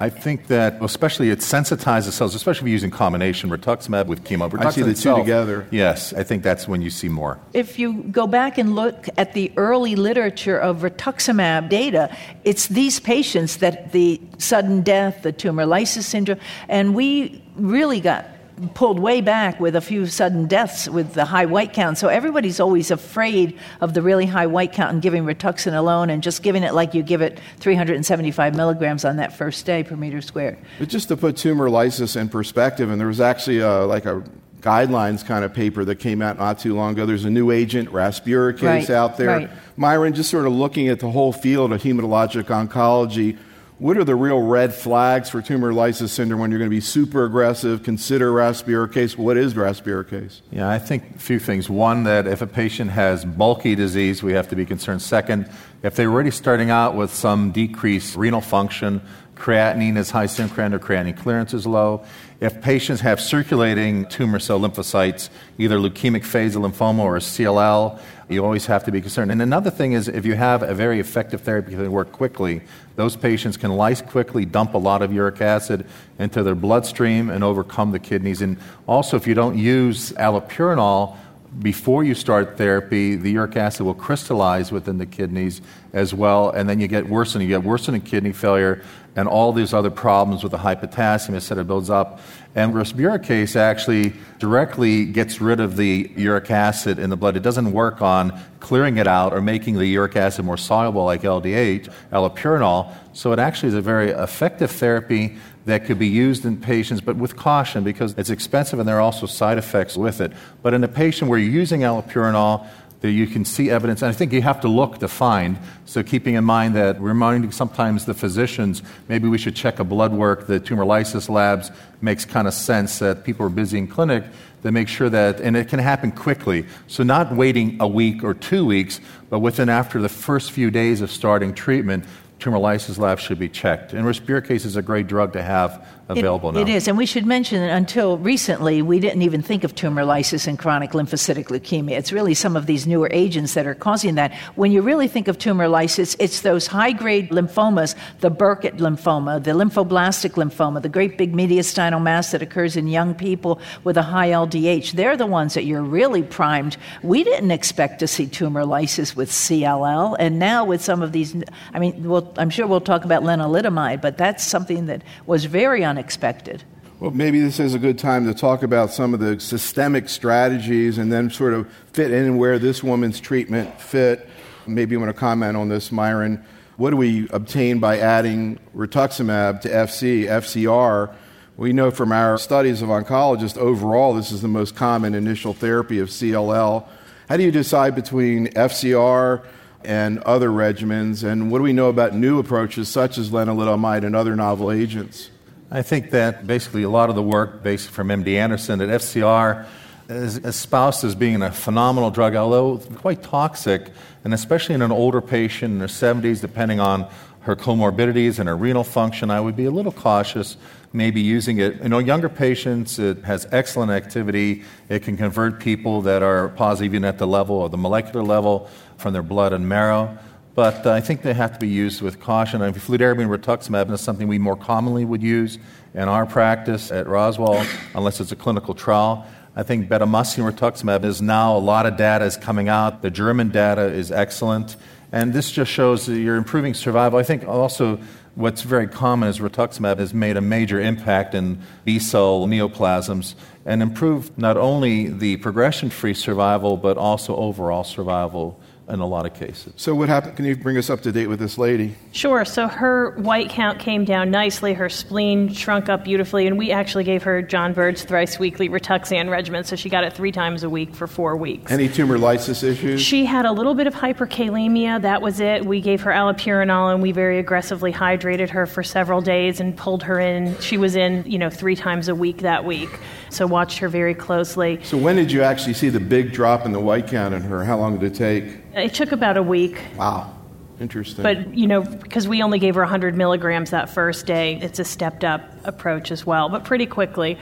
I 0.00 0.10
think 0.10 0.46
that, 0.46 0.82
especially, 0.82 1.30
it 1.30 1.40
sensitizes 1.40 2.12
cells, 2.12 2.34
especially 2.34 2.60
if 2.60 2.68
you're 2.68 2.72
using 2.72 2.90
combination 2.90 3.50
rituximab 3.50 4.06
with 4.06 4.24
chemo. 4.24 4.48
Rituximab 4.48 4.66
I 4.66 4.70
see 4.70 4.82
the 4.82 4.94
two 4.94 5.16
together. 5.16 5.66
Yes, 5.70 6.12
I 6.12 6.22
think 6.22 6.42
that's 6.42 6.68
when 6.68 6.82
you 6.82 6.90
see 6.90 7.08
more. 7.08 7.40
If 7.52 7.78
you 7.78 8.04
go 8.04 8.26
back 8.26 8.58
and 8.58 8.74
look 8.74 9.08
at 9.16 9.34
the 9.34 9.52
early 9.56 9.96
literature 9.96 10.58
of 10.58 10.78
rituximab 10.78 11.68
data, 11.68 12.16
it's 12.44 12.68
these 12.68 13.00
patients 13.00 13.56
that 13.58 13.92
the 13.92 14.20
sudden 14.38 14.82
death, 14.82 15.22
the 15.22 15.32
tumor 15.32 15.66
lysis 15.66 16.06
syndrome, 16.06 16.38
and 16.68 16.94
we 16.94 17.42
really 17.56 18.00
got 18.00 18.26
pulled 18.74 18.98
way 18.98 19.20
back 19.20 19.60
with 19.60 19.76
a 19.76 19.80
few 19.80 20.06
sudden 20.06 20.46
deaths 20.46 20.88
with 20.88 21.14
the 21.14 21.24
high 21.24 21.46
white 21.46 21.72
count. 21.72 21.98
So 21.98 22.08
everybody's 22.08 22.60
always 22.60 22.90
afraid 22.90 23.58
of 23.80 23.94
the 23.94 24.02
really 24.02 24.26
high 24.26 24.46
white 24.46 24.72
count 24.72 24.92
and 24.92 25.02
giving 25.02 25.24
Rituxan 25.24 25.76
alone 25.76 26.10
and 26.10 26.22
just 26.22 26.42
giving 26.42 26.62
it 26.62 26.74
like 26.74 26.94
you 26.94 27.02
give 27.02 27.20
it 27.22 27.40
375 27.60 28.54
milligrams 28.56 29.04
on 29.04 29.16
that 29.16 29.32
first 29.36 29.64
day 29.66 29.82
per 29.84 29.96
meter 29.96 30.20
squared. 30.20 30.58
But 30.78 30.88
just 30.88 31.08
to 31.08 31.16
put 31.16 31.36
tumor 31.36 31.70
lysis 31.70 32.16
in 32.16 32.28
perspective, 32.28 32.90
and 32.90 33.00
there 33.00 33.08
was 33.08 33.20
actually 33.20 33.60
a, 33.60 33.84
like 33.86 34.04
a 34.06 34.22
guidelines 34.60 35.24
kind 35.24 35.44
of 35.44 35.54
paper 35.54 35.84
that 35.84 35.96
came 35.96 36.20
out 36.20 36.36
not 36.38 36.58
too 36.58 36.74
long 36.74 36.92
ago. 36.92 37.06
There's 37.06 37.24
a 37.24 37.30
new 37.30 37.50
agent, 37.50 37.90
Rasburicase, 37.90 38.62
Right, 38.62 38.90
out 38.90 39.16
there. 39.16 39.28
right. 39.28 39.50
Myron, 39.76 40.14
just 40.14 40.30
sort 40.30 40.46
of 40.46 40.52
looking 40.52 40.88
at 40.88 40.98
the 40.98 41.10
whole 41.10 41.32
field 41.32 41.72
of 41.72 41.82
hematologic 41.82 42.44
oncology, 42.44 43.38
what 43.78 43.96
are 43.96 44.04
the 44.04 44.16
real 44.16 44.40
red 44.40 44.74
flags 44.74 45.30
for 45.30 45.40
tumor 45.40 45.72
lysis 45.72 46.10
syndrome 46.10 46.40
when 46.40 46.50
you're 46.50 46.58
going 46.58 46.70
to 46.70 46.76
be 46.76 46.80
super 46.80 47.24
aggressive? 47.24 47.84
Consider 47.84 48.32
Rasburicase. 48.32 49.16
What 49.16 49.36
is 49.36 49.54
Rasburicase? 49.54 50.40
Yeah, 50.50 50.68
I 50.68 50.80
think 50.80 51.14
a 51.14 51.18
few 51.18 51.38
things. 51.38 51.70
One, 51.70 52.02
that 52.02 52.26
if 52.26 52.42
a 52.42 52.46
patient 52.46 52.90
has 52.90 53.24
bulky 53.24 53.76
disease, 53.76 54.20
we 54.20 54.32
have 54.32 54.48
to 54.48 54.56
be 54.56 54.66
concerned. 54.66 55.00
Second, 55.00 55.48
if 55.84 55.94
they're 55.94 56.10
already 56.10 56.32
starting 56.32 56.70
out 56.70 56.96
with 56.96 57.14
some 57.14 57.52
decreased 57.52 58.16
renal 58.16 58.40
function, 58.40 59.00
creatinine 59.36 59.96
is 59.96 60.10
high, 60.10 60.26
creatinine 60.26 60.72
or 60.72 60.80
creatinine 60.80 61.16
clearance 61.16 61.54
is 61.54 61.64
low. 61.64 62.04
If 62.40 62.60
patients 62.60 63.00
have 63.02 63.20
circulating 63.20 64.06
tumor 64.06 64.40
cell 64.40 64.58
lymphocytes, 64.58 65.28
either 65.56 65.78
leukemic 65.78 66.24
phase 66.24 66.56
of 66.56 66.62
lymphoma 66.62 67.00
or 67.00 67.18
CLL, 67.18 68.00
you 68.28 68.44
always 68.44 68.66
have 68.66 68.84
to 68.84 68.92
be 68.92 69.00
concerned. 69.00 69.32
And 69.32 69.40
another 69.40 69.70
thing 69.70 69.92
is 69.92 70.08
if 70.08 70.26
you 70.26 70.34
have 70.34 70.62
a 70.62 70.74
very 70.74 71.00
effective 71.00 71.40
therapy 71.40 71.74
that 71.74 71.82
can 71.82 71.92
work 71.92 72.12
quickly, 72.12 72.60
those 72.96 73.16
patients 73.16 73.56
can 73.56 73.76
quickly, 74.08 74.44
dump 74.44 74.74
a 74.74 74.78
lot 74.78 75.02
of 75.02 75.12
uric 75.12 75.40
acid 75.40 75.86
into 76.18 76.42
their 76.42 76.54
bloodstream 76.54 77.30
and 77.30 77.42
overcome 77.42 77.92
the 77.92 77.98
kidneys. 77.98 78.42
And 78.42 78.58
also, 78.86 79.16
if 79.16 79.26
you 79.26 79.34
don't 79.34 79.56
use 79.56 80.12
allopurinol, 80.12 81.16
before 81.60 82.04
you 82.04 82.14
start 82.14 82.58
therapy, 82.58 83.16
the 83.16 83.30
uric 83.30 83.56
acid 83.56 83.86
will 83.86 83.94
crystallize 83.94 84.70
within 84.70 84.98
the 84.98 85.06
kidneys 85.06 85.62
as 85.94 86.12
well, 86.12 86.50
and 86.50 86.68
then 86.68 86.78
you 86.78 86.86
get 86.88 87.08
worsening. 87.08 87.48
You 87.48 87.56
get 87.56 87.64
worsening 87.64 88.02
kidney 88.02 88.32
failure 88.32 88.84
and 89.16 89.26
all 89.26 89.52
these 89.52 89.74
other 89.74 89.90
problems 89.90 90.42
with 90.42 90.52
the 90.52 90.58
high 90.58 90.76
potassium, 90.76 91.34
et 91.34 91.40
cetera, 91.40 91.64
builds 91.64 91.90
up. 91.90 92.20
And 92.58 92.74
Rasburicase 92.74 93.54
actually 93.54 94.14
directly 94.40 95.04
gets 95.04 95.40
rid 95.40 95.60
of 95.60 95.76
the 95.76 96.10
uric 96.16 96.50
acid 96.50 96.98
in 96.98 97.08
the 97.08 97.16
blood. 97.16 97.36
It 97.36 97.44
doesn't 97.44 97.70
work 97.70 98.02
on 98.02 98.36
clearing 98.58 98.96
it 98.96 99.06
out 99.06 99.32
or 99.32 99.40
making 99.40 99.76
the 99.76 99.86
uric 99.86 100.16
acid 100.16 100.44
more 100.44 100.56
soluble 100.56 101.04
like 101.04 101.22
LDH, 101.22 101.88
allopurinol. 102.10 102.92
So 103.12 103.32
it 103.32 103.38
actually 103.38 103.68
is 103.68 103.74
a 103.76 103.80
very 103.80 104.10
effective 104.10 104.72
therapy 104.72 105.36
that 105.66 105.84
could 105.84 106.00
be 106.00 106.08
used 106.08 106.44
in 106.44 106.56
patients, 106.56 107.00
but 107.00 107.14
with 107.14 107.36
caution 107.36 107.84
because 107.84 108.12
it's 108.18 108.30
expensive 108.30 108.80
and 108.80 108.88
there 108.88 108.96
are 108.96 109.02
also 109.02 109.26
side 109.26 109.56
effects 109.56 109.96
with 109.96 110.20
it. 110.20 110.32
But 110.60 110.74
in 110.74 110.82
a 110.82 110.88
patient 110.88 111.30
where 111.30 111.38
you're 111.38 111.52
using 111.52 111.82
allopurinol, 111.82 112.66
that 113.00 113.12
you 113.12 113.26
can 113.26 113.44
see 113.44 113.70
evidence, 113.70 114.02
and 114.02 114.08
I 114.08 114.12
think 114.12 114.32
you 114.32 114.42
have 114.42 114.60
to 114.62 114.68
look 114.68 114.98
to 114.98 115.08
find. 115.08 115.58
So, 115.84 116.02
keeping 116.02 116.34
in 116.34 116.44
mind 116.44 116.74
that 116.74 117.00
reminding 117.00 117.52
sometimes 117.52 118.06
the 118.06 118.14
physicians, 118.14 118.82
maybe 119.08 119.28
we 119.28 119.38
should 119.38 119.54
check 119.54 119.78
a 119.78 119.84
blood 119.84 120.12
work, 120.12 120.46
the 120.46 120.58
tumor 120.58 120.84
lysis 120.84 121.28
labs 121.28 121.70
makes 122.00 122.24
kind 122.24 122.48
of 122.48 122.54
sense 122.54 122.98
that 122.98 123.24
people 123.24 123.46
are 123.46 123.50
busy 123.50 123.78
in 123.78 123.86
clinic 123.86 124.24
to 124.62 124.72
make 124.72 124.88
sure 124.88 125.08
that, 125.08 125.40
and 125.40 125.56
it 125.56 125.68
can 125.68 125.78
happen 125.78 126.10
quickly. 126.10 126.66
So, 126.88 127.04
not 127.04 127.32
waiting 127.32 127.76
a 127.80 127.86
week 127.86 128.24
or 128.24 128.34
two 128.34 128.66
weeks, 128.66 129.00
but 129.30 129.38
within 129.38 129.68
after 129.68 130.00
the 130.00 130.08
first 130.08 130.50
few 130.50 130.70
days 130.70 131.00
of 131.00 131.10
starting 131.12 131.54
treatment, 131.54 132.04
tumor 132.38 132.58
lysis 132.58 132.98
labs 132.98 133.22
should 133.22 133.38
be 133.38 133.48
checked. 133.48 133.92
And 133.92 134.04
rasburicase 134.04 134.64
is 134.64 134.76
a 134.76 134.82
great 134.82 135.06
drug 135.06 135.32
to 135.32 135.42
have 135.42 135.84
available 136.08 136.50
it, 136.50 136.52
now. 136.52 136.60
It 136.60 136.68
is, 136.68 136.88
and 136.88 136.96
we 136.96 137.06
should 137.06 137.26
mention 137.26 137.60
that 137.60 137.76
until 137.76 138.18
recently, 138.18 138.82
we 138.82 139.00
didn't 139.00 139.22
even 139.22 139.42
think 139.42 139.64
of 139.64 139.74
tumor 139.74 140.04
lysis 140.04 140.46
in 140.46 140.56
chronic 140.56 140.92
lymphocytic 140.92 141.46
leukemia. 141.46 141.98
It's 141.98 142.12
really 142.12 142.34
some 142.34 142.56
of 142.56 142.66
these 142.66 142.86
newer 142.86 143.08
agents 143.12 143.54
that 143.54 143.66
are 143.66 143.74
causing 143.74 144.14
that. 144.14 144.34
When 144.54 144.72
you 144.72 144.82
really 144.82 145.08
think 145.08 145.28
of 145.28 145.38
tumor 145.38 145.68
lysis, 145.68 146.16
it's 146.18 146.40
those 146.40 146.66
high 146.66 146.92
grade 146.92 147.30
lymphomas, 147.30 147.94
the 148.20 148.30
Burkitt 148.30 148.78
lymphoma, 148.78 149.42
the 149.42 149.50
lymphoblastic 149.50 150.32
lymphoma, 150.32 150.80
the 150.80 150.88
great 150.88 151.18
big 151.18 151.32
mediastinal 151.32 152.00
mass 152.02 152.30
that 152.32 152.42
occurs 152.42 152.76
in 152.76 152.86
young 152.86 153.14
people 153.14 153.60
with 153.84 153.96
a 153.96 154.02
high 154.02 154.28
LDH. 154.28 154.92
They're 154.92 155.16
the 155.16 155.26
ones 155.26 155.54
that 155.54 155.64
you're 155.64 155.82
really 155.82 156.22
primed. 156.22 156.76
We 157.02 157.24
didn't 157.24 157.50
expect 157.50 157.98
to 158.00 158.08
see 158.08 158.26
tumor 158.26 158.64
lysis 158.64 159.16
with 159.16 159.30
CLL, 159.30 160.16
and 160.18 160.38
now 160.38 160.64
with 160.64 160.82
some 160.82 161.02
of 161.02 161.12
these, 161.12 161.36
I 161.74 161.78
mean, 161.78 162.08
we'll, 162.08 162.27
I'm 162.36 162.50
sure 162.50 162.66
we'll 162.66 162.80
talk 162.80 163.04
about 163.04 163.22
lenalidomide, 163.22 164.00
but 164.02 164.18
that's 164.18 164.44
something 164.44 164.86
that 164.86 165.02
was 165.26 165.44
very 165.44 165.84
unexpected. 165.84 166.64
Well, 167.00 167.12
maybe 167.12 167.40
this 167.40 167.60
is 167.60 167.74
a 167.74 167.78
good 167.78 167.96
time 167.96 168.26
to 168.26 168.34
talk 168.34 168.64
about 168.64 168.90
some 168.90 169.14
of 169.14 169.20
the 169.20 169.38
systemic 169.38 170.08
strategies 170.08 170.98
and 170.98 171.12
then 171.12 171.30
sort 171.30 171.54
of 171.54 171.72
fit 171.92 172.10
in 172.10 172.38
where 172.38 172.58
this 172.58 172.82
woman's 172.82 173.20
treatment 173.20 173.80
fit. 173.80 174.28
Maybe 174.66 174.92
you 174.92 175.00
want 175.00 175.14
to 175.14 175.18
comment 175.18 175.56
on 175.56 175.68
this, 175.68 175.92
Myron. 175.92 176.44
What 176.76 176.90
do 176.90 176.96
we 176.96 177.28
obtain 177.30 177.78
by 177.78 177.98
adding 177.98 178.58
rituximab 178.74 179.60
to 179.60 179.68
FC, 179.68 180.24
FCR? 180.24 181.14
We 181.56 181.72
know 181.72 181.90
from 181.90 182.12
our 182.12 182.36
studies 182.36 182.82
of 182.82 182.88
oncologists 182.88 183.56
overall, 183.56 184.14
this 184.14 184.30
is 184.30 184.42
the 184.42 184.48
most 184.48 184.76
common 184.76 185.14
initial 185.14 185.54
therapy 185.54 185.98
of 186.00 186.08
CLL. 186.08 186.86
How 187.28 187.36
do 187.36 187.42
you 187.42 187.50
decide 187.50 187.94
between 187.94 188.48
FCR 188.48 189.44
and 189.84 190.18
other 190.20 190.48
regimens? 190.50 191.24
And 191.24 191.50
what 191.50 191.58
do 191.58 191.64
we 191.64 191.72
know 191.72 191.88
about 191.88 192.14
new 192.14 192.38
approaches 192.38 192.88
such 192.88 193.18
as 193.18 193.30
lenalidomide 193.30 194.04
and 194.04 194.16
other 194.16 194.36
novel 194.36 194.70
agents? 194.70 195.30
I 195.70 195.82
think 195.82 196.10
that 196.10 196.46
basically 196.46 196.82
a 196.82 196.88
lot 196.88 197.10
of 197.10 197.14
the 197.14 197.22
work 197.22 197.62
based 197.62 197.90
from 197.90 198.08
MD 198.08 198.34
Anderson 198.34 198.80
at 198.80 198.88
FCR 198.88 199.66
is 200.08 200.38
espoused 200.38 201.04
as 201.04 201.14
being 201.14 201.42
a 201.42 201.52
phenomenal 201.52 202.10
drug, 202.10 202.34
although 202.34 202.78
quite 202.96 203.22
toxic, 203.22 203.90
and 204.24 204.32
especially 204.32 204.74
in 204.74 204.82
an 204.82 204.90
older 204.90 205.20
patient 205.20 205.74
in 205.74 205.80
her 205.80 205.86
70s, 205.86 206.40
depending 206.40 206.80
on 206.80 207.06
her 207.40 207.54
comorbidities 207.54 208.38
and 208.38 208.48
her 208.48 208.56
renal 208.56 208.84
function, 208.84 209.30
I 209.30 209.40
would 209.40 209.56
be 209.56 209.66
a 209.66 209.70
little 209.70 209.92
cautious 209.92 210.56
maybe 210.92 211.20
using 211.20 211.58
it. 211.58 211.82
You 211.82 211.90
know, 211.90 211.98
younger 211.98 212.28
patients, 212.28 212.98
it 212.98 213.24
has 213.24 213.46
excellent 213.52 213.90
activity. 213.90 214.64
It 214.88 215.02
can 215.02 215.16
convert 215.16 215.60
people 215.60 216.02
that 216.02 216.22
are 216.22 216.48
positive 216.48 216.94
even 216.94 217.04
at 217.04 217.18
the 217.18 217.26
level 217.26 217.56
or 217.56 217.68
the 217.68 217.76
molecular 217.76 218.24
level 218.24 218.70
from 218.98 219.14
their 219.14 219.22
blood 219.22 219.54
and 219.54 219.66
marrow 219.66 220.18
but 220.58 220.84
uh, 220.86 220.90
I 220.90 221.00
think 221.00 221.22
they 221.22 221.34
have 221.34 221.52
to 221.52 221.60
be 221.60 221.68
used 221.68 222.02
with 222.02 222.18
caution. 222.18 222.62
And 222.62 222.74
fludarabine 222.74 223.28
rituximab 223.28 223.92
is 223.92 224.00
something 224.00 224.26
we 224.26 224.40
more 224.40 224.56
commonly 224.56 225.04
would 225.04 225.22
use 225.22 225.56
in 225.94 226.08
our 226.08 226.26
practice 226.26 226.90
at 226.90 227.06
Roswell, 227.06 227.64
unless 227.94 228.18
it's 228.18 228.32
a 228.32 228.36
clinical 228.36 228.74
trial. 228.74 229.24
I 229.54 229.62
think 229.62 229.88
bendamustine 229.88 230.50
rituximab 230.50 231.04
is 231.04 231.22
now 231.22 231.56
a 231.56 231.60
lot 231.60 231.86
of 231.86 231.96
data 231.96 232.24
is 232.24 232.36
coming 232.36 232.68
out. 232.68 233.02
The 233.02 233.10
German 233.10 233.50
data 233.50 233.82
is 233.82 234.10
excellent, 234.10 234.74
and 235.12 235.32
this 235.32 235.52
just 235.52 235.70
shows 235.70 236.06
that 236.06 236.18
you're 236.18 236.34
improving 236.34 236.74
survival. 236.74 237.20
I 237.20 237.22
think 237.22 237.46
also 237.46 238.00
what's 238.34 238.62
very 238.62 238.88
common 238.88 239.28
is 239.28 239.38
rituximab 239.38 240.00
has 240.00 240.12
made 240.12 240.36
a 240.36 240.40
major 240.40 240.80
impact 240.80 241.36
in 241.36 241.60
B 241.84 242.00
cell 242.00 242.48
neoplasms 242.48 243.36
and 243.64 243.80
improved 243.80 244.36
not 244.36 244.56
only 244.56 245.06
the 245.06 245.36
progression 245.36 245.88
free 245.88 246.14
survival 246.14 246.76
but 246.76 246.98
also 246.98 247.36
overall 247.36 247.84
survival 247.84 248.60
in 248.88 249.00
a 249.00 249.06
lot 249.06 249.26
of 249.26 249.34
cases. 249.34 249.72
So, 249.76 249.94
what 249.94 250.08
happened? 250.08 250.36
Can 250.36 250.44
you 250.46 250.56
bring 250.56 250.78
us 250.78 250.88
up 250.88 251.02
to 251.02 251.12
date 251.12 251.26
with 251.26 251.38
this 251.38 251.58
lady? 251.58 251.94
Sure. 252.12 252.44
So, 252.44 252.68
her 252.68 253.10
white 253.16 253.50
count 253.50 253.78
came 253.78 254.04
down 254.04 254.30
nicely. 254.30 254.72
Her 254.72 254.88
spleen 254.88 255.52
shrunk 255.52 255.88
up 255.88 256.04
beautifully, 256.04 256.46
and 256.46 256.56
we 256.56 256.72
actually 256.72 257.04
gave 257.04 257.22
her 257.24 257.42
John 257.42 257.74
Byrd's 257.74 258.04
thrice 258.04 258.38
weekly 258.38 258.68
Rituxan 258.68 259.30
regimen. 259.30 259.64
So, 259.64 259.76
she 259.76 259.90
got 259.90 260.04
it 260.04 260.14
three 260.14 260.32
times 260.32 260.62
a 260.62 260.70
week 260.70 260.94
for 260.94 261.06
four 261.06 261.36
weeks. 261.36 261.70
Any 261.70 261.88
tumor 261.88 262.18
lysis 262.18 262.62
issues? 262.62 263.02
She 263.02 263.26
had 263.26 263.44
a 263.44 263.52
little 263.52 263.74
bit 263.74 263.86
of 263.86 263.94
hyperkalemia. 263.94 265.02
That 265.02 265.20
was 265.20 265.40
it. 265.40 265.64
We 265.64 265.80
gave 265.80 266.00
her 266.02 266.10
allopurinol, 266.10 266.92
and 266.94 267.02
we 267.02 267.12
very 267.12 267.38
aggressively 267.38 267.92
hydrated 267.92 268.48
her 268.50 268.66
for 268.66 268.82
several 268.82 269.20
days 269.20 269.60
and 269.60 269.76
pulled 269.76 270.02
her 270.04 270.18
in. 270.18 270.58
She 270.60 270.78
was 270.78 270.96
in, 270.96 271.24
you 271.26 271.38
know, 271.38 271.50
three 271.50 271.76
times 271.76 272.08
a 272.08 272.14
week 272.14 272.38
that 272.38 272.64
week. 272.64 272.88
So, 273.30 273.46
watched 273.46 273.78
her 273.78 273.90
very 273.90 274.14
closely. 274.14 274.82
So, 274.82 274.96
when 274.96 275.16
did 275.16 275.30
you 275.30 275.42
actually 275.42 275.74
see 275.74 275.90
the 275.90 276.00
big 276.00 276.32
drop 276.32 276.64
in 276.64 276.72
the 276.72 276.80
white 276.80 277.06
count 277.08 277.34
in 277.34 277.42
her? 277.42 277.64
How 277.64 277.76
long 277.76 277.98
did 277.98 278.12
it 278.12 278.16
take? 278.16 278.67
It 278.78 278.94
took 278.94 279.12
about 279.12 279.36
a 279.36 279.42
week. 279.42 279.80
Wow. 279.96 280.34
Interesting. 280.80 281.22
But, 281.22 281.54
you 281.54 281.66
know, 281.66 281.82
because 281.82 282.28
we 282.28 282.42
only 282.42 282.58
gave 282.58 282.76
her 282.76 282.82
100 282.82 283.16
milligrams 283.16 283.70
that 283.70 283.90
first 283.90 284.26
day, 284.26 284.58
it's 284.62 284.78
a 284.78 284.84
stepped 284.84 285.24
up 285.24 285.42
approach 285.64 286.12
as 286.12 286.24
well. 286.24 286.48
But 286.48 286.64
pretty 286.64 286.86
quickly, 286.86 287.36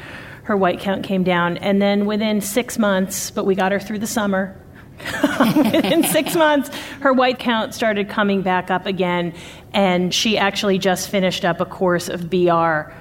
her 0.44 0.56
white 0.56 0.80
count 0.80 1.04
came 1.04 1.22
down. 1.22 1.58
And 1.58 1.82
then 1.82 2.06
within 2.06 2.40
six 2.40 2.78
months, 2.78 3.30
but 3.30 3.44
we 3.44 3.54
got 3.54 3.72
her 3.72 3.80
through 3.80 3.98
the 3.98 4.06
summer, 4.06 4.56
within 5.56 6.04
six 6.04 6.34
months, 6.34 6.74
her 7.00 7.12
white 7.12 7.38
count 7.38 7.74
started 7.74 8.08
coming 8.08 8.40
back 8.40 8.70
up 8.70 8.86
again. 8.86 9.34
And 9.74 10.14
she 10.14 10.38
actually 10.38 10.78
just 10.78 11.10
finished 11.10 11.44
up 11.44 11.60
a 11.60 11.66
course 11.66 12.08
of 12.08 12.30
BR 12.30 12.92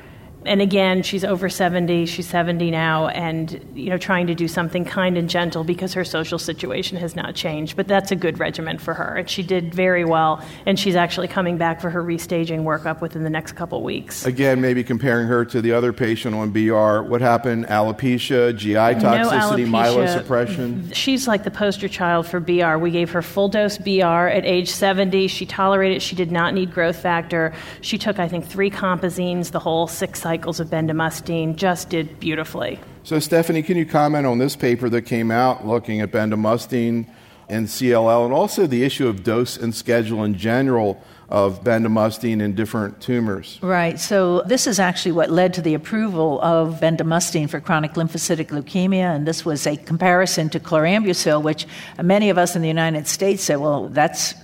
and 0.45 0.61
again, 0.61 1.01
she's 1.01 1.23
over 1.23 1.49
70, 1.49 2.05
she's 2.05 2.27
70 2.27 2.69
now, 2.69 3.07
and 3.07 3.59
you 3.73 3.89
know, 3.89 3.97
trying 3.97 4.27
to 4.27 4.35
do 4.35 4.47
something 4.47 4.85
kind 4.85 5.17
and 5.17 5.29
gentle 5.29 5.63
because 5.63 5.93
her 5.93 6.05
social 6.05 6.37
situation 6.37 6.97
has 6.97 7.15
not 7.15 7.33
changed. 7.35 7.75
But 7.75 7.87
that's 7.87 8.11
a 8.11 8.15
good 8.15 8.39
regimen 8.39 8.77
for 8.77 8.93
her, 8.93 9.15
and 9.15 9.29
she 9.29 9.41
did 9.41 9.73
very 9.73 10.05
well. 10.05 10.43
And 10.65 10.79
she's 10.79 10.95
actually 10.95 11.27
coming 11.27 11.57
back 11.57 11.81
for 11.81 11.89
her 11.89 12.03
restaging 12.03 12.63
workup 12.63 13.01
within 13.01 13.23
the 13.23 13.29
next 13.29 13.53
couple 13.53 13.81
weeks. 13.81 14.25
Again, 14.25 14.61
maybe 14.61 14.83
comparing 14.83 15.27
her 15.27 15.45
to 15.45 15.61
the 15.61 15.71
other 15.71 15.91
patient 15.91 16.35
on 16.35 16.51
BR. 16.51 17.01
What 17.09 17.21
happened? 17.21 17.65
Alopecia, 17.65 18.55
GI 18.55 18.73
toxicity, 18.75 19.67
no 19.67 19.77
myelosuppression. 19.79 20.93
She's 20.93 21.27
like 21.27 21.43
the 21.43 21.51
poster 21.51 21.87
child 21.87 22.27
for 22.27 22.39
BR. 22.39 22.77
We 22.77 22.91
gave 22.91 23.09
her 23.11 23.23
full 23.23 23.49
dose 23.49 23.77
BR 23.79 24.27
at 24.27 24.45
age 24.45 24.69
70. 24.69 25.27
She 25.27 25.45
tolerated. 25.47 26.03
She 26.03 26.15
did 26.15 26.31
not 26.31 26.53
need 26.53 26.71
growth 26.71 26.97
factor. 26.97 27.53
She 27.81 27.97
took, 27.97 28.19
I 28.19 28.27
think, 28.27 28.45
three 28.45 28.69
compazines, 28.69 29.51
the 29.51 29.59
whole 29.59 29.87
six 29.87 30.21
cycles 30.21 30.34
cycles 30.35 30.59
of 30.59 30.67
bendamustine 30.67 31.55
just 31.55 31.89
did 31.89 32.19
beautifully. 32.19 32.77
So, 33.03 33.19
Stephanie, 33.19 33.63
can 33.63 33.77
you 33.77 33.85
comment 33.85 34.25
on 34.25 34.37
this 34.37 34.53
paper 34.53 34.89
that 34.89 35.03
came 35.03 35.31
out 35.31 35.65
looking 35.65 36.01
at 36.01 36.11
bendamustine 36.11 37.07
and 37.47 37.67
CLL 37.67 38.25
and 38.25 38.33
also 38.33 38.67
the 38.67 38.83
issue 38.83 39.07
of 39.07 39.23
dose 39.23 39.55
and 39.55 39.73
schedule 39.73 40.25
in 40.25 40.35
general 40.35 41.01
of 41.29 41.63
bendamustine 41.63 42.41
in 42.41 42.53
different 42.53 43.01
tumors. 43.01 43.59
Right. 43.61 43.99
So 43.99 44.41
this 44.41 44.67
is 44.67 44.79
actually 44.79 45.13
what 45.13 45.31
led 45.31 45.53
to 45.55 45.61
the 45.61 45.73
approval 45.73 46.41
of 46.41 46.79
bendamustine 46.81 47.49
for 47.49 47.59
chronic 47.59 47.93
lymphocytic 47.93 48.49
leukemia, 48.49 49.15
and 49.15 49.25
this 49.25 49.45
was 49.45 49.65
a 49.65 49.77
comparison 49.77 50.49
to 50.49 50.59
chlorambucil, 50.59 51.41
which 51.41 51.65
many 52.01 52.29
of 52.29 52.37
us 52.37 52.55
in 52.55 52.61
the 52.61 52.67
United 52.67 53.07
States 53.07 53.43
said, 53.43 53.55
well, 53.55 53.87
that's 53.87 54.35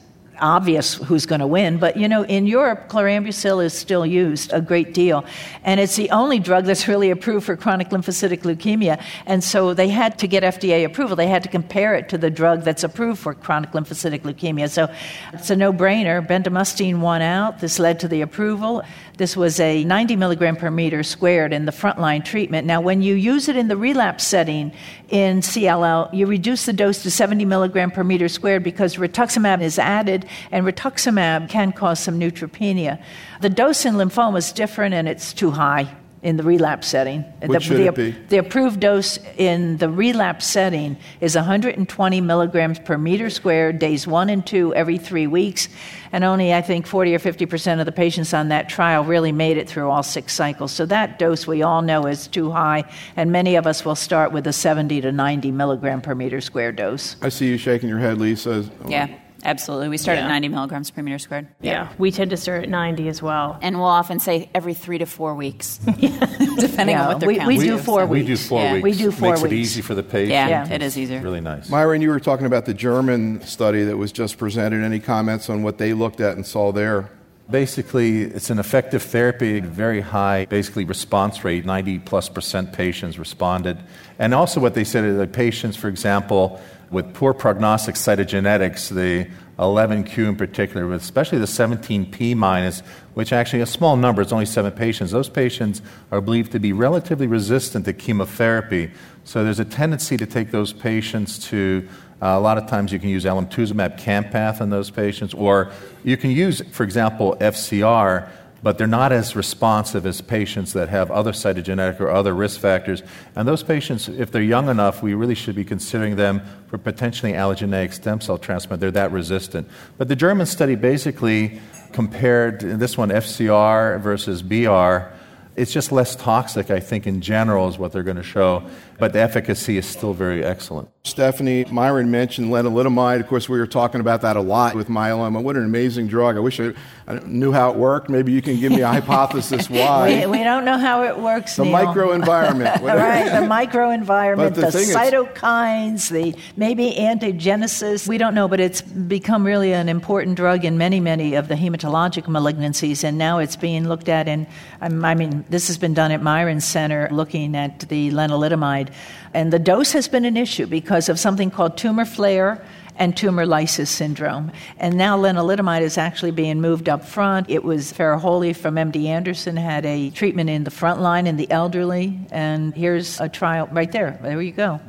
obvious 0.41 0.95
who's 0.95 1.25
going 1.25 1.39
to 1.39 1.47
win. 1.47 1.77
But 1.77 1.97
you 1.97 2.07
know, 2.07 2.23
in 2.23 2.47
Europe, 2.47 2.89
chlorambucil 2.89 3.63
is 3.63 3.73
still 3.73 4.05
used 4.05 4.51
a 4.51 4.61
great 4.61 4.93
deal, 4.93 5.23
and 5.63 5.79
it's 5.79 5.95
the 5.95 6.09
only 6.09 6.39
drug 6.39 6.65
that's 6.65 6.87
really 6.87 7.09
approved 7.11 7.45
for 7.45 7.55
chronic 7.55 7.89
lymphocytic 7.89 8.41
leukemia. 8.41 9.01
And 9.25 9.43
so 9.43 9.73
they 9.73 9.89
had 9.89 10.19
to 10.19 10.27
get 10.27 10.43
FDA 10.43 10.83
approval. 10.85 11.15
They 11.15 11.27
had 11.27 11.43
to 11.43 11.49
compare 11.49 11.95
it 11.95 12.09
to 12.09 12.17
the 12.17 12.29
drug 12.29 12.63
that's 12.63 12.83
approved 12.83 13.19
for 13.19 13.33
chronic 13.33 13.71
lymphocytic 13.71 14.21
leukemia. 14.21 14.69
So 14.69 14.93
it's 15.33 15.49
a 15.49 15.55
no-brainer. 15.55 16.25
Bendamustine 16.25 16.99
won 16.99 17.21
out. 17.21 17.59
This 17.59 17.79
led 17.79 17.99
to 18.01 18.07
the 18.07 18.21
approval. 18.21 18.83
This 19.21 19.37
was 19.37 19.59
a 19.59 19.83
90 19.83 20.15
milligram 20.15 20.55
per 20.55 20.71
meter 20.71 21.03
squared 21.03 21.53
in 21.53 21.65
the 21.65 21.71
frontline 21.71 22.25
treatment. 22.25 22.65
Now, 22.65 22.81
when 22.81 23.03
you 23.03 23.13
use 23.13 23.49
it 23.49 23.55
in 23.55 23.67
the 23.67 23.77
relapse 23.77 24.23
setting 24.23 24.71
in 25.09 25.41
CLL, 25.41 26.11
you 26.11 26.25
reduce 26.25 26.65
the 26.65 26.73
dose 26.73 27.03
to 27.03 27.11
70 27.11 27.45
milligram 27.45 27.91
per 27.91 28.03
meter 28.03 28.27
squared 28.27 28.63
because 28.63 28.95
rituximab 28.95 29.61
is 29.61 29.77
added, 29.77 30.25
and 30.51 30.65
rituximab 30.65 31.49
can 31.49 31.71
cause 31.71 31.99
some 31.99 32.19
neutropenia. 32.19 32.99
The 33.41 33.49
dose 33.51 33.85
in 33.85 33.93
lymphoma 33.93 34.39
is 34.39 34.51
different, 34.51 34.95
and 34.95 35.07
it's 35.07 35.33
too 35.33 35.51
high 35.51 35.95
in 36.23 36.37
the 36.37 36.43
relapse 36.43 36.87
setting. 36.87 37.21
What 37.21 37.51
the, 37.51 37.59
should 37.59 37.77
the, 37.77 37.87
it 37.87 37.95
be? 37.95 38.11
the 38.11 38.37
approved 38.37 38.79
dose 38.79 39.17
in 39.37 39.77
the 39.77 39.89
relapse 39.89 40.45
setting 40.45 40.97
is 41.19 41.35
120 41.35 42.21
milligrams 42.21 42.77
per 42.79 42.97
meter 42.97 43.29
squared, 43.29 43.79
days 43.79 44.05
one 44.05 44.29
and 44.29 44.45
two 44.45 44.73
every 44.75 44.97
three 44.99 45.25
weeks. 45.25 45.67
And 46.11 46.23
only, 46.23 46.53
I 46.53 46.61
think, 46.61 46.85
40 46.85 47.15
or 47.15 47.19
50 47.19 47.45
percent 47.47 47.79
of 47.79 47.85
the 47.85 47.91
patients 47.91 48.33
on 48.33 48.49
that 48.49 48.69
trial 48.69 49.03
really 49.03 49.31
made 49.31 49.57
it 49.57 49.67
through 49.67 49.89
all 49.89 50.03
six 50.03 50.33
cycles. 50.33 50.71
So 50.71 50.85
that 50.87 51.17
dose 51.17 51.47
we 51.47 51.63
all 51.63 51.81
know 51.81 52.05
is 52.05 52.27
too 52.27 52.51
high, 52.51 52.83
and 53.15 53.31
many 53.31 53.55
of 53.55 53.65
us 53.65 53.83
will 53.83 53.95
start 53.95 54.31
with 54.31 54.45
a 54.45 54.53
70 54.53 55.01
to 55.01 55.11
90 55.11 55.51
milligram 55.51 56.01
per 56.01 56.13
meter 56.13 56.41
squared 56.41 56.75
dose. 56.75 57.15
I 57.21 57.29
see 57.29 57.47
you 57.47 57.57
shaking 57.57 57.89
your 57.89 57.99
head, 57.99 58.19
Lisa. 58.19 58.69
Yeah. 58.87 59.07
Absolutely. 59.43 59.89
We 59.89 59.97
start 59.97 60.17
Yeah. 60.17 60.25
at 60.25 60.29
90 60.29 60.49
milligrams 60.49 60.91
per 60.91 61.01
meter 61.01 61.17
squared. 61.19 61.47
Yeah, 61.61 61.87
we 61.97 62.11
tend 62.11 62.29
to 62.31 62.37
start 62.37 62.63
at 62.63 62.69
90 62.69 63.07
as 63.07 63.21
well. 63.21 63.57
And 63.61 63.77
we'll 63.77 63.85
often 63.87 64.19
say 64.19 64.49
every 64.53 64.73
three 64.73 64.97
to 64.99 65.05
four 65.05 65.33
weeks, 65.35 65.77
depending 65.85 66.89
Yeah, 66.95 67.01
on 67.03 67.07
what 67.07 67.19
they're 67.19 67.27
we- 67.27 67.33
we 67.33 67.39
counting. 67.39 67.59
do 67.61 67.77
four 67.77 68.05
weeks. 68.05 68.11
We 68.11 68.29
weeks. 68.31 68.41
do 68.41 68.47
four 68.47 68.61
Yeah. 68.61 68.73
weeks. 68.73 68.83
We 68.83 68.91
do 68.93 69.11
four 69.11 69.29
Makes 69.31 69.43
it 69.43 69.53
easy 69.53 69.81
for 69.81 69.95
the 69.95 70.03
patient. 70.03 70.29
Yeah, 70.31 70.47
Yeah. 70.47 70.73
it 70.73 70.81
is 70.81 70.97
easier. 70.97 71.21
Really 71.21 71.41
nice. 71.41 71.69
Myron, 71.69 72.01
you 72.01 72.09
were 72.09 72.19
talking 72.19 72.45
about 72.45 72.65
the 72.65 72.73
German 72.73 73.41
study 73.41 73.83
that 73.83 73.97
was 73.97 74.11
just 74.11 74.37
presented. 74.37 74.83
Any 74.83 74.99
comments 74.99 75.49
on 75.49 75.63
what 75.63 75.77
they 75.77 75.93
looked 75.93 76.21
at 76.21 76.35
and 76.35 76.45
saw 76.45 76.71
there? 76.71 77.09
Basically, 77.49 78.21
it's 78.21 78.49
an 78.49 78.59
effective 78.59 79.01
therapy, 79.03 79.59
very 79.59 79.99
high, 79.99 80.45
basically, 80.45 80.85
response 80.85 81.43
rate 81.43 81.65
90 81.65 81.99
plus 81.99 82.29
percent 82.29 82.71
patients 82.71 83.19
responded. 83.19 83.77
And 84.17 84.33
also, 84.33 84.61
what 84.61 84.73
they 84.73 84.85
said 84.85 85.03
is 85.03 85.17
that 85.17 85.33
patients, 85.33 85.75
for 85.75 85.89
example, 85.89 86.61
with 86.91 87.13
poor 87.13 87.33
prognostic 87.33 87.95
cytogenetics, 87.95 88.89
the 88.89 89.29
11q 89.57 90.29
in 90.29 90.35
particular, 90.35 90.87
but 90.87 90.95
especially 90.95 91.37
the 91.37 91.45
17p 91.45 92.35
minus, 92.35 92.81
which 93.13 93.31
actually 93.31 93.61
a 93.61 93.65
small 93.65 93.95
number, 93.95 94.21
it's 94.21 94.31
only 94.31 94.45
seven 94.45 94.71
patients, 94.71 95.11
those 95.11 95.29
patients 95.29 95.81
are 96.11 96.19
believed 96.19 96.51
to 96.51 96.59
be 96.59 96.73
relatively 96.73 97.27
resistant 97.27 97.85
to 97.85 97.93
chemotherapy. 97.93 98.91
So 99.23 99.43
there's 99.43 99.59
a 99.59 99.65
tendency 99.65 100.17
to 100.17 100.25
take 100.25 100.51
those 100.51 100.73
patients 100.73 101.37
to 101.49 101.87
uh, 102.21 102.37
a 102.37 102.39
lot 102.39 102.59
of 102.59 102.67
times 102.67 102.93
you 102.93 102.99
can 102.99 103.09
use 103.09 103.25
alemtuzumab 103.25 103.99
campath 103.99 104.61
in 104.61 104.69
those 104.69 104.91
patients, 104.91 105.33
or 105.33 105.71
you 106.03 106.17
can 106.17 106.29
use, 106.29 106.61
for 106.71 106.83
example, 106.83 107.35
FCR, 107.41 108.29
but 108.63 108.77
they're 108.77 108.87
not 108.87 109.11
as 109.11 109.35
responsive 109.35 110.05
as 110.05 110.21
patients 110.21 110.73
that 110.73 110.89
have 110.89 111.09
other 111.11 111.31
cytogenetic 111.31 111.99
or 111.99 112.09
other 112.09 112.33
risk 112.33 112.59
factors. 112.59 113.01
And 113.35 113.47
those 113.47 113.63
patients, 113.63 114.07
if 114.07 114.31
they're 114.31 114.41
young 114.41 114.69
enough, 114.69 115.01
we 115.01 115.13
really 115.13 115.35
should 115.35 115.55
be 115.55 115.63
considering 115.63 116.15
them 116.15 116.41
for 116.67 116.77
potentially 116.77 117.33
allogeneic 117.33 117.93
stem 117.93 118.21
cell 118.21 118.37
transplant. 118.37 118.81
They're 118.81 118.91
that 118.91 119.11
resistant. 119.11 119.67
But 119.97 120.07
the 120.07 120.15
German 120.15 120.45
study 120.45 120.75
basically 120.75 121.59
compared 121.91 122.61
this 122.61 122.97
one 122.97 123.09
FCR 123.09 123.99
versus 123.99 124.41
BR 124.41 125.11
it's 125.55 125.73
just 125.73 125.91
less 125.91 126.15
toxic, 126.15 126.71
I 126.71 126.79
think, 126.79 127.05
in 127.05 127.21
general, 127.21 127.67
is 127.67 127.77
what 127.77 127.91
they're 127.91 128.03
going 128.03 128.17
to 128.17 128.23
show. 128.23 128.63
But 129.01 129.13
the 129.13 129.19
efficacy 129.19 129.77
is 129.77 129.87
still 129.87 130.13
very 130.13 130.43
excellent. 130.45 130.87
Stephanie, 131.03 131.65
Myron 131.65 132.11
mentioned 132.11 132.51
lenalidomide. 132.51 133.19
Of 133.19 133.27
course, 133.27 133.49
we 133.49 133.57
were 133.57 133.65
talking 133.65 133.99
about 133.99 134.21
that 134.21 134.35
a 134.35 134.41
lot 134.41 134.75
with 134.75 134.87
myeloma. 134.87 135.41
What 135.41 135.57
an 135.57 135.65
amazing 135.65 136.05
drug. 136.05 136.37
I 136.37 136.39
wish 136.39 136.59
I, 136.59 136.73
I 137.07 137.15
knew 137.25 137.51
how 137.51 137.71
it 137.71 137.77
worked. 137.77 138.07
Maybe 138.07 138.31
you 138.31 138.43
can 138.43 138.59
give 138.59 138.71
me 138.71 138.81
a 138.81 138.87
hypothesis 138.99 139.67
why. 139.67 140.27
we, 140.27 140.37
we, 140.37 140.43
don't 140.43 140.63
know 140.63 140.77
how 140.77 141.03
it 141.03 141.17
works, 141.17 141.55
The 141.55 141.63
Neil. 141.63 141.73
microenvironment. 141.73 142.81
right, 142.83 143.31
the 143.31 143.47
microenvironment, 143.47 144.53
the 144.53 144.61
the, 144.61 144.77
cytokines, 144.77 146.11
the 146.11 146.39
maybe 146.55 146.91
angiogenesis. 146.91 148.07
We 148.07 148.19
don't 148.19 148.35
know, 148.35 148.47
but 148.47 148.59
it's 148.59 148.83
become 148.83 149.43
really 149.43 149.73
an 149.73 149.89
important 149.89 150.35
drug 150.35 150.63
in 150.63 150.77
many, 150.77 150.99
many 150.99 151.33
of 151.33 151.47
the 151.47 151.55
hematologic 151.55 152.25
malignancies, 152.25 153.03
and 153.03 153.17
now 153.17 153.39
it's 153.39 153.55
being 153.55 153.87
looked 153.87 154.07
at 154.07 154.27
in, 154.27 154.45
um, 154.81 155.03
I 155.03 155.15
mean, 155.15 155.45
this 155.49 155.65
has 155.65 155.79
been 155.79 155.95
done 155.95 156.11
at 156.11 156.21
Myron 156.21 156.61
Center 156.61 157.09
looking 157.11 157.55
at 157.55 157.79
the 157.89 158.11
lenalidomide. 158.11 158.90
And 159.33 159.51
the 159.51 159.59
dose 159.59 159.93
has 159.93 160.07
been 160.07 160.25
an 160.25 160.37
issue 160.37 160.65
because 160.65 161.09
of 161.09 161.19
something 161.19 161.51
called 161.51 161.77
tumor 161.77 162.05
flare 162.05 162.63
and 162.97 163.15
tumor 163.15 163.45
lysis 163.45 163.89
syndrome. 163.89 164.51
And 164.77 164.97
now 164.97 165.17
lenalidomide 165.17 165.81
is 165.81 165.97
actually 165.97 166.31
being 166.31 166.61
moved 166.61 166.89
up 166.89 167.05
front. 167.05 167.49
It 167.49 167.63
was 167.63 167.91
Ferrajoli 167.91 168.55
from 168.55 168.75
MD 168.75 169.05
Anderson 169.05 169.57
had 169.57 169.85
a 169.85 170.09
treatment 170.11 170.49
in 170.49 170.63
the 170.63 170.71
front 170.71 171.01
line 171.01 171.27
in 171.27 171.37
the 171.37 171.49
elderly, 171.49 172.19
and 172.31 172.75
here's 172.75 173.19
a 173.19 173.29
trial 173.29 173.67
right 173.71 173.91
there. 173.91 174.19
There 174.21 174.41
you 174.41 174.51
go. 174.51 174.79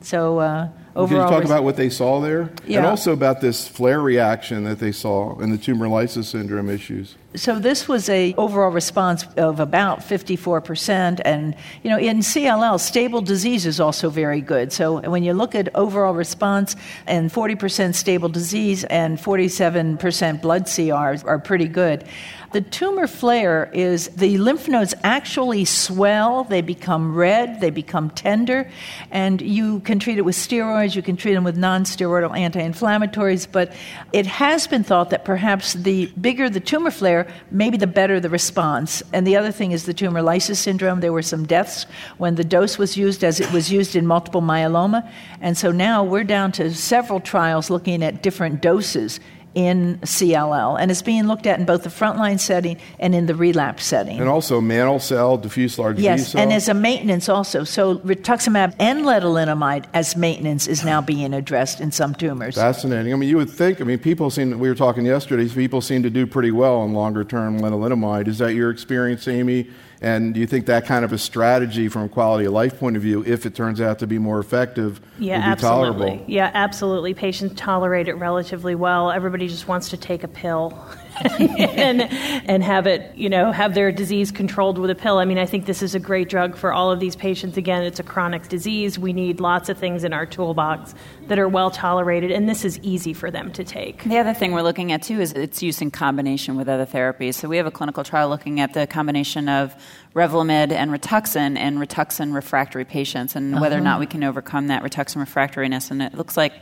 So 0.00 0.38
uh, 0.38 0.68
Can 0.94 1.08
you 1.08 1.16
talk 1.16 1.44
about 1.44 1.62
what 1.62 1.76
they 1.76 1.88
saw 1.88 2.20
there? 2.20 2.50
And 2.66 2.84
also 2.86 3.12
about 3.12 3.40
this 3.40 3.68
flare 3.68 4.00
reaction 4.00 4.64
that 4.64 4.78
they 4.78 4.92
saw 4.92 5.38
and 5.38 5.52
the 5.52 5.58
tumor 5.58 5.88
lysis 5.88 6.28
syndrome 6.28 6.68
issues. 6.68 7.14
so 7.36 7.60
this 7.60 7.86
was 7.86 8.08
a 8.08 8.34
overall 8.34 8.70
response 8.72 9.24
of 9.36 9.60
about 9.60 10.00
54% 10.00 11.20
and 11.24 11.54
you 11.84 11.90
know 11.90 11.98
in 11.98 12.18
cll 12.18 12.80
stable 12.80 13.20
disease 13.20 13.66
is 13.66 13.78
also 13.78 14.10
very 14.10 14.40
good. 14.40 14.72
So 14.72 15.00
when 15.08 15.22
you 15.22 15.32
look 15.32 15.54
at 15.54 15.74
overall 15.76 16.14
response 16.14 16.74
and 17.06 17.30
40% 17.30 17.94
stable 17.94 18.28
disease 18.28 18.82
and 18.84 19.16
47% 19.16 20.42
blood 20.42 20.64
crs 20.64 21.24
are 21.24 21.38
pretty 21.38 21.68
good 21.68 22.04
the 22.52 22.60
tumor 22.60 23.06
flare 23.06 23.70
is 23.72 24.08
the 24.08 24.38
lymph 24.38 24.68
nodes 24.68 24.94
actually 25.02 25.64
swell 25.64 26.44
they 26.44 26.60
become 26.60 27.14
red 27.14 27.60
they 27.60 27.70
become 27.70 28.10
tender 28.10 28.70
and 29.10 29.40
you 29.40 29.80
can 29.80 29.98
treat 29.98 30.18
it 30.18 30.22
with 30.22 30.36
steroids 30.36 30.94
you 30.94 31.02
can 31.02 31.16
treat 31.16 31.34
them 31.34 31.44
with 31.44 31.56
non-steroidal 31.56 32.36
anti-inflammatories 32.36 33.46
but 33.50 33.72
it 34.12 34.26
has 34.26 34.66
been 34.66 34.84
thought 34.84 35.10
that 35.10 35.24
perhaps 35.24 35.74
the 35.74 36.06
bigger 36.20 36.48
the 36.48 36.60
tumor 36.60 36.90
flare 36.90 37.26
maybe 37.50 37.76
the 37.76 37.86
better 37.86 38.20
the 38.20 38.28
response. 38.30 39.02
And 39.12 39.26
the 39.26 39.36
other 39.36 39.52
thing 39.52 39.72
is 39.72 39.84
the 39.84 39.94
tumor 39.94 40.22
lysis 40.22 40.58
syndrome. 40.60 41.00
There 41.00 41.12
were 41.12 41.22
some 41.22 41.46
deaths 41.46 41.86
when 42.18 42.36
the 42.36 42.44
dose 42.44 42.78
was 42.78 42.96
used 42.96 43.24
as 43.24 43.40
it 43.40 43.50
was 43.52 43.70
used 43.72 43.96
in 43.96 44.06
multiple 44.06 44.42
myeloma. 44.42 45.10
And 45.40 45.56
so 45.56 45.70
now 45.70 46.04
we're 46.04 46.24
down 46.24 46.52
to 46.52 46.72
several 46.72 47.20
trials 47.20 47.70
looking 47.70 48.02
at 48.02 48.22
different 48.22 48.60
doses 48.62 49.20
in 49.54 49.98
CLL, 50.02 50.78
and 50.80 50.90
it's 50.90 51.02
being 51.02 51.26
looked 51.26 51.46
at 51.46 51.58
in 51.58 51.66
both 51.66 51.82
the 51.82 51.88
frontline 51.88 52.38
setting 52.38 52.76
and 52.98 53.14
in 53.14 53.26
the 53.26 53.34
relapse 53.34 53.84
setting. 53.84 54.18
And 54.20 54.28
also 54.28 54.60
mantle 54.60 55.00
cell, 55.00 55.36
diffuse 55.36 55.78
large 55.78 55.96
B 55.96 56.02
Yes, 56.04 56.32
cell. 56.32 56.40
and 56.40 56.52
as 56.52 56.68
a 56.68 56.74
maintenance 56.74 57.28
also. 57.28 57.64
So 57.64 57.98
rituximab 57.98 58.74
and 58.78 59.00
lenalidomide 59.04 59.86
as 59.92 60.16
maintenance 60.16 60.66
is 60.68 60.84
now 60.84 61.00
being 61.00 61.34
addressed 61.34 61.80
in 61.80 61.90
some 61.90 62.14
tumors. 62.14 62.54
Fascinating. 62.54 63.12
I 63.12 63.16
mean, 63.16 63.28
you 63.28 63.36
would 63.36 63.50
think, 63.50 63.80
I 63.80 63.84
mean, 63.84 63.98
people 63.98 64.30
seem, 64.30 64.58
we 64.58 64.68
were 64.68 64.74
talking 64.74 65.04
yesterday, 65.04 65.48
people 65.48 65.80
seem 65.80 66.02
to 66.04 66.10
do 66.10 66.26
pretty 66.26 66.52
well 66.52 66.76
on 66.76 66.92
longer 66.92 67.24
term 67.24 67.58
lenalidomide. 67.60 68.28
Is 68.28 68.38
that 68.38 68.54
your 68.54 68.70
experience, 68.70 69.26
Amy? 69.26 69.68
And 70.02 70.32
do 70.32 70.40
you 70.40 70.46
think 70.46 70.66
that 70.66 70.86
kind 70.86 71.04
of 71.04 71.12
a 71.12 71.18
strategy 71.18 71.88
from 71.88 72.02
a 72.04 72.08
quality 72.08 72.46
of 72.46 72.52
life 72.54 72.78
point 72.78 72.96
of 72.96 73.02
view, 73.02 73.22
if 73.26 73.44
it 73.44 73.54
turns 73.54 73.80
out 73.80 73.98
to 73.98 74.06
be 74.06 74.18
more 74.18 74.38
effective, 74.40 75.00
Yeah, 75.18 75.36
will 75.36 75.42
be 75.42 75.48
absolutely. 75.50 76.06
tolerable? 76.06 76.24
Yeah, 76.26 76.50
absolutely. 76.54 77.12
Patients 77.14 77.54
tolerate 77.56 78.08
it 78.08 78.14
relatively 78.14 78.74
well. 78.74 79.10
Everybody 79.10 79.46
just 79.46 79.68
wants 79.68 79.90
to 79.90 79.98
take 79.98 80.24
a 80.24 80.28
pill 80.28 80.78
and 81.38 82.02
and 82.02 82.62
have 82.62 82.86
it, 82.86 83.14
you 83.16 83.28
know, 83.28 83.52
have 83.52 83.74
their 83.74 83.92
disease 83.92 84.30
controlled 84.30 84.78
with 84.78 84.90
a 84.90 84.94
pill. 84.94 85.18
I 85.18 85.24
mean, 85.24 85.38
I 85.38 85.46
think 85.46 85.66
this 85.66 85.82
is 85.82 85.94
a 85.94 85.98
great 85.98 86.28
drug 86.28 86.56
for 86.56 86.72
all 86.72 86.90
of 86.90 87.00
these 87.00 87.16
patients. 87.16 87.56
Again, 87.56 87.82
it's 87.82 88.00
a 88.00 88.02
chronic 88.02 88.48
disease. 88.48 88.98
We 88.98 89.12
need 89.12 89.40
lots 89.40 89.68
of 89.68 89.78
things 89.78 90.04
in 90.04 90.12
our 90.12 90.26
toolbox 90.26 90.94
that 91.28 91.38
are 91.38 91.48
well 91.48 91.70
tolerated, 91.70 92.30
and 92.30 92.48
this 92.48 92.64
is 92.64 92.78
easy 92.80 93.12
for 93.12 93.30
them 93.30 93.52
to 93.52 93.64
take. 93.64 94.04
The 94.04 94.18
other 94.18 94.34
thing 94.34 94.52
we're 94.52 94.62
looking 94.62 94.92
at 94.92 95.02
too 95.02 95.20
is 95.20 95.32
its 95.32 95.62
use 95.62 95.80
in 95.82 95.90
combination 95.90 96.56
with 96.56 96.68
other 96.68 96.86
therapies. 96.86 97.34
So 97.34 97.48
we 97.48 97.56
have 97.56 97.66
a 97.66 97.70
clinical 97.70 98.04
trial 98.04 98.28
looking 98.28 98.60
at 98.60 98.74
the 98.74 98.86
combination 98.86 99.48
of 99.48 99.74
Revlimid 100.14 100.72
and 100.72 100.90
Rituxan 100.90 101.58
in 101.58 101.78
Rituxan 101.78 102.34
refractory 102.34 102.84
patients 102.84 103.36
and 103.36 103.60
whether 103.60 103.76
or 103.76 103.80
not 103.80 103.92
uh-huh. 103.92 104.00
we 104.00 104.06
can 104.06 104.24
overcome 104.24 104.68
that 104.68 104.82
Rituxan 104.82 105.24
refractoriness. 105.24 105.90
And 105.90 106.02
it 106.02 106.14
looks 106.14 106.36
like, 106.36 106.52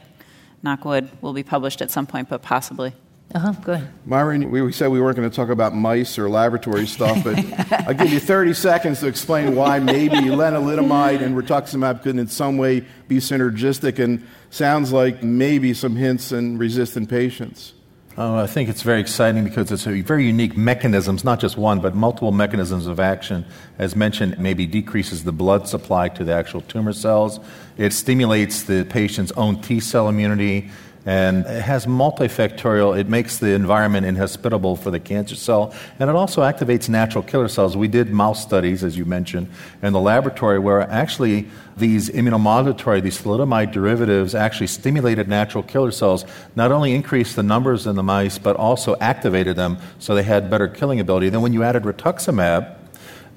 knockwood, 0.64 1.08
will 1.22 1.32
be 1.32 1.42
published 1.42 1.80
at 1.80 1.90
some 1.90 2.06
point, 2.06 2.28
but 2.28 2.42
possibly. 2.42 2.92
Uh-huh, 3.34 3.52
good. 3.62 3.86
Myron, 4.06 4.50
we, 4.50 4.62
we 4.62 4.72
said 4.72 4.88
we 4.88 5.02
weren't 5.02 5.16
going 5.16 5.28
to 5.28 5.34
talk 5.34 5.50
about 5.50 5.74
mice 5.74 6.18
or 6.18 6.30
laboratory 6.30 6.86
stuff, 6.86 7.22
but 7.22 7.38
I'll 7.86 7.92
give 7.92 8.10
you 8.10 8.20
30 8.20 8.54
seconds 8.54 9.00
to 9.00 9.06
explain 9.06 9.54
why 9.54 9.80
maybe 9.80 10.16
lenalidomide 10.16 11.20
and 11.20 11.36
rituximab 11.36 12.02
could 12.02 12.16
in 12.16 12.26
some 12.28 12.56
way 12.56 12.80
be 13.06 13.18
synergistic 13.18 13.98
and 13.98 14.26
sounds 14.48 14.92
like 14.92 15.22
maybe 15.22 15.74
some 15.74 15.94
hints 15.94 16.32
in 16.32 16.56
resistant 16.56 17.10
patients. 17.10 17.74
Oh, 18.20 18.34
I 18.34 18.48
think 18.48 18.68
it's 18.68 18.82
very 18.82 19.00
exciting 19.00 19.44
because 19.44 19.70
it's 19.70 19.86
a 19.86 20.00
very 20.00 20.26
unique 20.26 20.56
mechanisms, 20.56 21.22
not 21.22 21.38
just 21.38 21.56
one, 21.56 21.78
but 21.78 21.94
multiple 21.94 22.32
mechanisms 22.32 22.88
of 22.88 22.98
action. 22.98 23.46
As 23.78 23.94
mentioned, 23.94 24.40
maybe 24.40 24.66
decreases 24.66 25.22
the 25.22 25.30
blood 25.30 25.68
supply 25.68 26.08
to 26.08 26.24
the 26.24 26.32
actual 26.32 26.62
tumor 26.62 26.92
cells. 26.92 27.38
It 27.76 27.92
stimulates 27.92 28.64
the 28.64 28.84
patient's 28.90 29.30
own 29.36 29.60
T 29.60 29.78
cell 29.78 30.08
immunity. 30.08 30.68
And 31.06 31.46
it 31.46 31.62
has 31.62 31.86
multifactorial, 31.86 32.98
it 32.98 33.08
makes 33.08 33.38
the 33.38 33.52
environment 33.52 34.04
inhospitable 34.04 34.76
for 34.76 34.90
the 34.90 35.00
cancer 35.00 35.36
cell, 35.36 35.72
and 35.98 36.10
it 36.10 36.16
also 36.16 36.42
activates 36.42 36.88
natural 36.88 37.24
killer 37.24 37.48
cells. 37.48 37.76
We 37.76 37.88
did 37.88 38.10
mouse 38.10 38.42
studies, 38.42 38.84
as 38.84 38.96
you 38.98 39.04
mentioned, 39.04 39.48
in 39.82 39.92
the 39.92 40.00
laboratory 40.00 40.58
where 40.58 40.82
actually 40.82 41.48
these 41.76 42.10
immunomodulatory, 42.10 43.02
these 43.02 43.20
thalidomide 43.22 43.72
derivatives 43.72 44.34
actually 44.34 44.66
stimulated 44.66 45.28
natural 45.28 45.62
killer 45.62 45.92
cells, 45.92 46.24
not 46.56 46.72
only 46.72 46.94
increased 46.94 47.36
the 47.36 47.42
numbers 47.42 47.86
in 47.86 47.96
the 47.96 48.02
mice, 48.02 48.38
but 48.38 48.56
also 48.56 48.96
activated 49.00 49.56
them 49.56 49.78
so 49.98 50.14
they 50.14 50.22
had 50.22 50.50
better 50.50 50.68
killing 50.68 51.00
ability. 51.00 51.28
Then 51.28 51.40
when 51.40 51.52
you 51.52 51.62
added 51.62 51.84
rituximab, 51.84 52.77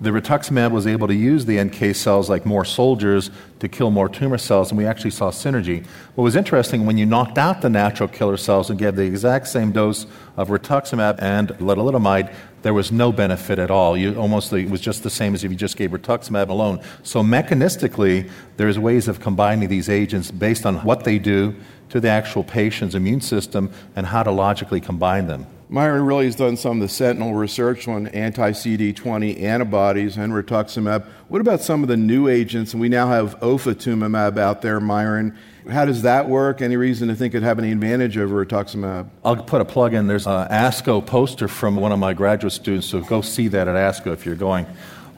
the 0.01 0.09
rituximab 0.09 0.71
was 0.71 0.87
able 0.87 1.07
to 1.07 1.13
use 1.13 1.45
the 1.45 1.63
NK 1.63 1.95
cells 1.95 2.27
like 2.27 2.43
more 2.43 2.65
soldiers 2.65 3.29
to 3.59 3.69
kill 3.69 3.91
more 3.91 4.09
tumor 4.09 4.39
cells, 4.39 4.71
and 4.71 4.77
we 4.77 4.85
actually 4.85 5.11
saw 5.11 5.29
synergy. 5.29 5.85
What 6.15 6.23
was 6.23 6.35
interesting, 6.35 6.87
when 6.87 6.97
you 6.97 7.05
knocked 7.05 7.37
out 7.37 7.61
the 7.61 7.69
natural 7.69 8.09
killer 8.09 8.37
cells 8.37 8.71
and 8.71 8.79
gave 8.79 8.95
the 8.95 9.03
exact 9.03 9.47
same 9.47 9.71
dose 9.71 10.07
of 10.37 10.49
rituximab 10.49 11.21
and 11.21 11.49
lenalidomide, 11.59 12.33
there 12.63 12.73
was 12.73 12.91
no 12.91 13.11
benefit 13.11 13.59
at 13.59 13.69
all. 13.69 13.95
You 13.95 14.15
almost 14.15 14.51
it 14.53 14.69
was 14.71 14.81
just 14.81 15.03
the 15.03 15.09
same 15.11 15.35
as 15.35 15.43
if 15.43 15.51
you 15.51 15.57
just 15.57 15.77
gave 15.77 15.91
rituximab 15.91 16.49
alone. 16.49 16.81
So 17.03 17.21
mechanistically, 17.21 18.29
there's 18.57 18.79
ways 18.79 19.07
of 19.07 19.19
combining 19.19 19.69
these 19.69 19.87
agents 19.87 20.31
based 20.31 20.65
on 20.65 20.77
what 20.77 21.03
they 21.03 21.19
do 21.19 21.55
to 21.89 21.99
the 21.99 22.09
actual 22.09 22.43
patient's 22.43 22.95
immune 22.95 23.21
system 23.21 23.71
and 23.95 24.07
how 24.07 24.23
to 24.23 24.31
logically 24.31 24.81
combine 24.81 25.27
them. 25.27 25.45
Myron 25.73 26.05
really 26.05 26.25
has 26.25 26.35
done 26.35 26.57
some 26.57 26.81
of 26.81 26.81
the 26.81 26.93
sentinel 26.93 27.33
research 27.33 27.87
on 27.87 28.07
anti 28.07 28.51
CD20 28.51 29.41
antibodies 29.41 30.17
and 30.17 30.33
rituximab. 30.33 31.05
What 31.29 31.39
about 31.39 31.61
some 31.61 31.81
of 31.81 31.87
the 31.87 31.95
new 31.95 32.27
agents? 32.27 32.73
And 32.73 32.81
we 32.81 32.89
now 32.89 33.07
have 33.07 33.39
ofatumumab 33.39 34.37
out 34.37 34.61
there, 34.61 34.81
Myron. 34.81 35.37
How 35.69 35.85
does 35.85 36.01
that 36.01 36.27
work? 36.27 36.61
Any 36.61 36.75
reason 36.75 37.07
to 37.07 37.15
think 37.15 37.33
it'd 37.33 37.43
have 37.43 37.57
any 37.57 37.71
advantage 37.71 38.17
over 38.17 38.45
rituximab? 38.45 39.07
I'll 39.23 39.37
put 39.37 39.61
a 39.61 39.65
plug 39.65 39.93
in. 39.93 40.07
There's 40.07 40.27
an 40.27 40.49
ASCO 40.49 41.05
poster 41.05 41.47
from 41.47 41.77
one 41.77 41.93
of 41.93 41.99
my 41.99 42.13
graduate 42.13 42.51
students, 42.51 42.87
so 42.87 42.99
go 42.99 43.21
see 43.21 43.47
that 43.47 43.69
at 43.69 43.75
ASCO 43.75 44.11
if 44.11 44.25
you're 44.25 44.35
going. 44.35 44.65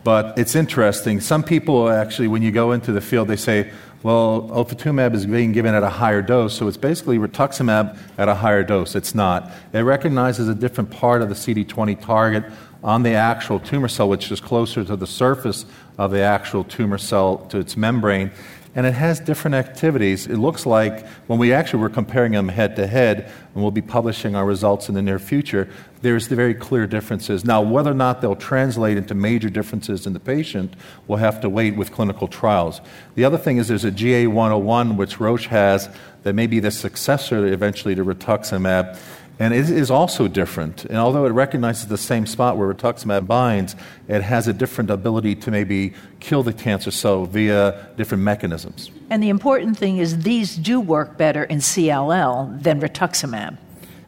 But 0.03 0.37
it's 0.37 0.53
interesting. 0.53 1.19
Some 1.19 1.41
people 1.41 1.89
actually, 1.89 2.27
when 2.27 2.43
you 2.43 2.51
go 2.51 2.73
into 2.73 2.91
the 2.91 3.01
field, 3.01 3.27
they 3.27 3.37
say, 3.37 3.71
well, 4.03 4.49
ofatumumab 4.51 5.15
is 5.15 5.25
being 5.25 5.53
given 5.53 5.73
at 5.73 5.81
a 5.81 5.89
higher 5.89 6.21
dose, 6.21 6.53
so 6.53 6.67
it's 6.67 6.75
basically 6.75 7.17
rituximab 7.17 7.97
at 8.17 8.27
a 8.27 8.35
higher 8.35 8.63
dose. 8.63 8.95
It's 8.95 9.15
not. 9.15 9.49
It 9.71 9.79
recognizes 9.79 10.49
a 10.49 10.55
different 10.55 10.91
part 10.91 11.21
of 11.21 11.29
the 11.29 11.35
CD20 11.35 12.01
target 12.01 12.43
on 12.83 13.03
the 13.03 13.13
actual 13.13 13.61
tumor 13.61 13.87
cell, 13.87 14.09
which 14.09 14.29
is 14.29 14.41
closer 14.41 14.83
to 14.83 14.97
the 14.97 15.07
surface 15.07 15.65
of 15.97 16.11
the 16.11 16.19
actual 16.19 16.65
tumor 16.65 16.97
cell 16.97 17.37
to 17.49 17.59
its 17.59 17.77
membrane. 17.77 18.31
And 18.75 18.87
it 18.87 18.93
has 18.93 19.19
different 19.19 19.53
activities. 19.53 20.25
It 20.25 20.37
looks 20.37 20.65
like 20.65 21.05
when 21.27 21.37
we 21.37 21.53
actually 21.53 21.81
were 21.81 21.89
comparing 21.89 22.31
them 22.31 22.49
head 22.49 22.75
to 22.77 22.87
head, 22.87 23.31
and 23.53 23.61
we'll 23.61 23.71
be 23.71 23.83
publishing 23.83 24.35
our 24.35 24.45
results 24.45 24.89
in 24.89 24.95
the 24.95 25.01
near 25.01 25.19
future, 25.19 25.69
there's 26.01 26.27
the 26.27 26.35
very 26.35 26.55
clear 26.55 26.87
differences. 26.87 27.45
Now, 27.45 27.61
whether 27.61 27.91
or 27.91 27.95
not 27.95 28.21
they'll 28.21 28.35
translate 28.35 28.97
into 28.97 29.13
major 29.13 29.49
differences 29.49 30.07
in 30.07 30.13
the 30.13 30.19
patient, 30.19 30.73
we'll 31.07 31.19
have 31.19 31.39
to 31.41 31.49
wait 31.49 31.75
with 31.75 31.91
clinical 31.91 32.27
trials. 32.27 32.81
The 33.13 33.25
other 33.25 33.37
thing 33.37 33.57
is 33.57 33.67
there's 33.67 33.85
a 33.85 33.91
GA101, 33.91 34.97
which 34.97 35.19
Roche 35.19 35.47
has, 35.47 35.87
that 36.23 36.33
may 36.33 36.47
be 36.47 36.59
the 36.59 36.71
successor 36.71 37.45
eventually 37.45 37.95
to 37.95 38.03
rituximab. 38.03 38.97
And 39.43 39.53
it 39.53 39.69
is 39.69 39.91
also 39.91 40.29
different. 40.29 40.85
And 40.85 40.95
although 40.95 41.25
it 41.25 41.31
recognizes 41.31 41.87
the 41.87 41.97
same 41.97 42.25
spot 42.25 42.55
where 42.55 42.73
rituximab 42.73 43.27
binds, 43.27 43.75
it 44.07 44.21
has 44.21 44.47
a 44.47 44.53
different 44.53 44.89
ability 44.89 45.35
to 45.35 45.51
maybe 45.51 45.93
kill 46.21 46.43
the 46.43 46.53
cancer 46.53 46.91
cell 46.91 47.25
via 47.25 47.89
different 47.97 48.23
mechanisms. 48.23 48.89
And 49.09 49.21
the 49.21 49.27
important 49.27 49.77
thing 49.77 49.97
is 49.97 50.19
these 50.19 50.55
do 50.55 50.79
work 50.79 51.17
better 51.17 51.43
in 51.43 51.57
CLL 51.57 52.63
than 52.63 52.79
rituximab. 52.79 53.57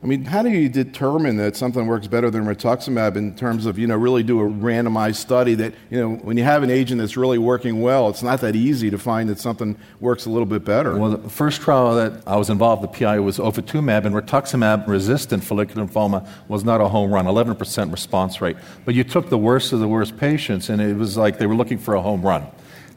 I 0.04 0.08
mean, 0.08 0.26
how 0.26 0.44
do 0.44 0.50
you 0.50 0.70
determine 0.70 1.38
that 1.38 1.56
something 1.56 1.88
works 1.88 2.08
better 2.08 2.30
than 2.30 2.46
rituximab 2.46 3.16
in 3.16 3.36
terms 3.36 3.66
of, 3.66 3.80
you 3.80 3.88
know, 3.88 3.96
really 3.96 4.24
do 4.24 4.40
a 4.40 4.44
randomized 4.44 5.16
study 5.16 5.56
that, 5.56 5.74
you 5.90 6.00
know, 6.00 6.16
when 6.16 6.38
you 6.38 6.44
have 6.44 6.64
an 6.64 6.70
agent 6.70 7.00
that's 7.00 7.18
really 7.18 7.38
working 7.38 7.82
well, 7.82 8.10
it's 8.10 8.22
not 8.22 8.42
that 8.42 8.56
easy 8.56 8.90
to 8.90 8.98
find 8.98 9.30
that 9.30 9.40
something 9.40 9.78
works 10.00 10.26
a 10.26 10.30
little 10.30 10.46
bit 10.46 10.64
better? 10.64 10.98
Well, 10.98 11.12
the 11.12 11.30
first 11.30 11.62
trial 11.62 11.96
that 11.96 12.22
I 12.28 12.36
was 12.36 12.50
involved, 12.50 12.84
the 12.84 12.88
PI 12.88 13.20
was 13.20 13.38
ofatumumab, 13.38 14.06
and 14.06 14.16
rituximab 14.16 14.88
resistant 14.88 15.44
follicular 15.44 15.88
lymphoma 15.88 16.28
was 16.48 16.64
not 16.64 16.82
a 16.82 16.88
home 16.88 17.12
run, 17.12 17.26
11% 17.26 17.92
response 17.92 18.42
rate. 18.42 18.58
But 18.86 18.96
you 18.96 19.04
took 19.04 19.30
the 19.30 19.38
worst 19.38 19.74
of 19.74 19.80
the 19.80 19.88
worst 19.88 20.18
patients, 20.18 20.70
and 20.70 20.82
it 20.82 20.96
was 20.98 21.18
like 21.18 21.40
they 21.40 21.48
were 21.48 21.56
looking 21.56 21.78
for 21.78 21.96
a 21.96 22.02
home 22.02 22.22
run 22.22 22.48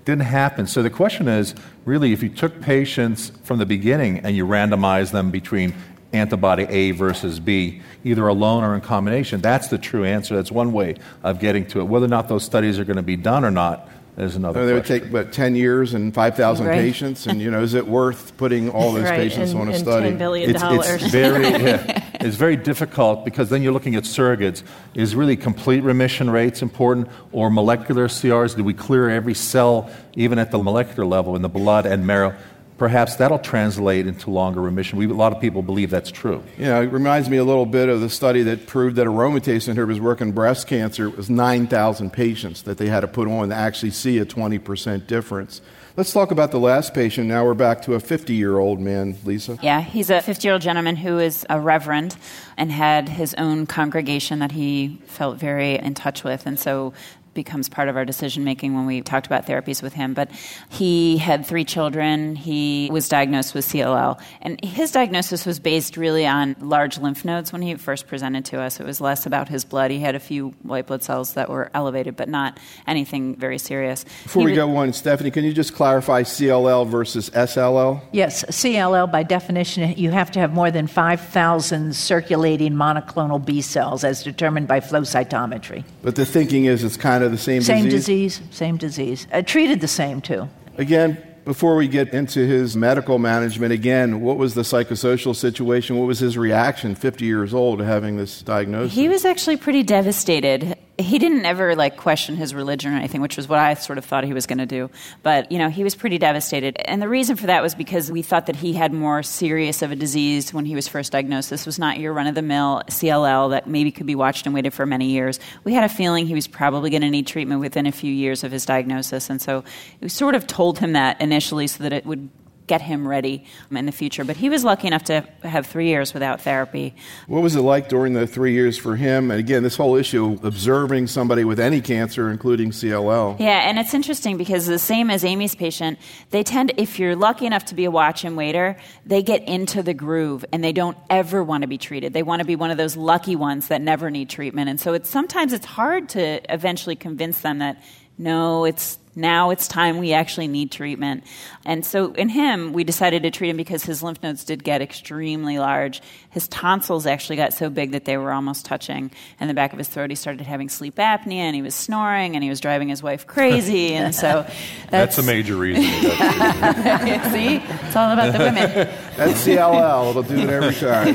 didn't 0.04 0.22
happen. 0.22 0.66
So 0.66 0.82
the 0.82 0.88
question 0.88 1.28
is 1.28 1.54
really, 1.84 2.14
if 2.14 2.22
you 2.22 2.30
took 2.30 2.62
patients 2.62 3.30
from 3.44 3.58
the 3.58 3.66
beginning 3.66 4.20
and 4.20 4.34
you 4.34 4.46
randomized 4.46 5.10
them 5.12 5.30
between 5.30 5.74
antibody 6.12 6.64
A 6.64 6.90
versus 6.92 7.38
B, 7.40 7.82
either 8.04 8.26
alone 8.28 8.64
or 8.64 8.74
in 8.74 8.80
combination. 8.80 9.40
That's 9.40 9.68
the 9.68 9.78
true 9.78 10.04
answer. 10.04 10.36
That's 10.36 10.50
one 10.52 10.72
way 10.72 10.96
of 11.22 11.38
getting 11.38 11.66
to 11.68 11.80
it. 11.80 11.84
Whether 11.84 12.06
or 12.06 12.10
not 12.10 12.28
those 12.28 12.44
studies 12.44 12.78
are 12.78 12.84
going 12.84 12.96
to 12.96 13.02
be 13.02 13.16
done 13.16 13.44
or 13.44 13.50
not 13.50 13.88
is 14.18 14.36
another. 14.36 14.60
So 14.60 14.66
they 14.66 14.72
would 14.72 14.84
take 14.84 15.04
what 15.06 15.32
ten 15.32 15.54
years 15.54 15.94
and 15.94 16.12
five 16.12 16.36
thousand 16.36 16.66
right. 16.66 16.78
patients, 16.78 17.26
and 17.26 17.40
you 17.40 17.50
know, 17.50 17.62
is 17.62 17.74
it 17.74 17.86
worth 17.86 18.36
putting 18.36 18.70
all 18.70 18.92
those 18.92 19.04
right. 19.04 19.16
patients 19.16 19.52
and, 19.52 19.60
on 19.60 19.68
a 19.68 19.72
and 19.72 19.80
study? 19.80 20.08
Ten 20.08 20.18
billion 20.18 20.50
it's, 20.50 20.60
dollars. 20.60 21.02
It's 21.02 21.06
very, 21.06 21.42
yeah, 21.64 22.04
it's 22.14 22.36
very 22.36 22.56
difficult 22.56 23.24
because 23.24 23.48
then 23.50 23.62
you're 23.62 23.72
looking 23.72 23.94
at 23.94 24.04
surrogates. 24.04 24.62
Is 24.94 25.14
really 25.14 25.36
complete 25.36 25.82
remission 25.82 26.30
rates 26.30 26.62
important, 26.62 27.08
or 27.32 27.50
molecular 27.50 28.08
CRs? 28.08 28.56
Do 28.56 28.64
we 28.64 28.74
clear 28.74 29.08
every 29.08 29.34
cell, 29.34 29.90
even 30.14 30.38
at 30.38 30.50
the 30.50 30.58
molecular 30.58 31.06
level 31.06 31.36
in 31.36 31.42
the 31.42 31.48
blood 31.48 31.86
and 31.86 32.06
marrow? 32.06 32.34
Perhaps 32.78 33.16
that'll 33.16 33.40
translate 33.40 34.06
into 34.06 34.30
longer 34.30 34.62
remission. 34.62 34.98
We, 34.98 35.06
a 35.06 35.08
lot 35.08 35.32
of 35.32 35.40
people 35.40 35.62
believe 35.62 35.90
that's 35.90 36.10
true. 36.10 36.42
Yeah, 36.56 36.80
it 36.80 36.92
reminds 36.92 37.28
me 37.28 37.36
a 37.36 37.44
little 37.44 37.66
bit 37.66 37.88
of 37.88 38.00
the 38.00 38.08
study 38.08 38.42
that 38.44 38.66
proved 38.66 38.96
that 38.96 39.06
aromatase 39.06 39.72
inhibitors 39.72 40.00
work 40.00 40.20
in 40.20 40.32
breast 40.32 40.68
cancer. 40.68 41.08
It 41.08 41.16
was 41.16 41.28
9,000 41.28 42.12
patients 42.12 42.62
that 42.62 42.78
they 42.78 42.86
had 42.86 43.00
to 43.00 43.08
put 43.08 43.28
on 43.28 43.48
to 43.50 43.54
actually 43.54 43.90
see 43.90 44.18
a 44.18 44.24
20% 44.24 45.06
difference. 45.06 45.60
Let's 45.98 46.12
talk 46.12 46.30
about 46.30 46.52
the 46.52 46.60
last 46.60 46.94
patient. 46.94 47.26
Now 47.26 47.44
we're 47.44 47.54
back 47.54 47.82
to 47.82 47.94
a 47.94 48.00
50 48.00 48.32
year 48.32 48.56
old 48.56 48.78
man, 48.78 49.16
Lisa. 49.24 49.58
Yeah, 49.60 49.80
he's 49.80 50.10
a 50.10 50.22
50 50.22 50.46
year 50.46 50.52
old 50.52 50.62
gentleman 50.62 50.94
who 50.94 51.18
is 51.18 51.44
a 51.50 51.58
reverend 51.58 52.16
and 52.56 52.70
had 52.70 53.08
his 53.08 53.34
own 53.34 53.66
congregation 53.66 54.38
that 54.38 54.52
he 54.52 55.00
felt 55.06 55.38
very 55.38 55.74
in 55.74 55.94
touch 55.94 56.22
with. 56.22 56.46
And 56.46 56.56
so 56.56 56.92
becomes 57.38 57.68
part 57.68 57.88
of 57.88 57.96
our 57.96 58.04
decision 58.04 58.42
making 58.42 58.74
when 58.74 58.84
we 58.84 59.00
talked 59.00 59.24
about 59.24 59.46
therapies 59.46 59.80
with 59.80 59.92
him. 59.92 60.12
But 60.12 60.28
he 60.70 61.18
had 61.18 61.46
three 61.46 61.64
children. 61.64 62.34
He 62.34 62.88
was 62.90 63.08
diagnosed 63.08 63.54
with 63.54 63.64
CLL. 63.64 64.20
And 64.42 64.58
his 64.64 64.90
diagnosis 64.90 65.46
was 65.46 65.60
based 65.60 65.96
really 65.96 66.26
on 66.26 66.56
large 66.58 66.98
lymph 66.98 67.24
nodes 67.24 67.52
when 67.52 67.62
he 67.62 67.76
first 67.76 68.08
presented 68.08 68.44
to 68.46 68.60
us. 68.60 68.80
It 68.80 68.86
was 68.86 69.00
less 69.00 69.24
about 69.24 69.48
his 69.48 69.64
blood. 69.64 69.92
He 69.92 70.00
had 70.00 70.16
a 70.16 70.20
few 70.20 70.48
white 70.64 70.88
blood 70.88 71.04
cells 71.04 71.34
that 71.34 71.48
were 71.48 71.70
elevated, 71.74 72.16
but 72.16 72.28
not 72.28 72.58
anything 72.88 73.36
very 73.36 73.58
serious. 73.58 74.04
Before 74.24 74.42
he 74.42 74.48
we 74.48 74.54
go 74.56 74.76
on, 74.76 74.92
Stephanie, 74.92 75.30
can 75.30 75.44
you 75.44 75.52
just 75.52 75.74
clarify 75.74 76.24
CLL 76.24 76.88
versus 76.88 77.30
SLL? 77.30 78.00
Yes, 78.10 78.44
CLL, 78.46 79.12
by 79.12 79.22
definition, 79.22 79.96
you 79.96 80.10
have 80.10 80.32
to 80.32 80.40
have 80.40 80.52
more 80.52 80.72
than 80.72 80.88
5,000 80.88 81.94
circulating 81.94 82.72
monoclonal 82.72 83.44
B 83.44 83.60
cells 83.60 84.02
as 84.02 84.24
determined 84.24 84.66
by 84.66 84.80
flow 84.80 85.02
cytometry. 85.02 85.84
But 86.02 86.16
the 86.16 86.26
thinking 86.26 86.64
is 86.64 86.82
it's 86.82 86.96
kind 86.96 87.22
of 87.22 87.27
of 87.28 87.32
the 87.32 87.38
same, 87.38 87.62
same 87.62 87.84
disease? 87.84 88.38
disease? 88.38 88.56
Same 88.56 88.76
disease. 88.76 89.26
Uh, 89.32 89.42
treated 89.42 89.80
the 89.80 89.88
same, 89.88 90.20
too. 90.20 90.48
Again, 90.76 91.22
before 91.44 91.76
we 91.76 91.88
get 91.88 92.12
into 92.12 92.46
his 92.46 92.76
medical 92.76 93.18
management, 93.18 93.72
again, 93.72 94.20
what 94.20 94.36
was 94.36 94.54
the 94.54 94.62
psychosocial 94.62 95.34
situation? 95.34 95.96
What 95.96 96.06
was 96.06 96.18
his 96.18 96.36
reaction, 96.36 96.94
50 96.94 97.24
years 97.24 97.54
old, 97.54 97.80
having 97.80 98.16
this 98.16 98.42
diagnosis? 98.42 98.94
He 98.94 99.08
was 99.08 99.24
actually 99.24 99.56
pretty 99.56 99.82
devastated 99.82 100.76
he 100.98 101.20
didn't 101.20 101.46
ever 101.46 101.76
like 101.76 101.96
question 101.96 102.34
his 102.34 102.52
religion 102.54 102.92
or 102.92 102.96
anything, 102.96 103.20
which 103.20 103.36
was 103.36 103.48
what 103.48 103.60
I 103.60 103.74
sort 103.74 103.98
of 103.98 104.04
thought 104.04 104.24
he 104.24 104.32
was 104.32 104.46
going 104.46 104.58
to 104.58 104.66
do. 104.66 104.90
But 105.22 105.50
you 105.52 105.58
know, 105.58 105.70
he 105.70 105.84
was 105.84 105.94
pretty 105.94 106.18
devastated, 106.18 106.76
and 106.84 107.00
the 107.00 107.08
reason 107.08 107.36
for 107.36 107.46
that 107.46 107.62
was 107.62 107.76
because 107.76 108.10
we 108.10 108.22
thought 108.22 108.46
that 108.46 108.56
he 108.56 108.72
had 108.72 108.92
more 108.92 109.22
serious 109.22 109.80
of 109.82 109.92
a 109.92 109.96
disease 109.96 110.52
when 110.52 110.64
he 110.64 110.74
was 110.74 110.88
first 110.88 111.12
diagnosed. 111.12 111.50
This 111.50 111.66
was 111.66 111.78
not 111.78 111.98
your 111.98 112.12
run 112.12 112.26
of 112.26 112.34
the 112.34 112.42
mill 112.42 112.82
CLL 112.88 113.50
that 113.50 113.68
maybe 113.68 113.92
could 113.92 114.06
be 114.06 114.16
watched 114.16 114.46
and 114.46 114.54
waited 114.54 114.74
for 114.74 114.86
many 114.86 115.10
years. 115.10 115.38
We 115.62 115.72
had 115.72 115.84
a 115.84 115.88
feeling 115.88 116.26
he 116.26 116.34
was 116.34 116.48
probably 116.48 116.90
going 116.90 117.02
to 117.02 117.10
need 117.10 117.28
treatment 117.28 117.60
within 117.60 117.86
a 117.86 117.92
few 117.92 118.12
years 118.12 118.42
of 118.42 118.50
his 118.50 118.66
diagnosis, 118.66 119.30
and 119.30 119.40
so 119.40 119.62
we 120.00 120.08
sort 120.08 120.34
of 120.34 120.48
told 120.48 120.80
him 120.80 120.94
that 120.94 121.20
initially 121.20 121.68
so 121.68 121.84
that 121.84 121.92
it 121.92 122.06
would 122.06 122.28
get 122.68 122.82
him 122.82 123.08
ready 123.08 123.44
in 123.70 123.86
the 123.86 123.92
future. 123.92 124.24
But 124.24 124.36
he 124.36 124.48
was 124.48 124.62
lucky 124.62 124.86
enough 124.86 125.04
to 125.04 125.26
have 125.42 125.66
three 125.66 125.88
years 125.88 126.14
without 126.14 126.40
therapy. 126.40 126.94
What 127.26 127.42
was 127.42 127.56
it 127.56 127.62
like 127.62 127.88
during 127.88 128.12
the 128.12 128.26
three 128.26 128.52
years 128.52 128.78
for 128.78 128.94
him? 128.94 129.30
And 129.30 129.40
again, 129.40 129.62
this 129.62 129.76
whole 129.76 129.96
issue 129.96 130.34
of 130.34 130.44
observing 130.44 131.08
somebody 131.08 131.44
with 131.44 131.58
any 131.58 131.80
cancer, 131.80 132.30
including 132.30 132.70
CLL. 132.70 133.40
Yeah, 133.40 133.68
and 133.68 133.78
it's 133.78 133.94
interesting 133.94 134.36
because 134.36 134.66
the 134.66 134.78
same 134.78 135.10
as 135.10 135.24
Amy's 135.24 135.54
patient, 135.54 135.98
they 136.30 136.42
tend, 136.42 136.72
if 136.76 136.98
you're 136.98 137.16
lucky 137.16 137.46
enough 137.46 137.64
to 137.66 137.74
be 137.74 137.84
a 137.84 137.90
watch 137.90 138.24
and 138.24 138.36
waiter, 138.36 138.76
they 139.04 139.22
get 139.22 139.42
into 139.48 139.82
the 139.82 139.94
groove 139.94 140.44
and 140.52 140.62
they 140.62 140.72
don't 140.72 140.96
ever 141.10 141.42
want 141.42 141.62
to 141.62 141.68
be 141.68 141.78
treated. 141.78 142.12
They 142.12 142.22
want 142.22 142.40
to 142.40 142.46
be 142.46 142.56
one 142.56 142.70
of 142.70 142.76
those 142.76 142.96
lucky 142.96 143.36
ones 143.36 143.68
that 143.68 143.80
never 143.80 144.10
need 144.10 144.28
treatment. 144.28 144.68
And 144.68 144.78
so 144.78 144.92
it's 144.92 145.08
sometimes 145.08 145.52
it's 145.52 145.66
hard 145.66 146.10
to 146.10 146.52
eventually 146.52 146.96
convince 146.96 147.40
them 147.40 147.58
that 147.58 147.82
no, 148.18 148.64
it's 148.64 148.98
now 149.18 149.50
it's 149.50 149.66
time 149.66 149.98
we 149.98 150.12
actually 150.12 150.46
need 150.46 150.70
treatment. 150.70 151.24
And 151.64 151.84
so 151.84 152.12
in 152.12 152.28
him, 152.28 152.72
we 152.72 152.84
decided 152.84 153.24
to 153.24 153.30
treat 153.32 153.50
him 153.50 153.56
because 153.56 153.82
his 153.82 154.00
lymph 154.00 154.22
nodes 154.22 154.44
did 154.44 154.62
get 154.62 154.80
extremely 154.80 155.58
large. 155.58 156.00
His 156.30 156.46
tonsils 156.46 157.04
actually 157.04 157.34
got 157.36 157.52
so 157.52 157.68
big 157.68 157.90
that 157.92 158.04
they 158.04 158.16
were 158.16 158.30
almost 158.32 158.64
touching 158.64 159.10
in 159.40 159.48
the 159.48 159.54
back 159.54 159.72
of 159.72 159.78
his 159.78 159.88
throat. 159.88 160.10
He 160.10 160.16
started 160.16 160.46
having 160.46 160.68
sleep 160.68 160.96
apnea 160.96 161.38
and 161.38 161.56
he 161.56 161.62
was 161.62 161.74
snoring 161.74 162.36
and 162.36 162.44
he 162.44 162.50
was 162.50 162.60
driving 162.60 162.88
his 162.88 163.02
wife 163.02 163.26
crazy. 163.26 163.94
and 163.94 164.14
so 164.14 164.44
that's, 164.90 165.16
that's 165.16 165.18
a 165.18 165.22
major 165.24 165.56
reason. 165.56 165.82
See? 165.82 167.56
It's 167.56 167.96
all 167.96 168.12
about 168.12 168.32
the 168.32 168.38
women. 168.38 168.70
That's 169.16 169.44
CLL. 169.44 170.10
It'll 170.10 170.22
do 170.22 170.38
it 170.38 170.48
every 170.48 170.74
time. 170.74 171.14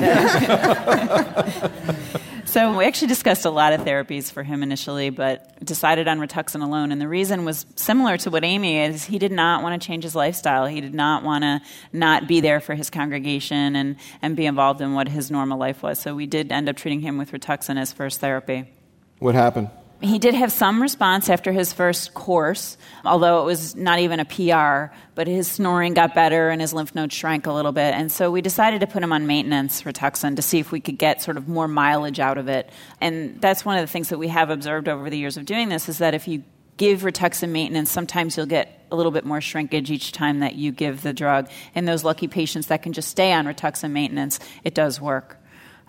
So 2.53 2.77
we 2.77 2.85
actually 2.85 3.07
discussed 3.07 3.45
a 3.45 3.49
lot 3.49 3.73
of 3.73 3.81
therapies 3.81 4.31
for 4.31 4.43
him 4.43 4.61
initially, 4.61 5.09
but 5.09 5.65
decided 5.65 6.07
on 6.07 6.19
Rituxan 6.19 6.61
alone. 6.61 6.91
And 6.91 7.01
the 7.01 7.07
reason 7.07 7.45
was 7.45 7.65
similar 7.75 8.15
to 8.17 8.29
what 8.29 8.43
Amy 8.43 8.77
is. 8.77 9.03
He 9.05 9.17
did 9.17 9.31
not 9.31 9.63
want 9.63 9.81
to 9.81 9.83
change 9.83 10.03
his 10.03 10.13
lifestyle. 10.13 10.67
He 10.67 10.79
did 10.79 10.93
not 10.93 11.23
want 11.23 11.43
to 11.43 11.61
not 11.93 12.27
be 12.27 12.41
there 12.41 12.59
for 12.59 12.75
his 12.75 12.91
congregation 12.91 13.75
and, 13.75 13.95
and 14.21 14.35
be 14.35 14.45
involved 14.45 14.81
in 14.81 14.93
what 14.93 15.07
his 15.07 15.31
normal 15.31 15.57
life 15.57 15.81
was. 15.81 15.97
So 15.97 16.13
we 16.13 16.27
did 16.27 16.51
end 16.51 16.69
up 16.69 16.75
treating 16.75 16.99
him 16.99 17.17
with 17.17 17.31
Rituxan 17.31 17.79
as 17.79 17.91
first 17.91 18.19
therapy. 18.19 18.71
What 19.17 19.33
happened? 19.33 19.71
He 20.03 20.19
did 20.19 20.33
have 20.33 20.51
some 20.51 20.81
response 20.81 21.29
after 21.29 21.53
his 21.53 21.71
first 21.71 22.13
course, 22.13 22.77
although 23.05 23.41
it 23.41 23.45
was 23.45 23.73
not 23.73 23.99
even 23.99 24.19
a 24.19 24.25
PR, 24.25 24.93
but 25.15 25.27
his 25.27 25.49
snoring 25.49 25.93
got 25.93 26.13
better 26.13 26.49
and 26.49 26.59
his 26.59 26.73
lymph 26.73 26.93
nodes 26.93 27.15
shrank 27.15 27.47
a 27.47 27.53
little 27.53 27.71
bit. 27.71 27.93
And 27.93 28.11
so 28.11 28.29
we 28.29 28.41
decided 28.41 28.81
to 28.81 28.87
put 28.87 29.01
him 29.01 29.13
on 29.13 29.27
maintenance 29.27 29.83
Rituxan 29.83 30.35
to 30.35 30.41
see 30.41 30.59
if 30.59 30.73
we 30.73 30.81
could 30.81 30.97
get 30.97 31.21
sort 31.21 31.37
of 31.37 31.47
more 31.47 31.69
mileage 31.69 32.19
out 32.19 32.37
of 32.37 32.49
it. 32.49 32.69
And 32.99 33.39
that's 33.39 33.63
one 33.63 33.77
of 33.77 33.81
the 33.81 33.91
things 33.91 34.09
that 34.09 34.17
we 34.17 34.27
have 34.27 34.49
observed 34.49 34.89
over 34.89 35.09
the 35.09 35.17
years 35.17 35.37
of 35.37 35.45
doing 35.45 35.69
this 35.69 35.87
is 35.87 35.99
that 35.99 36.13
if 36.13 36.27
you 36.27 36.43
give 36.75 37.03
Rituxan 37.03 37.51
maintenance, 37.51 37.89
sometimes 37.89 38.35
you'll 38.35 38.45
get 38.45 38.85
a 38.91 38.97
little 38.97 39.11
bit 39.13 39.23
more 39.23 39.39
shrinkage 39.39 39.89
each 39.89 40.11
time 40.11 40.39
that 40.39 40.55
you 40.55 40.73
give 40.73 41.01
the 41.01 41.13
drug. 41.13 41.49
And 41.75 41.87
those 41.87 42.03
lucky 42.03 42.27
patients 42.27 42.67
that 42.67 42.83
can 42.83 42.91
just 42.91 43.07
stay 43.07 43.31
on 43.31 43.45
Rituxan 43.45 43.91
maintenance, 43.91 44.41
it 44.65 44.75
does 44.75 44.99
work 44.99 45.37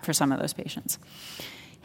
for 0.03 0.13
some 0.13 0.31
of 0.31 0.39
those 0.39 0.53
patients. 0.53 0.99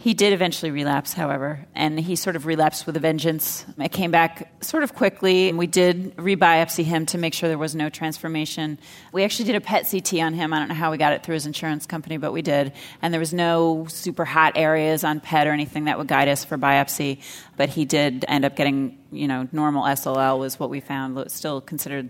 He 0.01 0.15
did 0.15 0.33
eventually 0.33 0.71
relapse, 0.71 1.13
however, 1.13 1.67
and 1.75 2.01
he 2.01 2.17
sort 2.17 2.35
of 2.35 2.47
relapsed 2.47 2.87
with 2.87 2.97
a 2.97 3.01
vengeance. 3.01 3.67
It 3.77 3.93
came 3.93 4.11
back 4.11 4.51
sort 4.65 4.83
of 4.83 4.95
quickly, 4.95 5.51
and 5.51 5.59
we 5.59 5.67
did 5.67 6.17
rebiopsy 6.17 6.85
him 6.85 7.05
to 7.07 7.19
make 7.19 7.35
sure 7.35 7.51
there 7.51 7.59
was 7.59 7.75
no 7.75 7.91
transformation. 7.91 8.79
We 9.13 9.25
actually 9.25 9.45
did 9.45 9.57
a 9.57 9.61
PET 9.61 9.87
CT 9.91 10.15
on 10.21 10.33
him. 10.33 10.55
I 10.55 10.59
don't 10.59 10.69
know 10.69 10.75
how 10.75 10.91
we 10.91 10.97
got 10.97 11.13
it 11.13 11.23
through 11.23 11.35
his 11.35 11.45
insurance 11.45 11.85
company, 11.85 12.17
but 12.17 12.33
we 12.33 12.41
did. 12.41 12.73
And 13.03 13.13
there 13.13 13.21
was 13.21 13.35
no 13.35 13.85
super 13.91 14.25
hot 14.25 14.55
areas 14.57 15.05
on 15.05 15.21
PET 15.21 15.47
or 15.47 15.53
anything 15.53 15.85
that 15.85 15.99
would 15.99 16.09
guide 16.09 16.29
us 16.29 16.47
for 16.47 16.57
biopsy. 16.57 17.21
But 17.59 17.69
he 17.69 17.85
did 17.85 18.25
end 18.27 18.47
up 18.47 18.57
getting, 18.57 18.97
you 19.13 19.29
know, 19.29 19.49
normal 19.53 19.85
SLL 19.85 20.39
was 20.39 20.59
what 20.59 20.71
we 20.71 20.81
found, 20.81 21.31
still 21.31 21.61
considered 21.61 22.09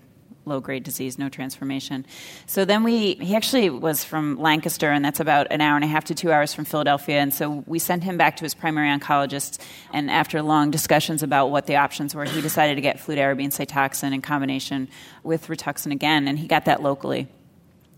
low 0.51 0.61
grade 0.61 0.82
disease, 0.82 1.18
no 1.18 1.30
transformation. 1.30 2.05
So 2.44 2.66
then 2.66 2.84
we, 2.84 3.14
he 3.14 3.34
actually 3.34 3.70
was 3.70 4.05
from 4.05 4.38
Lancaster, 4.38 4.90
and 4.90 5.03
that's 5.03 5.20
about 5.20 5.46
an 5.51 5.62
hour 5.62 5.76
and 5.76 5.84
a 5.84 5.88
half 5.88 6.05
to 6.07 6.14
two 6.14 6.30
hours 6.30 6.53
from 6.53 6.66
Philadelphia. 6.66 7.20
And 7.20 7.32
so 7.32 7.64
we 7.66 7.78
sent 7.78 8.05
him 8.05 8.18
back 8.18 8.36
to 8.36 8.44
his 8.44 8.53
primary 8.53 8.88
oncologist. 8.88 9.59
And 9.94 10.11
after 10.11 10.42
long 10.42 10.70
discussions 10.70 11.22
about 11.22 11.46
what 11.51 11.66
the 11.66 11.76
options 11.76 12.14
were, 12.14 12.24
he 12.24 12.42
decided 12.42 12.74
to 12.74 12.82
get 12.82 12.98
fludarabine 12.98 13.48
Cytoxan 13.48 14.12
in 14.12 14.20
combination 14.20 14.88
with 15.22 15.46
Rituxan 15.46 15.92
again, 15.92 16.28
and 16.28 16.38
he 16.38 16.46
got 16.46 16.66
that 16.66 16.82
locally 16.82 17.28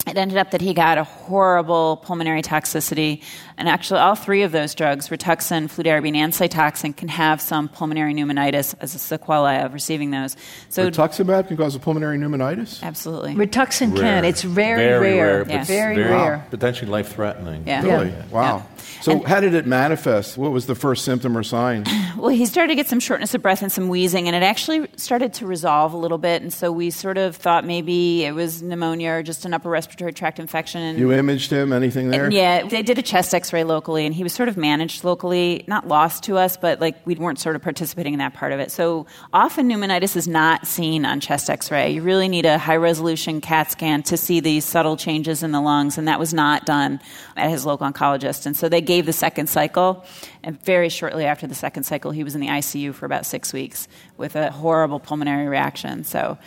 it 0.06 0.16
ended 0.16 0.36
up 0.36 0.50
that 0.50 0.60
he 0.60 0.74
got 0.74 0.98
a 0.98 1.04
horrible 1.04 1.96
pulmonary 1.98 2.42
toxicity. 2.42 3.22
And 3.56 3.68
actually, 3.68 4.00
all 4.00 4.16
three 4.16 4.42
of 4.42 4.50
those 4.50 4.74
drugs, 4.74 5.08
Rituxan, 5.08 5.70
fludarabine, 5.70 6.16
and 6.16 6.32
Cytoxan, 6.32 6.96
can 6.96 7.08
have 7.08 7.40
some 7.40 7.68
pulmonary 7.68 8.12
pneumonitis 8.12 8.74
as 8.80 8.94
a 8.94 8.98
sequelae 8.98 9.62
of 9.62 9.72
receiving 9.72 10.10
those. 10.10 10.36
So 10.68 10.90
Rituximab 10.90 11.46
can 11.48 11.56
cause 11.56 11.76
a 11.76 11.78
pulmonary 11.78 12.18
pneumonitis? 12.18 12.82
Absolutely. 12.82 13.34
Rituxan 13.34 13.92
rare. 13.92 14.02
can. 14.02 14.24
It's 14.24 14.42
very, 14.42 14.82
very 14.82 15.16
rare. 15.16 15.44
rare 15.44 15.48
yeah. 15.48 15.64
Very, 15.64 15.94
very 15.94 16.10
rare. 16.10 16.46
Potentially 16.50 16.90
life 16.90 17.12
threatening. 17.12 17.62
Yeah. 17.66 17.82
Really? 17.84 18.08
Yeah. 18.08 18.26
Wow. 18.26 18.56
Yeah. 18.56 18.71
So, 19.00 19.12
and, 19.12 19.26
how 19.26 19.40
did 19.40 19.54
it 19.54 19.66
manifest? 19.66 20.38
What 20.38 20.52
was 20.52 20.66
the 20.66 20.74
first 20.74 21.04
symptom 21.04 21.36
or 21.36 21.42
sign? 21.42 21.84
Well, 22.22 22.28
he 22.28 22.46
started 22.46 22.68
to 22.68 22.74
get 22.76 22.86
some 22.86 23.00
shortness 23.00 23.34
of 23.34 23.42
breath 23.42 23.62
and 23.62 23.72
some 23.72 23.88
wheezing, 23.88 24.28
and 24.28 24.36
it 24.36 24.44
actually 24.44 24.86
started 24.96 25.32
to 25.34 25.46
resolve 25.46 25.92
a 25.92 25.96
little 25.96 26.18
bit. 26.18 26.40
And 26.40 26.52
so 26.52 26.70
we 26.70 26.90
sort 26.90 27.18
of 27.18 27.34
thought 27.34 27.64
maybe 27.64 28.24
it 28.24 28.32
was 28.32 28.62
pneumonia 28.62 29.10
or 29.10 29.22
just 29.24 29.44
an 29.44 29.52
upper 29.52 29.68
respiratory 29.68 30.12
tract 30.12 30.38
infection. 30.38 30.82
And, 30.82 30.98
you 31.00 31.10
imaged 31.10 31.50
him? 31.50 31.72
Anything 31.72 32.10
there? 32.10 32.30
yeah, 32.30 32.64
they 32.64 32.82
did 32.82 32.96
a 32.98 33.02
chest 33.02 33.34
x 33.34 33.52
ray 33.52 33.64
locally, 33.64 34.06
and 34.06 34.14
he 34.14 34.22
was 34.22 34.32
sort 34.32 34.48
of 34.48 34.56
managed 34.56 35.02
locally, 35.02 35.64
not 35.66 35.88
lost 35.88 36.22
to 36.24 36.36
us, 36.36 36.56
but 36.56 36.80
like 36.80 37.04
we 37.04 37.16
weren't 37.16 37.40
sort 37.40 37.56
of 37.56 37.62
participating 37.62 38.12
in 38.12 38.18
that 38.20 38.34
part 38.34 38.52
of 38.52 38.60
it. 38.60 38.70
So 38.70 39.06
often 39.32 39.68
pneumonitis 39.68 40.14
is 40.14 40.28
not 40.28 40.66
seen 40.66 41.04
on 41.04 41.18
chest 41.18 41.50
x 41.50 41.70
ray. 41.72 41.90
You 41.90 42.02
really 42.02 42.28
need 42.28 42.46
a 42.46 42.56
high 42.58 42.76
resolution 42.76 43.40
CAT 43.40 43.72
scan 43.72 44.02
to 44.04 44.16
see 44.16 44.38
these 44.38 44.64
subtle 44.64 44.96
changes 44.96 45.42
in 45.42 45.50
the 45.50 45.60
lungs, 45.60 45.98
and 45.98 46.06
that 46.06 46.20
was 46.20 46.32
not 46.32 46.66
done 46.66 47.00
at 47.36 47.50
his 47.50 47.66
local 47.66 47.90
oncologist. 47.90 48.46
And 48.46 48.56
so 48.56 48.68
they 48.72 48.80
gave 48.80 49.06
the 49.06 49.12
second 49.12 49.48
cycle, 49.48 50.04
and 50.42 50.60
very 50.64 50.88
shortly 50.88 51.24
after 51.24 51.46
the 51.46 51.54
second 51.54 51.84
cycle, 51.84 52.10
he 52.10 52.24
was 52.24 52.34
in 52.34 52.40
the 52.40 52.48
ICU 52.48 52.92
for 52.94 53.06
about 53.06 53.24
six 53.26 53.52
weeks 53.52 53.86
with 54.16 54.34
a 54.34 54.50
horrible 54.50 54.98
pulmonary 54.98 55.46
reaction. 55.46 56.02
So 56.04 56.38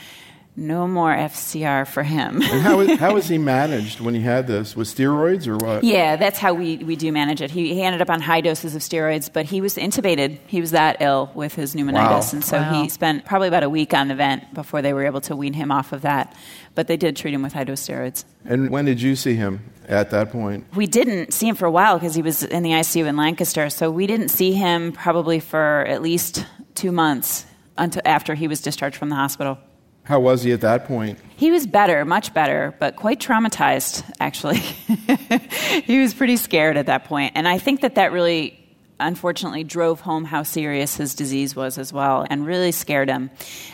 no 0.57 0.87
more 0.87 1.13
FCR 1.13 1.85
for 1.85 2.01
him. 2.03 2.41
and 2.41 2.61
how, 2.61 2.95
how 2.95 3.13
was 3.13 3.27
he 3.27 3.37
managed 3.37 3.99
when 3.99 4.13
he 4.15 4.21
had 4.21 4.47
this? 4.47 4.73
With 4.75 4.87
steroids 4.87 5.47
or 5.47 5.57
what? 5.57 5.83
Yeah, 5.83 6.15
that's 6.15 6.39
how 6.39 6.53
we, 6.53 6.77
we 6.77 6.95
do 6.95 7.11
manage 7.11 7.41
it. 7.41 7.51
He, 7.51 7.73
he 7.73 7.81
ended 7.83 8.01
up 8.01 8.09
on 8.09 8.21
high 8.21 8.39
doses 8.41 8.73
of 8.73 8.81
steroids, 8.81 9.31
but 9.31 9.45
he 9.45 9.59
was 9.59 9.75
intubated. 9.75 10.39
He 10.47 10.61
was 10.61 10.71
that 10.71 10.97
ill 11.01 11.29
with 11.35 11.55
his 11.55 11.75
pneumonitis. 11.75 11.93
Wow. 11.93 12.29
And 12.31 12.43
so 12.45 12.57
Wow. 12.57 12.83
he 12.83 12.89
spent 12.89 13.25
probably 13.25 13.49
about 13.49 13.63
a 13.63 13.69
week 13.69 13.93
on 13.93 14.07
the 14.07 14.15
vent 14.15 14.53
before 14.53 14.81
they 14.81 14.93
were 14.93 15.05
able 15.05 15.21
to 15.21 15.35
wean 15.35 15.51
him 15.53 15.71
off 15.71 15.91
of 15.91 16.03
that. 16.03 16.33
But 16.75 16.87
they 16.87 16.97
did 16.97 17.15
treat 17.15 17.33
him 17.33 17.41
with 17.41 17.53
high 17.53 17.63
dose 17.63 17.87
steroids. 17.87 18.25
And 18.45 18.69
when 18.69 18.85
did 18.85 19.01
you 19.01 19.15
see 19.15 19.35
him 19.35 19.71
at 19.87 20.11
that 20.11 20.31
point? 20.31 20.65
We 20.75 20.87
didn't 20.87 21.33
see 21.33 21.47
him 21.47 21.55
for 21.55 21.65
a 21.65 21.71
while 21.71 21.97
because 21.97 22.15
he 22.15 22.21
was 22.21 22.43
in 22.43 22.63
the 22.63 22.71
ICU 22.71 23.05
in 23.05 23.15
Lancaster. 23.15 23.69
So 23.69 23.89
we 23.89 24.07
didn't 24.07 24.29
see 24.29 24.51
him 24.51 24.91
probably 24.91 25.39
for 25.39 25.85
at 25.87 26.01
least 26.01 26.45
two 26.75 26.91
months 26.91 27.45
until 27.77 28.01
after 28.05 28.35
he 28.35 28.47
was 28.47 28.61
discharged 28.61 28.97
from 28.97 29.09
the 29.09 29.15
hospital. 29.15 29.57
How 30.03 30.19
was 30.19 30.43
he 30.43 30.51
at 30.51 30.61
that 30.61 30.85
point? 30.85 31.17
He 31.35 31.49
was 31.49 31.65
better, 31.65 32.05
much 32.05 32.33
better, 32.33 32.75
but 32.79 32.95
quite 32.95 33.19
traumatized, 33.19 34.03
actually. 34.19 34.57
he 35.81 35.99
was 35.99 36.13
pretty 36.13 36.37
scared 36.37 36.77
at 36.77 36.85
that 36.85 37.05
point. 37.05 37.31
And 37.35 37.47
I 37.47 37.57
think 37.57 37.81
that 37.81 37.95
that 37.95 38.11
really, 38.11 38.59
unfortunately, 38.99 39.63
drove 39.63 40.01
home 40.01 40.25
how 40.25 40.43
serious 40.43 40.97
his 40.97 41.15
disease 41.15 41.55
was 41.55 41.77
as 41.77 41.91
well 41.91 42.25
and 42.29 42.45
really 42.45 42.71
scared 42.71 43.09
him. 43.09 43.29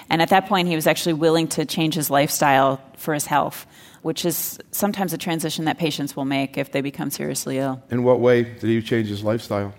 And 0.09 0.22
at 0.22 0.30
that 0.30 0.47
point, 0.47 0.67
he 0.67 0.76
was 0.76 0.88
actually 0.88 1.13
willing 1.13 1.47
to 1.49 1.65
change 1.65 1.95
his 1.95 2.09
lifestyle 2.09 2.82
for 2.97 3.13
his 3.13 3.26
health, 3.26 3.65
which 4.01 4.26
is 4.26 4.59
sometimes 4.72 5.13
a 5.13 5.17
transition 5.17 5.65
that 5.65 5.78
patients 5.78 6.15
will 6.15 6.26
make 6.26 6.57
if 6.57 6.72
they 6.72 6.82
become 6.82 7.09
seriously 7.09 7.57
ill. 7.57 7.82
In 7.89 8.03
what 8.03 8.19
way 8.19 8.43
did 8.43 8.63
he 8.63 8.82
change 8.82 9.07
his 9.07 9.24
lifestyle? 9.24 9.74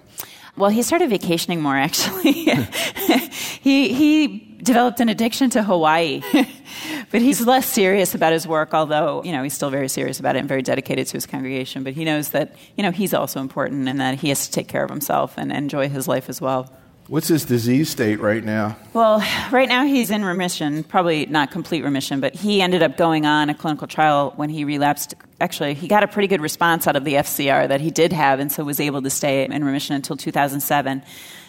Well, 0.57 0.71
he 0.71 0.83
started 0.83 1.09
vacationing 1.09 1.63
more, 1.63 1.77
actually. 1.77 2.33
he, 2.33 3.95
he 3.95 4.52
developed 4.63 5.01
an 5.01 5.09
addiction 5.09 5.51
to 5.51 5.63
Hawaii. 5.63 6.23
but 7.11 7.21
he's 7.21 7.45
less 7.45 7.67
serious 7.67 8.15
about 8.15 8.33
his 8.33 8.47
work, 8.47 8.75
although, 8.75 9.23
you 9.25 9.33
know, 9.33 9.43
he's 9.43 9.55
still 9.55 9.71
very 9.71 9.89
serious 9.89 10.21
about 10.21 10.37
it 10.37 10.41
and 10.41 10.49
very 10.49 10.63
dedicated 10.63 11.07
to 11.09 11.15
his 11.15 11.27
congregation. 11.27 11.83
But 11.83 11.95
he 11.95 12.05
knows 12.05 12.31
that, 12.31 12.55
you 12.77 12.83
know, 12.83 12.91
he's 12.91 13.15
also 13.15 13.41
important 13.41 13.89
and 13.89 14.01
that 14.01 14.21
he 14.21 14.29
has 14.29 14.47
to 14.47 14.53
take 14.53 14.69
care 14.69 14.85
of 14.85 14.91
himself 14.91 15.35
and 15.37 15.53
enjoy 15.53 15.89
his 15.89 16.07
life 16.07 16.29
as 16.29 16.41
well. 16.41 16.71
What's 17.09 17.29
his 17.29 17.45
disease 17.45 17.91
state 17.91 18.21
right 18.21 18.43
now? 18.43 18.77
Well, 18.95 19.19
right 19.51 19.69
now 19.69 19.85
he's 19.85 20.11
in 20.11 20.25
remission, 20.25 20.85
probably 20.85 21.27
not 21.27 21.51
complete 21.51 21.83
remission, 21.83 22.21
but 22.21 22.35
he 22.35 22.63
ended 22.63 22.83
up 22.83 22.97
going 22.97 23.27
on 23.27 23.51
a 23.51 23.55
clinical 23.55 23.89
trial 23.89 24.33
when 24.37 24.49
he 24.49 24.65
relapsed. 24.65 25.15
Actually, 25.41 25.75
he 25.75 25.89
got 25.89 26.05
a 26.05 26.07
pretty 26.07 26.29
good 26.29 26.41
response 26.41 26.87
out 26.87 26.95
of 26.95 27.05
the 27.05 27.15
FCR 27.15 27.67
that 27.69 27.81
he 27.81 27.91
did 27.91 28.13
have, 28.13 28.39
and 28.39 28.53
so 28.53 28.63
was 28.63 28.79
able 28.79 29.03
to 29.03 29.11
stay 29.11 29.45
in 29.45 29.65
remission 29.65 29.97
until 29.97 30.17
2007. 30.17 31.03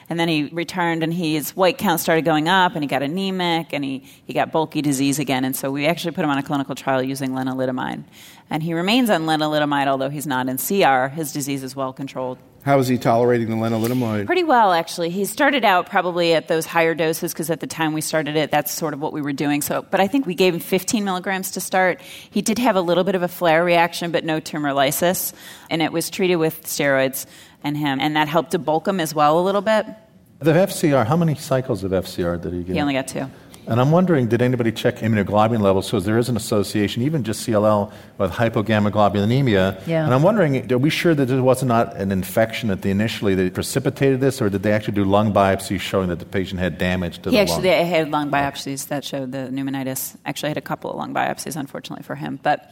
And 0.10 0.20
then 0.20 0.28
he 0.28 0.46
returned, 0.46 1.04
and 1.04 1.14
his 1.14 1.56
white 1.56 1.78
count 1.78 2.00
started 2.00 2.26
going 2.26 2.48
up, 2.48 2.74
and 2.74 2.84
he 2.84 2.88
got 2.88 3.02
anemic, 3.02 3.74
and 3.74 3.84
he, 3.84 4.04
he 4.26 4.34
got 4.34 4.52
bulky 4.52 4.82
disease 4.82 5.20
again. 5.20 5.46
And 5.46 5.56
so 5.56 5.72
we 5.72 5.86
actually 5.86 6.12
put 6.12 6.24
him 6.24 6.30
on 6.30 6.38
a 6.38 6.44
clinical 6.44 6.76
trial 6.76 7.02
using 7.02 7.32
lenalidomide. 7.32 8.04
And 8.50 8.62
he 8.62 8.74
remains 8.74 9.10
on 9.10 9.24
lenalidomide, 9.24 9.88
although 9.88 10.10
he's 10.10 10.28
not 10.28 10.48
in 10.50 10.58
CR. 10.58 11.08
His 11.08 11.32
disease 11.32 11.64
is 11.64 11.76
well 11.76 11.94
controlled. 11.94 12.38
How 12.64 12.80
is 12.80 12.88
he 12.88 12.98
tolerating 12.98 13.50
the 13.50 13.58
lenalidomide? 13.58 14.26
Pretty 14.26 14.46
well, 14.46 14.72
actually. 14.72 15.10
He 15.10 15.26
started 15.26 15.66
out 15.66 15.90
probably 15.90 16.34
at 16.34 16.48
those 16.48 16.66
higher 16.66 16.96
doses 16.96 17.34
because 17.34 17.50
at 17.50 17.60
the 17.60 17.68
time 17.68 17.92
we 17.92 18.00
started 18.00 18.38
it, 18.38 18.52
that's 18.52 18.72
sort 18.72 18.94
of 18.94 19.02
what 19.02 19.12
we 19.12 19.22
were 19.22 19.34
doing. 19.34 19.62
So, 19.62 19.82
but 19.82 20.00
I 20.00 20.08
think 20.08 20.26
we 20.26 20.34
gave 20.34 20.54
him 20.54 20.62
15 20.62 21.04
milligrams 21.04 21.52
to 21.52 21.60
start. 21.60 22.00
He 22.02 22.42
did 22.42 22.60
have 22.60 22.78
a 22.78 22.82
little 22.82 23.04
bit 23.04 23.16
of 23.16 23.22
a 23.22 23.28
flare 23.28 23.66
reaction, 23.66 24.12
but 24.12 24.24
no 24.24 24.40
tumor 24.40 24.72
lysis, 24.72 25.34
and 25.70 25.82
it 25.82 25.92
was 25.92 26.10
treated 26.10 26.38
with 26.38 26.64
steroids 26.64 27.26
and 27.64 27.78
him, 27.78 28.00
and 28.00 28.16
that 28.16 28.28
helped 28.28 28.52
to 28.52 28.60
bulk 28.60 28.88
him 28.88 29.00
as 29.00 29.14
well 29.16 29.40
a 29.40 29.44
little 29.44 29.62
bit. 29.62 29.86
The 30.40 30.52
FCR, 30.52 31.06
how 31.06 31.16
many 31.16 31.36
cycles 31.36 31.84
of 31.84 31.92
FCR 31.92 32.42
did 32.42 32.54
he 32.54 32.64
get? 32.64 32.74
He 32.74 32.82
only 32.82 32.94
got 32.94 33.08
two. 33.08 33.30
And 33.66 33.80
I'm 33.80 33.92
wondering, 33.92 34.28
did 34.28 34.42
anybody 34.42 34.74
check 34.74 34.98
immunoglobulin 34.98 35.62
levels? 35.62 35.88
So 35.88 36.02
there 36.02 36.18
is 36.18 36.28
an 36.28 36.36
association, 36.36 37.02
even 37.02 37.24
just 37.24 37.48
CLL, 37.48 37.94
with 38.18 38.32
hypogammaglobulinemia. 38.32 39.88
Yeah. 39.88 40.04
And 40.04 40.14
I'm 40.14 40.22
wondering, 40.22 40.70
are 40.70 40.78
we 40.78 40.90
sure 40.90 41.16
that 41.16 41.28
there 41.28 41.42
was 41.42 41.64
not 41.64 41.96
an 41.96 42.12
infection 42.12 42.70
at 42.72 42.82
the 42.82 42.90
initially 42.90 43.36
that 43.36 43.54
precipitated 43.54 44.20
this, 44.20 44.42
or 44.42 44.50
did 44.50 44.64
they 44.64 44.74
actually 44.74 44.96
do 44.96 45.06
lung 45.06 45.34
biopsies 45.34 45.80
showing 45.80 46.10
that 46.10 46.20
the 46.20 46.26
patient 46.26 46.60
had 46.60 46.78
damage 46.78 47.22
to 47.22 47.30
He 47.30 47.38
the 47.38 47.42
actually 47.42 47.70
lung? 47.70 47.86
had 47.86 48.12
lung 48.12 48.30
biopsies 48.30 48.88
that 48.88 49.06
showed 49.06 49.32
the 49.32 49.50
pneumonitis. 49.50 50.18
Actually, 50.26 50.48
I 50.48 50.50
had 50.50 50.58
a 50.58 50.62
couple 50.62 50.92
of 50.92 50.98
lung 50.98 51.14
biopsies, 51.14 51.56
unfortunately 51.56 52.04
for 52.04 52.16
him. 52.16 52.40
But 52.44 52.70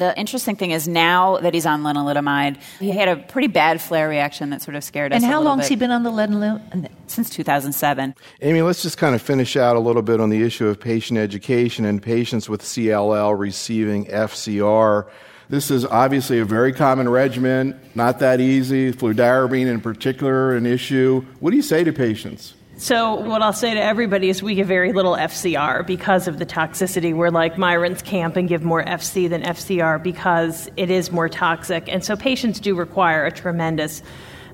the 0.00 0.18
interesting 0.18 0.56
thing 0.56 0.72
is 0.72 0.88
now 0.88 1.36
that 1.36 1.54
he's 1.54 1.66
on 1.66 1.82
lenalidomide, 1.82 2.56
he 2.80 2.90
had 2.90 3.06
a 3.06 3.16
pretty 3.16 3.46
bad 3.46 3.80
flare 3.80 4.08
reaction 4.08 4.50
that 4.50 4.62
sort 4.62 4.74
of 4.74 4.82
scared 4.82 5.12
us. 5.12 5.16
And 5.16 5.24
how 5.24 5.38
little 5.38 5.52
long's 5.52 5.64
bit. 5.64 5.68
he 5.68 5.76
been 5.76 5.90
on 5.90 6.02
the 6.02 6.10
lenalidomide? 6.10 6.86
Uh, 6.86 6.88
Since 7.06 7.30
2007. 7.30 8.14
Amy, 8.40 8.62
let's 8.62 8.82
just 8.82 8.98
kind 8.98 9.14
of 9.14 9.22
finish 9.22 9.56
out 9.56 9.76
a 9.76 9.78
little 9.78 10.02
bit 10.02 10.20
on 10.20 10.30
the 10.30 10.42
issue 10.42 10.66
of 10.66 10.80
patient 10.80 11.18
education 11.18 11.84
and 11.84 12.02
patients 12.02 12.48
with 12.48 12.62
CLL 12.62 13.38
receiving 13.38 14.06
FCR. 14.06 15.08
This 15.50 15.70
is 15.70 15.84
obviously 15.84 16.38
a 16.38 16.44
very 16.44 16.72
common 16.72 17.08
regimen, 17.08 17.78
not 17.94 18.20
that 18.20 18.40
easy. 18.40 18.92
Fludarabine, 18.92 19.66
in 19.66 19.80
particular, 19.80 20.56
an 20.56 20.64
issue. 20.64 21.26
What 21.40 21.50
do 21.50 21.56
you 21.56 21.62
say 21.62 21.84
to 21.84 21.92
patients? 21.92 22.54
So, 22.80 23.14
what 23.14 23.42
I'll 23.42 23.52
say 23.52 23.74
to 23.74 23.82
everybody 23.82 24.30
is 24.30 24.42
we 24.42 24.54
give 24.54 24.66
very 24.66 24.94
little 24.94 25.12
FCR 25.12 25.86
because 25.86 26.26
of 26.26 26.38
the 26.38 26.46
toxicity. 26.46 27.14
We're 27.14 27.28
like 27.28 27.58
Myron's 27.58 28.00
camp 28.00 28.36
and 28.36 28.48
give 28.48 28.62
more 28.62 28.82
FC 28.82 29.28
than 29.28 29.42
FCR 29.42 30.02
because 30.02 30.70
it 30.78 30.88
is 30.90 31.12
more 31.12 31.28
toxic. 31.28 31.90
And 31.90 32.02
so, 32.02 32.16
patients 32.16 32.58
do 32.58 32.74
require 32.74 33.26
a 33.26 33.30
tremendous 33.30 34.02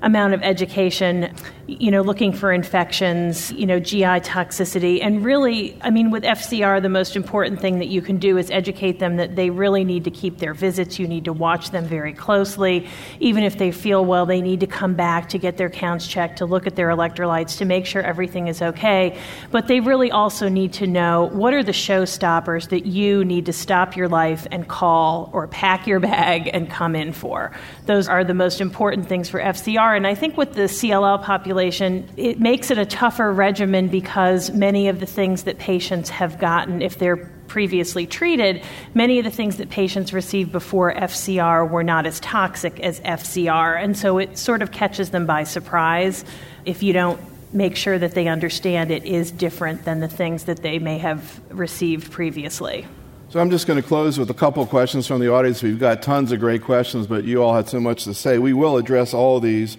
amount 0.03 0.35
of 0.35 0.43
education. 0.43 1.33
You 1.69 1.91
know, 1.91 2.01
looking 2.03 2.33
for 2.33 2.53
infections, 2.53 3.51
you 3.53 3.67
know, 3.67 3.81
GI 3.81 4.21
toxicity. 4.23 5.01
And 5.03 5.25
really, 5.25 5.77
I 5.81 5.91
mean, 5.91 6.13
with 6.13 6.23
FCR, 6.23 6.81
the 6.81 6.89
most 6.89 7.17
important 7.17 7.61
thing 7.61 7.81
that 7.81 7.89
you 7.89 8.01
can 8.01 8.19
do 8.19 8.39
is 8.39 8.53
educate 8.53 9.01
them 9.01 9.17
that 9.17 9.35
they 9.35 9.51
really 9.51 9.83
need 9.83 10.05
to 10.05 10.11
keep 10.11 10.39
their 10.39 10.55
visits. 10.55 11.01
You 11.01 11.09
need 11.09 11.25
to 11.25 11.33
watch 11.33 11.71
them 11.71 11.85
very 11.85 12.13
closely. 12.13 12.87
Even 13.19 13.43
if 13.43 13.59
they 13.59 13.73
feel 13.73 14.05
well, 14.05 14.27
they 14.27 14.41
need 14.41 14.61
to 14.61 14.69
come 14.69 14.95
back 14.95 15.29
to 15.31 15.39
get 15.39 15.57
their 15.57 15.69
counts 15.69 16.07
checked, 16.07 16.39
to 16.39 16.47
look 16.47 16.69
at 16.69 16.77
their 16.77 16.89
electrolytes, 16.89 17.59
to 17.59 17.65
make 17.65 17.85
sure 17.85 18.01
everything 18.01 18.47
is 18.47 18.63
okay. 18.63 19.19
But 19.51 19.67
they 19.67 19.81
really 19.81 20.13
also 20.13 20.49
need 20.49 20.73
to 20.75 20.87
know 20.87 21.31
what 21.33 21.53
are 21.53 21.65
the 21.65 21.73
showstoppers 21.73 22.69
that 22.69 22.87
you 22.87 23.25
need 23.25 23.47
to 23.47 23.53
stop 23.53 23.97
your 23.97 24.09
life 24.09 24.47
and 24.53 24.69
call 24.69 25.31
or 25.33 25.49
pack 25.49 25.89
your 25.89 25.99
bag 25.99 26.49
and 26.53 26.71
come 26.71 26.95
in 26.95 27.13
for. 27.13 27.51
Those 27.87 28.07
are 28.07 28.23
the 28.23 28.35
most 28.35 28.61
important 28.61 29.09
things 29.09 29.29
for 29.29 29.41
FCR. 29.41 29.97
And 29.97 30.07
I 30.07 30.15
think 30.15 30.37
with 30.37 30.53
the 30.53 30.63
CLL 30.63 31.25
population, 31.25 31.56
it 31.59 32.41
makes 32.41 32.71
it 32.71 32.79
a 32.79 32.87
tougher 32.87 33.33
regimen 33.33 33.89
because 33.89 34.51
many 34.51 34.89
of 34.89 35.01
the 35.01 35.07
things 35.07 35.45
that 35.45 35.59
patients 35.59 36.09
have 36.11 36.39
gotten, 36.39 36.83
if 36.83 36.99
they're 36.99 37.31
previously 37.49 38.07
treated, 38.07 38.63
many 38.95 39.19
of 39.19 39.25
the 39.25 39.31
things 39.31 39.57
that 39.57 39.71
patients 39.71 40.13
received 40.13 40.53
before 40.53 40.93
FCR 40.93 41.69
were 41.69 41.85
not 41.85 42.07
as 42.07 42.21
toxic 42.21 42.81
as 42.81 43.01
FCR. 43.01 43.83
And 43.83 43.97
so 43.97 44.19
it 44.19 44.37
sort 44.37 44.63
of 44.63 44.73
catches 44.73 45.11
them 45.11 45.27
by 45.27 45.45
surprise 45.45 46.25
if 46.65 46.83
you 46.83 46.93
don't 46.93 47.21
make 47.53 47.77
sure 47.77 47.99
that 47.99 48.13
they 48.13 48.29
understand 48.29 48.91
it 48.91 49.05
is 49.05 49.31
different 49.31 49.85
than 49.85 50.01
the 50.01 50.09
things 50.09 50.45
that 50.45 50.63
they 50.63 50.79
may 50.79 50.99
have 50.99 51.41
received 51.51 52.11
previously. 52.11 52.87
So 53.29 53.41
I'm 53.41 53.51
just 53.51 53.67
going 53.67 53.81
to 53.81 53.87
close 53.87 54.19
with 54.19 54.31
a 54.31 54.35
couple 54.35 54.63
of 54.63 54.69
questions 54.69 55.07
from 55.07 55.21
the 55.21 55.33
audience. 55.33 55.63
We've 55.63 55.79
got 55.79 56.03
tons 56.03 56.33
of 56.33 56.41
great 56.41 56.63
questions, 56.63 57.07
but 57.07 57.25
you 57.25 57.43
all 57.43 57.55
had 57.55 57.69
so 57.69 57.81
much 57.81 58.05
to 58.05 58.15
say. 58.15 58.39
We 58.39 58.53
will 58.53 58.77
address 58.77 59.15
all 59.15 59.41
these, 59.41 59.77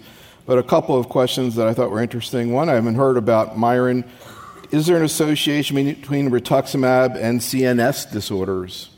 but 0.48 0.56
a 0.56 0.62
couple 0.62 0.98
of 0.98 1.10
questions 1.10 1.56
that 1.56 1.68
I 1.68 1.74
thought 1.74 1.90
were 1.90 2.00
interesting. 2.00 2.52
One, 2.54 2.70
I 2.70 2.74
haven't 2.74 2.94
heard 2.94 3.18
about 3.18 3.58
Myron. 3.58 4.02
Is 4.70 4.86
there 4.86 4.96
an 4.96 5.02
association 5.02 5.76
between 5.76 6.30
rituximab 6.30 7.16
and 7.16 7.38
CNS 7.38 8.10
disorders? 8.10 8.88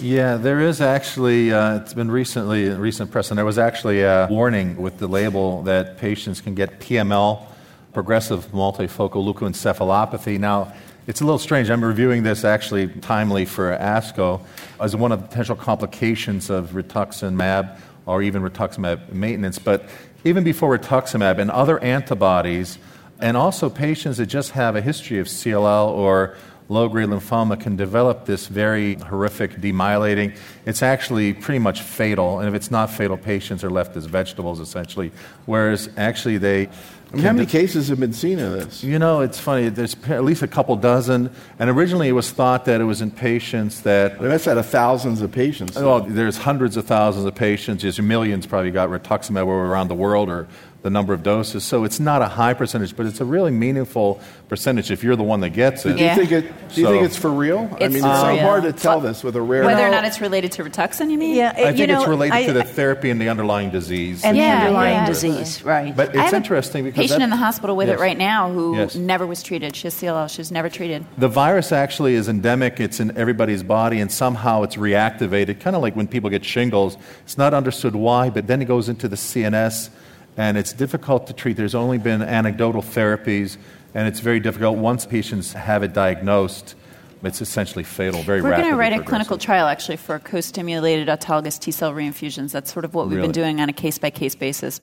Yeah, 0.00 0.36
there 0.36 0.58
is 0.58 0.80
actually, 0.80 1.52
uh, 1.52 1.76
it's 1.76 1.94
been 1.94 2.10
recently, 2.10 2.66
in 2.66 2.80
recent 2.80 3.12
press, 3.12 3.30
and 3.30 3.38
there 3.38 3.44
was 3.44 3.56
actually 3.56 4.02
a 4.02 4.26
warning 4.28 4.76
with 4.78 4.98
the 4.98 5.06
label 5.06 5.62
that 5.62 5.96
patients 5.98 6.40
can 6.40 6.56
get 6.56 6.80
PML, 6.80 7.46
progressive 7.92 8.48
multifocal 8.48 9.32
leukoencephalopathy. 9.32 10.40
Now, 10.40 10.72
it's 11.06 11.20
a 11.20 11.24
little 11.24 11.38
strange. 11.38 11.70
I'm 11.70 11.84
reviewing 11.84 12.24
this 12.24 12.44
actually 12.44 12.88
timely 12.88 13.44
for 13.44 13.76
ASCO 13.76 14.40
as 14.80 14.96
one 14.96 15.12
of 15.12 15.22
the 15.22 15.28
potential 15.28 15.54
complications 15.54 16.50
of 16.50 16.70
rituximab 16.70 17.78
or 18.06 18.22
even 18.22 18.42
rituximab 18.42 19.12
maintenance. 19.12 19.58
But 19.58 19.88
even 20.24 20.44
before 20.44 20.76
rituximab 20.76 21.38
and 21.38 21.50
other 21.50 21.78
antibodies, 21.80 22.78
and 23.20 23.36
also 23.36 23.68
patients 23.68 24.16
that 24.16 24.26
just 24.26 24.52
have 24.52 24.76
a 24.76 24.80
history 24.80 25.18
of 25.18 25.26
CLL 25.26 25.88
or 25.88 26.36
low 26.68 26.88
grade 26.88 27.08
lymphoma 27.08 27.60
can 27.60 27.74
develop 27.74 28.26
this 28.26 28.46
very 28.46 28.94
horrific 28.94 29.56
demyelinating. 29.56 30.36
It's 30.64 30.82
actually 30.82 31.34
pretty 31.34 31.58
much 31.58 31.82
fatal, 31.82 32.38
and 32.38 32.48
if 32.48 32.54
it's 32.54 32.70
not 32.70 32.90
fatal, 32.90 33.16
patients 33.16 33.64
are 33.64 33.70
left 33.70 33.96
as 33.96 34.06
vegetables 34.06 34.60
essentially. 34.60 35.10
Whereas 35.46 35.90
actually 35.96 36.38
they 36.38 36.68
I 37.12 37.16
mean, 37.16 37.24
how 37.24 37.32
many 37.32 37.46
cases 37.46 37.88
have 37.88 37.98
been 37.98 38.12
seen 38.12 38.38
of 38.38 38.52
this? 38.52 38.84
You 38.84 38.98
know, 38.98 39.20
it's 39.20 39.38
funny. 39.38 39.68
There's 39.68 39.96
at 40.08 40.22
least 40.22 40.42
a 40.42 40.46
couple 40.46 40.76
dozen, 40.76 41.30
and 41.58 41.68
originally 41.68 42.08
it 42.08 42.12
was 42.12 42.30
thought 42.30 42.66
that 42.66 42.80
it 42.80 42.84
was 42.84 43.00
in 43.00 43.10
patients 43.10 43.80
that. 43.80 44.20
Well, 44.20 44.30
that's 44.30 44.46
out 44.46 44.58
of 44.58 44.66
thousands 44.66 45.20
of 45.20 45.32
patients. 45.32 45.76
Oh, 45.76 46.00
there's 46.00 46.38
hundreds 46.38 46.76
of 46.76 46.84
thousands 46.86 47.24
of 47.26 47.34
patients. 47.34 47.82
There's 47.82 48.00
millions 48.00 48.46
probably 48.46 48.70
got 48.70 48.90
rituximab 48.90 49.44
around 49.44 49.88
the 49.88 49.96
world, 49.96 50.28
or 50.28 50.46
the 50.82 50.90
number 50.90 51.12
of 51.12 51.22
doses. 51.22 51.62
So 51.62 51.84
it's 51.84 52.00
not 52.00 52.22
a 52.22 52.26
high 52.26 52.54
percentage, 52.54 52.96
but 52.96 53.04
it's 53.06 53.20
a 53.20 53.24
really 53.24 53.50
meaningful 53.50 54.18
percentage 54.48 54.90
if 54.90 55.04
you're 55.04 55.14
the 55.16 55.22
one 55.22 55.40
that 55.40 55.50
gets 55.50 55.84
it. 55.84 55.98
Yeah. 55.98 56.14
Do 56.14 56.22
you 56.22 56.26
think 56.28 56.44
it? 56.46 56.52
Do 56.74 56.80
you 56.80 56.86
So- 56.86 56.92
think 56.92 57.04
it's 57.04 57.16
for 57.16 57.30
real? 57.30 57.58
I 57.80 57.88
mean, 57.88 58.00
for 58.02 58.08
it's 58.08 58.20
so 58.20 58.28
real. 58.28 58.38
hard 58.40 58.62
to 58.64 58.72
tell 58.72 58.98
this 59.00 59.22
with 59.22 59.36
a 59.36 59.42
rare. 59.42 59.64
Whether 59.64 59.86
or 59.86 59.90
not 59.90 60.04
it's 60.04 60.20
related 60.22 60.52
to 60.52 60.64
Rituxan, 60.64 61.10
you 61.10 61.18
mean? 61.18 61.36
Yeah, 61.36 61.52
I 61.54 61.72
think 61.72 61.88
know, 61.90 62.00
it's 62.00 62.08
related 62.08 62.34
I- 62.34 62.46
to 62.46 62.52
the 62.54 62.64
therapy 62.64 63.10
and 63.10 63.20
the 63.20 63.28
underlying 63.28 63.70
disease. 63.70 64.24
and 64.24 64.36
Yeah, 64.36 64.60
the 64.60 64.66
underlying 64.68 64.94
yeah. 64.94 65.06
disease, 65.06 65.62
right? 65.64 65.94
but 65.94 66.08
I 66.08 66.12
it's 66.12 66.20
have 66.22 66.32
a 66.32 66.36
interesting 66.36 66.84
because 66.84 67.02
patient 67.02 67.18
that- 67.18 67.24
in 67.24 67.30
the 67.30 67.36
hospital 67.36 67.76
with 67.76 67.88
Yes. 67.88 67.98
it 67.98 68.00
right 68.00 68.16
now 68.18 68.50
who 68.50 68.76
Yes. 68.76 68.94
never 68.94 69.26
was 69.26 69.42
treated. 69.42 69.76
She 69.76 69.86
has 69.86 69.94
CLL. 69.94 70.28
She 70.28 70.40
was 70.40 70.50
never 70.50 70.68
treated. 70.70 71.04
The 71.18 71.28
virus 71.28 71.72
actually 71.72 72.14
is 72.14 72.28
endemic. 72.28 72.80
It's 72.80 73.00
in 73.00 73.12
everybody's 73.16 73.62
body, 73.62 74.00
and 74.00 74.10
somehow 74.10 74.62
it's 74.62 74.76
reactivated. 74.76 75.60
Kind 75.60 75.76
of 75.76 75.82
like 75.82 75.94
when 75.94 76.06
people 76.06 76.30
get 76.30 76.44
shingles. 76.44 76.96
It's 77.24 77.36
not 77.36 77.52
understood 77.54 77.94
why, 77.94 78.30
but 78.30 78.46
then 78.46 78.62
it 78.62 78.64
goes 78.66 78.88
into 78.88 79.08
the 79.08 79.16
CNS, 79.16 79.90
and 80.36 80.56
it's 80.56 80.72
difficult 80.72 81.26
to 81.26 81.32
treat. 81.32 81.56
There's 81.56 81.74
only 81.74 81.98
been 81.98 82.22
anecdotal 82.22 82.82
therapies, 82.82 83.56
and 83.94 84.08
it's 84.08 84.20
very 84.20 84.40
difficult. 84.40 84.78
Once 84.78 85.06
patients 85.06 85.52
have 85.52 85.82
it 85.82 85.92
diagnosed, 85.92 86.74
it's 87.22 87.42
essentially 87.42 87.84
fatal, 87.84 88.22
very 88.22 88.40
We're 88.40 88.56
going 88.56 88.70
to 88.70 88.76
write 88.76 88.92
a 88.92 89.02
clinical 89.02 89.36
trial 89.36 89.66
actually 89.66 89.96
for 89.96 90.18
co-stimulated 90.18 91.08
autologous 91.08 91.58
T 91.58 91.70
cell 91.70 91.92
reinfusions. 91.92 92.52
That's 92.52 92.72
sort 92.72 92.84
of 92.84 92.94
what 92.94 93.08
we've 93.08 93.16
Really? 93.16 93.28
been 93.28 93.32
doing 93.32 93.60
on 93.60 93.68
a 93.68 93.72
case 93.74 93.98
by 93.98 94.10
case 94.10 94.34
basis. 94.34 94.80